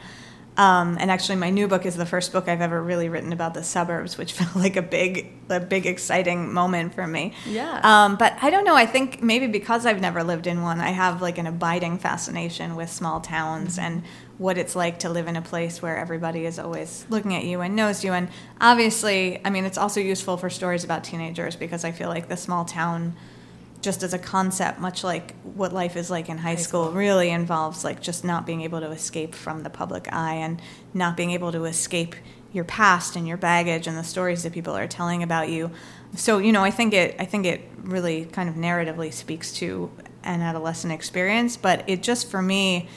Um, 0.56 0.98
and 1.00 1.10
actually, 1.10 1.36
my 1.36 1.50
new 1.50 1.68
book 1.68 1.86
is 1.86 1.96
the 1.96 2.06
first 2.06 2.32
book 2.32 2.48
I've 2.48 2.60
ever 2.60 2.82
really 2.82 3.08
written 3.08 3.32
about 3.32 3.54
the 3.54 3.62
suburbs, 3.62 4.18
which 4.18 4.32
felt 4.38 4.56
like 4.56 4.76
a 4.76 4.82
big, 4.82 5.32
a 5.48 5.60
big 5.60 5.86
exciting 5.86 6.52
moment 6.52 6.94
for 6.94 7.06
me. 7.06 7.34
Yeah. 7.46 7.80
Um, 7.82 8.16
but 8.16 8.36
I 8.42 8.50
don't 8.50 8.64
know. 8.64 8.74
I 8.74 8.86
think 8.86 9.22
maybe 9.22 9.46
because 9.46 9.86
I've 9.86 10.00
never 10.00 10.22
lived 10.22 10.46
in 10.46 10.62
one, 10.62 10.80
I 10.80 10.90
have 10.90 11.22
like 11.22 11.38
an 11.38 11.46
abiding 11.46 11.98
fascination 11.98 12.74
with 12.74 12.90
small 12.90 13.20
towns 13.20 13.78
and 13.78 14.02
what 14.40 14.56
it's 14.56 14.74
like 14.74 15.00
to 15.00 15.10
live 15.10 15.28
in 15.28 15.36
a 15.36 15.42
place 15.42 15.82
where 15.82 15.98
everybody 15.98 16.46
is 16.46 16.58
always 16.58 17.04
looking 17.10 17.34
at 17.34 17.44
you 17.44 17.60
and 17.60 17.76
knows 17.76 18.02
you. 18.02 18.14
And 18.14 18.26
obviously, 18.58 19.38
I 19.44 19.50
mean, 19.50 19.66
it's 19.66 19.76
also 19.76 20.00
useful 20.00 20.38
for 20.38 20.48
stories 20.48 20.82
about 20.82 21.04
teenagers 21.04 21.56
because 21.56 21.84
I 21.84 21.92
feel 21.92 22.08
like 22.08 22.28
the 22.28 22.38
small 22.38 22.64
town, 22.64 23.14
just 23.82 24.02
as 24.02 24.14
a 24.14 24.18
concept, 24.18 24.80
much 24.80 25.04
like 25.04 25.34
what 25.42 25.74
life 25.74 25.94
is 25.94 26.10
like 26.10 26.30
in 26.30 26.38
high, 26.38 26.54
school, 26.54 26.86
school. 26.86 26.96
really 26.96 27.28
involves 27.28 27.84
like 27.84 28.00
just 28.00 28.24
not 28.24 28.46
being 28.46 28.62
able 28.62 28.80
to 28.80 28.90
escape 28.90 29.34
from 29.34 29.62
the 29.62 29.68
public 29.68 30.10
eye 30.10 30.36
and 30.36 30.62
not 30.94 31.18
being 31.18 31.32
able 31.32 31.52
to 31.52 31.66
escape 31.66 32.14
your 32.50 32.64
past 32.64 33.16
and 33.16 33.28
your 33.28 33.36
baggage 33.36 33.86
and 33.86 33.98
the 33.98 34.02
stories 34.02 34.42
that 34.44 34.54
people 34.54 34.74
are 34.74 34.88
telling 34.88 35.22
about 35.22 35.50
you. 35.50 35.70
So, 36.16 36.38
you 36.38 36.52
know, 36.52 36.64
I 36.64 36.70
think 36.70 36.94
it 36.94 37.14
I 37.18 37.26
think 37.26 37.44
it 37.44 37.60
really 37.82 38.24
kind 38.24 38.48
of 38.48 38.54
narratively 38.54 39.12
speaks 39.12 39.52
to 39.56 39.90
an 40.24 40.40
adolescent 40.40 40.94
experience, 40.94 41.58
but 41.58 41.84
it 41.86 42.02
just 42.02 42.30
for 42.30 42.40
me 42.40 42.88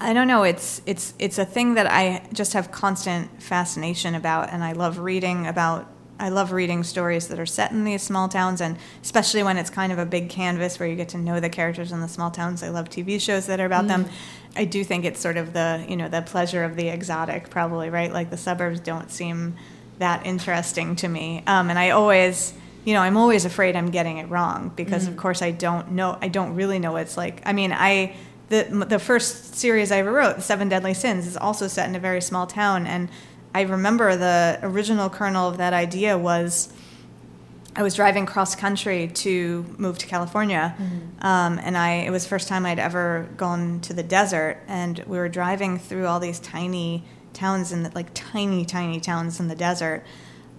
I 0.00 0.12
don't 0.14 0.28
know, 0.28 0.42
it's 0.44 0.80
it's 0.86 1.14
it's 1.18 1.38
a 1.38 1.44
thing 1.44 1.74
that 1.74 1.86
I 1.86 2.26
just 2.32 2.54
have 2.54 2.72
constant 2.72 3.42
fascination 3.42 4.14
about 4.14 4.50
and 4.50 4.64
I 4.64 4.72
love 4.72 4.98
reading 4.98 5.46
about 5.46 5.86
I 6.18 6.28
love 6.28 6.52
reading 6.52 6.84
stories 6.84 7.28
that 7.28 7.38
are 7.38 7.46
set 7.46 7.70
in 7.70 7.84
these 7.84 8.02
small 8.02 8.28
towns 8.28 8.60
and 8.60 8.76
especially 9.02 9.42
when 9.42 9.56
it's 9.56 9.70
kind 9.70 9.92
of 9.92 9.98
a 9.98 10.06
big 10.06 10.28
canvas 10.28 10.78
where 10.78 10.88
you 10.88 10.96
get 10.96 11.10
to 11.10 11.18
know 11.18 11.40
the 11.40 11.48
characters 11.48 11.92
in 11.92 12.00
the 12.00 12.08
small 12.08 12.30
towns. 12.30 12.62
I 12.62 12.68
love 12.68 12.90
TV 12.90 13.20
shows 13.20 13.46
that 13.46 13.60
are 13.60 13.64
about 13.64 13.88
them. 13.88 14.06
I 14.56 14.64
do 14.64 14.84
think 14.84 15.04
it's 15.04 15.20
sort 15.20 15.36
of 15.36 15.52
the, 15.52 15.84
you 15.88 15.96
know, 15.96 16.08
the 16.08 16.22
pleasure 16.22 16.64
of 16.64 16.76
the 16.76 16.88
exotic 16.88 17.48
probably, 17.48 17.88
right? 17.88 18.12
Like 18.12 18.30
the 18.30 18.36
suburbs 18.36 18.80
don't 18.80 19.10
seem 19.10 19.56
that 19.98 20.26
interesting 20.26 20.96
to 20.96 21.08
me. 21.08 21.42
Um, 21.46 21.70
and 21.70 21.78
I 21.78 21.90
always, 21.90 22.52
you 22.84 22.94
know, 22.94 23.00
I'm 23.00 23.16
always 23.16 23.44
afraid 23.44 23.76
I'm 23.76 23.90
getting 23.90 24.18
it 24.18 24.28
wrong 24.28 24.72
because, 24.74 25.06
of 25.06 25.16
course, 25.16 25.40
I 25.42 25.50
don't 25.52 25.92
know. 25.92 26.18
I 26.20 26.28
don't 26.28 26.54
really 26.54 26.78
know 26.78 26.92
what 26.92 27.02
it's 27.02 27.16
like. 27.16 27.42
I 27.44 27.52
mean, 27.52 27.72
I 27.72 28.16
the 28.50 28.86
the 28.86 28.98
first 28.98 29.54
series 29.54 29.90
I 29.90 29.98
ever 29.98 30.12
wrote, 30.12 30.36
The 30.36 30.42
Seven 30.42 30.68
Deadly 30.68 30.92
Sins, 30.92 31.26
is 31.26 31.36
also 31.36 31.66
set 31.66 31.88
in 31.88 31.96
a 31.96 32.00
very 32.00 32.20
small 32.20 32.46
town, 32.46 32.86
and 32.86 33.08
I 33.54 33.62
remember 33.62 34.14
the 34.16 34.58
original 34.62 35.08
kernel 35.08 35.48
of 35.48 35.56
that 35.56 35.72
idea 35.72 36.18
was. 36.18 36.72
I 37.76 37.84
was 37.84 37.94
driving 37.94 38.26
cross 38.26 38.56
country 38.56 39.06
to 39.06 39.64
move 39.78 39.96
to 39.98 40.06
California, 40.08 40.74
um, 41.22 41.60
and 41.62 41.78
I 41.78 42.02
it 42.06 42.10
was 42.10 42.24
the 42.24 42.28
first 42.28 42.48
time 42.48 42.66
I'd 42.66 42.80
ever 42.80 43.28
gone 43.36 43.80
to 43.82 43.94
the 43.94 44.02
desert, 44.02 44.58
and 44.66 44.98
we 45.06 45.16
were 45.16 45.28
driving 45.28 45.78
through 45.78 46.06
all 46.08 46.18
these 46.18 46.40
tiny 46.40 47.04
towns 47.32 47.70
in 47.70 47.84
the, 47.84 47.92
like 47.94 48.08
tiny 48.12 48.64
tiny 48.64 48.98
towns 48.98 49.38
in 49.38 49.46
the 49.46 49.54
desert, 49.54 50.02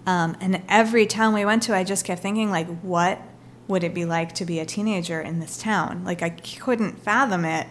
um, 0.06 0.36
and 0.40 0.62
every 0.70 1.06
town 1.06 1.34
we 1.34 1.44
went 1.44 1.62
to, 1.64 1.76
I 1.76 1.84
just 1.84 2.06
kept 2.06 2.22
thinking 2.22 2.50
like, 2.50 2.66
what 2.80 3.20
would 3.68 3.84
it 3.84 3.94
be 3.94 4.04
like 4.04 4.34
to 4.36 4.44
be 4.44 4.58
a 4.60 4.66
teenager 4.66 5.20
in 5.20 5.40
this 5.40 5.56
town? 5.58 6.04
Like 6.04 6.22
I 6.22 6.30
couldn't 6.30 6.98
fathom 7.02 7.44
it, 7.44 7.66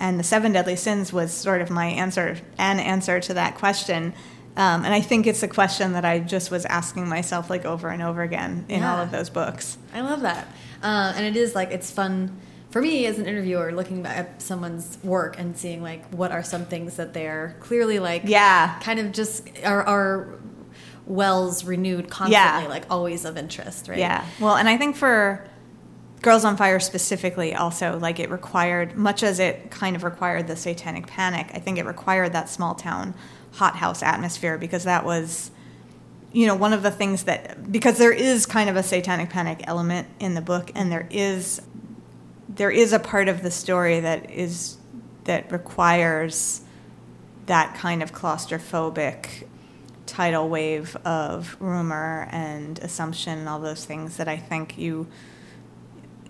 and 0.00 0.18
the 0.18 0.24
Seven 0.24 0.52
Deadly 0.52 0.76
Sins 0.76 1.12
was 1.12 1.32
sort 1.32 1.60
of 1.62 1.70
my 1.70 1.86
answer, 1.86 2.38
an 2.58 2.78
answer 2.80 3.20
to 3.20 3.34
that 3.34 3.56
question. 3.56 4.14
Um, 4.54 4.84
and 4.84 4.92
I 4.92 5.00
think 5.00 5.26
it's 5.26 5.42
a 5.42 5.48
question 5.48 5.92
that 5.94 6.04
I 6.04 6.18
just 6.18 6.50
was 6.50 6.66
asking 6.66 7.08
myself 7.08 7.48
like 7.48 7.64
over 7.64 7.88
and 7.88 8.02
over 8.02 8.20
again 8.22 8.66
in 8.68 8.82
all 8.82 8.98
of 8.98 9.10
those 9.10 9.30
books. 9.30 9.78
I 9.94 10.02
love 10.02 10.20
that. 10.22 10.46
Uh, 10.82 11.12
and 11.16 11.24
it 11.24 11.36
is 11.40 11.54
like, 11.54 11.70
it's 11.70 11.90
fun 11.90 12.36
for 12.70 12.82
me 12.82 13.06
as 13.06 13.18
an 13.18 13.24
interviewer 13.26 13.72
looking 13.72 14.04
at 14.04 14.42
someone's 14.42 14.98
work 15.02 15.38
and 15.38 15.56
seeing 15.56 15.82
like 15.82 16.04
what 16.12 16.32
are 16.32 16.42
some 16.42 16.66
things 16.66 16.96
that 16.96 17.14
they're 17.14 17.56
clearly 17.60 17.98
like, 17.98 18.22
Yeah. 18.26 18.78
kind 18.80 18.98
of 18.98 19.12
just 19.12 19.48
are, 19.64 19.82
are 19.84 20.34
wells 21.06 21.64
renewed 21.64 22.08
constantly, 22.08 22.62
Yeah. 22.62 22.68
like 22.68 22.84
always 22.90 23.24
of 23.24 23.36
interest, 23.36 23.88
right? 23.88 23.98
Yeah. 23.98 24.24
Well, 24.40 24.56
and 24.56 24.68
I 24.68 24.76
think 24.76 24.96
for 24.96 25.44
Girls 26.20 26.44
on 26.44 26.56
Fire 26.56 26.78
specifically, 26.78 27.54
also, 27.54 27.98
like 27.98 28.20
it 28.20 28.30
required, 28.30 28.96
much 28.96 29.22
as 29.24 29.40
it 29.40 29.70
kind 29.70 29.96
of 29.96 30.04
required 30.04 30.46
the 30.46 30.54
satanic 30.54 31.06
panic, 31.08 31.50
I 31.52 31.58
think 31.58 31.78
it 31.78 31.84
required 31.84 32.32
that 32.34 32.48
small 32.48 32.74
town 32.76 33.14
hothouse 33.52 34.02
atmosphere 34.02 34.56
because 34.58 34.84
that 34.84 35.04
was, 35.04 35.50
you 36.32 36.46
know, 36.46 36.54
one 36.54 36.72
of 36.72 36.82
the 36.84 36.90
things 36.92 37.24
that, 37.24 37.70
because 37.72 37.98
there 37.98 38.12
is 38.12 38.46
kind 38.46 38.70
of 38.70 38.76
a 38.76 38.82
satanic 38.84 39.30
panic 39.30 39.62
element 39.66 40.06
in 40.20 40.34
the 40.34 40.40
book, 40.40 40.70
and 40.76 40.92
there 40.92 41.08
is, 41.10 41.60
there 42.48 42.70
is 42.70 42.92
a 42.92 42.98
part 43.00 43.28
of 43.28 43.42
the 43.42 43.50
story 43.50 43.98
that 44.00 44.30
is, 44.30 44.76
that 45.24 45.50
requires 45.50 46.60
that 47.46 47.74
kind 47.74 48.02
of 48.02 48.12
claustrophobic 48.12 49.44
tidal 50.12 50.46
wave 50.50 50.94
of 51.06 51.56
rumor 51.58 52.28
and 52.30 52.78
assumption 52.80 53.38
and 53.38 53.48
all 53.48 53.58
those 53.58 53.86
things 53.86 54.18
that 54.18 54.28
I 54.28 54.36
think 54.36 54.76
you 54.76 55.06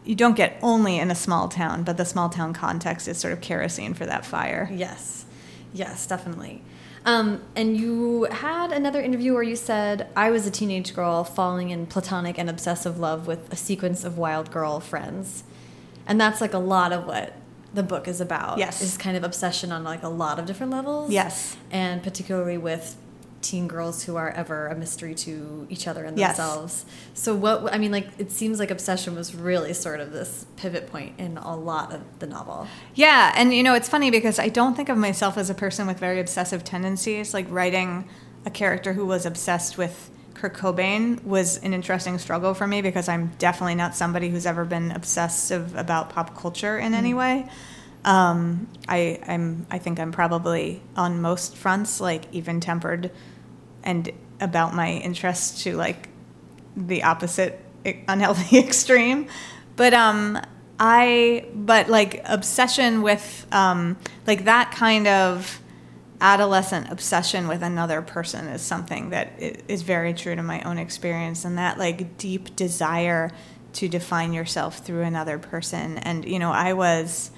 you 0.04 0.14
don't 0.14 0.36
get 0.36 0.58
only 0.62 0.98
in 0.98 1.10
a 1.10 1.14
small 1.14 1.48
town, 1.48 1.82
but 1.82 1.96
the 1.96 2.04
small 2.04 2.28
town 2.28 2.52
context 2.52 3.08
is 3.08 3.18
sort 3.18 3.32
of 3.32 3.40
kerosene 3.40 3.94
for 3.94 4.06
that 4.06 4.24
fire. 4.24 4.68
Yes, 4.72 5.24
yes, 5.72 6.06
definitely. 6.06 6.62
Um, 7.04 7.42
and 7.56 7.76
you 7.76 8.24
had 8.30 8.70
another 8.72 9.00
interview 9.00 9.34
where 9.34 9.42
you 9.42 9.56
said, 9.56 10.08
I 10.16 10.30
was 10.30 10.46
a 10.46 10.50
teenage 10.50 10.94
girl 10.94 11.24
falling 11.24 11.70
in 11.70 11.86
platonic 11.86 12.38
and 12.38 12.48
obsessive 12.48 12.98
love 12.98 13.26
with 13.26 13.52
a 13.52 13.56
sequence 13.56 14.04
of 14.04 14.18
wild 14.18 14.52
girl 14.52 14.78
friends. 14.78 15.42
And 16.06 16.20
that's 16.20 16.40
like 16.40 16.52
a 16.52 16.58
lot 16.58 16.92
of 16.92 17.06
what 17.06 17.34
the 17.74 17.82
book 17.82 18.06
is 18.06 18.20
about. 18.20 18.58
Yes. 18.58 18.82
Is 18.82 18.96
kind 18.96 19.16
of 19.16 19.24
obsession 19.24 19.72
on 19.72 19.82
like 19.82 20.02
a 20.02 20.08
lot 20.08 20.38
of 20.38 20.46
different 20.46 20.70
levels. 20.72 21.10
Yes. 21.10 21.56
And 21.70 22.02
particularly 22.02 22.58
with 22.58 22.96
teen 23.42 23.68
girls 23.68 24.04
who 24.04 24.16
are 24.16 24.30
ever 24.30 24.68
a 24.68 24.74
mystery 24.74 25.14
to 25.16 25.66
each 25.68 25.86
other 25.86 26.04
and 26.04 26.16
Yes. 26.16 26.36
themselves. 26.36 26.84
So 27.14 27.34
what, 27.34 27.74
I 27.74 27.78
mean, 27.78 27.90
like, 27.92 28.08
it 28.18 28.30
seems 28.30 28.58
like 28.58 28.70
obsession 28.70 29.14
was 29.14 29.34
really 29.34 29.74
sort 29.74 30.00
of 30.00 30.12
this 30.12 30.46
pivot 30.56 30.86
point 30.90 31.18
in 31.18 31.36
a 31.38 31.56
lot 31.56 31.92
of 31.92 32.00
the 32.20 32.26
novel. 32.26 32.66
Yeah, 32.94 33.32
and 33.36 33.52
you 33.52 33.62
know, 33.62 33.74
it's 33.74 33.88
funny 33.88 34.10
because 34.10 34.38
I 34.38 34.48
don't 34.48 34.74
think 34.74 34.88
of 34.88 34.96
myself 34.96 35.36
as 35.36 35.50
a 35.50 35.54
person 35.54 35.86
with 35.86 35.98
very 35.98 36.20
obsessive 36.20 36.64
tendencies. 36.64 37.34
Like 37.34 37.46
writing 37.50 38.08
a 38.46 38.50
character 38.50 38.92
who 38.92 39.04
was 39.06 39.26
obsessed 39.26 39.76
with 39.76 40.10
Kurt 40.34 40.54
Cobain 40.54 41.22
was 41.24 41.58
an 41.58 41.74
interesting 41.74 42.18
struggle 42.18 42.54
for 42.54 42.66
me 42.66 42.80
because 42.82 43.08
I'm 43.08 43.32
definitely 43.38 43.74
not 43.74 43.94
somebody 43.94 44.30
who's 44.30 44.46
ever 44.46 44.64
been 44.64 44.90
obsessive 44.90 45.76
about 45.76 46.10
pop 46.10 46.36
culture 46.36 46.78
in 46.78 46.94
any 46.94 47.12
way. 47.14 47.48
Um, 48.04 48.66
I, 48.88 49.20
I'm, 49.28 49.66
I 49.70 49.78
think 49.78 50.00
I'm 50.00 50.10
probably 50.10 50.82
on 50.96 51.20
most 51.20 51.56
fronts 51.56 52.00
like 52.00 52.24
even 52.32 52.58
tempered, 52.58 53.12
and 53.82 54.10
about 54.40 54.74
my 54.74 54.90
interest 54.90 55.62
to 55.62 55.76
like 55.76 56.08
the 56.76 57.02
opposite 57.04 57.60
unhealthy 58.08 58.58
extreme. 58.66 59.28
But 59.76 59.94
um, 59.94 60.38
I 60.78 61.46
but 61.54 61.88
like 61.88 62.22
obsession 62.24 63.02
with 63.02 63.46
um, 63.52 63.96
like 64.26 64.44
that 64.44 64.72
kind 64.72 65.06
of 65.06 65.60
adolescent 66.20 66.90
obsession 66.90 67.48
with 67.48 67.62
another 67.62 68.00
person 68.00 68.46
is 68.46 68.62
something 68.62 69.10
that 69.10 69.32
is 69.40 69.82
very 69.82 70.14
true 70.14 70.36
to 70.36 70.42
my 70.42 70.62
own 70.62 70.78
experience, 70.78 71.44
and 71.44 71.58
that 71.58 71.78
like 71.78 72.16
deep 72.18 72.54
desire 72.56 73.30
to 73.74 73.88
define 73.88 74.32
yourself 74.32 74.78
through 74.78 75.02
another 75.02 75.38
person. 75.38 75.98
And 75.98 76.24
you 76.24 76.38
know, 76.38 76.52
I 76.52 76.74
was 76.74 77.30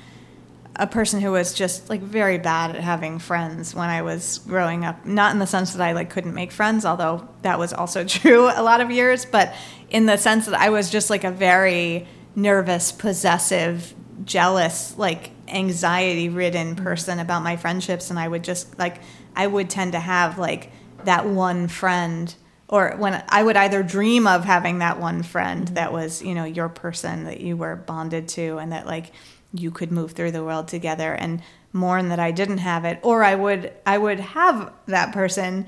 a 0.76 0.86
person 0.86 1.20
who 1.20 1.30
was 1.32 1.54
just 1.54 1.88
like 1.88 2.00
very 2.00 2.38
bad 2.38 2.74
at 2.74 2.82
having 2.82 3.18
friends 3.18 3.74
when 3.74 3.88
I 3.88 4.02
was 4.02 4.38
growing 4.46 4.84
up. 4.84 5.06
Not 5.06 5.32
in 5.32 5.38
the 5.38 5.46
sense 5.46 5.72
that 5.74 5.82
I 5.82 5.92
like 5.92 6.10
couldn't 6.10 6.34
make 6.34 6.50
friends, 6.50 6.84
although 6.84 7.28
that 7.42 7.58
was 7.58 7.72
also 7.72 8.04
true 8.04 8.46
a 8.46 8.62
lot 8.62 8.80
of 8.80 8.90
years, 8.90 9.24
but 9.24 9.54
in 9.90 10.06
the 10.06 10.16
sense 10.16 10.46
that 10.46 10.54
I 10.54 10.70
was 10.70 10.90
just 10.90 11.10
like 11.10 11.24
a 11.24 11.30
very 11.30 12.06
nervous, 12.34 12.90
possessive, 12.90 13.94
jealous, 14.24 14.96
like 14.98 15.30
anxiety 15.46 16.28
ridden 16.28 16.74
person 16.74 17.18
about 17.18 17.42
my 17.42 17.56
friendships. 17.56 18.10
And 18.10 18.18
I 18.18 18.26
would 18.26 18.42
just 18.42 18.78
like, 18.78 19.00
I 19.36 19.46
would 19.46 19.70
tend 19.70 19.92
to 19.92 20.00
have 20.00 20.38
like 20.38 20.72
that 21.04 21.26
one 21.26 21.68
friend 21.68 22.34
or 22.66 22.94
when 22.96 23.22
I 23.28 23.42
would 23.42 23.56
either 23.56 23.82
dream 23.82 24.26
of 24.26 24.44
having 24.44 24.78
that 24.78 24.98
one 24.98 25.22
friend 25.22 25.68
that 25.68 25.92
was, 25.92 26.22
you 26.22 26.34
know, 26.34 26.44
your 26.44 26.68
person 26.68 27.24
that 27.24 27.40
you 27.40 27.56
were 27.56 27.76
bonded 27.76 28.28
to 28.30 28.56
and 28.56 28.72
that 28.72 28.86
like 28.86 29.12
you 29.54 29.70
could 29.70 29.92
move 29.92 30.12
through 30.12 30.32
the 30.32 30.44
world 30.44 30.68
together 30.68 31.14
and 31.14 31.40
mourn 31.72 32.08
that 32.08 32.20
I 32.20 32.30
didn't 32.30 32.58
have 32.58 32.84
it 32.84 32.98
or 33.02 33.24
I 33.24 33.34
would 33.34 33.72
I 33.86 33.98
would 33.98 34.20
have 34.20 34.72
that 34.86 35.12
person 35.12 35.66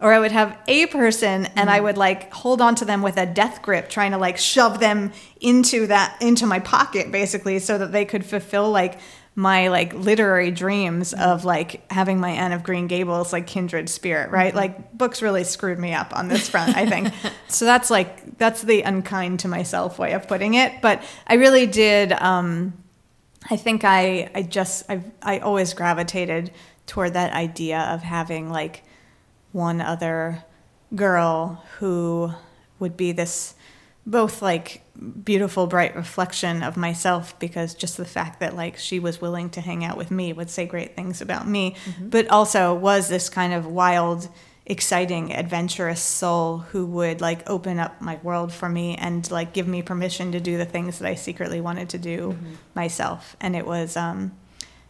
or 0.00 0.12
I 0.12 0.18
would 0.18 0.32
have 0.32 0.58
a 0.66 0.86
person 0.86 1.46
and 1.46 1.70
I 1.70 1.80
mm. 1.80 1.84
would 1.84 1.98
like 1.98 2.32
hold 2.32 2.60
on 2.60 2.74
to 2.76 2.84
them 2.84 3.02
with 3.02 3.16
a 3.16 3.26
death 3.26 3.62
grip 3.62 3.88
trying 3.88 4.12
to 4.12 4.18
like 4.18 4.38
shove 4.38 4.80
them 4.80 5.12
into 5.40 5.86
that 5.88 6.16
into 6.20 6.46
my 6.46 6.58
pocket 6.58 7.10
basically 7.12 7.58
so 7.58 7.78
that 7.78 7.92
they 7.92 8.04
could 8.04 8.24
fulfill 8.24 8.70
like 8.70 8.98
my 9.34 9.68
like 9.68 9.94
literary 9.94 10.50
dreams 10.50 11.14
mm. 11.14 11.22
of 11.22 11.44
like 11.44 11.90
having 11.90 12.20
my 12.20 12.30
Anne 12.30 12.52
of 12.52 12.62
Green 12.62 12.86
Gables 12.86 13.32
like 13.32 13.46
kindred 13.46 13.88
spirit, 13.88 14.30
right? 14.30 14.48
Mm-hmm. 14.48 14.56
Like 14.58 14.92
books 14.92 15.22
really 15.22 15.44
screwed 15.44 15.78
me 15.78 15.94
up 15.94 16.14
on 16.14 16.28
this 16.28 16.48
front, 16.48 16.76
I 16.76 16.86
think. 16.86 17.12
so 17.48 17.64
that's 17.64 17.90
like 17.90 18.38
that's 18.38 18.62
the 18.62 18.82
unkind 18.82 19.40
to 19.40 19.48
myself 19.48 19.98
way 19.98 20.12
of 20.12 20.28
putting 20.28 20.54
it. 20.54 20.82
But 20.82 21.02
I 21.26 21.34
really 21.34 21.66
did 21.66 22.12
um 22.12 22.74
I 23.50 23.56
think 23.56 23.84
I 23.84 24.30
I 24.34 24.42
just 24.42 24.88
I 24.90 25.02
I 25.22 25.38
always 25.38 25.74
gravitated 25.74 26.52
toward 26.86 27.14
that 27.14 27.32
idea 27.32 27.80
of 27.80 28.02
having 28.02 28.50
like 28.50 28.82
one 29.52 29.80
other 29.80 30.44
girl 30.94 31.64
who 31.78 32.32
would 32.78 32.96
be 32.96 33.12
this 33.12 33.54
both 34.04 34.42
like 34.42 34.82
beautiful 35.24 35.66
bright 35.66 35.94
reflection 35.94 36.62
of 36.62 36.76
myself 36.76 37.38
because 37.38 37.74
just 37.74 37.96
the 37.96 38.04
fact 38.04 38.40
that 38.40 38.56
like 38.56 38.76
she 38.76 38.98
was 38.98 39.20
willing 39.20 39.48
to 39.48 39.60
hang 39.60 39.84
out 39.84 39.96
with 39.96 40.10
me 40.10 40.32
would 40.32 40.50
say 40.50 40.66
great 40.66 40.96
things 40.96 41.20
about 41.20 41.46
me 41.46 41.76
mm-hmm. 41.84 42.08
but 42.08 42.26
also 42.28 42.74
was 42.74 43.08
this 43.08 43.28
kind 43.28 43.52
of 43.52 43.66
wild 43.66 44.28
exciting 44.64 45.32
adventurous 45.32 46.00
soul 46.00 46.58
who 46.58 46.86
would 46.86 47.20
like 47.20 47.48
open 47.50 47.78
up 47.78 48.00
my 48.00 48.18
world 48.22 48.52
for 48.52 48.68
me 48.68 48.96
and 48.96 49.28
like 49.30 49.52
give 49.52 49.66
me 49.66 49.82
permission 49.82 50.32
to 50.32 50.40
do 50.40 50.56
the 50.56 50.64
things 50.64 50.98
that 50.98 51.08
I 51.08 51.16
secretly 51.16 51.60
wanted 51.60 51.88
to 51.90 51.98
do 51.98 52.32
mm-hmm. 52.32 52.54
myself 52.74 53.36
and 53.40 53.56
it 53.56 53.66
was 53.66 53.96
um 53.96 54.30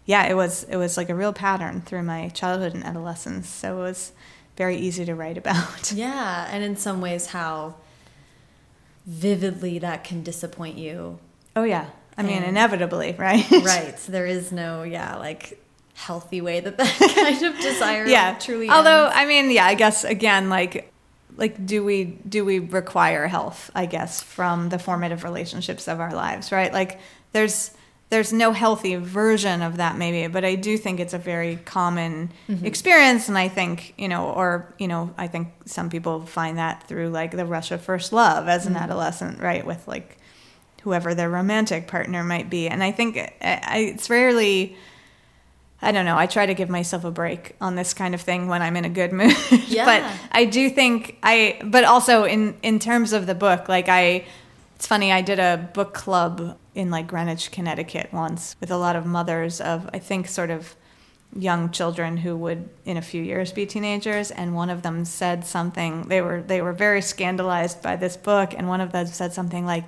yeah 0.04 0.24
it 0.26 0.34
was 0.34 0.64
it 0.64 0.76
was 0.76 0.98
like 0.98 1.08
a 1.08 1.14
real 1.14 1.32
pattern 1.32 1.80
through 1.80 2.02
my 2.02 2.28
childhood 2.28 2.74
and 2.74 2.84
adolescence 2.84 3.48
so 3.48 3.78
it 3.78 3.82
was 3.82 4.12
very 4.58 4.76
easy 4.76 5.06
to 5.06 5.14
write 5.14 5.38
about 5.38 5.90
yeah 5.92 6.48
and 6.50 6.62
in 6.62 6.76
some 6.76 7.00
ways 7.00 7.26
how 7.28 7.74
vividly 9.06 9.78
that 9.80 10.04
can 10.04 10.22
disappoint 10.22 10.78
you. 10.78 11.18
Oh 11.56 11.64
yeah. 11.64 11.86
I 12.16 12.22
mean, 12.22 12.42
inevitably, 12.42 13.12
right? 13.18 13.50
right. 13.50 13.98
So 13.98 14.12
there 14.12 14.26
is 14.26 14.52
no, 14.52 14.82
yeah, 14.82 15.16
like 15.16 15.58
healthy 15.94 16.40
way 16.40 16.60
that 16.60 16.76
that 16.76 17.12
kind 17.14 17.42
of 17.42 17.60
desire 17.60 18.06
yeah. 18.06 18.36
truly. 18.38 18.68
Although, 18.68 19.04
ends. 19.06 19.16
I 19.16 19.26
mean, 19.26 19.50
yeah, 19.50 19.66
I 19.66 19.74
guess 19.74 20.04
again, 20.04 20.48
like, 20.48 20.92
like 21.36 21.64
do 21.64 21.84
we 21.84 22.04
do 22.04 22.44
we 22.44 22.58
require 22.58 23.26
health? 23.26 23.70
I 23.74 23.86
guess 23.86 24.22
from 24.22 24.68
the 24.68 24.78
formative 24.78 25.24
relationships 25.24 25.88
of 25.88 26.00
our 26.00 26.14
lives, 26.14 26.52
right? 26.52 26.72
Like, 26.72 27.00
there's 27.32 27.72
there's 28.12 28.30
no 28.30 28.52
healthy 28.52 28.94
version 28.96 29.62
of 29.62 29.78
that 29.78 29.96
maybe 29.96 30.30
but 30.30 30.44
i 30.44 30.54
do 30.54 30.76
think 30.76 31.00
it's 31.00 31.14
a 31.14 31.18
very 31.18 31.56
common 31.56 32.30
mm-hmm. 32.46 32.66
experience 32.66 33.26
and 33.30 33.38
i 33.38 33.48
think 33.48 33.94
you 33.96 34.06
know 34.06 34.26
or 34.26 34.74
you 34.78 34.86
know 34.86 35.14
i 35.16 35.26
think 35.26 35.48
some 35.64 35.88
people 35.88 36.26
find 36.26 36.58
that 36.58 36.86
through 36.86 37.08
like 37.08 37.30
the 37.30 37.46
rush 37.46 37.70
of 37.70 37.80
first 37.80 38.12
love 38.12 38.48
as 38.48 38.66
an 38.66 38.74
mm-hmm. 38.74 38.82
adolescent 38.82 39.40
right 39.40 39.64
with 39.64 39.88
like 39.88 40.18
whoever 40.82 41.14
their 41.14 41.30
romantic 41.30 41.88
partner 41.88 42.22
might 42.22 42.50
be 42.50 42.68
and 42.68 42.84
i 42.84 42.92
think 42.92 43.16
it's 43.40 44.10
rarely 44.10 44.76
I 45.82 45.90
don't 45.90 46.04
know. 46.04 46.16
I 46.16 46.26
try 46.26 46.46
to 46.46 46.54
give 46.54 46.70
myself 46.70 47.04
a 47.04 47.10
break 47.10 47.56
on 47.60 47.74
this 47.74 47.92
kind 47.92 48.14
of 48.14 48.20
thing 48.20 48.46
when 48.46 48.62
I'm 48.62 48.76
in 48.76 48.84
a 48.84 48.88
good 48.88 49.12
mood. 49.20 49.36
Yeah. 49.66 49.84
but 49.84 50.18
I 50.30 50.44
do 50.44 50.70
think 50.70 51.18
I 51.22 51.60
but 51.64 51.84
also 51.84 52.24
in 52.24 52.56
in 52.62 52.78
terms 52.78 53.12
of 53.12 53.26
the 53.26 53.34
book, 53.34 53.68
like 53.68 53.88
I 53.88 54.24
it's 54.76 54.86
funny, 54.86 55.12
I 55.12 55.20
did 55.22 55.38
a 55.38 55.70
book 55.74 55.92
club 55.94 56.58
in 56.74 56.90
like 56.90 57.06
Greenwich, 57.06 57.50
Connecticut 57.50 58.12
once 58.12 58.56
with 58.60 58.70
a 58.70 58.76
lot 58.76 58.96
of 58.96 59.06
mothers 59.06 59.60
of 59.60 59.88
I 59.92 59.98
think 59.98 60.28
sort 60.28 60.50
of 60.50 60.76
young 61.34 61.70
children 61.70 62.18
who 62.18 62.36
would 62.36 62.68
in 62.84 62.96
a 62.96 63.02
few 63.02 63.22
years 63.22 63.52
be 63.52 63.64
teenagers 63.64 64.30
and 64.30 64.54
one 64.54 64.68
of 64.68 64.82
them 64.82 65.04
said 65.04 65.46
something 65.46 66.02
they 66.08 66.20
were 66.20 66.42
they 66.42 66.60
were 66.60 66.74
very 66.74 67.00
scandalized 67.00 67.80
by 67.80 67.96
this 67.96 68.18
book 68.18 68.52
and 68.54 68.68
one 68.68 68.82
of 68.82 68.92
them 68.92 69.06
said 69.06 69.32
something 69.32 69.64
like 69.64 69.84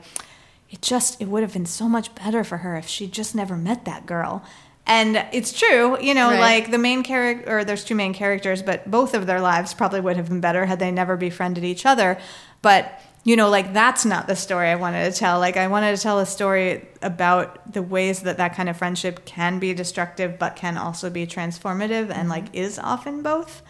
it 0.71 0.81
just 0.81 1.21
it 1.21 1.29
would 1.29 1.43
have 1.43 1.53
been 1.53 1.67
so 1.67 1.87
much 1.87 2.15
better 2.15 2.45
for 2.45 2.59
her 2.59 2.77
if 2.77 2.87
she 2.87 3.07
just 3.07 3.35
never 3.35 3.57
met 3.57 3.85
that 3.85 4.07
girl 4.07 4.43
and 4.87 5.27
it's 5.33 5.53
true 5.53 6.01
you 6.01 6.15
know 6.15 6.31
right. 6.31 6.41
like 6.41 6.71
the 6.71 6.79
main 6.79 7.03
character 7.03 7.59
or 7.59 7.65
there's 7.65 7.85
two 7.85 7.95
main 7.95 8.13
characters 8.13 8.63
but 8.63 8.91
both 8.91 9.15
of 9.15 9.27
their 9.27 9.41
lives 9.41 9.73
probably 9.75 10.01
would 10.01 10.17
have 10.17 10.29
been 10.29 10.41
better 10.41 10.67
had 10.67 10.79
they 10.79 10.91
never 10.91 11.17
befriended 11.17 11.65
each 11.65 11.87
other 11.87 12.19
but 12.63 13.01
you 13.25 13.37
know, 13.37 13.49
like 13.49 13.73
that's 13.73 14.05
not 14.05 14.27
the 14.27 14.37
story 14.37 14.69
I 14.69 14.75
wanted 14.77 15.11
to 15.11 15.19
tell. 15.19 15.41
Like 15.41 15.57
I 15.57 15.67
wanted 15.69 15.97
to 15.97 16.03
tell 16.03 16.19
a 16.19 16.27
story 16.27 16.87
about 17.01 17.73
the 17.73 17.83
ways 17.83 18.21
that 18.23 18.37
that 18.37 18.55
kind 18.55 18.69
of 18.69 18.77
friendship 18.77 19.25
can 19.25 19.59
be 19.59 19.73
destructive, 19.73 20.39
but 20.39 20.57
can 20.57 20.77
also 20.77 21.09
be 21.09 21.27
transformative, 21.27 22.11
and 22.11 22.29
like 22.29 22.47
mm-hmm. 22.47 22.57
is 22.57 22.79
often 22.79 23.23
both. 23.23 23.63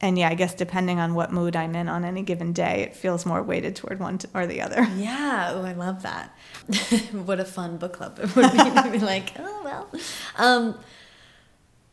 And 0.00 0.16
yeah, 0.16 0.28
I 0.28 0.34
guess 0.34 0.54
depending 0.54 1.00
on 1.00 1.14
what 1.14 1.32
mood 1.32 1.56
I'm 1.56 1.74
in 1.74 1.88
on 1.88 2.04
any 2.04 2.22
given 2.22 2.52
day, 2.52 2.82
it 2.82 2.94
feels 2.94 3.26
more 3.26 3.42
weighted 3.42 3.74
toward 3.74 3.98
one 3.98 4.20
or 4.32 4.46
the 4.46 4.62
other. 4.62 4.86
Yeah, 4.96 5.52
oh, 5.54 5.62
I 5.62 5.72
love 5.72 6.02
that. 6.02 6.36
what 7.12 7.40
a 7.40 7.44
fun 7.44 7.78
book 7.78 7.94
club 7.94 8.18
it 8.22 8.34
would 8.34 8.52
be 8.52 8.58
to 8.58 8.88
be 8.92 8.98
like, 8.98 9.32
oh 9.38 9.62
well. 9.64 9.90
Um, 10.36 10.78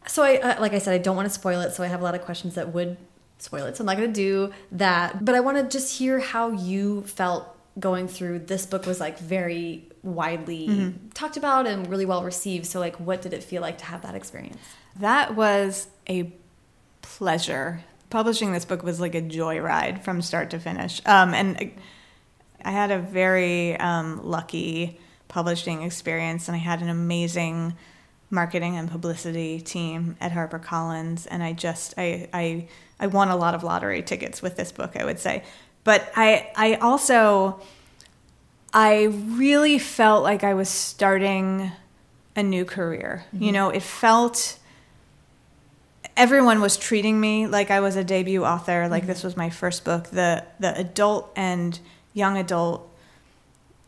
so 0.07 0.23
I, 0.23 0.37
uh, 0.37 0.61
like 0.61 0.73
I 0.73 0.79
said, 0.79 0.93
I 0.93 0.97
don't 0.97 1.15
want 1.15 1.27
to 1.27 1.33
spoil 1.33 1.61
it, 1.61 1.73
so 1.73 1.83
I 1.83 1.87
have 1.87 2.01
a 2.01 2.03
lot 2.03 2.15
of 2.15 2.21
questions 2.21 2.55
that 2.55 2.73
would 2.73 2.97
spoil 3.37 3.65
it, 3.65 3.77
so 3.77 3.81
I'm 3.81 3.85
not 3.87 3.97
going 3.97 4.11
to 4.11 4.13
do 4.13 4.53
that. 4.73 5.23
But 5.23 5.35
I 5.35 5.39
want 5.39 5.57
to 5.57 5.63
just 5.63 5.97
hear 5.97 6.19
how 6.19 6.51
you 6.51 7.03
felt 7.03 7.55
going 7.79 8.07
through 8.07 8.39
this 8.39 8.65
book 8.65 8.85
was 8.85 8.99
like 8.99 9.19
very 9.19 9.89
widely 10.03 10.67
mm 10.67 10.77
-hmm. 10.77 10.93
talked 11.13 11.37
about 11.37 11.67
and 11.67 11.87
really 11.89 12.05
well 12.05 12.23
received. 12.23 12.65
So 12.65 12.79
like 12.79 12.97
what 12.97 13.21
did 13.21 13.33
it 13.33 13.43
feel 13.43 13.61
like 13.61 13.77
to 13.77 13.85
have 13.85 14.01
that 14.01 14.15
experience? 14.15 14.57
That 14.99 15.35
was 15.35 15.87
a 16.09 16.31
pleasure. 17.01 17.79
Publishing 18.15 18.53
this 18.53 18.63
book 18.63 18.81
was 18.81 19.01
like 19.01 19.13
a 19.13 19.21
joyride 19.21 20.01
from 20.01 20.21
start 20.21 20.51
to 20.51 20.57
finish. 20.57 21.01
Um, 21.05 21.33
and 21.33 21.73
I 22.63 22.71
had 22.71 22.89
a 22.89 22.97
very 22.97 23.75
um, 23.75 24.21
lucky 24.23 25.01
publishing 25.27 25.83
experience 25.83 26.47
and 26.47 26.55
I 26.55 26.59
had 26.59 26.81
an 26.81 26.87
amazing 26.87 27.75
marketing 28.29 28.77
and 28.77 28.89
publicity 28.89 29.59
team 29.59 30.15
at 30.21 30.31
HarperCollins 30.31 31.27
and 31.29 31.43
I 31.43 31.51
just 31.51 31.93
I 31.97 32.29
I 32.31 32.69
I 33.01 33.07
won 33.07 33.27
a 33.27 33.35
lot 33.35 33.53
of 33.53 33.65
lottery 33.65 34.01
tickets 34.01 34.41
with 34.41 34.55
this 34.55 34.71
book, 34.71 34.95
I 34.95 35.03
would 35.03 35.19
say. 35.19 35.43
But 35.83 36.09
I 36.15 36.53
I 36.55 36.75
also 36.75 37.59
I 38.73 39.03
really 39.03 39.77
felt 39.77 40.23
like 40.23 40.45
I 40.45 40.53
was 40.53 40.69
starting 40.69 41.69
a 42.33 42.43
new 42.43 42.63
career. 42.63 43.25
Mm-hmm. 43.33 43.43
You 43.43 43.51
know, 43.51 43.71
it 43.71 43.83
felt 43.83 44.57
everyone 46.17 46.61
was 46.61 46.77
treating 46.77 47.19
me 47.19 47.47
like 47.47 47.71
I 47.71 47.79
was 47.79 47.95
a 47.95 48.03
debut 48.03 48.43
author, 48.43 48.87
like 48.87 49.03
mm-hmm. 49.03 49.07
this 49.07 49.23
was 49.23 49.35
my 49.35 49.49
first 49.49 49.83
book. 49.83 50.09
The 50.09 50.45
the 50.59 50.77
adult 50.77 51.31
and 51.35 51.79
young 52.13 52.37
adult 52.37 52.89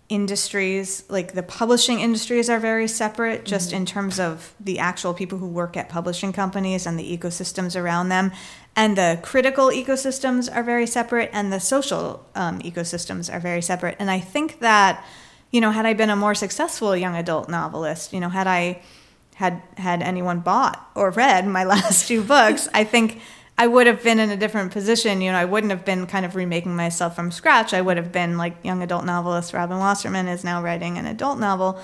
industries 0.10 1.04
like 1.10 1.34
the 1.34 1.44
publishing 1.44 2.00
industries 2.00 2.50
are 2.50 2.60
very 2.60 2.88
separate 2.88 3.44
just 3.44 3.70
mm-hmm. 3.70 3.78
in 3.78 3.86
terms 3.86 4.20
of 4.22 4.54
the 4.58 4.80
actual 4.80 5.14
people 5.14 5.38
who 5.38 5.48
work 5.48 5.76
at 5.76 5.90
publishing 5.90 6.32
companies 6.32 6.86
and 6.86 6.98
the 6.98 7.18
ecosystems 7.18 7.80
around 7.80 8.08
them 8.08 8.32
and 8.74 8.98
the 8.98 9.20
critical 9.22 9.68
ecosystems 9.68 10.50
are 10.56 10.64
very 10.64 10.88
separate 10.88 11.30
and 11.34 11.52
the 11.52 11.60
social 11.60 12.26
um, 12.36 12.60
ecosystems 12.60 13.34
are 13.34 13.40
very 13.42 13.62
separate 13.62 13.98
and 14.00 14.10
i 14.10 14.18
think 14.18 14.60
that 14.60 15.04
you 15.52 15.60
know 15.60 15.72
had 15.72 15.86
i 15.86 15.92
been 15.92 16.10
a 16.10 16.16
more 16.16 16.34
successful 16.34 16.96
young 16.96 17.18
adult 17.18 17.50
novelist 17.50 18.14
you 18.14 18.22
know 18.22 18.30
had 18.30 18.48
i 18.48 18.82
had 19.38 19.62
had 19.78 20.02
anyone 20.02 20.40
bought 20.40 20.90
or 20.96 21.12
read 21.12 21.48
my 21.48 21.64
last 21.74 22.08
two 22.08 22.24
books 22.24 22.68
i 22.74 22.84
think 22.84 23.22
i 23.58 23.68
would 23.68 23.86
have 23.86 24.04
been 24.04 24.20
in 24.20 24.30
a 24.32 24.38
different 24.38 24.72
position. 24.72 25.22
You 25.22 25.32
know 25.32 25.38
i 25.38 25.46
wouldn't 25.46 25.72
have 25.72 25.86
been 25.86 26.08
kind 26.08 26.26
of 26.26 26.36
remaking 26.36 26.76
myself 26.76 27.16
from 27.16 27.32
scratch. 27.32 27.74
I 27.74 27.82
would 27.82 27.98
have 27.98 28.12
been 28.12 28.38
like 28.38 28.56
young 28.64 28.84
adult 28.84 29.06
novelist. 29.06 29.54
Robin 29.54 29.78
wasserman 29.78 30.28
is 30.28 30.44
now 30.44 30.62
writing 30.62 30.98
an 30.98 31.06
adult 31.06 31.40
novel. 31.40 31.80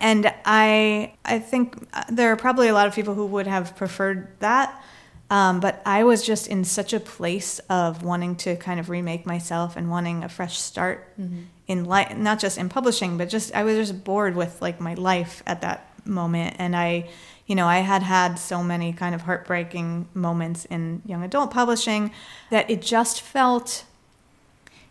And 0.00 0.32
i 0.44 1.12
i 1.24 1.38
think 1.38 1.76
uh, 1.92 2.04
there 2.10 2.32
are 2.32 2.36
probably 2.36 2.68
a 2.68 2.74
lot 2.74 2.86
of 2.86 2.94
people 2.94 3.14
who 3.14 3.26
would 3.26 3.46
have 3.46 3.76
preferred 3.76 4.28
that. 4.40 4.82
Um, 5.30 5.60
but 5.60 5.80
I 5.86 6.02
was 6.02 6.26
just 6.26 6.48
in 6.48 6.64
such 6.64 6.92
a 6.92 6.98
place 6.98 7.60
of 7.70 8.02
wanting 8.02 8.34
to 8.36 8.56
kind 8.56 8.80
of 8.80 8.88
remake 8.88 9.26
myself 9.26 9.76
and 9.76 9.88
wanting 9.88 10.24
a 10.24 10.28
fresh 10.28 10.58
start 10.58 11.06
mm-hmm. 11.16 11.42
in 11.68 11.84
life, 11.84 12.16
not 12.16 12.40
just 12.40 12.58
in 12.58 12.68
publishing, 12.68 13.16
but 13.16 13.28
just 13.28 13.54
I 13.54 13.62
was 13.62 13.76
just 13.76 14.02
bored 14.02 14.34
with 14.34 14.60
like 14.60 14.80
my 14.80 14.94
life 14.94 15.44
at 15.46 15.60
that 15.60 15.89
moment. 16.04 16.56
And 16.58 16.76
I, 16.76 17.08
you 17.46 17.54
know, 17.54 17.66
I 17.66 17.78
had 17.78 18.02
had 18.02 18.38
so 18.38 18.62
many 18.62 18.92
kind 18.92 19.14
of 19.14 19.22
heartbreaking 19.22 20.08
moments 20.14 20.64
in 20.66 21.02
young 21.04 21.22
adult 21.22 21.50
publishing 21.50 22.12
that 22.50 22.70
it 22.70 22.82
just 22.82 23.20
felt. 23.20 23.84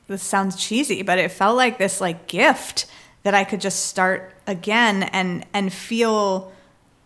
This 0.07 0.23
sounds 0.23 0.55
cheesy, 0.55 1.03
but 1.03 1.19
it 1.19 1.31
felt 1.31 1.55
like 1.55 1.77
this 1.77 2.01
like 2.01 2.25
gift 2.25 2.87
that 3.21 3.35
I 3.35 3.43
could 3.43 3.61
just 3.61 3.85
start 3.85 4.33
again 4.47 5.03
and 5.03 5.45
and 5.53 5.71
feel 5.71 6.51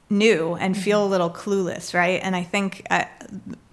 new 0.10 0.56
and 0.56 0.78
feel 0.78 1.06
a 1.06 1.08
little 1.08 1.30
clueless, 1.30 1.94
right? 1.94 2.22
And 2.24 2.36
I 2.36 2.44
think 2.44 2.86
uh, 2.90 3.06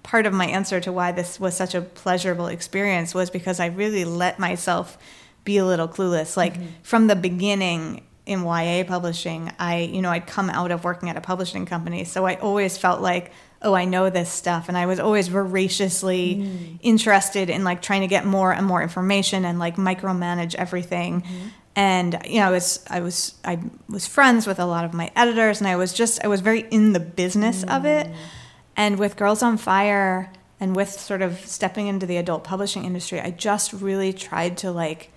part 0.03 0.27
of 0.27 0.33
my 0.33 0.47
answer 0.47 0.81
to 0.81 0.91
why 0.91 1.13
this 1.13 1.39
was 1.39 1.57
such 1.57 1.75
a 1.75 1.81
pleasurable 1.81 2.47
experience 2.47 3.15
was 3.15 3.31
because 3.31 3.61
I 3.61 3.67
really 3.67 4.05
let 4.05 4.39
myself 4.39 4.99
be 5.45 5.59
a 5.59 5.65
little 5.65 5.89
clueless. 5.89 6.37
Like 6.37 6.55
mm-hmm. 6.55 6.67
from 6.83 7.07
the 7.07 7.17
beginning 7.17 8.03
in 8.31 8.45
YA 8.45 8.85
publishing, 8.85 9.53
I, 9.59 9.81
you 9.81 10.01
know, 10.03 10.11
I'd 10.11 10.27
come 10.27 10.49
out 10.51 10.71
of 10.71 10.85
working 10.85 11.11
at 11.11 11.17
a 11.17 11.21
publishing 11.21 11.67
company, 11.67 12.05
so 12.05 12.27
I 12.27 12.37
always 12.37 12.79
felt 12.79 13.01
like, 13.01 13.33
oh, 13.61 13.75
I 13.75 13.85
know 13.85 14.09
this 14.09 14.31
stuff, 14.31 14.69
and 14.69 14.79
I 14.79 14.87
was 14.87 15.01
always 15.01 15.29
voraciously 15.29 16.37
mm. 16.37 16.79
interested 16.81 17.51
in 17.51 17.65
like 17.65 17.83
trying 17.83 18.03
to 18.03 18.07
get 18.07 18.25
more 18.25 18.53
and 18.53 18.65
more 18.65 18.83
information 18.83 19.45
and 19.45 19.59
like 19.59 19.77
micromanage 19.77 20.55
everything. 20.55 21.23
Mm-hmm 21.23 21.49
and 21.77 22.21
you 22.25 22.41
know 22.41 22.49
I 22.49 22.51
was 22.51 22.85
I 22.89 23.01
was 23.01 23.35
I 23.45 23.59
was 23.89 24.07
friends 24.07 24.47
with 24.47 24.59
a 24.59 24.67
lot 24.67 24.85
of 24.85 24.93
my 24.93 25.11
editors 25.15 25.61
and 25.61 25.69
I 25.69 25.77
was 25.77 25.93
just 25.93 26.23
I 26.25 26.29
was 26.29 26.41
very 26.41 26.61
in 26.71 26.93
the 26.93 27.01
business 27.01 27.65
mm. 27.65 27.77
of 27.77 27.85
it 27.85 28.07
mm. 28.07 28.15
and 28.77 28.99
with 28.99 29.17
Girls 29.17 29.43
on 29.43 29.57
Fire 29.57 30.33
and 30.59 30.75
with 30.75 30.91
sort 30.91 31.23
of 31.23 31.39
stepping 31.47 31.87
into 31.87 32.07
the 32.07 32.17
adult 32.17 32.45
publishing 32.45 32.85
industry 32.85 33.21
I 33.21 33.31
just 33.31 33.73
really 33.73 34.13
tried 34.13 34.59
to 34.59 34.73
like 34.73 35.13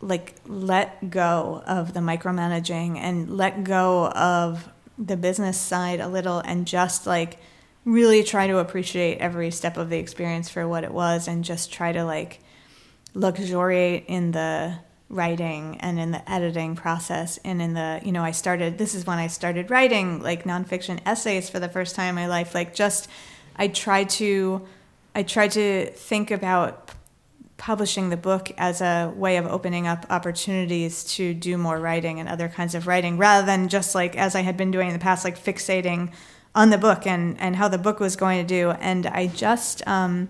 like 0.00 0.34
let 0.46 1.10
go 1.10 1.62
of 1.66 1.92
the 1.92 2.00
micromanaging 2.00 2.96
and 2.96 3.36
let 3.36 3.64
go 3.64 4.08
of 4.08 4.68
the 4.96 5.16
business 5.16 5.58
side 5.58 6.00
a 6.00 6.08
little 6.08 6.38
and 6.40 6.66
just 6.66 7.06
like 7.06 7.38
really 7.84 8.22
try 8.22 8.46
to 8.46 8.58
appreciate 8.58 9.18
every 9.18 9.50
step 9.50 9.76
of 9.76 9.90
the 9.90 9.98
experience 9.98 10.48
for 10.48 10.68
what 10.68 10.84
it 10.84 10.92
was 10.92 11.26
and 11.26 11.44
just 11.44 11.72
try 11.72 11.92
to 11.92 12.04
like 12.04 12.40
luxuriate 13.14 14.04
in 14.08 14.30
the 14.32 14.74
writing 15.08 15.78
and 15.80 15.98
in 15.98 16.10
the 16.10 16.30
editing 16.30 16.76
process 16.76 17.38
and 17.44 17.62
in 17.62 17.72
the 17.72 18.00
you 18.04 18.12
know 18.12 18.22
i 18.22 18.30
started 18.30 18.76
this 18.76 18.94
is 18.94 19.06
when 19.06 19.18
i 19.18 19.26
started 19.26 19.70
writing 19.70 20.20
like 20.20 20.44
nonfiction 20.44 21.00
essays 21.06 21.48
for 21.48 21.58
the 21.58 21.68
first 21.68 21.96
time 21.96 22.10
in 22.10 22.14
my 22.14 22.26
life 22.26 22.54
like 22.54 22.74
just 22.74 23.08
i 23.56 23.66
tried 23.66 24.10
to 24.10 24.60
i 25.14 25.22
tried 25.22 25.50
to 25.50 25.86
think 25.86 26.30
about 26.30 26.90
publishing 27.58 28.08
the 28.08 28.16
book 28.16 28.50
as 28.56 28.80
a 28.80 29.12
way 29.14 29.36
of 29.36 29.46
opening 29.46 29.86
up 29.86 30.06
opportunities 30.08 31.04
to 31.04 31.34
do 31.34 31.58
more 31.58 31.78
writing 31.78 32.18
and 32.18 32.28
other 32.28 32.48
kinds 32.48 32.74
of 32.74 32.86
writing 32.86 33.18
rather 33.18 33.44
than 33.44 33.68
just 33.68 33.94
like 33.94 34.16
as 34.16 34.34
i 34.34 34.40
had 34.40 34.56
been 34.56 34.70
doing 34.70 34.86
in 34.88 34.92
the 34.92 34.98
past 34.98 35.24
like 35.24 35.38
fixating 35.38 36.10
on 36.54 36.70
the 36.70 36.78
book 36.78 37.06
and 37.06 37.38
and 37.40 37.56
how 37.56 37.68
the 37.68 37.76
book 37.76 38.00
was 38.00 38.16
going 38.16 38.40
to 38.40 38.46
do 38.46 38.70
and 38.70 39.06
i 39.06 39.26
just 39.26 39.86
um 39.86 40.28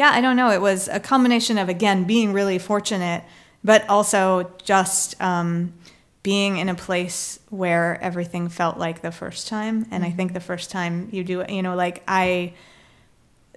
yeah, 0.00 0.12
I 0.12 0.22
don't 0.22 0.36
know. 0.36 0.50
It 0.50 0.62
was 0.62 0.88
a 0.88 0.98
combination 0.98 1.58
of, 1.58 1.68
again, 1.68 2.04
being 2.04 2.32
really 2.32 2.58
fortunate, 2.58 3.22
but 3.62 3.86
also 3.86 4.50
just 4.64 5.20
um, 5.20 5.74
being 6.22 6.56
in 6.56 6.70
a 6.70 6.74
place 6.74 7.38
where 7.50 8.02
everything 8.02 8.48
felt 8.48 8.78
like 8.78 9.02
the 9.02 9.12
first 9.12 9.46
time. 9.46 9.86
And 9.90 10.02
mm-hmm. 10.02 10.04
I 10.04 10.10
think 10.12 10.32
the 10.32 10.40
first 10.40 10.70
time 10.70 11.10
you 11.12 11.22
do 11.22 11.40
it, 11.40 11.50
you 11.50 11.62
know, 11.62 11.74
like 11.74 12.02
I 12.08 12.54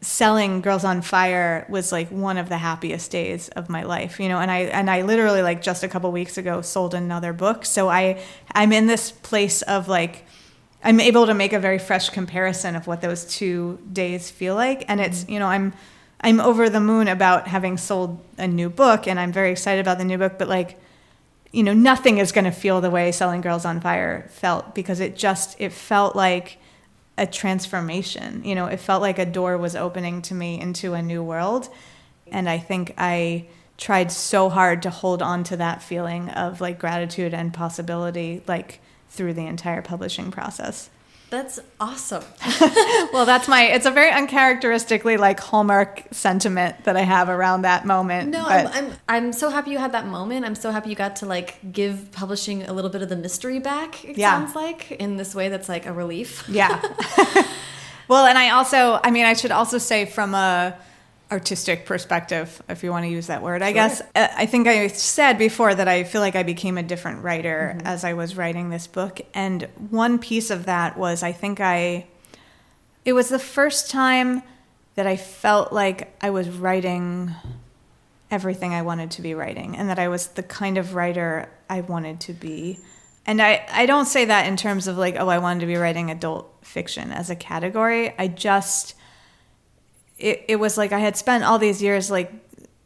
selling 0.03 0.61
girls 0.61 0.83
on 0.83 1.01
fire 1.01 1.65
was 1.69 1.91
like 1.91 2.09
one 2.09 2.37
of 2.37 2.49
the 2.49 2.57
happiest 2.57 3.09
days 3.09 3.49
of 3.49 3.69
my 3.69 3.83
life 3.83 4.19
you 4.19 4.27
know 4.27 4.37
and 4.37 4.51
i 4.51 4.59
and 4.59 4.89
i 4.89 5.01
literally 5.01 5.41
like 5.41 5.61
just 5.61 5.83
a 5.83 5.87
couple 5.87 6.11
weeks 6.11 6.37
ago 6.37 6.61
sold 6.61 6.93
another 6.93 7.33
book. 7.33 7.65
So 7.65 7.89
i 7.89 8.21
i'm 8.51 8.71
in 8.71 8.87
this 8.87 9.11
place 9.11 9.61
of 9.63 9.87
like 9.87 10.25
i'm 10.83 10.99
able 10.99 11.25
to 11.25 11.33
make 11.33 11.53
a 11.53 11.59
very 11.59 11.79
fresh 11.79 12.09
comparison 12.09 12.75
of 12.75 12.85
what 12.85 13.01
those 13.01 13.25
two 13.25 13.79
days 13.91 14.29
feel 14.29 14.55
like. 14.55 14.85
And 14.87 14.99
it's 14.99 15.23
mm-hmm. 15.23 15.31
you 15.31 15.39
know 15.39 15.47
i'm 15.47 15.73
I'm 16.23 16.39
over 16.39 16.69
the 16.69 16.79
moon 16.79 17.09
about 17.09 17.47
having 17.47 17.77
sold 17.77 18.23
a 18.37 18.47
new 18.47 18.69
book 18.69 19.07
and 19.07 19.19
I'm 19.19 19.33
very 19.33 19.51
excited 19.51 19.81
about 19.81 19.97
the 19.97 20.05
new 20.05 20.17
book, 20.17 20.39
but 20.39 20.47
like, 20.47 20.79
you 21.51 21.63
know, 21.63 21.73
nothing 21.73 22.17
is 22.17 22.31
going 22.31 22.45
to 22.45 22.51
feel 22.51 22.79
the 22.79 22.89
way 22.89 23.11
Selling 23.11 23.41
Girls 23.41 23.65
on 23.65 23.81
Fire 23.81 24.29
felt 24.29 24.73
because 24.73 25.01
it 25.01 25.17
just, 25.17 25.59
it 25.59 25.73
felt 25.73 26.15
like 26.15 26.57
a 27.17 27.27
transformation. 27.27 28.43
You 28.43 28.55
know, 28.55 28.65
it 28.65 28.79
felt 28.79 29.01
like 29.01 29.19
a 29.19 29.25
door 29.25 29.57
was 29.57 29.75
opening 29.75 30.21
to 30.23 30.33
me 30.33 30.59
into 30.59 30.93
a 30.93 31.01
new 31.01 31.23
world. 31.23 31.69
And 32.31 32.49
I 32.49 32.57
think 32.57 32.93
I 32.97 33.45
tried 33.77 34.11
so 34.11 34.49
hard 34.49 34.81
to 34.83 34.89
hold 34.89 35.21
on 35.21 35.43
to 35.45 35.57
that 35.57 35.81
feeling 35.81 36.29
of 36.29 36.61
like 36.61 36.79
gratitude 36.79 37.33
and 37.33 37.53
possibility, 37.53 38.41
like 38.47 38.79
through 39.09 39.33
the 39.33 39.45
entire 39.45 39.81
publishing 39.81 40.31
process. 40.31 40.89
That's 41.33 41.59
awesome. 41.79 42.23
well, 43.11 43.25
that's 43.25 43.47
my. 43.47 43.63
It's 43.63 43.87
a 43.87 43.91
very 43.91 44.11
uncharacteristically 44.11 45.17
like 45.17 45.39
hallmark 45.39 46.03
sentiment 46.11 46.83
that 46.83 46.95
I 46.95 47.01
have 47.01 47.27
around 47.27 47.63
that 47.63 47.87
moment. 47.87 48.29
No, 48.29 48.45
I'm, 48.45 48.67
I'm, 48.67 48.93
I'm 49.09 49.33
so 49.33 49.49
happy 49.49 49.71
you 49.71 49.79
had 49.79 49.93
that 49.93 50.05
moment. 50.05 50.45
I'm 50.45 50.53
so 50.53 50.69
happy 50.69 50.91
you 50.91 50.95
got 50.95 51.15
to 51.17 51.25
like 51.25 51.57
give 51.71 52.11
publishing 52.11 52.61
a 52.61 52.71
little 52.71 52.91
bit 52.91 53.01
of 53.01 53.09
the 53.09 53.15
mystery 53.15 53.57
back. 53.57 54.05
It 54.05 54.15
yeah. 54.15 54.29
sounds 54.29 54.55
like 54.55 54.91
in 54.91 55.17
this 55.17 55.33
way 55.33 55.49
that's 55.49 55.67
like 55.67 55.87
a 55.87 55.91
relief. 55.91 56.47
Yeah. 56.47 56.79
well, 58.07 58.27
and 58.27 58.37
I 58.37 58.51
also, 58.51 58.99
I 59.03 59.09
mean, 59.09 59.25
I 59.25 59.33
should 59.33 59.49
also 59.49 59.79
say 59.79 60.05
from 60.05 60.35
a 60.35 60.77
artistic 61.33 61.87
perspective, 61.87 62.61
if 62.69 62.83
you 62.83 62.91
want 62.91 63.05
to 63.05 63.09
use 63.09 63.27
that 63.27 63.41
word. 63.41 63.63
I 63.63 63.71
guess 63.71 64.01
uh, 64.15 64.27
I 64.37 64.45
think 64.45 64.67
I 64.67 64.87
said 64.87 65.39
before 65.39 65.73
that 65.73 65.87
I 65.87 66.03
feel 66.03 66.21
like 66.21 66.35
I 66.35 66.43
became 66.43 66.77
a 66.77 66.83
different 66.83 67.23
writer 67.23 67.73
mm-hmm. 67.75 67.87
as 67.87 68.03
I 68.03 68.13
was 68.13 68.37
writing 68.37 68.69
this 68.69 68.85
book. 68.85 69.19
And 69.33 69.63
one 69.89 70.19
piece 70.19 70.51
of 70.51 70.65
that 70.65 70.95
was 70.95 71.23
I 71.23 71.31
think 71.31 71.59
I, 71.59 72.05
it 73.03 73.13
was 73.13 73.29
the 73.29 73.39
first 73.39 73.89
time 73.89 74.43
that 74.93 75.07
I 75.07 75.17
felt 75.17 75.73
like 75.73 76.15
I 76.21 76.29
was 76.29 76.49
writing 76.49 77.33
everything 78.29 78.73
I 78.73 78.83
wanted 78.83 79.09
to 79.11 79.23
be 79.23 79.33
writing 79.33 79.75
and 79.75 79.89
that 79.89 79.97
I 79.97 80.07
was 80.07 80.27
the 80.27 80.43
kind 80.43 80.77
of 80.77 80.93
writer 80.93 81.49
I 81.67 81.81
wanted 81.81 82.19
to 82.21 82.33
be. 82.33 82.79
And 83.25 83.41
I, 83.41 83.65
I 83.71 83.87
don't 83.87 84.05
say 84.05 84.25
that 84.25 84.45
in 84.45 84.55
terms 84.55 84.87
of 84.87 84.97
like, 84.97 85.15
oh, 85.17 85.29
I 85.29 85.39
wanted 85.39 85.61
to 85.61 85.65
be 85.65 85.77
writing 85.77 86.11
adult 86.11 86.53
fiction 86.61 87.11
as 87.11 87.31
a 87.31 87.35
category. 87.35 88.13
I 88.19 88.27
just, 88.27 88.93
it, 90.23 90.45
it 90.47 90.55
was 90.55 90.77
like 90.77 90.93
I 90.93 90.99
had 90.99 91.17
spent 91.17 91.43
all 91.43 91.59
these 91.59 91.83
years 91.83 92.09
like 92.09 92.31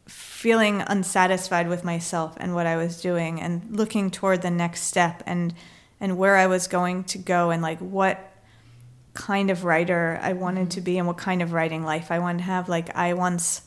feeling 0.08 0.82
unsatisfied 0.86 1.68
with 1.68 1.84
myself 1.84 2.36
and 2.38 2.52
what 2.52 2.66
I 2.66 2.76
was 2.76 3.00
doing 3.00 3.40
and 3.40 3.76
looking 3.76 4.10
toward 4.10 4.42
the 4.42 4.50
next 4.50 4.82
step 4.82 5.22
and 5.24 5.54
and 6.00 6.18
where 6.18 6.36
I 6.36 6.46
was 6.48 6.66
going 6.66 7.04
to 7.04 7.18
go 7.18 7.50
and 7.50 7.62
like 7.62 7.78
what 7.78 8.32
kind 9.14 9.50
of 9.50 9.64
writer 9.64 10.18
I 10.20 10.32
wanted 10.32 10.72
to 10.72 10.80
be 10.80 10.98
and 10.98 11.06
what 11.06 11.16
kind 11.16 11.40
of 11.40 11.52
writing 11.52 11.84
life 11.84 12.10
I 12.10 12.18
wanted 12.18 12.38
to 12.38 12.44
have. 12.44 12.68
Like 12.68 12.94
I 12.96 13.14
once 13.14 13.62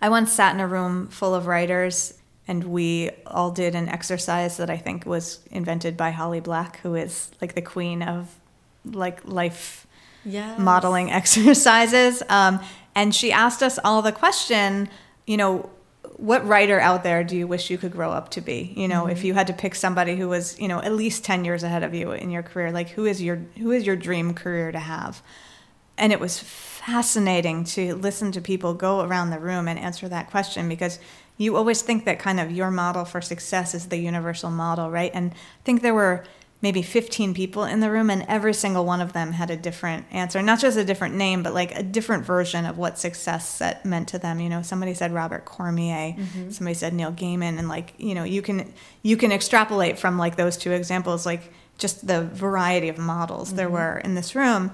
I 0.00 0.08
once 0.08 0.32
sat 0.32 0.54
in 0.54 0.60
a 0.60 0.66
room 0.66 1.08
full 1.08 1.34
of 1.34 1.46
writers 1.46 2.14
and 2.46 2.62
we 2.64 3.10
all 3.26 3.50
did 3.50 3.74
an 3.74 3.88
exercise 3.88 4.56
that 4.58 4.70
I 4.70 4.76
think 4.76 5.04
was 5.04 5.40
invented 5.50 5.96
by 5.96 6.12
Holly 6.12 6.40
Black 6.40 6.78
who 6.78 6.94
is 6.94 7.32
like 7.40 7.56
the 7.56 7.62
queen 7.62 8.02
of 8.02 8.36
like 8.84 9.24
life 9.24 9.86
yes. 10.24 10.58
modeling 10.58 11.10
exercises. 11.10 12.22
Um, 12.28 12.60
and 12.94 13.14
she 13.14 13.32
asked 13.32 13.62
us 13.62 13.78
all 13.84 14.02
the 14.02 14.12
question, 14.12 14.88
you 15.26 15.36
know, 15.36 15.70
what 16.16 16.46
writer 16.46 16.78
out 16.78 17.02
there 17.02 17.24
do 17.24 17.36
you 17.36 17.46
wish 17.46 17.70
you 17.70 17.78
could 17.78 17.92
grow 17.92 18.10
up 18.10 18.30
to 18.30 18.40
be? 18.40 18.72
You 18.76 18.86
know, 18.86 19.02
mm-hmm. 19.02 19.10
if 19.10 19.24
you 19.24 19.34
had 19.34 19.46
to 19.48 19.52
pick 19.52 19.74
somebody 19.74 20.16
who 20.16 20.28
was, 20.28 20.58
you 20.60 20.68
know, 20.68 20.80
at 20.80 20.92
least 20.92 21.24
10 21.24 21.44
years 21.44 21.62
ahead 21.62 21.82
of 21.82 21.94
you 21.94 22.12
in 22.12 22.30
your 22.30 22.42
career, 22.42 22.70
like 22.70 22.90
who 22.90 23.06
is 23.06 23.22
your 23.22 23.36
who 23.58 23.72
is 23.72 23.86
your 23.86 23.96
dream 23.96 24.34
career 24.34 24.70
to 24.72 24.78
have? 24.78 25.22
And 25.98 26.12
it 26.12 26.20
was 26.20 26.38
fascinating 26.38 27.64
to 27.64 27.94
listen 27.94 28.32
to 28.32 28.40
people 28.40 28.74
go 28.74 29.02
around 29.02 29.30
the 29.30 29.38
room 29.38 29.68
and 29.68 29.78
answer 29.78 30.08
that 30.08 30.30
question 30.30 30.68
because 30.68 30.98
you 31.38 31.56
always 31.56 31.82
think 31.82 32.04
that 32.04 32.18
kind 32.18 32.40
of 32.40 32.50
your 32.50 32.70
model 32.70 33.04
for 33.04 33.20
success 33.20 33.74
is 33.74 33.88
the 33.88 33.96
universal 33.96 34.50
model, 34.50 34.90
right? 34.90 35.10
And 35.14 35.32
I 35.32 35.62
think 35.64 35.82
there 35.82 35.94
were 35.94 36.24
maybe 36.62 36.80
15 36.80 37.34
people 37.34 37.64
in 37.64 37.80
the 37.80 37.90
room 37.90 38.08
and 38.08 38.24
every 38.28 38.54
single 38.54 38.84
one 38.84 39.00
of 39.00 39.12
them 39.12 39.32
had 39.32 39.50
a 39.50 39.56
different 39.56 40.06
answer. 40.12 40.40
Not 40.40 40.60
just 40.60 40.78
a 40.78 40.84
different 40.84 41.16
name 41.16 41.42
but 41.42 41.52
like 41.52 41.76
a 41.76 41.82
different 41.82 42.24
version 42.24 42.64
of 42.64 42.78
what 42.78 42.98
success 42.98 43.60
meant 43.84 44.08
to 44.08 44.18
them. 44.18 44.40
You 44.40 44.48
know 44.48 44.62
somebody 44.62 44.94
said 44.94 45.12
robert 45.12 45.44
cormier 45.44 46.12
mm-hmm. 46.12 46.50
somebody 46.50 46.74
said 46.74 46.94
neil 46.94 47.12
gaiman 47.12 47.58
and 47.58 47.68
like 47.68 47.94
you 47.98 48.14
know 48.14 48.24
you 48.24 48.40
can 48.40 48.72
you 49.02 49.16
can 49.16 49.32
extrapolate 49.32 49.98
from 49.98 50.16
like 50.16 50.36
those 50.36 50.56
two 50.56 50.72
examples 50.72 51.26
like 51.26 51.52
just 51.78 52.06
the 52.06 52.22
variety 52.22 52.88
of 52.88 52.96
models 52.96 53.48
mm-hmm. 53.48 53.56
there 53.56 53.68
were 53.68 53.98
in 53.98 54.14
this 54.14 54.34
room. 54.34 54.72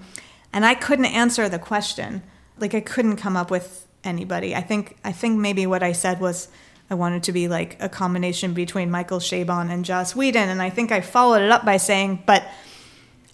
And 0.52 0.64
i 0.66 0.74
couldn't 0.74 1.06
answer 1.06 1.48
the 1.48 1.58
question. 1.58 2.22
Like 2.58 2.74
i 2.74 2.80
couldn't 2.80 3.16
come 3.16 3.36
up 3.36 3.50
with 3.50 3.86
anybody. 4.04 4.54
I 4.54 4.60
think 4.60 4.98
i 5.04 5.12
think 5.12 5.38
maybe 5.38 5.66
what 5.66 5.82
i 5.82 5.92
said 5.92 6.20
was 6.20 6.48
I 6.90 6.94
wanted 6.94 7.22
to 7.24 7.32
be 7.32 7.48
like 7.48 7.76
a 7.80 7.88
combination 7.88 8.54
between 8.54 8.90
Michael 8.90 9.18
Chabon 9.18 9.70
and 9.70 9.84
Joss 9.84 10.16
Whedon. 10.16 10.48
And 10.48 10.62
I 10.62 10.70
think 10.70 10.90
I 10.90 11.00
followed 11.00 11.42
it 11.42 11.50
up 11.50 11.64
by 11.64 11.76
saying, 11.76 12.22
but 12.26 12.46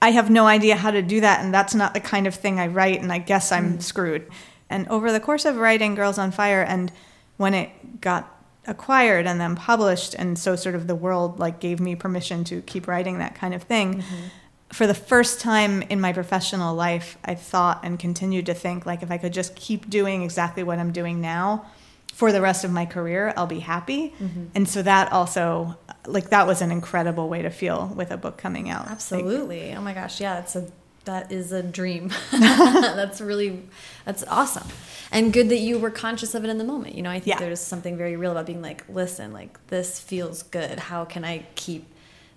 I 0.02 0.10
have 0.10 0.28
no 0.28 0.46
idea 0.46 0.76
how 0.76 0.90
to 0.90 1.02
do 1.02 1.20
that. 1.20 1.44
And 1.44 1.54
that's 1.54 1.74
not 1.74 1.94
the 1.94 2.00
kind 2.00 2.26
of 2.26 2.34
thing 2.34 2.58
I 2.58 2.66
write. 2.66 3.00
And 3.00 3.12
I 3.12 3.18
guess 3.18 3.52
I'm 3.52 3.78
mm. 3.78 3.82
screwed. 3.82 4.28
And 4.68 4.88
over 4.88 5.12
the 5.12 5.20
course 5.20 5.44
of 5.44 5.56
writing 5.56 5.94
Girls 5.94 6.18
on 6.18 6.32
Fire, 6.32 6.62
and 6.62 6.90
when 7.36 7.54
it 7.54 8.00
got 8.00 8.30
acquired 8.66 9.26
and 9.26 9.40
then 9.40 9.54
published, 9.54 10.14
and 10.14 10.38
so 10.38 10.56
sort 10.56 10.74
of 10.74 10.86
the 10.86 10.94
world 10.94 11.38
like 11.38 11.60
gave 11.60 11.80
me 11.80 11.94
permission 11.94 12.44
to 12.44 12.60
keep 12.62 12.88
writing 12.88 13.18
that 13.18 13.34
kind 13.34 13.54
of 13.54 13.62
thing. 13.62 13.98
Mm-hmm. 13.98 14.26
For 14.72 14.86
the 14.88 14.94
first 14.94 15.40
time 15.40 15.82
in 15.82 16.00
my 16.00 16.12
professional 16.12 16.74
life, 16.74 17.16
I 17.24 17.34
thought 17.36 17.80
and 17.84 17.98
continued 17.98 18.46
to 18.46 18.54
think 18.54 18.86
like 18.86 19.02
if 19.02 19.10
I 19.10 19.18
could 19.18 19.32
just 19.32 19.54
keep 19.54 19.88
doing 19.88 20.22
exactly 20.22 20.64
what 20.64 20.78
I'm 20.78 20.90
doing 20.90 21.20
now, 21.20 21.66
for 22.14 22.30
the 22.30 22.40
rest 22.40 22.62
of 22.64 22.70
my 22.70 22.86
career, 22.86 23.34
I'll 23.36 23.48
be 23.48 23.58
happy. 23.58 24.14
Mm-hmm. 24.20 24.44
And 24.54 24.68
so 24.68 24.82
that 24.82 25.10
also, 25.12 25.76
like, 26.06 26.30
that 26.30 26.46
was 26.46 26.62
an 26.62 26.70
incredible 26.70 27.28
way 27.28 27.42
to 27.42 27.50
feel 27.50 27.92
with 27.96 28.12
a 28.12 28.16
book 28.16 28.36
coming 28.38 28.70
out. 28.70 28.82
Like, 28.84 28.92
Absolutely. 28.92 29.74
oh 29.74 29.80
my 29.80 29.94
gosh, 29.94 30.20
yeah, 30.20 30.34
that's 30.34 30.54
a 30.54 30.66
that 31.06 31.32
is 31.32 31.50
a 31.52 31.62
dream. 31.62 32.10
that's 32.30 33.20
really 33.20 33.62
that's 34.06 34.22
awesome. 34.28 34.66
And 35.10 35.32
good 35.32 35.48
that 35.50 35.58
you 35.58 35.78
were 35.78 35.90
conscious 35.90 36.34
of 36.36 36.44
it 36.44 36.50
in 36.50 36.56
the 36.58 36.64
moment. 36.64 36.94
You 36.94 37.02
know, 37.02 37.10
I 37.10 37.14
think 37.18 37.26
Yeah. 37.26 37.38
there's 37.40 37.60
something 37.60 37.96
very 37.96 38.16
real 38.16 38.30
about 38.30 38.46
being 38.46 38.62
like, 38.62 38.84
listen, 38.88 39.32
like 39.32 39.58
this 39.66 39.98
feels 40.00 40.44
good. 40.44 40.78
How 40.78 41.04
can 41.04 41.24
I 41.24 41.44
keep 41.56 41.86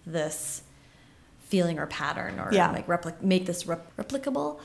this 0.08 0.64
feeling 1.46 1.80
or 1.80 1.86
pattern 1.86 2.40
or 2.40 2.50
Yeah. 2.52 2.72
like 2.72 2.88
repli- 2.88 3.22
make 3.22 3.46
this 3.46 3.66
rep- 3.68 3.96
replicable 3.96 4.60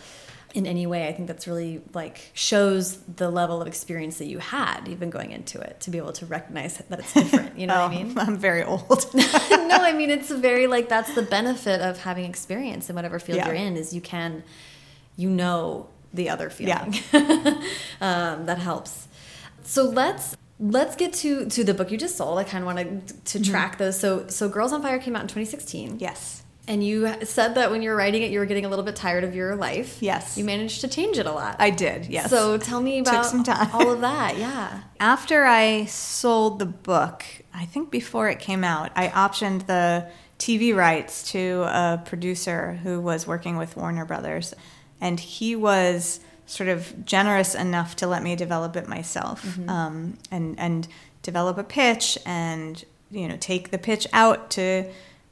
in 0.55 0.67
any 0.67 0.87
way? 0.87 1.09
I 1.09 1.13
think 1.13 1.29
that's 1.29 1.47
really 1.47 1.81
like 1.95 2.31
shows 2.35 2.97
the 2.99 3.31
level 3.31 3.61
of 3.63 3.67
experience 3.69 4.19
that 4.19 4.27
you 4.27 4.39
had 4.39 4.87
even 4.89 5.11
going 5.11 5.31
into 5.33 5.61
it 5.61 5.81
to 5.81 5.91
be 5.91 5.99
able 5.99 6.13
to 6.15 6.27
recognize 6.27 6.79
that 6.79 6.99
it's 6.99 7.13
different. 7.15 7.59
You 7.59 7.67
know 7.67 7.75
oh, 7.75 7.89
what 7.89 7.93
I 7.97 8.03
mean? 8.05 8.19
I'm 8.19 8.37
very 8.37 8.63
old. 8.63 9.07
no, 9.15 9.77
I 9.81 9.93
mean 9.97 10.11
it's 10.11 10.31
very 10.31 10.67
like 10.67 10.89
that's 10.89 11.15
the 11.15 11.23
benefit 11.23 11.81
of 11.81 11.99
having 11.99 12.25
experience 12.25 12.89
in 12.91 12.97
whatever 12.97 13.19
field 13.19 13.39
Yeah. 13.39 13.47
you're 13.47 13.55
in 13.57 13.77
is 13.77 13.95
you 13.95 14.01
can, 14.01 14.43
you 15.17 15.31
know, 15.31 15.89
the 16.15 16.29
other 16.29 16.51
Yeah. 16.59 16.85
feeling. 16.91 17.57
um, 18.01 18.47
that 18.47 18.59
helps. 18.59 19.09
So 19.65 19.85
let's 19.85 20.37
let's 20.61 20.97
get 20.97 21.13
to 21.15 21.47
to 21.47 21.65
the 21.65 21.73
book 21.75 21.91
you 21.91 21.97
just 21.99 22.17
sold. 22.17 22.39
I 22.39 22.45
kind 22.45 22.63
of 22.63 22.67
wanted 22.67 23.09
to 23.27 23.39
Mm-hmm. 23.39 23.51
track 23.51 23.79
those. 23.79 23.99
So 23.99 24.27
so 24.29 24.49
Girls 24.49 24.73
on 24.73 24.83
Fire 24.83 24.99
came 24.99 25.17
out 25.17 25.23
in 25.23 25.29
2016. 25.29 25.99
yes. 25.99 26.42
And 26.69 26.85
you 26.85 27.13
said 27.25 27.57
that 27.57 27.73
when 27.73 27.83
you 27.83 27.91
were 27.91 27.97
writing 27.97 28.23
it, 28.23 28.31
you 28.31 28.39
were 28.39 28.47
getting 28.47 28.65
a 28.65 28.69
little 28.69 28.85
bit 28.85 28.95
tired 28.95 29.25
of 29.25 29.35
your 29.35 29.57
life. 29.57 30.01
Yes. 30.01 30.39
You 30.39 30.45
managed 30.45 30.81
to 30.83 30.89
change 30.89 31.19
it 31.19 31.27
a 31.27 31.33
lot. 31.33 31.57
I 31.59 31.71
did, 31.71 32.07
yes. 32.07 32.31
So 32.31 32.57
tell 32.57 32.81
me 32.81 33.01
about 33.01 33.35
all 33.75 33.91
of 33.91 34.01
that. 34.03 34.39
Yeah. 34.39 34.83
After 35.01 35.45
I 35.45 35.87
sold 35.87 36.61
the 36.61 36.67
book, 36.67 37.25
I 37.53 37.65
think 37.65 37.91
before 37.91 38.29
it 38.29 38.39
came 38.39 38.63
out, 38.63 38.93
I 38.95 39.09
optioned 39.09 39.67
the 39.67 40.09
TV 40.39 40.75
rights 40.75 41.31
to 41.33 41.63
a 41.63 42.01
producer 42.05 42.75
who 42.83 43.01
was 43.01 43.27
working 43.27 43.57
with 43.57 43.77
Warner 43.77 44.05
Brothers. 44.05 44.55
And 45.01 45.19
he 45.19 45.57
was 45.57 46.21
sort 46.47 46.69
of 46.69 47.05
generous 47.05 47.55
enough 47.57 47.97
to 47.97 48.07
let 48.07 48.23
me 48.23 48.37
develop 48.37 48.77
it 48.77 48.87
myself 48.87 49.59
um, 49.69 50.19
and, 50.31 50.59
and 50.61 50.87
develop 51.23 51.59
a 51.59 51.65
pitch 51.65 52.19
and, 52.25 52.85
you 53.11 53.27
know, 53.27 53.37
take 53.41 53.71
the 53.71 53.79
pitch 53.79 54.07
out 54.13 54.51
to 54.51 54.85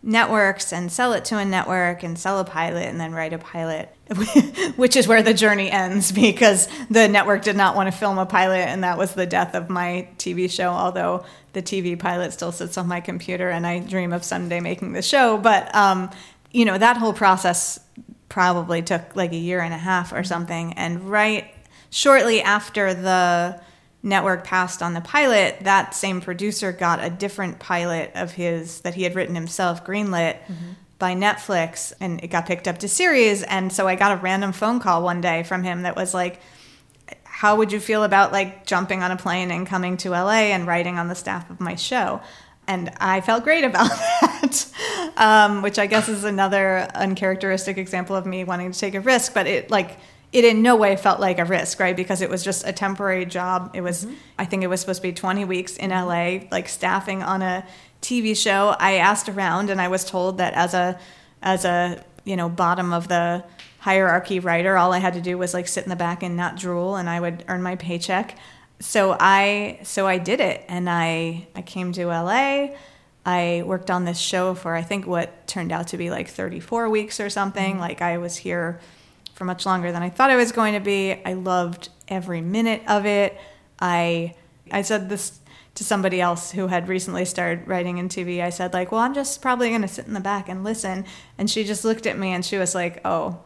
networks 0.02 0.72
and 0.72 0.90
sell 0.90 1.12
it 1.12 1.24
to 1.26 1.36
a 1.36 1.44
network 1.44 2.02
and 2.02 2.18
sell 2.18 2.38
a 2.38 2.44
pilot 2.44 2.84
and 2.84 2.98
then 2.98 3.12
write 3.12 3.34
a 3.34 3.38
pilot 3.38 3.94
which 4.76 4.96
is 4.96 5.06
where 5.06 5.22
the 5.22 5.34
journey 5.34 5.70
ends 5.70 6.10
because 6.26 6.68
the 6.88 7.06
network 7.06 7.42
did 7.42 7.54
not 7.54 7.76
want 7.76 7.86
to 7.86 7.92
film 7.92 8.16
a 8.16 8.24
pilot 8.24 8.66
and 8.66 8.82
that 8.82 8.96
was 8.96 9.12
the 9.12 9.26
death 9.26 9.54
of 9.54 9.68
my 9.68 10.08
TV 10.16 10.50
show 10.50 10.70
although 10.70 11.22
the 11.52 11.62
TV 11.62 11.98
pilot 11.98 12.32
still 12.32 12.52
sits 12.52 12.78
on 12.78 12.86
my 12.86 13.00
computer 13.00 13.48
and 13.48 13.66
I 13.66 13.80
dream 13.80 14.12
of 14.12 14.24
someday 14.24 14.60
making 14.60 14.92
the 14.92 15.02
show. 15.02 15.36
But 15.36 15.74
um, 15.74 16.10
you 16.52 16.64
know 16.64 16.78
that 16.78 16.96
whole 16.96 17.12
process 17.12 17.80
probably 18.28 18.82
took 18.82 19.16
like 19.16 19.32
a 19.32 19.36
year 19.36 19.60
and 19.60 19.74
a 19.74 19.78
half 19.78 20.12
or 20.12 20.22
something. 20.22 20.72
And 20.74 21.10
right 21.10 21.52
shortly 21.90 22.40
after 22.40 22.94
the 22.94 23.60
network 24.02 24.44
passed 24.44 24.82
on 24.82 24.94
the 24.94 25.00
pilot, 25.00 25.58
that 25.62 25.94
same 25.94 26.20
producer 26.20 26.72
got 26.72 27.02
a 27.02 27.10
different 27.10 27.58
pilot 27.58 28.10
of 28.14 28.32
his 28.32 28.80
that 28.80 28.94
he 28.94 29.02
had 29.02 29.14
written 29.14 29.34
himself, 29.34 29.84
greenlit 29.84 30.38
by 30.98 31.14
Netflix, 31.14 31.92
and 32.00 32.22
it 32.22 32.28
got 32.28 32.46
picked 32.46 32.68
up 32.68 32.78
to 32.78 32.88
series. 32.88 33.42
And 33.42 33.72
so 33.72 33.88
I 33.88 33.96
got 33.96 34.12
a 34.12 34.16
random 34.16 34.52
phone 34.52 34.80
call 34.80 35.02
one 35.02 35.20
day 35.20 35.42
from 35.42 35.64
him 35.64 35.82
that 35.82 35.96
was 35.96 36.14
like, 36.14 36.40
how 37.24 37.56
would 37.56 37.72
you 37.72 37.80
feel 37.80 38.04
about 38.04 38.32
like 38.32 38.66
jumping 38.66 39.02
on 39.02 39.10
a 39.10 39.16
plane 39.16 39.50
and 39.50 39.66
coming 39.66 39.96
to 39.96 40.10
LA 40.10 40.52
and 40.52 40.66
writing 40.66 40.98
on 40.98 41.08
the 41.08 41.14
staff 41.14 41.50
of 41.50 41.58
my 41.58 41.74
show? 41.74 42.20
And 42.66 42.92
I 43.00 43.20
felt 43.22 43.44
great 43.44 43.64
about 43.64 43.88
that, 44.20 44.66
um, 45.16 45.62
which 45.62 45.78
I 45.78 45.86
guess 45.86 46.08
is 46.08 46.24
another 46.24 46.88
uncharacteristic 46.94 47.78
example 47.78 48.14
of 48.14 48.26
me 48.26 48.44
wanting 48.44 48.70
to 48.70 48.78
take 48.78 48.94
a 48.94 49.00
risk. 49.00 49.34
But 49.34 49.46
it 49.46 49.70
like 49.70 49.98
it 50.32 50.44
in 50.44 50.62
no 50.62 50.76
way 50.76 50.96
felt 50.96 51.18
like 51.18 51.38
a 51.38 51.44
risk, 51.44 51.80
right? 51.80 51.96
Because 51.96 52.22
it 52.22 52.30
was 52.30 52.44
just 52.44 52.66
a 52.66 52.72
temporary 52.72 53.26
job. 53.26 53.72
It 53.74 53.80
was, 53.80 54.04
mm-hmm. 54.04 54.14
I 54.38 54.44
think 54.44 54.62
it 54.62 54.68
was 54.68 54.80
supposed 54.80 55.02
to 55.02 55.08
be 55.08 55.12
20 55.12 55.44
weeks 55.44 55.76
in 55.76 55.90
mm-hmm. 55.90 56.42
LA, 56.42 56.48
like 56.50 56.68
staffing 56.68 57.22
on 57.22 57.42
a 57.42 57.66
TV 58.00 58.36
show. 58.36 58.74
I 58.78 58.94
asked 58.94 59.28
around, 59.28 59.70
and 59.70 59.80
I 59.80 59.88
was 59.88 60.04
told 60.04 60.38
that 60.38 60.54
as 60.54 60.74
a 60.74 60.98
as 61.42 61.64
a 61.64 62.04
you 62.24 62.36
know 62.36 62.48
bottom 62.48 62.92
of 62.92 63.08
the 63.08 63.44
hierarchy 63.78 64.40
writer, 64.40 64.76
all 64.76 64.92
I 64.92 64.98
had 64.98 65.14
to 65.14 65.20
do 65.20 65.38
was 65.38 65.54
like 65.54 65.68
sit 65.68 65.84
in 65.84 65.90
the 65.90 65.96
back 65.96 66.22
and 66.22 66.36
not 66.36 66.56
drool, 66.56 66.96
and 66.96 67.08
I 67.08 67.20
would 67.20 67.44
earn 67.48 67.62
my 67.62 67.76
paycheck. 67.76 68.36
So 68.78 69.16
I 69.18 69.80
so 69.82 70.06
I 70.06 70.18
did 70.18 70.40
it, 70.40 70.64
and 70.68 70.88
I 70.88 71.46
I 71.54 71.62
came 71.62 71.92
to 71.92 72.06
LA. 72.06 72.68
I 73.26 73.62
worked 73.66 73.90
on 73.90 74.06
this 74.06 74.18
show 74.18 74.54
for 74.54 74.74
I 74.74 74.82
think 74.82 75.06
what 75.06 75.46
turned 75.46 75.72
out 75.72 75.88
to 75.88 75.98
be 75.98 76.08
like 76.08 76.28
34 76.28 76.88
weeks 76.88 77.20
or 77.20 77.28
something. 77.28 77.72
Mm-hmm. 77.72 77.80
Like 77.80 78.00
I 78.00 78.18
was 78.18 78.36
here 78.36 78.80
for 79.40 79.46
much 79.46 79.64
longer 79.64 79.90
than 79.90 80.02
I 80.02 80.10
thought 80.10 80.28
I 80.28 80.36
was 80.36 80.52
going 80.52 80.74
to 80.74 80.80
be. 80.80 81.12
I 81.24 81.32
loved 81.32 81.88
every 82.08 82.42
minute 82.42 82.82
of 82.86 83.06
it. 83.06 83.40
I 83.80 84.34
I 84.70 84.82
said 84.82 85.08
this 85.08 85.40
to 85.76 85.82
somebody 85.82 86.20
else 86.20 86.52
who 86.52 86.66
had 86.66 86.88
recently 86.88 87.24
started 87.24 87.66
writing 87.66 87.96
in 87.96 88.10
TV. 88.10 88.42
I 88.42 88.50
said 88.50 88.74
like, 88.74 88.92
"Well, 88.92 89.00
I'm 89.00 89.14
just 89.14 89.40
probably 89.40 89.70
going 89.70 89.80
to 89.80 89.88
sit 89.88 90.06
in 90.06 90.12
the 90.12 90.20
back 90.20 90.50
and 90.50 90.62
listen." 90.62 91.06
And 91.38 91.48
she 91.48 91.64
just 91.64 91.86
looked 91.86 92.06
at 92.06 92.18
me 92.18 92.32
and 92.32 92.44
she 92.44 92.58
was 92.58 92.74
like, 92.74 93.00
"Oh, 93.02 93.38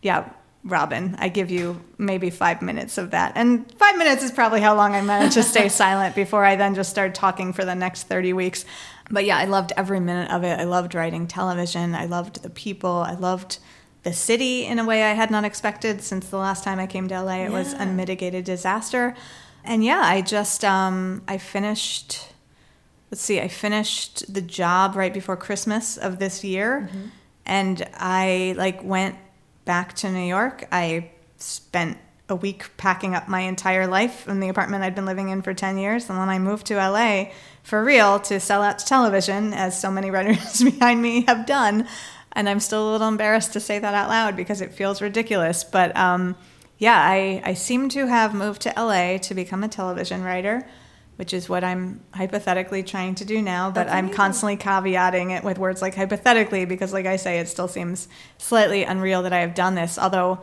yeah, 0.00 0.30
Robin, 0.62 1.16
I 1.18 1.28
give 1.28 1.50
you 1.50 1.82
maybe 1.98 2.30
5 2.30 2.62
minutes 2.62 2.96
of 2.96 3.10
that." 3.10 3.32
And 3.34 3.68
5 3.80 3.98
minutes 3.98 4.22
is 4.22 4.30
probably 4.30 4.60
how 4.60 4.76
long 4.76 4.94
I 4.94 5.02
managed 5.02 5.34
to 5.34 5.42
stay 5.42 5.68
silent 5.82 6.14
before 6.14 6.44
I 6.44 6.54
then 6.54 6.76
just 6.76 6.90
started 6.90 7.16
talking 7.16 7.52
for 7.52 7.64
the 7.64 7.74
next 7.74 8.04
30 8.04 8.32
weeks. 8.32 8.64
But 9.10 9.24
yeah, 9.24 9.38
I 9.38 9.46
loved 9.46 9.72
every 9.76 9.98
minute 9.98 10.30
of 10.30 10.44
it. 10.44 10.60
I 10.60 10.62
loved 10.62 10.94
writing 10.94 11.26
television. 11.26 11.96
I 11.96 12.06
loved 12.06 12.44
the 12.44 12.50
people. 12.50 13.02
I 13.04 13.14
loved 13.14 13.58
the 14.02 14.12
city 14.12 14.64
in 14.64 14.78
a 14.78 14.84
way 14.84 15.04
I 15.04 15.12
had 15.12 15.30
not 15.30 15.44
expected 15.44 16.02
since 16.02 16.28
the 16.28 16.36
last 16.36 16.64
time 16.64 16.78
I 16.78 16.86
came 16.86 17.08
to 17.08 17.22
LA. 17.22 17.44
It 17.44 17.52
was 17.52 17.72
unmitigated 17.72 18.44
disaster. 18.44 19.14
And 19.64 19.84
yeah, 19.84 20.00
I 20.02 20.22
just 20.22 20.64
um, 20.64 21.22
I 21.28 21.38
finished. 21.38 22.28
Let's 23.10 23.22
see, 23.22 23.40
I 23.40 23.48
finished 23.48 24.32
the 24.32 24.40
job 24.40 24.96
right 24.96 25.12
before 25.12 25.36
Christmas 25.36 25.98
of 25.98 26.18
this 26.18 26.42
year, 26.42 26.88
and 27.44 27.86
I 27.94 28.54
like 28.56 28.82
went 28.82 29.16
back 29.66 29.94
to 29.96 30.10
New 30.10 30.26
York. 30.26 30.66
I 30.72 31.10
spent 31.36 31.98
a 32.28 32.34
week 32.34 32.70
packing 32.78 33.14
up 33.14 33.28
my 33.28 33.40
entire 33.40 33.86
life 33.86 34.26
in 34.26 34.40
the 34.40 34.48
apartment 34.48 34.82
I'd 34.82 34.94
been 34.94 35.04
living 35.04 35.28
in 35.28 35.42
for 35.42 35.52
10 35.52 35.76
years. 35.76 36.08
And 36.08 36.18
then 36.18 36.28
I 36.28 36.38
moved 36.38 36.66
to 36.68 36.76
LA 36.76 37.26
for 37.62 37.84
real 37.84 38.18
to 38.20 38.40
sell 38.40 38.62
out 38.62 38.78
to 38.78 38.86
television, 38.86 39.52
as 39.52 39.78
so 39.78 39.90
many 39.90 40.10
writers 40.10 40.62
behind 40.64 41.02
me 41.02 41.24
have 41.28 41.46
done. 41.46 41.86
And 42.32 42.48
I'm 42.48 42.60
still 42.60 42.90
a 42.90 42.92
little 42.92 43.08
embarrassed 43.08 43.52
to 43.52 43.60
say 43.60 43.78
that 43.78 43.94
out 43.94 44.08
loud 44.08 44.36
because 44.36 44.60
it 44.60 44.72
feels 44.72 45.02
ridiculous. 45.02 45.64
But 45.64 45.96
um, 45.96 46.36
yeah, 46.78 46.96
I, 46.96 47.42
I 47.44 47.54
seem 47.54 47.88
to 47.90 48.06
have 48.06 48.34
moved 48.34 48.62
to 48.62 48.72
LA 48.76 49.18
to 49.18 49.34
become 49.34 49.62
a 49.62 49.68
television 49.68 50.22
writer, 50.24 50.66
which 51.16 51.34
is 51.34 51.48
what 51.48 51.62
I'm 51.62 52.00
hypothetically 52.12 52.82
trying 52.82 53.14
to 53.16 53.24
do 53.24 53.42
now. 53.42 53.70
But 53.70 53.88
I'm 53.88 54.08
constantly 54.08 54.56
caveating 54.56 55.36
it 55.36 55.44
with 55.44 55.58
words 55.58 55.82
like 55.82 55.94
hypothetically 55.94 56.64
because, 56.64 56.92
like 56.92 57.06
I 57.06 57.16
say, 57.16 57.38
it 57.38 57.48
still 57.48 57.68
seems 57.68 58.08
slightly 58.38 58.82
unreal 58.84 59.22
that 59.22 59.32
I 59.32 59.40
have 59.40 59.54
done 59.54 59.74
this. 59.74 59.98
Although 59.98 60.40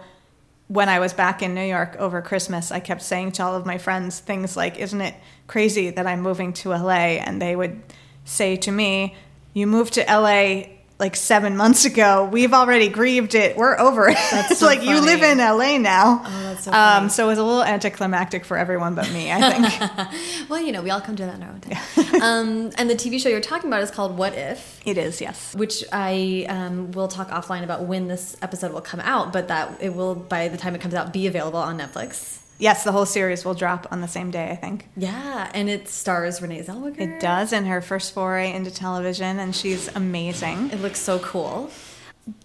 when 0.70 0.88
I 0.88 1.00
was 1.00 1.14
back 1.14 1.42
in 1.42 1.56
New 1.56 1.66
York 1.66 1.96
over 1.98 2.22
Christmas, 2.22 2.72
I 2.72 2.80
kept 2.80 3.02
saying 3.02 3.34
to 3.34 3.44
all 3.44 3.56
of 3.56 3.66
my 3.66 3.80
friends 3.80 4.20
things 4.20 4.56
like, 4.56 4.78
Isn't 4.78 5.02
it 5.02 5.16
crazy 5.48 5.90
that 5.90 6.06
I'm 6.06 6.22
moving 6.22 6.54
to 6.54 6.70
LA? 6.70 7.18
And 7.20 7.42
they 7.42 7.56
would 7.56 7.82
say 8.24 8.56
to 8.58 8.72
me, 8.72 9.16
You 9.54 9.66
moved 9.66 9.94
to 9.96 10.06
LA 10.08 10.79
like 11.00 11.16
seven 11.16 11.56
months 11.56 11.86
ago. 11.86 12.26
We've 12.26 12.54
already 12.54 12.90
grieved 12.90 13.34
it. 13.34 13.56
We're 13.56 13.80
over 13.80 14.10
it. 14.10 14.18
That's 14.32 14.52
it's 14.52 14.60
so 14.60 14.66
like 14.66 14.84
you 14.84 15.00
live 15.00 15.24
in 15.24 15.38
LA 15.38 15.78
now. 15.78 16.22
Oh, 16.26 16.44
that's 16.44 16.66
so 16.66 16.72
um, 16.72 16.76
funny. 16.76 17.10
so 17.10 17.26
it 17.26 17.28
was 17.28 17.38
a 17.40 17.44
little 17.44 17.64
anticlimactic 17.64 18.44
for 18.44 18.58
everyone 18.58 18.96
but 18.96 19.10
me, 19.12 19.32
I 19.32 19.40
think. 19.40 20.50
Well, 20.50 20.62
you 20.62 20.72
know, 20.72 20.82
we 20.82 20.90
all 20.90 21.00
come 21.00 21.16
to 21.16 21.26
that 21.26 21.36
in 21.36 21.44
our 21.44 21.50
own 21.50 21.62
time. 21.62 22.22
um, 22.22 22.72
and 22.78 22.90
the 22.90 22.96
TV 22.96 23.22
show 23.22 23.30
you're 23.30 23.40
talking 23.40 23.70
about 23.70 23.82
is 23.82 23.92
called 23.92 24.18
What 24.18 24.34
If? 24.34 24.82
it 24.86 24.98
is, 24.98 25.22
yes. 25.22 25.56
which 25.56 25.84
I 25.92 26.46
um, 26.50 26.92
will 26.92 27.08
talk 27.08 27.30
offline 27.30 27.64
about 27.64 27.84
when 27.84 28.08
this 28.08 28.36
episode 28.42 28.74
will 28.74 28.82
come 28.82 29.00
out, 29.00 29.32
but 29.32 29.48
that 29.48 29.78
it 29.82 29.94
will, 29.94 30.16
by 30.16 30.48
the 30.48 30.58
time 30.58 30.76
it 30.76 30.82
comes 30.82 30.94
out, 30.94 31.14
be 31.14 31.28
available 31.28 31.60
on 31.60 31.78
Netflix. 31.78 32.40
Yes, 32.60 32.84
the 32.84 32.92
whole 32.92 33.06
series 33.06 33.46
will 33.46 33.54
drop 33.54 33.88
on 33.90 34.02
the 34.02 34.08
same 34.08 34.32
day, 34.32 34.50
I 34.52 34.56
think. 34.58 34.90
Yeah, 34.98 35.50
and 35.54 35.70
it 35.70 35.88
stars 35.88 36.42
Renee 36.42 36.62
Zellweger. 36.62 37.00
It 37.00 37.22
does 37.22 37.54
in 37.54 37.66
her 37.66 37.82
first 37.82 38.14
foray 38.14 38.52
into 38.54 38.70
television, 38.70 39.40
and 39.40 39.56
she's 39.56 39.88
amazing. 39.96 40.70
It 40.72 40.82
looks 40.82 41.00
so 41.00 41.20
cool. 41.20 41.72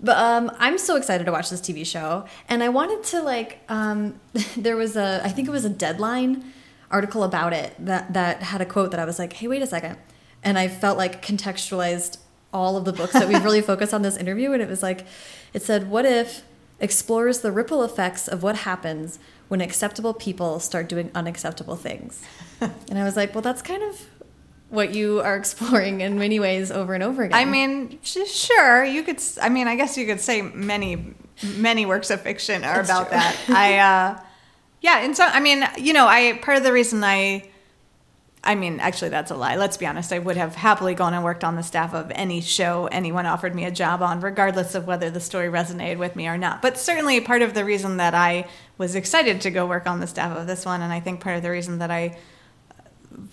But 0.00 0.16
um, 0.16 0.52
I'm 0.60 0.78
so 0.78 0.94
excited 0.94 1.24
to 1.24 1.32
watch 1.32 1.50
this 1.50 1.60
TV 1.60 1.84
show, 1.84 2.26
and 2.48 2.62
I 2.62 2.68
wanted 2.68 3.02
to 3.10 3.22
like. 3.22 3.58
Um, 3.68 4.20
there 4.56 4.76
was 4.76 4.96
a, 4.96 5.20
I 5.24 5.28
think 5.30 5.48
it 5.48 5.50
was 5.50 5.64
a 5.64 5.70
Deadline 5.70 6.52
article 6.92 7.24
about 7.24 7.52
it 7.52 7.74
that 7.80 8.12
that 8.12 8.42
had 8.44 8.60
a 8.60 8.66
quote 8.66 8.92
that 8.92 9.00
I 9.00 9.04
was 9.04 9.18
like, 9.18 9.32
"Hey, 9.34 9.48
wait 9.48 9.62
a 9.62 9.66
second. 9.66 9.98
and 10.44 10.58
I 10.58 10.68
felt 10.68 10.96
like 10.96 11.24
contextualized 11.26 12.18
all 12.52 12.76
of 12.76 12.84
the 12.84 12.92
books 12.92 13.14
that 13.14 13.26
we 13.26 13.34
really 13.36 13.60
focused 13.72 13.92
on 13.92 14.02
this 14.02 14.16
interview, 14.16 14.52
and 14.52 14.62
it 14.62 14.68
was 14.68 14.82
like, 14.82 15.04
it 15.52 15.62
said, 15.62 15.90
"What 15.90 16.06
if 16.06 16.44
explores 16.80 17.40
the 17.40 17.52
ripple 17.52 17.82
effects 17.82 18.28
of 18.28 18.42
what 18.42 18.56
happens 18.56 19.18
when 19.54 19.60
acceptable 19.60 20.12
people 20.12 20.58
start 20.58 20.88
doing 20.88 21.12
unacceptable 21.14 21.76
things. 21.76 22.20
and 22.60 22.98
I 22.98 23.04
was 23.04 23.14
like, 23.14 23.36
well, 23.36 23.42
that's 23.42 23.62
kind 23.62 23.84
of 23.84 24.10
what 24.68 24.92
you 24.92 25.20
are 25.20 25.36
exploring 25.36 26.00
in 26.00 26.18
many 26.18 26.40
ways 26.40 26.72
over 26.72 26.92
and 26.92 27.04
over 27.04 27.22
again. 27.22 27.38
I 27.38 27.44
mean, 27.44 28.00
sure, 28.02 28.84
you 28.84 29.04
could. 29.04 29.22
I 29.40 29.50
mean, 29.50 29.68
I 29.68 29.76
guess 29.76 29.96
you 29.96 30.06
could 30.06 30.20
say 30.20 30.42
many, 30.42 31.14
many 31.56 31.86
works 31.86 32.10
of 32.10 32.22
fiction 32.22 32.64
are 32.64 32.80
about 32.80 33.10
true. 33.10 33.16
that. 33.16 33.36
I, 33.48 33.78
uh, 33.78 34.20
yeah, 34.80 35.04
and 35.04 35.16
so 35.16 35.24
I 35.24 35.38
mean, 35.38 35.64
you 35.78 35.92
know, 35.92 36.08
I 36.08 36.40
part 36.42 36.58
of 36.58 36.64
the 36.64 36.72
reason 36.72 37.04
I, 37.04 37.48
I 38.44 38.54
mean, 38.54 38.78
actually, 38.78 39.08
that's 39.08 39.30
a 39.30 39.34
lie. 39.34 39.56
Let's 39.56 39.76
be 39.76 39.86
honest. 39.86 40.12
I 40.12 40.18
would 40.18 40.36
have 40.36 40.54
happily 40.54 40.94
gone 40.94 41.14
and 41.14 41.24
worked 41.24 41.44
on 41.44 41.56
the 41.56 41.62
staff 41.62 41.94
of 41.94 42.12
any 42.14 42.40
show 42.40 42.86
anyone 42.92 43.26
offered 43.26 43.54
me 43.54 43.64
a 43.64 43.70
job 43.70 44.02
on, 44.02 44.20
regardless 44.20 44.74
of 44.74 44.86
whether 44.86 45.10
the 45.10 45.20
story 45.20 45.48
resonated 45.48 45.98
with 45.98 46.14
me 46.14 46.28
or 46.28 46.36
not. 46.36 46.62
But 46.62 46.78
certainly, 46.78 47.20
part 47.20 47.42
of 47.42 47.54
the 47.54 47.64
reason 47.64 47.96
that 47.96 48.14
I 48.14 48.46
was 48.78 48.94
excited 48.94 49.40
to 49.42 49.50
go 49.50 49.66
work 49.66 49.86
on 49.86 50.00
the 50.00 50.06
staff 50.06 50.36
of 50.36 50.46
this 50.46 50.64
one, 50.64 50.82
and 50.82 50.92
I 50.92 51.00
think 51.00 51.20
part 51.20 51.36
of 51.36 51.42
the 51.42 51.50
reason 51.50 51.78
that 51.78 51.90
I 51.90 52.16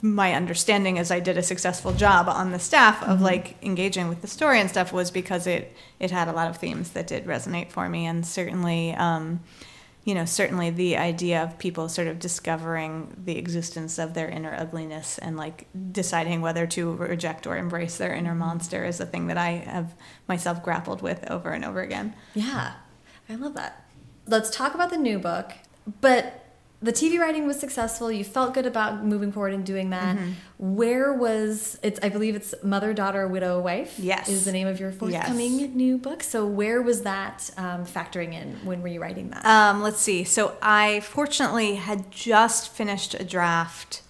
my 0.02 0.34
understanding 0.34 0.98
is 0.98 1.12
I 1.12 1.20
did 1.20 1.38
a 1.38 1.44
successful 1.44 1.94
job 1.94 2.28
on 2.30 2.52
the 2.52 2.60
staff 2.60 3.04
of 3.04 3.22
like 3.22 3.56
engaging 3.64 4.10
with 4.10 4.22
the 4.22 4.28
story 4.28 4.60
and 4.60 4.70
stuff 4.70 4.94
was 4.94 5.12
because 5.12 5.48
it 5.48 5.76
it 6.00 6.12
had 6.12 6.28
a 6.28 6.34
lot 6.34 6.50
of 6.50 6.58
themes 6.58 6.92
that 6.92 7.08
did 7.08 7.26
resonate 7.26 7.72
for 7.72 7.90
me 7.90 8.06
and 8.06 8.26
certainly 8.26 8.94
um, 8.94 9.40
you 10.04 10.16
know 10.16 10.26
certainly 10.26 10.70
the 10.70 10.98
idea 10.98 11.44
of 11.44 11.58
people 11.60 11.88
sort 11.88 12.08
of 12.08 12.20
discovering 12.20 13.16
the 13.24 13.38
existence 13.38 14.00
of 14.00 14.14
their 14.14 14.30
inner 14.30 14.56
ugliness 14.56 15.18
and 15.20 15.38
like 15.38 15.68
deciding 15.92 16.42
whether 16.42 16.66
to 16.66 16.94
reject 16.94 17.46
or 17.46 17.58
embrace 17.58 17.98
their 17.98 18.14
inner 18.14 18.32
mm-hmm. 18.32 18.40
monster 18.40 18.84
is 18.86 19.00
a 19.00 19.06
thing 19.06 19.28
that 19.28 19.38
I 19.38 19.52
have 19.52 19.94
myself 20.28 20.64
grappled 20.64 21.02
with 21.02 21.30
over 21.30 21.52
and 21.52 21.64
over 21.64 21.82
again. 21.82 22.14
Yeah, 22.34 22.74
I 23.30 23.36
love 23.36 23.54
that. 23.56 23.86
Let's 24.28 24.50
talk 24.50 24.74
about 24.74 24.90
the 24.90 24.98
new 24.98 25.20
book. 25.20 25.52
But 26.00 26.41
the 26.84 26.92
TV 26.92 27.20
writing 27.20 27.46
was 27.46 27.60
successful. 27.60 28.12
You 28.12 28.24
felt 28.24 28.54
good 28.56 28.66
about 28.66 29.06
moving 29.06 29.32
forward 29.32 29.54
and 29.54 29.64
doing 29.64 29.92
that. 29.92 30.18
Mm-hmm. 30.18 30.32
Where 30.76 31.14
was 31.14 31.78
it's? 31.84 32.00
I 32.02 32.10
believe 32.10 32.36
it's 32.36 32.56
Mother, 32.64 32.92
Daughter, 32.94 33.28
Widow, 33.28 33.60
Wife. 33.60 34.00
Yes. 34.00 34.28
is 34.30 34.46
the 34.46 34.52
name 34.52 34.68
of 34.68 34.80
your 34.80 34.92
forthcoming 34.92 35.60
Yes. 35.60 35.70
new 35.74 35.98
book. 36.00 36.24
So 36.24 36.46
where 36.46 36.82
was 36.82 37.04
that 37.04 37.52
um, 37.58 37.86
factoring 37.86 38.34
in? 38.34 38.56
When 38.66 38.82
were 38.82 38.88
you 38.88 39.00
writing 39.02 39.30
that? 39.30 39.46
Um, 39.46 39.82
let's 39.84 40.00
see. 40.00 40.24
So 40.24 40.56
I 40.62 41.02
fortunately 41.02 41.76
had 41.76 42.10
just 42.12 42.70
finished 42.70 43.14
a 43.14 43.24
draft, 43.24 44.02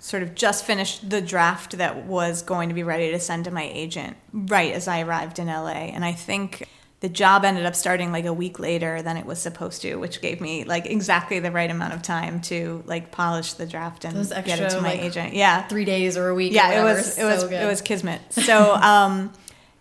sort 0.00 0.24
of 0.24 0.34
just 0.34 0.64
finished 0.64 1.08
the 1.08 1.20
draft 1.20 1.78
that 1.78 2.04
was 2.06 2.42
going 2.42 2.68
to 2.68 2.74
be 2.74 2.82
ready 2.82 3.12
to 3.12 3.20
send 3.20 3.44
to 3.44 3.52
my 3.52 3.70
agent 3.72 4.16
right 4.32 4.72
as 4.72 4.88
I 4.88 5.02
arrived 5.02 5.38
in 5.38 5.46
LA. 5.46 5.70
And 5.94 6.04
I 6.04 6.12
think 6.12 6.68
the 7.02 7.08
job 7.08 7.44
ended 7.44 7.66
up 7.66 7.74
starting 7.74 8.12
like 8.12 8.26
a 8.26 8.32
week 8.32 8.60
later 8.60 9.02
than 9.02 9.16
it 9.16 9.26
was 9.26 9.40
supposed 9.40 9.82
to, 9.82 9.96
which 9.96 10.20
gave 10.20 10.40
me 10.40 10.62
like 10.62 10.86
exactly 10.86 11.40
the 11.40 11.50
right 11.50 11.68
amount 11.68 11.92
of 11.92 12.00
time 12.00 12.40
to 12.42 12.84
like 12.86 13.10
polish 13.10 13.54
the 13.54 13.66
draft 13.66 14.04
and 14.04 14.16
Those 14.16 14.28
get 14.30 14.60
it 14.60 14.70
to 14.70 14.80
my 14.80 14.90
like, 14.92 15.00
agent. 15.00 15.34
Yeah 15.34 15.66
Three 15.66 15.84
days 15.84 16.16
or 16.16 16.28
a 16.28 16.34
week? 16.34 16.52
yeah 16.52 16.80
it 16.80 16.84
was 16.84 17.18
it 17.18 17.24
was 17.24 17.40
So 17.40 17.48
it 17.48 17.66
was 17.66 17.82
kismet 17.82 18.20
so 18.32 18.74
um 18.76 19.32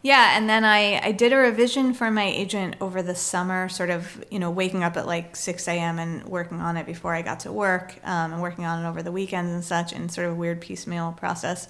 yeah 0.02 0.36
and 0.36 0.50
then 0.50 0.66
i 0.66 1.00
i 1.06 1.12
did 1.12 1.32
a 1.32 1.38
revision 1.38 1.94
for 1.94 2.10
my 2.10 2.26
agent 2.26 2.76
over 2.82 3.04
the 3.04 3.14
summer 3.14 3.70
sort 3.70 3.92
of 3.92 4.26
you 4.32 4.40
know 4.40 4.50
waking 4.50 4.84
up 4.84 4.98
at 4.98 5.06
like 5.06 5.36
6 5.36 5.68
a.m 5.68 6.00
and 6.00 6.24
working 6.26 6.60
on 6.60 6.76
it 6.76 6.88
before 6.88 7.14
i 7.14 7.22
got 7.22 7.42
to 7.42 7.52
work 7.52 7.94
um, 8.04 8.34
and 8.34 8.42
working 8.42 8.66
on 8.66 8.84
it 8.84 8.90
over 8.90 9.04
the 9.04 9.12
weekends 9.12 9.52
and 9.52 9.64
such 9.64 9.94
in 9.94 10.10
sort 10.10 10.26
of 10.26 10.34
a 10.34 10.36
weird 10.36 10.60
piecemeal 10.60 11.12
process 11.12 11.68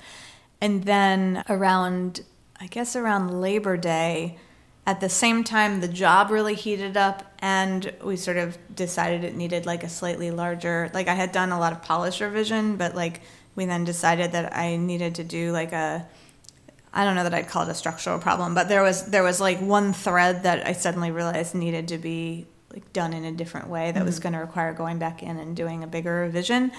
and 0.62 0.86
then 0.86 1.44
around 1.50 2.22
i 2.62 2.68
guess 2.68 2.96
around 2.96 3.42
labor 3.42 3.76
day 3.76 4.38
at 4.86 5.00
the 5.00 5.10
same 5.10 5.44
time 5.44 5.82
the 5.82 5.88
job 5.88 6.32
really 6.32 6.56
heated 6.56 6.98
up 6.98 7.24
and 7.40 7.94
we 8.04 8.16
sort 8.16 8.38
of 8.38 8.58
decided 8.76 9.24
it 9.24 9.36
needed 9.36 9.66
like 9.66 9.84
a 9.84 9.90
slightly 9.90 10.32
larger 10.32 10.90
like 10.94 11.08
i 11.08 11.14
had 11.14 11.32
done 11.32 11.52
a 11.52 11.60
lot 11.60 11.72
of 11.72 11.82
polish 11.82 12.22
revision 12.22 12.78
but 12.78 12.96
like 12.96 13.22
we 13.56 13.66
then 13.66 13.84
decided 13.84 14.32
that 14.32 14.56
i 14.56 14.76
needed 14.76 15.16
to 15.16 15.24
do 15.24 15.52
like 15.52 15.72
a 15.72 16.06
i 16.94 17.04
don't 17.04 17.16
know 17.16 17.24
that 17.24 17.34
i'd 17.34 17.48
call 17.48 17.64
it 17.64 17.70
a 17.70 17.76
structural 17.76 18.20
problem 18.20 18.56
but 18.56 18.70
there 18.70 18.82
was 18.82 19.06
there 19.06 19.24
was 19.24 19.40
like 19.40 19.60
one 19.60 19.94
thread 19.94 20.44
that 20.44 20.66
i 20.68 20.74
suddenly 20.74 21.12
realized 21.12 21.54
needed 21.54 21.88
to 21.88 21.98
be 21.98 22.48
like 22.74 22.92
done 22.94 23.14
in 23.14 23.26
a 23.26 23.32
different 23.32 23.68
way 23.68 23.92
that 23.92 24.06
was 24.06 24.20
going 24.20 24.34
to 24.34 24.40
require 24.40 24.74
going 24.74 24.98
back 24.98 25.22
in 25.22 25.38
and 25.38 25.56
doing 25.56 25.84
a 25.84 25.88
bigger 25.88 26.22
revision 26.22 26.72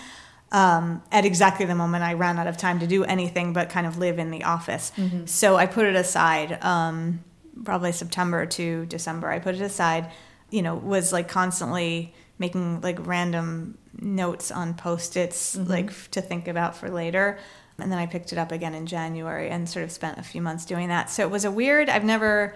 um, 0.52 1.02
at 1.10 1.24
exactly 1.24 1.64
the 1.64 1.74
moment 1.74 2.04
I 2.04 2.12
ran 2.12 2.38
out 2.38 2.46
of 2.46 2.58
time 2.58 2.78
to 2.80 2.86
do 2.86 3.04
anything 3.04 3.54
but 3.54 3.70
kind 3.70 3.86
of 3.86 3.96
live 3.96 4.18
in 4.18 4.30
the 4.30 4.44
office. 4.44 4.92
So 5.24 5.56
I 5.56 5.64
put 5.64 5.86
it 5.86 5.94
aside, 5.96 6.62
um, 6.62 7.24
probably 7.64 7.92
September 7.92 8.46
to 8.46 8.86
December. 8.86 9.30
I 9.30 9.38
put 9.38 9.54
it 9.54 9.60
aside, 9.60 10.10
you 10.50 10.62
know, 10.62 10.74
was 10.74 11.12
like 11.12 11.28
constantly 11.28 12.14
making 12.38 12.80
like 12.80 13.06
random 13.06 13.78
notes 14.00 14.50
on 14.50 14.74
post 14.74 15.16
its, 15.16 15.56
mm-hmm. 15.56 15.70
like 15.70 15.86
f- 15.88 16.10
to 16.12 16.20
think 16.20 16.48
about 16.48 16.76
for 16.76 16.88
later. 16.90 17.38
And 17.78 17.90
then 17.90 17.98
I 17.98 18.06
picked 18.06 18.32
it 18.32 18.38
up 18.38 18.52
again 18.52 18.74
in 18.74 18.86
January 18.86 19.48
and 19.48 19.68
sort 19.68 19.84
of 19.84 19.92
spent 19.92 20.18
a 20.18 20.22
few 20.22 20.42
months 20.42 20.64
doing 20.64 20.88
that. 20.88 21.10
So 21.10 21.22
it 21.22 21.30
was 21.30 21.44
a 21.44 21.50
weird, 21.50 21.88
I've 21.88 22.04
never, 22.04 22.54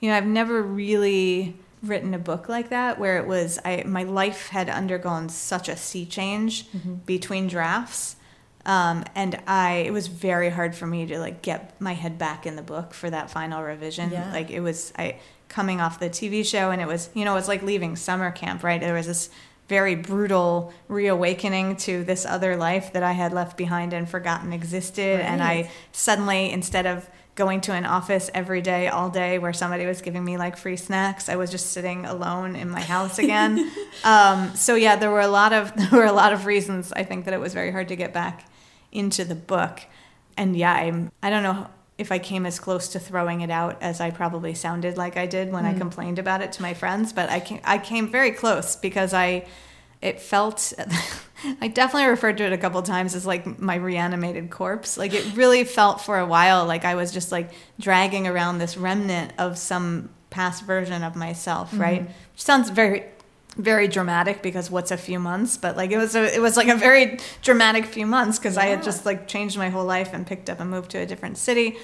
you 0.00 0.10
know, 0.10 0.16
I've 0.16 0.26
never 0.26 0.62
really 0.62 1.56
written 1.82 2.12
a 2.12 2.18
book 2.18 2.48
like 2.48 2.68
that 2.68 2.98
where 2.98 3.16
it 3.16 3.26
was 3.26 3.58
I 3.64 3.84
my 3.86 4.02
life 4.02 4.48
had 4.48 4.68
undergone 4.68 5.30
such 5.30 5.68
a 5.68 5.76
sea 5.76 6.04
change 6.04 6.68
mm-hmm. 6.68 6.94
between 7.06 7.46
drafts. 7.46 8.16
Um, 8.66 9.04
and 9.14 9.40
I 9.46 9.84
it 9.86 9.92
was 9.92 10.06
very 10.06 10.50
hard 10.50 10.74
for 10.74 10.86
me 10.86 11.06
to 11.06 11.18
like 11.18 11.42
get 11.42 11.80
my 11.80 11.94
head 11.94 12.18
back 12.18 12.46
in 12.46 12.56
the 12.56 12.62
book 12.62 12.94
for 12.94 13.08
that 13.10 13.30
final 13.30 13.62
revision. 13.62 14.10
Yeah. 14.10 14.30
Like 14.32 14.50
it 14.50 14.60
was 14.60 14.92
I 14.98 15.18
coming 15.48 15.80
off 15.80 15.98
the 15.98 16.10
TV 16.10 16.44
show 16.44 16.70
and 16.70 16.80
it 16.80 16.86
was 16.86 17.10
you 17.14 17.24
know, 17.24 17.32
it 17.32 17.36
was 17.36 17.48
like 17.48 17.62
leaving 17.62 17.96
summer 17.96 18.30
camp, 18.30 18.62
right? 18.62 18.80
There 18.80 18.94
was 18.94 19.06
this 19.06 19.30
very 19.70 19.94
brutal 19.94 20.74
reawakening 20.88 21.76
to 21.76 22.02
this 22.02 22.26
other 22.26 22.56
life 22.56 22.92
that 22.92 23.04
I 23.04 23.12
had 23.12 23.32
left 23.32 23.56
behind 23.56 23.92
and 23.92 24.06
forgotten 24.10 24.52
existed. 24.52 25.20
And 25.20 25.40
I 25.40 25.70
suddenly, 25.92 26.50
instead 26.50 26.86
of 26.86 27.08
going 27.36 27.60
to 27.60 27.72
an 27.72 27.86
office 27.86 28.30
every 28.34 28.62
day, 28.62 28.88
all 28.88 29.10
day, 29.10 29.38
where 29.38 29.52
somebody 29.52 29.86
was 29.86 30.02
giving 30.02 30.24
me 30.24 30.36
like 30.36 30.56
free 30.56 30.76
snacks, 30.76 31.28
I 31.28 31.36
was 31.36 31.52
just 31.52 31.70
sitting 31.70 32.04
alone 32.04 32.56
in 32.56 32.68
my 32.68 32.80
house 32.80 33.20
again. 33.20 33.70
um, 34.04 34.56
so 34.56 34.74
yeah, 34.74 34.96
there 34.96 35.12
were 35.12 35.20
a 35.20 35.28
lot 35.28 35.52
of 35.52 35.72
there 35.76 36.00
were 36.00 36.04
a 36.04 36.12
lot 36.12 36.32
of 36.32 36.46
reasons 36.46 36.92
I 36.92 37.04
think 37.04 37.26
that 37.26 37.32
it 37.32 37.38
was 37.38 37.54
very 37.54 37.70
hard 37.70 37.86
to 37.88 37.96
get 37.96 38.12
back 38.12 38.49
into 38.92 39.24
the 39.24 39.34
book. 39.34 39.80
And 40.36 40.56
yeah, 40.56 40.72
I'm 40.72 41.10
I 41.22 41.30
don't 41.30 41.42
know 41.42 41.68
if 41.98 42.10
I 42.10 42.18
came 42.18 42.46
as 42.46 42.58
close 42.58 42.88
to 42.88 42.98
throwing 42.98 43.42
it 43.42 43.50
out 43.50 43.76
as 43.82 44.00
I 44.00 44.10
probably 44.10 44.54
sounded 44.54 44.96
like 44.96 45.18
I 45.18 45.26
did 45.26 45.52
when 45.52 45.66
I 45.66 45.74
mm. 45.74 45.78
complained 45.78 46.18
about 46.18 46.40
it 46.40 46.52
to 46.52 46.62
my 46.62 46.72
friends, 46.72 47.12
but 47.12 47.28
I 47.28 47.40
came, 47.40 47.60
I 47.62 47.76
came 47.76 48.08
very 48.08 48.30
close 48.30 48.74
because 48.74 49.12
I 49.12 49.46
it 50.00 50.18
felt 50.18 50.72
I 51.60 51.68
definitely 51.68 52.08
referred 52.08 52.38
to 52.38 52.44
it 52.44 52.52
a 52.52 52.58
couple 52.58 52.82
times 52.82 53.14
as 53.14 53.26
like 53.26 53.58
my 53.58 53.74
reanimated 53.74 54.50
corpse. 54.50 54.96
Like 54.96 55.12
it 55.12 55.36
really 55.36 55.64
felt 55.64 56.00
for 56.00 56.18
a 56.18 56.26
while 56.26 56.64
like 56.64 56.86
I 56.86 56.94
was 56.94 57.12
just 57.12 57.30
like 57.30 57.50
dragging 57.78 58.26
around 58.26 58.58
this 58.58 58.78
remnant 58.78 59.34
of 59.38 59.58
some 59.58 60.08
past 60.30 60.64
version 60.64 61.02
of 61.02 61.16
myself, 61.16 61.70
mm-hmm. 61.70 61.80
right? 61.80 62.02
Which 62.02 62.42
sounds 62.42 62.70
very 62.70 63.04
very 63.56 63.88
dramatic 63.88 64.42
because 64.42 64.70
what's 64.70 64.90
a 64.90 64.96
few 64.96 65.18
months 65.18 65.56
but 65.56 65.76
like 65.76 65.90
it 65.90 65.98
was 65.98 66.14
a, 66.14 66.34
it 66.34 66.40
was 66.40 66.56
like 66.56 66.68
a 66.68 66.76
very 66.76 67.18
dramatic 67.42 67.84
few 67.84 68.06
months 68.06 68.38
because 68.38 68.56
I 68.56 68.66
had 68.66 68.82
just 68.82 69.04
like 69.04 69.26
changed 69.26 69.58
my 69.58 69.68
whole 69.68 69.84
life 69.84 70.10
and 70.12 70.26
picked 70.26 70.48
up 70.48 70.60
and 70.60 70.70
moved 70.70 70.92
to 70.92 70.98
a 70.98 71.06
different 71.06 71.36
city. 71.36 71.76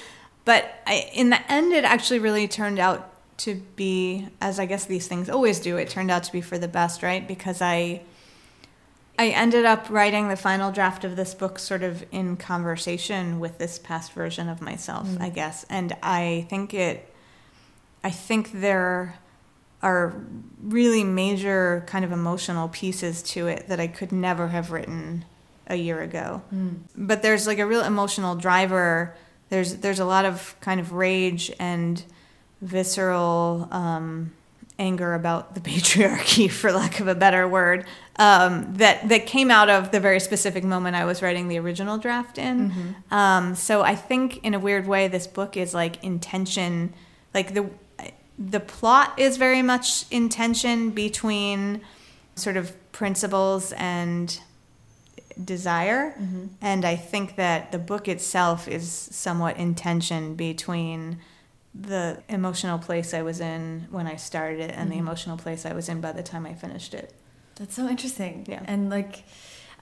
But 0.45 0.65
I, 0.87 1.11
in 1.13 1.31
the 1.31 1.53
end 1.53 1.73
it 1.73 1.85
actually 1.85 2.21
really 2.21 2.47
turned 2.47 2.79
out 2.79 3.11
to 3.39 3.57
be 3.75 4.29
as 4.41 4.61
I 4.61 4.67
guess 4.67 4.85
these 4.85 5.09
things 5.09 5.29
always 5.29 5.59
do 5.59 5.77
it 5.77 5.91
turned 5.91 6.11
out 6.11 6.23
to 6.25 6.33
be 6.33 6.41
for 6.41 6.57
the 6.57 6.69
best 6.69 7.03
right? 7.03 7.27
Because 7.27 7.61
I 7.61 8.03
I 9.19 9.29
ended 9.29 9.65
up 9.65 9.89
writing 9.89 10.29
the 10.29 10.37
final 10.37 10.71
draft 10.71 11.03
of 11.05 11.17
this 11.17 11.35
book 11.35 11.59
sort 11.59 11.83
of 11.83 12.05
in 12.13 12.37
conversation 12.37 13.41
with 13.41 13.59
this 13.59 13.79
past 13.79 14.13
version 14.13 14.49
of 14.49 14.61
myself, 14.61 15.09
mm. 15.09 15.21
I 15.21 15.31
guess. 15.31 15.65
And 15.71 15.97
I 16.03 16.47
think 16.51 16.75
it, 16.75 17.15
I 18.05 18.11
think 18.11 18.53
there 18.53 19.19
are 19.83 20.15
really 20.63 21.05
major 21.05 21.85
kind 21.87 22.05
of 22.05 22.13
emotional 22.13 22.69
pieces 22.69 23.23
to 23.23 23.47
it 23.47 23.69
that 23.69 23.79
I 23.79 23.87
could 23.87 24.13
never 24.13 24.49
have 24.49 24.73
written 24.73 25.25
a 25.67 25.77
year 25.77 26.01
ago. 26.01 26.43
But 26.97 27.23
there's 27.23 27.47
like 27.47 27.59
a 27.59 27.67
real 27.67 27.83
emotional 27.83 28.35
driver. 28.35 29.15
There's 29.49 29.77
there's 29.77 30.01
a 30.01 30.05
lot 30.05 30.25
of 30.25 30.57
kind 30.61 30.81
of 30.81 30.93
rage 30.93 31.53
and 31.59 32.03
visceral 32.63 33.69
um, 33.71 34.33
anger 34.79 35.15
about 35.15 35.55
the 35.55 35.61
patriarchy, 35.71 36.51
for 36.51 36.73
lack 36.73 37.01
of 37.01 37.09
a 37.09 37.15
better 37.15 37.47
word, 37.47 37.87
um, 38.17 38.75
that 38.75 39.09
that 39.09 39.27
came 39.27 39.51
out 39.51 39.69
of 39.69 39.91
the 39.93 40.01
very 40.01 40.21
specific 40.21 40.65
moment 40.65 40.97
I 40.97 41.05
was 41.05 41.23
writing 41.23 41.49
the 41.49 41.59
original 41.59 41.99
draft 41.99 42.39
in. 42.39 42.97
Um, 43.11 43.55
so 43.55 43.83
I 43.83 43.95
think, 43.95 44.43
in 44.45 44.55
a 44.55 44.59
weird 44.59 44.87
way, 44.87 45.09
this 45.09 45.27
book 45.27 45.57
is 45.57 45.75
like 45.75 46.03
intention, 46.03 46.95
like 47.35 47.55
the 47.55 47.71
the 48.39 48.61
plot 48.61 49.19
is 49.19 49.37
very 49.37 49.63
much 49.63 50.05
in 50.11 50.29
tension 50.29 50.91
between 50.91 51.81
sort 52.35 52.57
of 52.57 52.75
principles 52.93 53.73
and 53.73 54.41
desire. 55.43 56.15
Mm-hmm. 56.19 56.47
And 56.61 56.85
I 56.85 56.97
think 56.97 57.37
that 57.37 57.73
the 57.73 57.79
book 57.79 58.09
itself 58.09 58.69
is 58.69 58.91
somewhat 58.91 59.57
in 59.57 59.75
tension 59.75 60.35
between 60.35 61.19
the 61.75 62.23
emotional 62.29 62.79
place 62.79 63.13
I 63.13 63.23
was 63.23 63.41
in 63.41 63.87
when 63.91 64.07
I 64.07 64.17
started 64.17 64.61
it 64.61 64.71
and 64.71 64.91
the 64.91 64.95
mm-hmm. 64.95 65.07
emotional 65.07 65.37
place 65.37 65.67
I 65.67 65.73
was 65.73 65.89
in 65.89 66.01
by 66.01 66.13
the 66.13 66.23
time 66.23 66.47
I 66.47 66.55
finished 66.55 66.95
it. 66.95 67.13
That's 67.57 67.75
so 67.75 67.89
interesting. 67.89 68.47
Yeah. 68.49 68.63
And 68.67 68.91
like, 68.91 69.25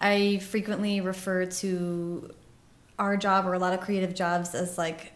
I 0.00 0.38
frequently 0.38 1.00
refer 1.00 1.46
to 1.46 2.32
our 2.98 3.16
job 3.16 3.46
or 3.46 3.54
a 3.54 3.58
lot 3.58 3.72
of 3.74 3.80
creative 3.80 4.14
jobs 4.14 4.54
as 4.54 4.78
like 4.78 5.12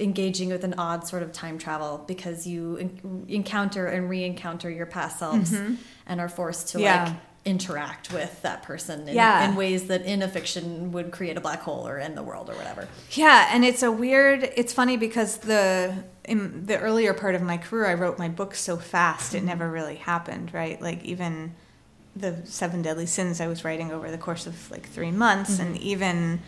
engaging 0.00 0.48
with 0.48 0.64
an 0.64 0.74
odd 0.78 1.06
sort 1.06 1.22
of 1.22 1.32
time 1.32 1.58
travel 1.58 2.04
because 2.06 2.46
you 2.46 2.76
en 2.78 3.26
encounter 3.28 3.86
and 3.86 4.08
re-encounter 4.08 4.70
your 4.70 4.86
past 4.86 5.18
selves 5.18 5.52
mm-hmm. 5.52 5.74
and 6.06 6.20
are 6.20 6.28
forced 6.28 6.68
to 6.68 6.80
Yeah. 6.80 7.04
like 7.04 7.14
interact 7.44 8.12
with 8.12 8.42
that 8.42 8.62
person 8.62 9.08
in, 9.08 9.14
Yeah. 9.14 9.48
in 9.48 9.56
ways 9.56 9.84
that 9.86 10.04
in 10.04 10.20
a 10.22 10.28
fiction 10.28 10.92
would 10.92 11.10
create 11.10 11.36
a 11.36 11.40
black 11.40 11.62
hole 11.62 11.88
or 11.88 11.98
end 11.98 12.16
the 12.16 12.22
world 12.22 12.50
or 12.50 12.54
whatever. 12.54 12.86
Yeah, 13.12 13.48
and 13.50 13.64
it's 13.64 13.82
a 13.82 13.90
weird. 13.90 14.50
It's 14.56 14.72
funny 14.72 14.96
because 14.96 15.38
the 15.38 16.04
in 16.24 16.66
the 16.66 16.78
earlier 16.78 17.14
part 17.14 17.34
of 17.34 17.42
my 17.42 17.56
career, 17.56 17.86
I 17.86 17.94
wrote 17.94 18.18
my 18.18 18.28
books 18.28 18.60
so 18.60 18.76
fast 18.76 19.34
it 19.34 19.42
never 19.42 19.70
really 19.70 19.96
happened. 19.96 20.52
Right, 20.52 20.80
like 20.80 21.02
even 21.04 21.54
the 22.14 22.36
Seven 22.44 22.82
Deadly 22.82 23.06
Sins 23.06 23.40
I 23.40 23.46
was 23.46 23.64
writing 23.64 23.90
over 23.90 24.10
the 24.10 24.18
course 24.18 24.46
of 24.46 24.70
like 24.70 24.86
three 24.86 25.10
months, 25.10 25.58
and 25.58 25.74
mm-hmm. 25.74 25.88
even 25.88 26.40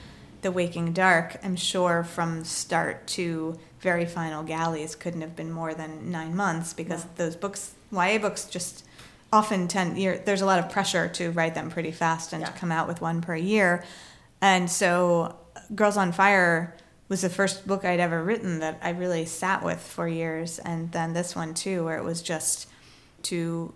The 0.43 0.51
Waking 0.51 0.93
Dark, 0.93 1.37
I'm 1.45 1.55
sure 1.55 2.03
from 2.03 2.45
start 2.45 3.07
to 3.09 3.59
very 3.81 4.05
final 4.07 4.43
galleys 4.43 4.97
couldn't 4.97 5.21
have 5.21 5.37
been 5.37 5.53
more 5.53 5.73
than 5.73 6.11
nine 6.11 6.35
months 6.35 6.73
because 6.73 7.05
those 7.15 7.37
books, 7.37 7.75
YA 7.93 8.19
books, 8.19 8.45
just 8.47 8.85
often 9.33 9.69
tend. 9.69 9.97
There's 10.25 10.43
a 10.43 10.47
lot 10.47 10.59
of 10.59 10.69
pressure 10.69 11.09
to 11.11 11.31
write 11.31 11.55
them 11.55 11.71
pretty 11.71 11.93
fast 11.93 12.33
and 12.33 12.45
to 12.45 12.51
come 12.53 12.73
out 12.73 12.89
with 12.89 13.01
one 13.01 13.21
per 13.21 13.37
year. 13.37 13.85
And 14.41 14.69
so, 14.69 15.37
Girls 15.77 15.97
on 15.97 16.11
Fire 16.11 16.77
was 17.09 17.23
the 17.23 17.31
first 17.31 17.65
book 17.67 17.85
I'd 17.85 18.01
ever 18.01 18.23
written 18.23 18.59
that 18.61 18.81
I 18.83 18.91
really 18.91 19.25
sat 19.25 19.63
with 19.63 19.81
for 19.81 20.09
years. 20.09 20.59
And 20.59 20.91
then 20.91 21.13
this 21.13 21.37
one, 21.37 21.55
too, 21.55 21.85
where 21.85 21.99
it 21.99 22.05
was 22.05 22.21
just 22.21 22.69
to 23.25 23.73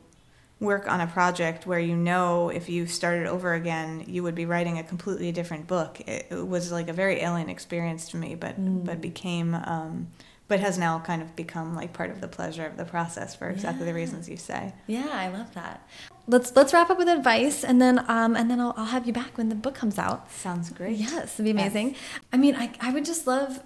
work 0.59 0.91
on 0.91 1.01
a 1.01 1.07
project 1.07 1.67
where 1.67 1.79
you 1.79 1.95
know 1.95 2.49
if 2.49 2.69
you 2.69 2.87
started 2.87 3.27
over 3.27 3.55
again, 3.55 4.05
you 4.07 4.23
would 4.23 4.35
be 4.35 4.47
writing 4.47 4.79
a 4.79 4.83
completely 4.83 5.33
different 5.33 5.67
book. 5.67 6.01
It, 6.01 6.27
it 6.31 6.47
was 6.49 6.73
like 6.73 6.89
a 6.89 6.93
very 6.93 7.21
alien 7.21 7.49
experience 7.49 8.09
to 8.11 8.17
me, 8.17 8.35
but, 8.35 8.55
but 8.85 9.01
became. 9.01 9.55
Um, 9.55 10.09
but 10.49 10.61
has 10.61 10.79
now 10.79 11.01
kind 11.01 11.23
of 11.23 11.35
become 11.35 11.75
like 11.75 11.93
part 11.93 12.09
of 12.11 12.21
the 12.21 12.29
pleasure 12.29 12.65
of 12.65 12.77
the 12.77 12.85
process 12.85 13.35
for 13.35 13.49
exactly 13.49 13.85
the 13.85 13.93
reasons 13.93 14.29
you 14.29 14.37
say. 14.37 14.73
Yeah, 14.87 15.09
I 15.11 15.27
love 15.27 15.53
that. 15.55 15.85
Let's 16.29 16.55
let's 16.55 16.73
wrap 16.73 16.89
up 16.89 16.99
with 16.99 17.09
advice 17.09 17.65
and 17.65 17.83
then 17.83 17.99
um 18.09 18.37
and 18.37 18.49
then 18.49 18.61
I'll, 18.61 18.73
I'll 18.77 18.85
have 18.85 19.09
you 19.09 19.13
back 19.13 19.37
when 19.37 19.49
the 19.49 19.57
book 19.57 19.75
comes 19.75 19.99
out. 19.99 20.31
Sounds 20.31 20.71
great. 20.71 20.99
Yes, 20.99 21.35
it'd 21.35 21.45
be 21.45 21.51
amazing. 21.51 21.97
I 22.33 22.37
mean, 22.37 22.55
I, 22.55 22.71
I 22.81 22.93
would 22.93 23.05
just 23.05 23.27
love 23.27 23.61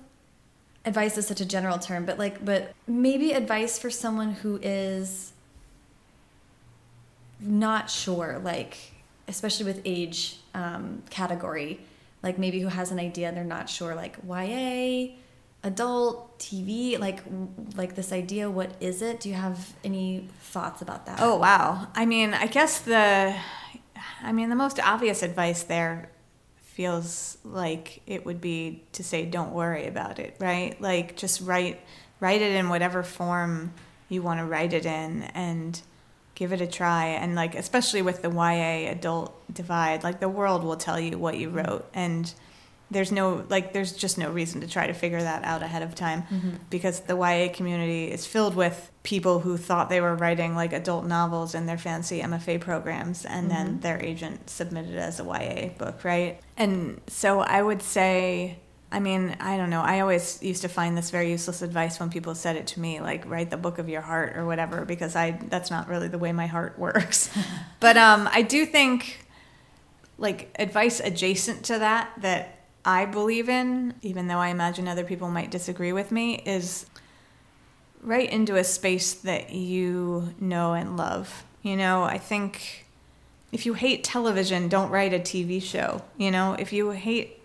advice 0.84 1.18
is 1.18 1.26
such 1.26 1.40
a 1.40 1.44
general 1.44 1.78
term, 1.78 2.06
but 2.06 2.18
like, 2.18 2.44
but 2.44 2.72
maybe 2.86 3.32
advice 3.32 3.78
for 3.78 3.90
someone 3.90 4.32
who 4.32 4.58
is 4.62 5.29
not 7.40 7.90
sure, 7.90 8.40
like, 8.42 8.76
especially 9.28 9.66
with 9.66 9.82
age 9.84 10.38
um, 10.54 11.02
category, 11.10 11.80
like 12.22 12.38
maybe 12.38 12.60
who 12.60 12.68
has 12.68 12.90
an 12.90 12.98
idea 12.98 13.28
and 13.28 13.36
they're 13.36 13.44
not 13.44 13.68
sure, 13.68 13.94
like 13.94 14.16
YA, 14.26 15.14
adult, 15.62 16.38
TV, 16.38 16.98
like, 16.98 17.20
like 17.76 17.94
this 17.94 18.12
idea, 18.12 18.50
what 18.50 18.72
is 18.80 19.02
it? 19.02 19.20
Do 19.20 19.28
you 19.28 19.34
have 19.34 19.74
any 19.84 20.28
thoughts 20.40 20.82
about 20.82 21.06
that? 21.06 21.18
Oh 21.20 21.36
wow. 21.36 21.88
I 21.94 22.06
mean, 22.06 22.34
I 22.34 22.46
guess 22.46 22.80
the 22.80 23.36
I 24.22 24.32
mean, 24.32 24.50
the 24.50 24.56
most 24.56 24.78
obvious 24.80 25.22
advice 25.22 25.62
there 25.62 26.10
feels 26.56 27.38
like 27.44 28.00
it 28.06 28.24
would 28.24 28.40
be 28.40 28.84
to 28.92 29.04
say 29.04 29.26
don't 29.26 29.52
worry 29.52 29.86
about 29.86 30.18
it, 30.18 30.36
right? 30.40 30.80
Like 30.80 31.16
just 31.16 31.40
write 31.42 31.80
write 32.20 32.42
it 32.42 32.52
in 32.52 32.68
whatever 32.68 33.02
form 33.02 33.72
you 34.08 34.22
want 34.22 34.40
to 34.40 34.46
write 34.46 34.72
it 34.72 34.86
in 34.86 35.22
and 35.34 35.80
give 36.40 36.54
it 36.54 36.62
a 36.62 36.66
try. 36.66 37.04
And 37.08 37.34
like 37.34 37.54
especially 37.54 38.00
with 38.00 38.22
the 38.22 38.30
YA 38.30 38.90
adult 38.90 39.30
divide, 39.52 40.02
like 40.02 40.20
the 40.20 40.28
world 40.28 40.64
will 40.64 40.76
tell 40.76 40.98
you 40.98 41.18
what 41.18 41.36
you 41.36 41.48
mm-hmm. 41.48 41.58
wrote. 41.58 41.90
And 41.92 42.32
there's 42.90 43.12
no 43.12 43.44
like 43.50 43.74
there's 43.74 43.92
just 43.92 44.16
no 44.16 44.30
reason 44.30 44.62
to 44.62 44.66
try 44.66 44.86
to 44.86 44.94
figure 44.94 45.20
that 45.20 45.44
out 45.44 45.62
ahead 45.62 45.82
of 45.82 45.94
time 45.94 46.22
mm-hmm. 46.22 46.52
because 46.70 47.00
the 47.00 47.14
YA 47.14 47.52
community 47.52 48.10
is 48.10 48.26
filled 48.26 48.56
with 48.56 48.90
people 49.02 49.40
who 49.40 49.58
thought 49.58 49.90
they 49.90 50.00
were 50.00 50.16
writing 50.16 50.56
like 50.56 50.72
adult 50.72 51.04
novels 51.04 51.54
in 51.54 51.66
their 51.66 51.78
fancy 51.78 52.22
MFA 52.22 52.58
programs 52.58 53.26
and 53.26 53.50
then 53.50 53.66
mm-hmm. 53.66 53.80
their 53.80 54.02
agent 54.02 54.48
submitted 54.48 54.94
it 54.94 54.98
as 54.98 55.20
a 55.20 55.24
YA 55.24 55.68
book, 55.76 56.02
right? 56.04 56.40
And 56.56 57.02
so 57.06 57.40
I 57.40 57.60
would 57.60 57.82
say 57.82 58.58
I 58.92 58.98
mean, 58.98 59.36
I 59.38 59.56
don't 59.56 59.70
know. 59.70 59.82
I 59.82 60.00
always 60.00 60.42
used 60.42 60.62
to 60.62 60.68
find 60.68 60.98
this 60.98 61.10
very 61.10 61.30
useless 61.30 61.62
advice 61.62 62.00
when 62.00 62.10
people 62.10 62.34
said 62.34 62.56
it 62.56 62.66
to 62.68 62.80
me, 62.80 63.00
like 63.00 63.28
write 63.28 63.50
the 63.50 63.56
book 63.56 63.78
of 63.78 63.88
your 63.88 64.00
heart 64.00 64.36
or 64.36 64.44
whatever, 64.44 64.84
because 64.84 65.14
I 65.14 65.32
that's 65.48 65.70
not 65.70 65.88
really 65.88 66.08
the 66.08 66.18
way 66.18 66.32
my 66.32 66.46
heart 66.46 66.78
works. 66.78 67.30
but 67.80 67.96
um, 67.96 68.28
I 68.32 68.42
do 68.42 68.66
think 68.66 69.26
like 70.18 70.54
advice 70.58 71.00
adjacent 71.00 71.64
to 71.66 71.78
that 71.78 72.10
that 72.18 72.58
I 72.84 73.06
believe 73.06 73.48
in, 73.48 73.94
even 74.02 74.26
though 74.26 74.38
I 74.38 74.48
imagine 74.48 74.88
other 74.88 75.04
people 75.04 75.30
might 75.30 75.50
disagree 75.50 75.92
with 75.92 76.10
me, 76.10 76.36
is 76.44 76.86
right 78.02 78.30
into 78.30 78.56
a 78.56 78.64
space 78.64 79.14
that 79.14 79.52
you 79.52 80.34
know 80.40 80.72
and 80.72 80.96
love. 80.96 81.44
You 81.62 81.76
know, 81.76 82.02
I 82.02 82.18
think 82.18 82.86
if 83.52 83.66
you 83.66 83.74
hate 83.74 84.02
television, 84.02 84.68
don't 84.68 84.90
write 84.90 85.12
a 85.12 85.18
TV 85.18 85.62
show. 85.62 86.02
You 86.16 86.30
know, 86.30 86.54
if 86.54 86.72
you 86.72 86.90
hate 86.90 87.39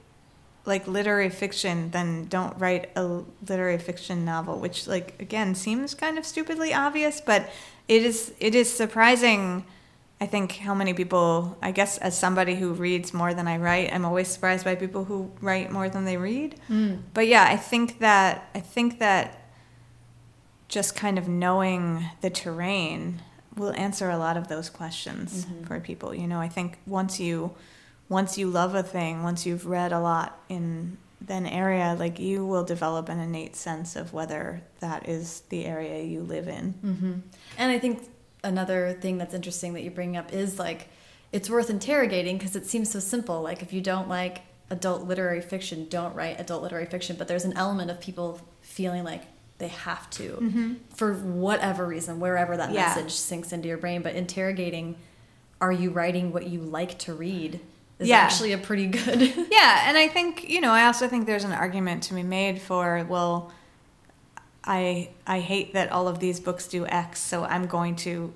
like 0.65 0.87
literary 0.87 1.29
fiction, 1.29 1.91
then 1.91 2.25
don't 2.25 2.57
write 2.59 2.89
a 2.95 3.21
literary 3.47 3.77
fiction 3.77 4.25
novel, 4.25 4.59
which 4.59 4.87
like 4.87 5.19
again 5.21 5.55
seems 5.55 5.93
kind 5.93 6.17
of 6.17 6.25
stupidly 6.25 6.73
obvious, 6.73 7.21
but 7.21 7.49
it 7.87 8.03
is 8.03 8.33
it 8.39 8.55
is 8.55 8.71
surprising 8.71 9.65
I 10.19 10.27
think 10.27 10.53
how 10.53 10.73
many 10.73 10.93
people, 10.93 11.57
I 11.61 11.71
guess, 11.71 11.97
as 11.97 12.17
somebody 12.17 12.55
who 12.55 12.71
reads 12.73 13.13
more 13.13 13.33
than 13.33 13.47
I 13.47 13.57
write, 13.57 13.93
I'm 13.93 14.05
always 14.05 14.29
surprised 14.29 14.63
by 14.63 14.75
people 14.75 15.03
who 15.03 15.29
write 15.41 15.71
more 15.71 15.89
than 15.89 16.05
they 16.05 16.15
read. 16.15 16.55
Hmm. 16.67 16.95
But 17.13 17.27
yeah, 17.27 17.45
I 17.49 17.57
think 17.57 17.99
that 17.99 18.49
I 18.55 18.61
think 18.61 18.99
that 18.99 19.41
just 20.69 20.95
kind 20.95 21.17
of 21.17 21.27
knowing 21.27 22.05
the 22.21 22.29
terrain 22.29 23.21
will 23.55 23.73
answer 23.73 24.09
a 24.09 24.17
lot 24.17 24.37
of 24.37 24.47
those 24.47 24.69
questions 24.69 25.45
mm-hmm. 25.45 25.63
for 25.65 25.79
people. 25.79 26.15
You 26.15 26.27
know, 26.27 26.39
I 26.39 26.47
think 26.47 26.77
once 26.85 27.19
you 27.19 27.51
once 28.09 28.37
you 28.37 28.47
love 28.49 28.75
a 28.75 28.83
thing, 28.83 29.23
once 29.23 29.45
you've 29.45 29.65
read 29.65 29.91
a 29.91 29.99
lot 29.99 30.39
in 30.49 30.97
an 31.27 31.47
area, 31.47 31.95
like 31.97 32.19
you 32.19 32.45
will 32.45 32.63
develop 32.63 33.09
an 33.09 33.19
innate 33.19 33.55
sense 33.55 33.95
of 33.95 34.13
whether 34.13 34.61
that 34.79 35.09
is 35.09 35.41
the 35.49 35.65
area 35.65 36.03
you 36.03 36.21
live 36.21 36.47
in. 36.47 36.73
Mm-hmm. 36.85 37.13
And 37.57 37.71
I 37.71 37.79
think 37.79 38.07
another 38.43 38.93
thing 39.01 39.17
that's 39.17 39.33
interesting 39.33 39.73
that 39.73 39.81
you 39.81 39.89
bring 39.89 40.15
up 40.15 40.31
is 40.33 40.59
like 40.59 40.87
it's 41.31 41.49
worth 41.49 41.69
interrogating 41.69 42.37
because 42.37 42.55
it 42.55 42.67
seems 42.67 42.91
so 42.91 42.99
simple. 42.99 43.41
Like 43.41 43.61
if 43.63 43.73
you 43.73 43.81
don't 43.81 44.07
like 44.07 44.41
adult 44.69 45.03
literary 45.07 45.41
fiction, 45.41 45.87
don't 45.89 46.15
write 46.15 46.39
adult 46.39 46.61
literary 46.61 46.85
fiction. 46.85 47.15
But 47.17 47.27
there's 47.27 47.45
an 47.45 47.53
element 47.53 47.89
of 47.89 47.99
people 47.99 48.39
feeling 48.61 49.03
like 49.03 49.23
they 49.57 49.69
have 49.69 50.09
to 50.11 50.75
for 50.95 51.13
whatever 51.13 51.85
reason, 51.87 52.19
wherever 52.19 52.55
that 52.57 52.71
Yeah. 52.71 52.87
message 52.87 53.13
sinks 53.13 53.51
into 53.51 53.67
your 53.67 53.77
brain. 53.77 54.01
But 54.03 54.15
interrogating, 54.15 54.97
are 55.59 55.71
you 55.71 55.89
writing 55.89 56.31
what 56.31 56.47
you 56.47 56.59
like 56.59 56.99
to 56.99 57.13
read? 57.13 57.61
Is 57.99 58.07
Yeah. 58.09 58.17
actually 58.17 58.51
a 58.53 58.57
pretty 58.57 58.87
good. 58.87 59.21
Yeah, 59.51 59.87
and 59.87 59.97
I 59.97 60.07
think 60.07 60.49
you 60.49 60.61
know, 60.61 60.71
I 60.71 60.85
also 60.85 61.07
think 61.07 61.25
there's 61.25 61.43
an 61.45 61.51
argument 61.53 62.03
to 62.03 62.13
be 62.13 62.23
made 62.23 62.61
for 62.61 63.05
well, 63.07 63.51
I 64.63 65.09
I 65.27 65.39
hate 65.39 65.73
that 65.73 65.91
all 65.91 66.07
of 66.07 66.19
these 66.19 66.39
books 66.39 66.67
do 66.67 66.85
X, 66.87 67.19
so 67.21 67.43
I'm 67.45 67.67
going 67.67 67.95
to 67.97 68.33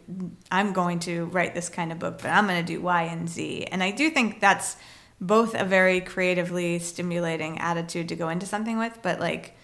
I'm 0.52 0.74
going 0.74 1.00
to 1.00 1.26
write 1.26 1.56
this 1.56 1.70
kind 1.70 1.92
of 1.92 2.00
book, 2.00 2.20
but 2.22 2.30
I'm 2.30 2.46
going 2.48 2.64
to 2.64 2.74
do 2.74 2.82
Y 2.82 3.04
and 3.04 3.28
Z. 3.28 3.66
And 3.72 3.82
I 3.84 3.92
do 3.92 4.10
think 4.10 4.40
that's 4.40 4.78
both 5.20 5.54
a 5.56 5.66
very 5.66 6.00
creatively 6.02 6.80
stimulating 6.80 7.58
attitude 7.60 8.08
to 8.10 8.16
go 8.16 8.30
into 8.30 8.46
something 8.46 8.78
with, 8.78 9.00
but 9.02 9.20
like 9.20 9.56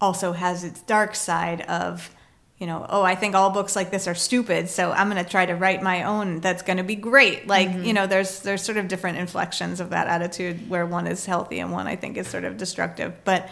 also 0.00 0.32
has 0.32 0.64
its 0.64 0.80
dark 0.82 1.14
side 1.14 1.60
of 1.62 2.10
you 2.58 2.68
know, 2.68 2.86
oh, 2.88 3.02
I 3.02 3.16
think 3.16 3.34
all 3.34 3.50
books 3.50 3.74
like 3.74 3.90
this 3.90 4.06
are 4.06 4.14
stupid, 4.14 4.68
so 4.68 4.92
I'm 4.92 5.10
going 5.10 5.22
to 5.22 5.28
try 5.28 5.44
to 5.44 5.54
write 5.54 5.82
my 5.82 6.04
own 6.04 6.40
that's 6.40 6.62
going 6.62 6.76
to 6.76 6.84
be 6.84 6.94
great. 6.94 7.48
Like, 7.48 7.68
mm-hmm. 7.68 7.84
you 7.84 7.92
know, 7.92 8.06
there's 8.06 8.40
there's 8.40 8.62
sort 8.62 8.78
of 8.78 8.86
different 8.86 9.18
inflections 9.18 9.80
of 9.80 9.90
that 9.90 10.06
attitude 10.06 10.70
where 10.70 10.86
one 10.86 11.06
is 11.06 11.26
healthy 11.26 11.58
and 11.58 11.72
one 11.72 11.86
I 11.86 11.96
think 11.96 12.16
is 12.16 12.28
sort 12.28 12.44
of 12.44 12.56
destructive. 12.56 13.12
But 13.24 13.48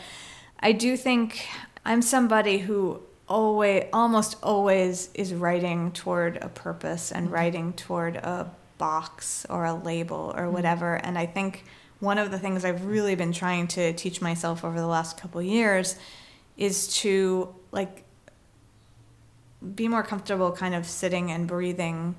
I 0.60 0.72
do 0.72 0.96
think 0.96 1.46
I'm 1.84 2.00
somebody 2.00 2.58
who 2.58 3.02
always 3.28 3.84
almost 3.92 4.36
always 4.42 5.10
is 5.14 5.34
writing 5.34 5.90
toward 5.92 6.36
a 6.36 6.48
purpose 6.48 7.10
and 7.10 7.26
mm-hmm. 7.26 7.34
writing 7.34 7.72
toward 7.72 8.16
a 8.16 8.50
box 8.78 9.44
or 9.50 9.64
a 9.64 9.74
label 9.74 10.32
or 10.36 10.44
mm-hmm. 10.44 10.52
whatever. 10.52 10.94
And 10.94 11.18
I 11.18 11.26
think 11.26 11.64
one 11.98 12.18
of 12.18 12.30
the 12.30 12.38
things 12.38 12.64
I've 12.64 12.84
really 12.84 13.16
been 13.16 13.32
trying 13.32 13.66
to 13.68 13.92
teach 13.94 14.20
myself 14.20 14.64
over 14.64 14.78
the 14.78 14.86
last 14.86 15.20
couple 15.20 15.42
years 15.42 15.96
is 16.56 16.94
to 16.98 17.54
like 17.72 18.04
be 19.74 19.89
more 19.89 20.02
comfortable 20.02 20.52
kind 20.52 20.74
of 20.74 20.86
sitting 20.86 21.30
and 21.30 21.47
breathing 21.47 22.16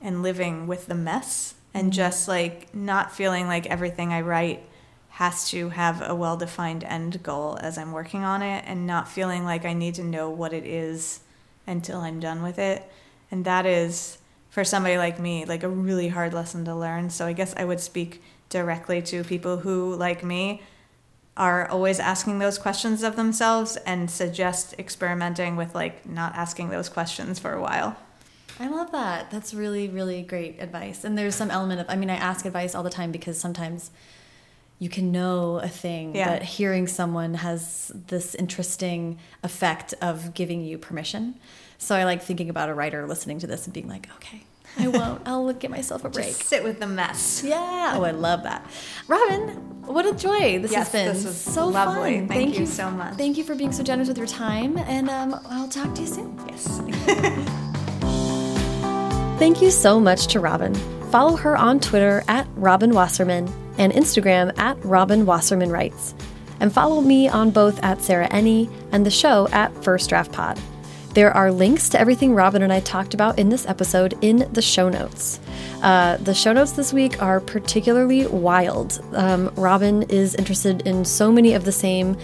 and 0.00 0.22
living 0.22 0.66
with 0.66 0.86
the 0.86 0.94
mess 0.94 1.54
and 1.74 1.86
mm-hmm. 1.86 1.96
just 1.96 2.28
like 2.28 2.74
not 2.74 3.14
feeling 3.14 3.46
like 3.46 3.66
everything 3.66 4.12
I 4.12 4.20
write 4.20 4.64
has 5.10 5.50
to 5.50 5.70
have 5.70 6.02
a 6.08 6.14
well 6.14 6.36
defined 6.36 6.84
end 6.84 7.22
goal 7.22 7.58
as 7.60 7.76
I'm 7.76 7.92
working 7.92 8.22
on 8.24 8.42
it 8.42 8.64
and 8.66 8.86
not 8.86 9.08
feeling 9.08 9.44
like 9.44 9.64
I 9.64 9.72
need 9.72 9.96
to 9.96 10.04
know 10.04 10.30
what 10.30 10.52
it 10.52 10.64
is 10.64 11.20
until 11.66 12.00
I'm 12.00 12.20
done 12.20 12.42
with 12.42 12.58
it. 12.58 12.88
And 13.30 13.44
that 13.44 13.66
is, 13.66 14.18
for 14.50 14.64
somebody 14.64 14.96
like 14.96 15.18
me, 15.18 15.44
like 15.44 15.62
a 15.62 15.68
really 15.68 16.08
hard 16.08 16.32
lesson 16.32 16.64
to 16.64 16.74
learn. 16.74 17.10
So 17.10 17.26
I 17.26 17.32
guess 17.32 17.54
I 17.56 17.64
would 17.64 17.80
speak 17.80 18.22
directly 18.48 19.02
to 19.02 19.22
people 19.24 19.58
who, 19.58 19.94
like 19.94 20.24
me, 20.24 20.62
are 21.38 21.68
always 21.70 22.00
asking 22.00 22.40
those 22.40 22.58
questions 22.58 23.02
of 23.02 23.16
themselves 23.16 23.76
and 23.86 24.10
suggest 24.10 24.74
experimenting 24.78 25.56
with 25.56 25.74
like 25.74 26.06
not 26.06 26.34
asking 26.34 26.68
those 26.70 26.88
questions 26.88 27.38
for 27.38 27.52
a 27.52 27.60
while. 27.60 27.96
I 28.60 28.66
love 28.66 28.90
that. 28.90 29.30
That's 29.30 29.54
really, 29.54 29.88
really 29.88 30.22
great 30.22 30.60
advice. 30.60 31.04
And 31.04 31.16
there's 31.16 31.36
some 31.36 31.50
element 31.50 31.80
of, 31.80 31.86
I 31.88 31.94
mean, 31.94 32.10
I 32.10 32.16
ask 32.16 32.44
advice 32.44 32.74
all 32.74 32.82
the 32.82 32.90
time 32.90 33.12
because 33.12 33.38
sometimes 33.38 33.92
you 34.80 34.88
can 34.88 35.12
know 35.12 35.58
a 35.58 35.68
thing, 35.68 36.14
yeah. 36.14 36.30
but 36.30 36.42
hearing 36.42 36.88
someone 36.88 37.34
has 37.34 37.92
this 38.08 38.34
interesting 38.34 39.18
effect 39.44 39.94
of 40.02 40.34
giving 40.34 40.60
you 40.64 40.76
permission. 40.76 41.36
So 41.78 41.94
I 41.94 42.04
like 42.04 42.22
thinking 42.22 42.50
about 42.50 42.68
a 42.68 42.74
writer 42.74 43.06
listening 43.06 43.38
to 43.40 43.46
this 43.46 43.64
and 43.64 43.74
being 43.74 43.88
like, 43.88 44.08
okay, 44.16 44.42
I 44.76 44.88
won't. 44.88 45.22
I'll 45.26 45.52
get 45.52 45.70
myself 45.70 46.04
a 46.04 46.08
break. 46.08 46.26
Just 46.26 46.44
sit 46.44 46.62
with 46.62 46.80
the 46.80 46.86
mess. 46.86 47.42
Yeah. 47.44 47.94
Oh, 47.96 48.04
I 48.04 48.10
love 48.10 48.42
that. 48.44 48.68
Robin, 49.06 49.48
what 49.86 50.06
a 50.06 50.12
joy 50.12 50.58
this 50.58 50.72
yes, 50.72 50.92
has 50.92 50.92
been. 50.92 51.14
This 51.14 51.24
was 51.24 51.36
so 51.36 51.68
lovely. 51.68 52.18
fun. 52.18 52.28
Thank, 52.28 52.30
Thank 52.30 52.54
you, 52.54 52.60
you, 52.60 52.66
so 52.66 52.90
much. 52.90 53.14
Thank 53.14 53.36
you 53.38 53.44
for 53.44 53.54
being 53.54 53.72
so 53.72 53.82
generous 53.82 54.08
with 54.08 54.18
your 54.18 54.26
time, 54.26 54.76
and 54.78 55.08
um, 55.08 55.40
I'll 55.48 55.68
talk 55.68 55.94
to 55.94 56.00
you 56.02 56.06
soon. 56.06 56.38
Yes. 56.48 56.80
Thank 59.38 59.62
you 59.62 59.70
so 59.70 60.00
much 60.00 60.26
to 60.28 60.40
Robin. 60.40 60.74
Follow 61.10 61.36
her 61.36 61.56
on 61.56 61.80
Twitter 61.80 62.22
at 62.28 62.46
Robin 62.56 62.92
Wasserman 62.92 63.48
and 63.78 63.92
Instagram 63.92 64.56
at 64.58 64.76
Robin 64.84 65.24
Wasserman 65.24 65.70
Writes. 65.70 66.14
And 66.60 66.72
follow 66.72 67.00
me 67.00 67.28
on 67.28 67.50
both 67.50 67.82
at 67.82 68.02
Sarah 68.02 68.28
Enni 68.28 68.68
and 68.92 69.06
the 69.06 69.10
show 69.10 69.48
at 69.52 69.72
First 69.84 70.08
Draft 70.08 70.32
Pod. 70.32 70.58
There 71.14 71.32
are 71.32 71.50
links 71.50 71.88
to 71.90 72.00
everything 72.00 72.34
Robin 72.34 72.62
and 72.62 72.72
I 72.72 72.80
talked 72.80 73.14
about 73.14 73.38
in 73.38 73.48
this 73.48 73.66
episode 73.66 74.16
in 74.20 74.48
the 74.52 74.62
show 74.62 74.88
notes. 74.88 75.40
Uh, 75.82 76.16
the 76.18 76.34
show 76.34 76.52
notes 76.52 76.72
this 76.72 76.92
week 76.92 77.20
are 77.22 77.40
particularly 77.40 78.26
wild. 78.26 79.00
Um, 79.14 79.52
Robin 79.56 80.02
is 80.04 80.34
interested 80.34 80.86
in 80.86 81.04
so 81.04 81.32
many 81.32 81.54
of 81.54 81.64
the 81.64 81.72
same 81.72 82.16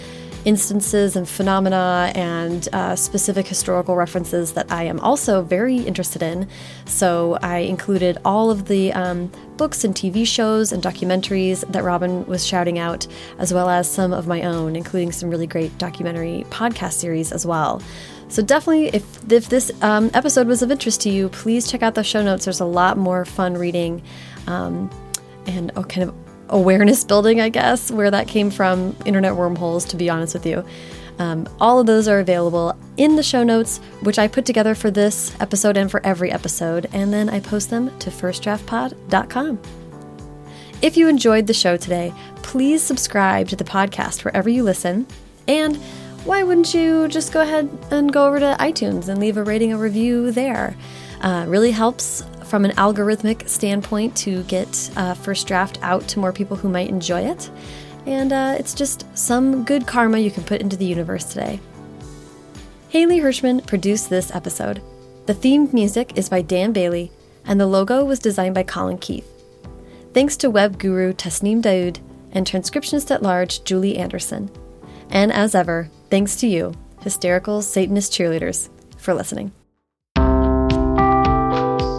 instances 0.45 1.17
and 1.17 1.29
phenomena 1.29 2.13
and 2.15 2.69
uh, 2.73 2.95
specific 2.95 3.47
historical 3.47 3.97
references 3.97 4.53
that 4.53 4.71
I 4.71 4.85
am 4.85 5.01
also 5.01 5.43
very 5.43 5.79
interested 5.79 6.23
in. 6.23 6.49
So 6.85 7.39
I 7.43 7.59
included 7.59 8.19
all 8.25 8.51
of 8.51 8.67
the 8.67 8.93
um, 8.93 9.33
books 9.57 9.85
and 9.85 9.95
TV 9.95 10.27
shows 10.27 10.73
and 10.73 10.83
documentaries 10.83 11.67
that 11.73 11.83
Robin 11.83 12.27
was 12.27 12.47
shouting 12.47 12.79
out, 12.79 13.07
as 13.39 13.55
well 13.55 13.71
as 13.71 13.91
some 13.91 14.13
of 14.13 14.27
my 14.27 14.43
own, 14.43 14.77
including 14.77 15.13
some 15.13 15.31
really 15.31 15.47
great 15.47 15.77
documentary 15.79 16.45
podcast 16.51 16.95
series 16.95 17.33
as 17.33 17.47
well. 17.47 17.81
So 18.35 18.43
definitely, 18.43 18.89
if 18.89 19.31
if 19.31 19.49
this 19.49 19.71
um, 19.81 20.11
episode 20.13 20.49
was 20.49 20.61
of 20.61 20.73
interest 20.73 21.03
to 21.03 21.09
you, 21.09 21.29
please 21.29 21.71
check 21.71 21.85
out 21.85 21.95
the 21.95 22.03
show 22.03 22.21
notes. 22.21 22.47
There's 22.47 22.59
a 22.59 22.65
lot 22.65 22.99
more 22.99 23.25
fun 23.25 23.55
reading, 23.55 24.03
um, 24.49 24.91
and 25.47 25.71
oh, 25.77 25.85
kind 25.85 26.09
of 26.09 26.15
awareness 26.49 27.05
building, 27.05 27.41
I 27.41 27.49
guess, 27.49 27.93
where 27.93 28.11
that 28.11 28.27
came 28.27 28.51
from, 28.51 28.97
internet 29.05 29.37
wormholes, 29.37 29.85
to 29.85 29.97
be 29.97 30.11
honest 30.11 30.35
with 30.35 30.47
you. 30.47 30.65
Um, 31.21 31.49
all 31.61 31.79
of 31.79 31.87
those 31.87 32.09
are 32.09 32.19
available 32.19 32.77
in 32.97 33.15
the 33.15 33.23
show 33.23 33.45
notes, 33.45 33.79
which 34.03 34.19
I 34.19 34.27
put 34.27 34.45
together 34.45 34.75
for 34.75 34.91
this 34.91 35.33
episode 35.41 35.77
and 35.77 35.89
for 35.89 36.05
every 36.05 36.33
episode, 36.33 36.89
and 36.93 37.13
then 37.13 37.29
I 37.29 37.39
post 37.39 37.71
them 37.71 37.97
to 38.01 38.11
firstdraftpod.com. 38.11 39.61
If 40.83 40.97
you 40.97 41.07
enjoyed 41.07 41.47
the 41.47 41.55
show 41.55 41.77
today, 41.77 42.13
please 42.43 42.83
subscribe 42.83 43.47
to 43.51 43.55
the 43.55 43.63
podcast 43.63 44.25
wherever 44.25 44.49
you 44.49 44.65
listen. 44.65 45.07
And 45.47 45.79
why 46.25 46.43
wouldn't 46.43 46.73
you 46.73 47.07
just 47.09 47.33
go 47.33 47.43
ahead 47.43 47.69
and 47.91 48.13
go 48.13 48.27
over 48.27 48.41
to 48.41 48.57
iTunes 48.59 49.09
and 49.09 49.21
leave 49.21 49.37
a 49.37 49.45
rating 49.45 49.73
or 49.75 49.79
review 49.79 50.31
there? 50.31 50.75
Uh, 51.21 51.45
really 51.47 51.71
helps 51.71 52.25
from 52.45 52.65
an 52.65 52.71
algorithmic 52.73 53.49
standpoint 53.49 54.17
to 54.17 54.43
get 54.45 54.91
uh, 54.97 55.15
First 55.15 55.47
Draft 55.47 55.79
out 55.83 56.07
to 56.09 56.19
more 56.19 56.33
people 56.33 56.57
who 56.57 56.69
might 56.69 56.89
enjoy 56.89 57.21
it. 57.21 57.51
And 58.07 58.33
uh, 58.33 58.57
it's 58.59 58.75
just 58.75 59.07
some 59.17 59.65
good 59.65 59.87
karma 59.87 60.19
you 60.19 60.31
can 60.31 60.45
put 60.45 60.61
into 60.61 60.77
the 60.77 60.85
universe 60.85 61.25
today. 61.25 61.61
Haley 62.89 63.21
Hirschman 63.21 63.67
produced 63.67 64.09
this 64.09 64.35
episode. 64.35 64.83
The 65.27 65.35
theme 65.35 65.69
music 65.73 66.17
is 66.17 66.29
by 66.29 66.43
Dan 66.43 66.73
Bailey, 66.73 67.11
and 67.45 67.61
the 67.61 67.67
logo 67.67 68.05
was 68.05 68.19
designed 68.19 68.55
by 68.55 68.63
Colin 68.63 68.99
Keith. 68.99 69.29
Thanks 70.13 70.37
to 70.39 70.51
web 70.51 70.79
guru 70.79 71.13
Tasneem 71.13 71.61
Daoud 71.61 71.99
and 72.33 72.47
transcriptionist 72.47 73.11
at 73.11 73.23
large 73.23 73.65
Julie 73.65 73.97
Anderson. 73.97 74.51
And 75.15 75.33
as 75.33 75.55
ever, 75.55 75.89
thanks 76.11 76.35
to 76.37 76.49
you, 76.49 76.75
hysterical 77.01 77.63
Satanist 77.63 78.13
cheerleaders, 78.13 78.69
for 78.99 79.15
listening. 79.15 79.53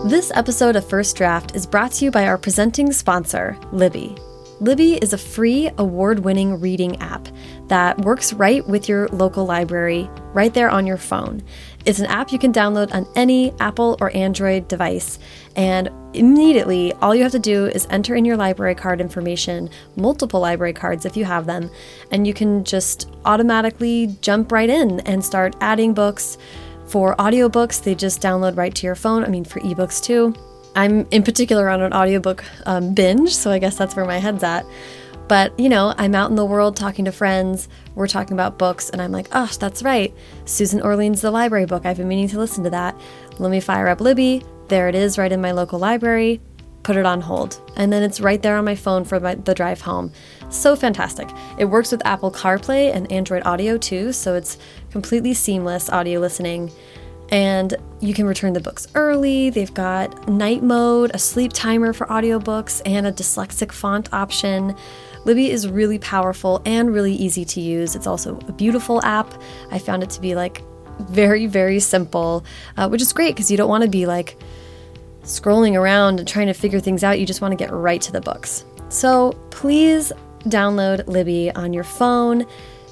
This 0.10 0.32
episode 0.36 0.76
of 0.76 0.88
First 0.88 1.16
Draft 1.16 1.56
is 1.56 1.66
brought 1.66 1.94
to 1.94 2.06
you 2.06 2.12
by 2.12 2.28
our 2.28 2.38
presenting 2.38 2.92
sponsor, 2.92 3.58
Libby. 3.72 4.18
Libby 4.60 4.96
is 4.96 5.14
a 5.14 5.18
free, 5.18 5.70
award 5.78 6.20
winning 6.20 6.60
reading 6.60 7.02
app 7.02 7.28
that 7.68 7.98
works 8.00 8.34
right 8.34 8.68
with 8.68 8.90
your 8.90 9.08
local 9.08 9.46
library, 9.46 10.10
right 10.34 10.54
there 10.54 10.70
on 10.70 10.86
your 10.86 10.98
phone. 10.98 11.42
It's 11.86 12.00
an 12.00 12.08
app 12.08 12.32
you 12.32 12.40
can 12.40 12.52
download 12.52 12.94
on 12.94 13.08
any 13.16 13.54
Apple 13.60 13.96
or 14.02 14.16
Android 14.16 14.68
device, 14.68 15.20
and 15.56 15.90
immediately 16.14 16.94
all 16.94 17.14
you 17.14 17.22
have 17.24 17.32
to 17.34 17.40
do 17.40 17.68
is 17.68 17.88
enter 17.90 18.16
in 18.16 18.26
your 18.26 18.38
library 18.38 18.74
card 18.74 19.00
information, 19.00 19.70
multiple 19.96 20.40
library 20.40 20.74
cards 20.74 21.06
if 21.06 21.16
you 21.16 21.26
have 21.26 21.46
them, 21.46 21.70
and 22.12 22.26
you 22.26 22.34
can 22.34 22.64
just 22.64 23.16
automatically 23.26 24.18
jump 24.22 24.52
right 24.52 24.70
in 24.70 25.00
and 25.02 25.24
start 25.24 25.56
adding 25.62 25.94
books 25.94 26.38
for 26.88 27.16
audiobooks, 27.16 27.84
they 27.84 27.96
just 27.96 28.22
download 28.22 28.58
right 28.58 28.74
to 28.76 28.86
your 28.86 28.96
phone. 28.96 29.24
I 29.24 29.28
mean, 29.28 29.44
for 29.44 29.60
ebooks 29.62 30.02
too. 30.04 30.36
I'm 30.76 31.08
in 31.12 31.24
particular 31.24 31.70
on 31.70 31.82
an 31.82 31.94
audiobook 31.94 32.44
um, 32.66 32.94
binge, 32.94 33.34
so 33.34 33.50
I 33.50 33.60
guess 33.60 33.78
that's 33.78 33.96
where 33.96 34.06
my 34.06 34.18
head's 34.18 34.44
at. 34.44 34.66
But, 35.28 35.60
you 35.60 35.70
know, 35.70 35.94
I'm 35.98 36.14
out 36.14 36.30
in 36.30 36.36
the 36.36 36.46
world 36.46 36.76
talking 36.76 37.06
to 37.06 37.12
friends, 37.12 37.68
we're 37.96 38.08
talking 38.08 38.34
about 38.34 38.60
books, 38.60 38.90
and 38.92 39.02
I'm 39.02 39.12
like, 39.12 39.28
oh, 39.32 39.52
that's 39.60 39.82
right. 39.82 40.14
Susan 40.46 40.82
Orlean's 40.82 41.22
The 41.22 41.32
Library 41.32 41.66
Book. 41.66 41.86
I've 41.86 41.98
been 41.98 42.08
meaning 42.08 42.28
to 42.30 42.38
listen 42.38 42.64
to 42.64 42.70
that. 42.70 42.96
Let 43.40 43.50
me 43.50 43.60
fire 43.60 43.88
up 43.88 44.02
Libby. 44.02 44.44
There 44.68 44.88
it 44.88 44.96
is, 44.96 45.18
right 45.18 45.32
in 45.32 45.42
my 45.42 45.52
local 45.52 45.80
library. 45.80 46.42
Put 46.84 46.98
it 46.98 47.06
on 47.08 47.22
hold. 47.22 47.60
And 47.76 47.92
then 47.92 48.04
it's 48.04 48.22
right 48.22 48.40
there 48.42 48.58
on 48.58 48.66
my 48.66 48.76
phone 48.76 49.04
for 49.04 49.20
my, 49.20 49.34
the 49.34 49.56
drive 49.56 49.82
home. 49.82 50.12
So 50.50 50.76
fantastic. 50.76 51.28
It 51.58 51.66
works 51.66 51.92
with 51.92 52.06
Apple 52.06 52.32
CarPlay 52.32 52.94
and 52.94 53.12
Android 53.12 53.42
Auto 53.46 53.80
too, 53.80 54.14
so 54.14 54.36
it's 54.36 54.60
completely 54.92 55.34
seamless 55.34 55.90
audio 55.90 56.20
listening. 56.20 56.72
And 57.30 57.76
you 58.02 58.14
can 58.14 58.28
return 58.28 58.54
the 58.54 58.60
books 58.60 58.88
early. 58.94 59.50
They've 59.50 59.74
got 59.74 60.28
night 60.28 60.62
mode, 60.62 61.10
a 61.16 61.18
sleep 61.18 61.54
timer 61.54 61.92
for 61.92 62.06
audiobooks, 62.06 62.84
and 62.86 63.08
a 63.08 63.12
dyslexic 63.12 63.72
font 63.72 64.14
option. 64.14 64.76
Libby 65.26 65.52
is 65.52 65.68
really 65.68 66.00
powerful 66.00 66.62
and 66.66 66.94
really 66.94 67.14
easy 67.14 67.44
to 67.46 67.60
use. 67.60 67.96
It's 67.96 68.08
also 68.08 68.38
a 68.48 68.52
beautiful 68.52 69.04
app. 69.04 69.42
I 69.72 69.80
found 69.80 70.04
it 70.04 70.10
to 70.12 70.22
be 70.22 70.36
like 70.36 70.62
very, 71.00 71.48
very 71.48 71.80
simple, 71.80 72.46
uh, 72.78 72.88
which 72.88 73.02
is 73.02 73.12
great 73.12 73.36
because 73.36 73.52
you 73.52 73.58
don't 73.58 73.70
want 73.70 73.84
to 73.84 73.90
be 73.90 74.06
like 74.06 74.38
scrolling 75.24 75.76
around 75.76 76.20
and 76.20 76.28
trying 76.28 76.48
to 76.48 76.54
figure 76.54 76.80
things 76.80 77.04
out. 77.04 77.20
You 77.20 77.26
just 77.26 77.42
want 77.42 77.52
to 77.52 77.58
get 77.58 77.74
right 77.74 78.02
to 78.02 78.12
the 78.12 78.22
books. 78.22 78.64
So 78.90 79.32
please 79.50 80.14
download 80.44 81.08
Libby 81.08 81.52
on 81.52 81.74
your 81.74 81.84
phone. 81.84 82.46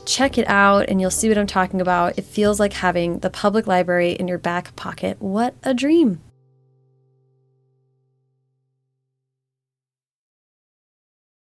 Check 0.05 0.39
it 0.39 0.47
out 0.49 0.89
and 0.89 0.99
you'll 0.99 1.11
see 1.11 1.29
what 1.29 1.37
I'm 1.37 1.47
talking 1.47 1.79
about. 1.79 2.17
It 2.17 2.25
feels 2.25 2.59
like 2.59 2.73
having 2.73 3.19
the 3.19 3.29
public 3.29 3.67
library 3.67 4.13
in 4.13 4.27
your 4.27 4.39
back 4.39 4.75
pocket. 4.75 5.21
What 5.21 5.53
a 5.63 5.73
dream! 5.75 6.22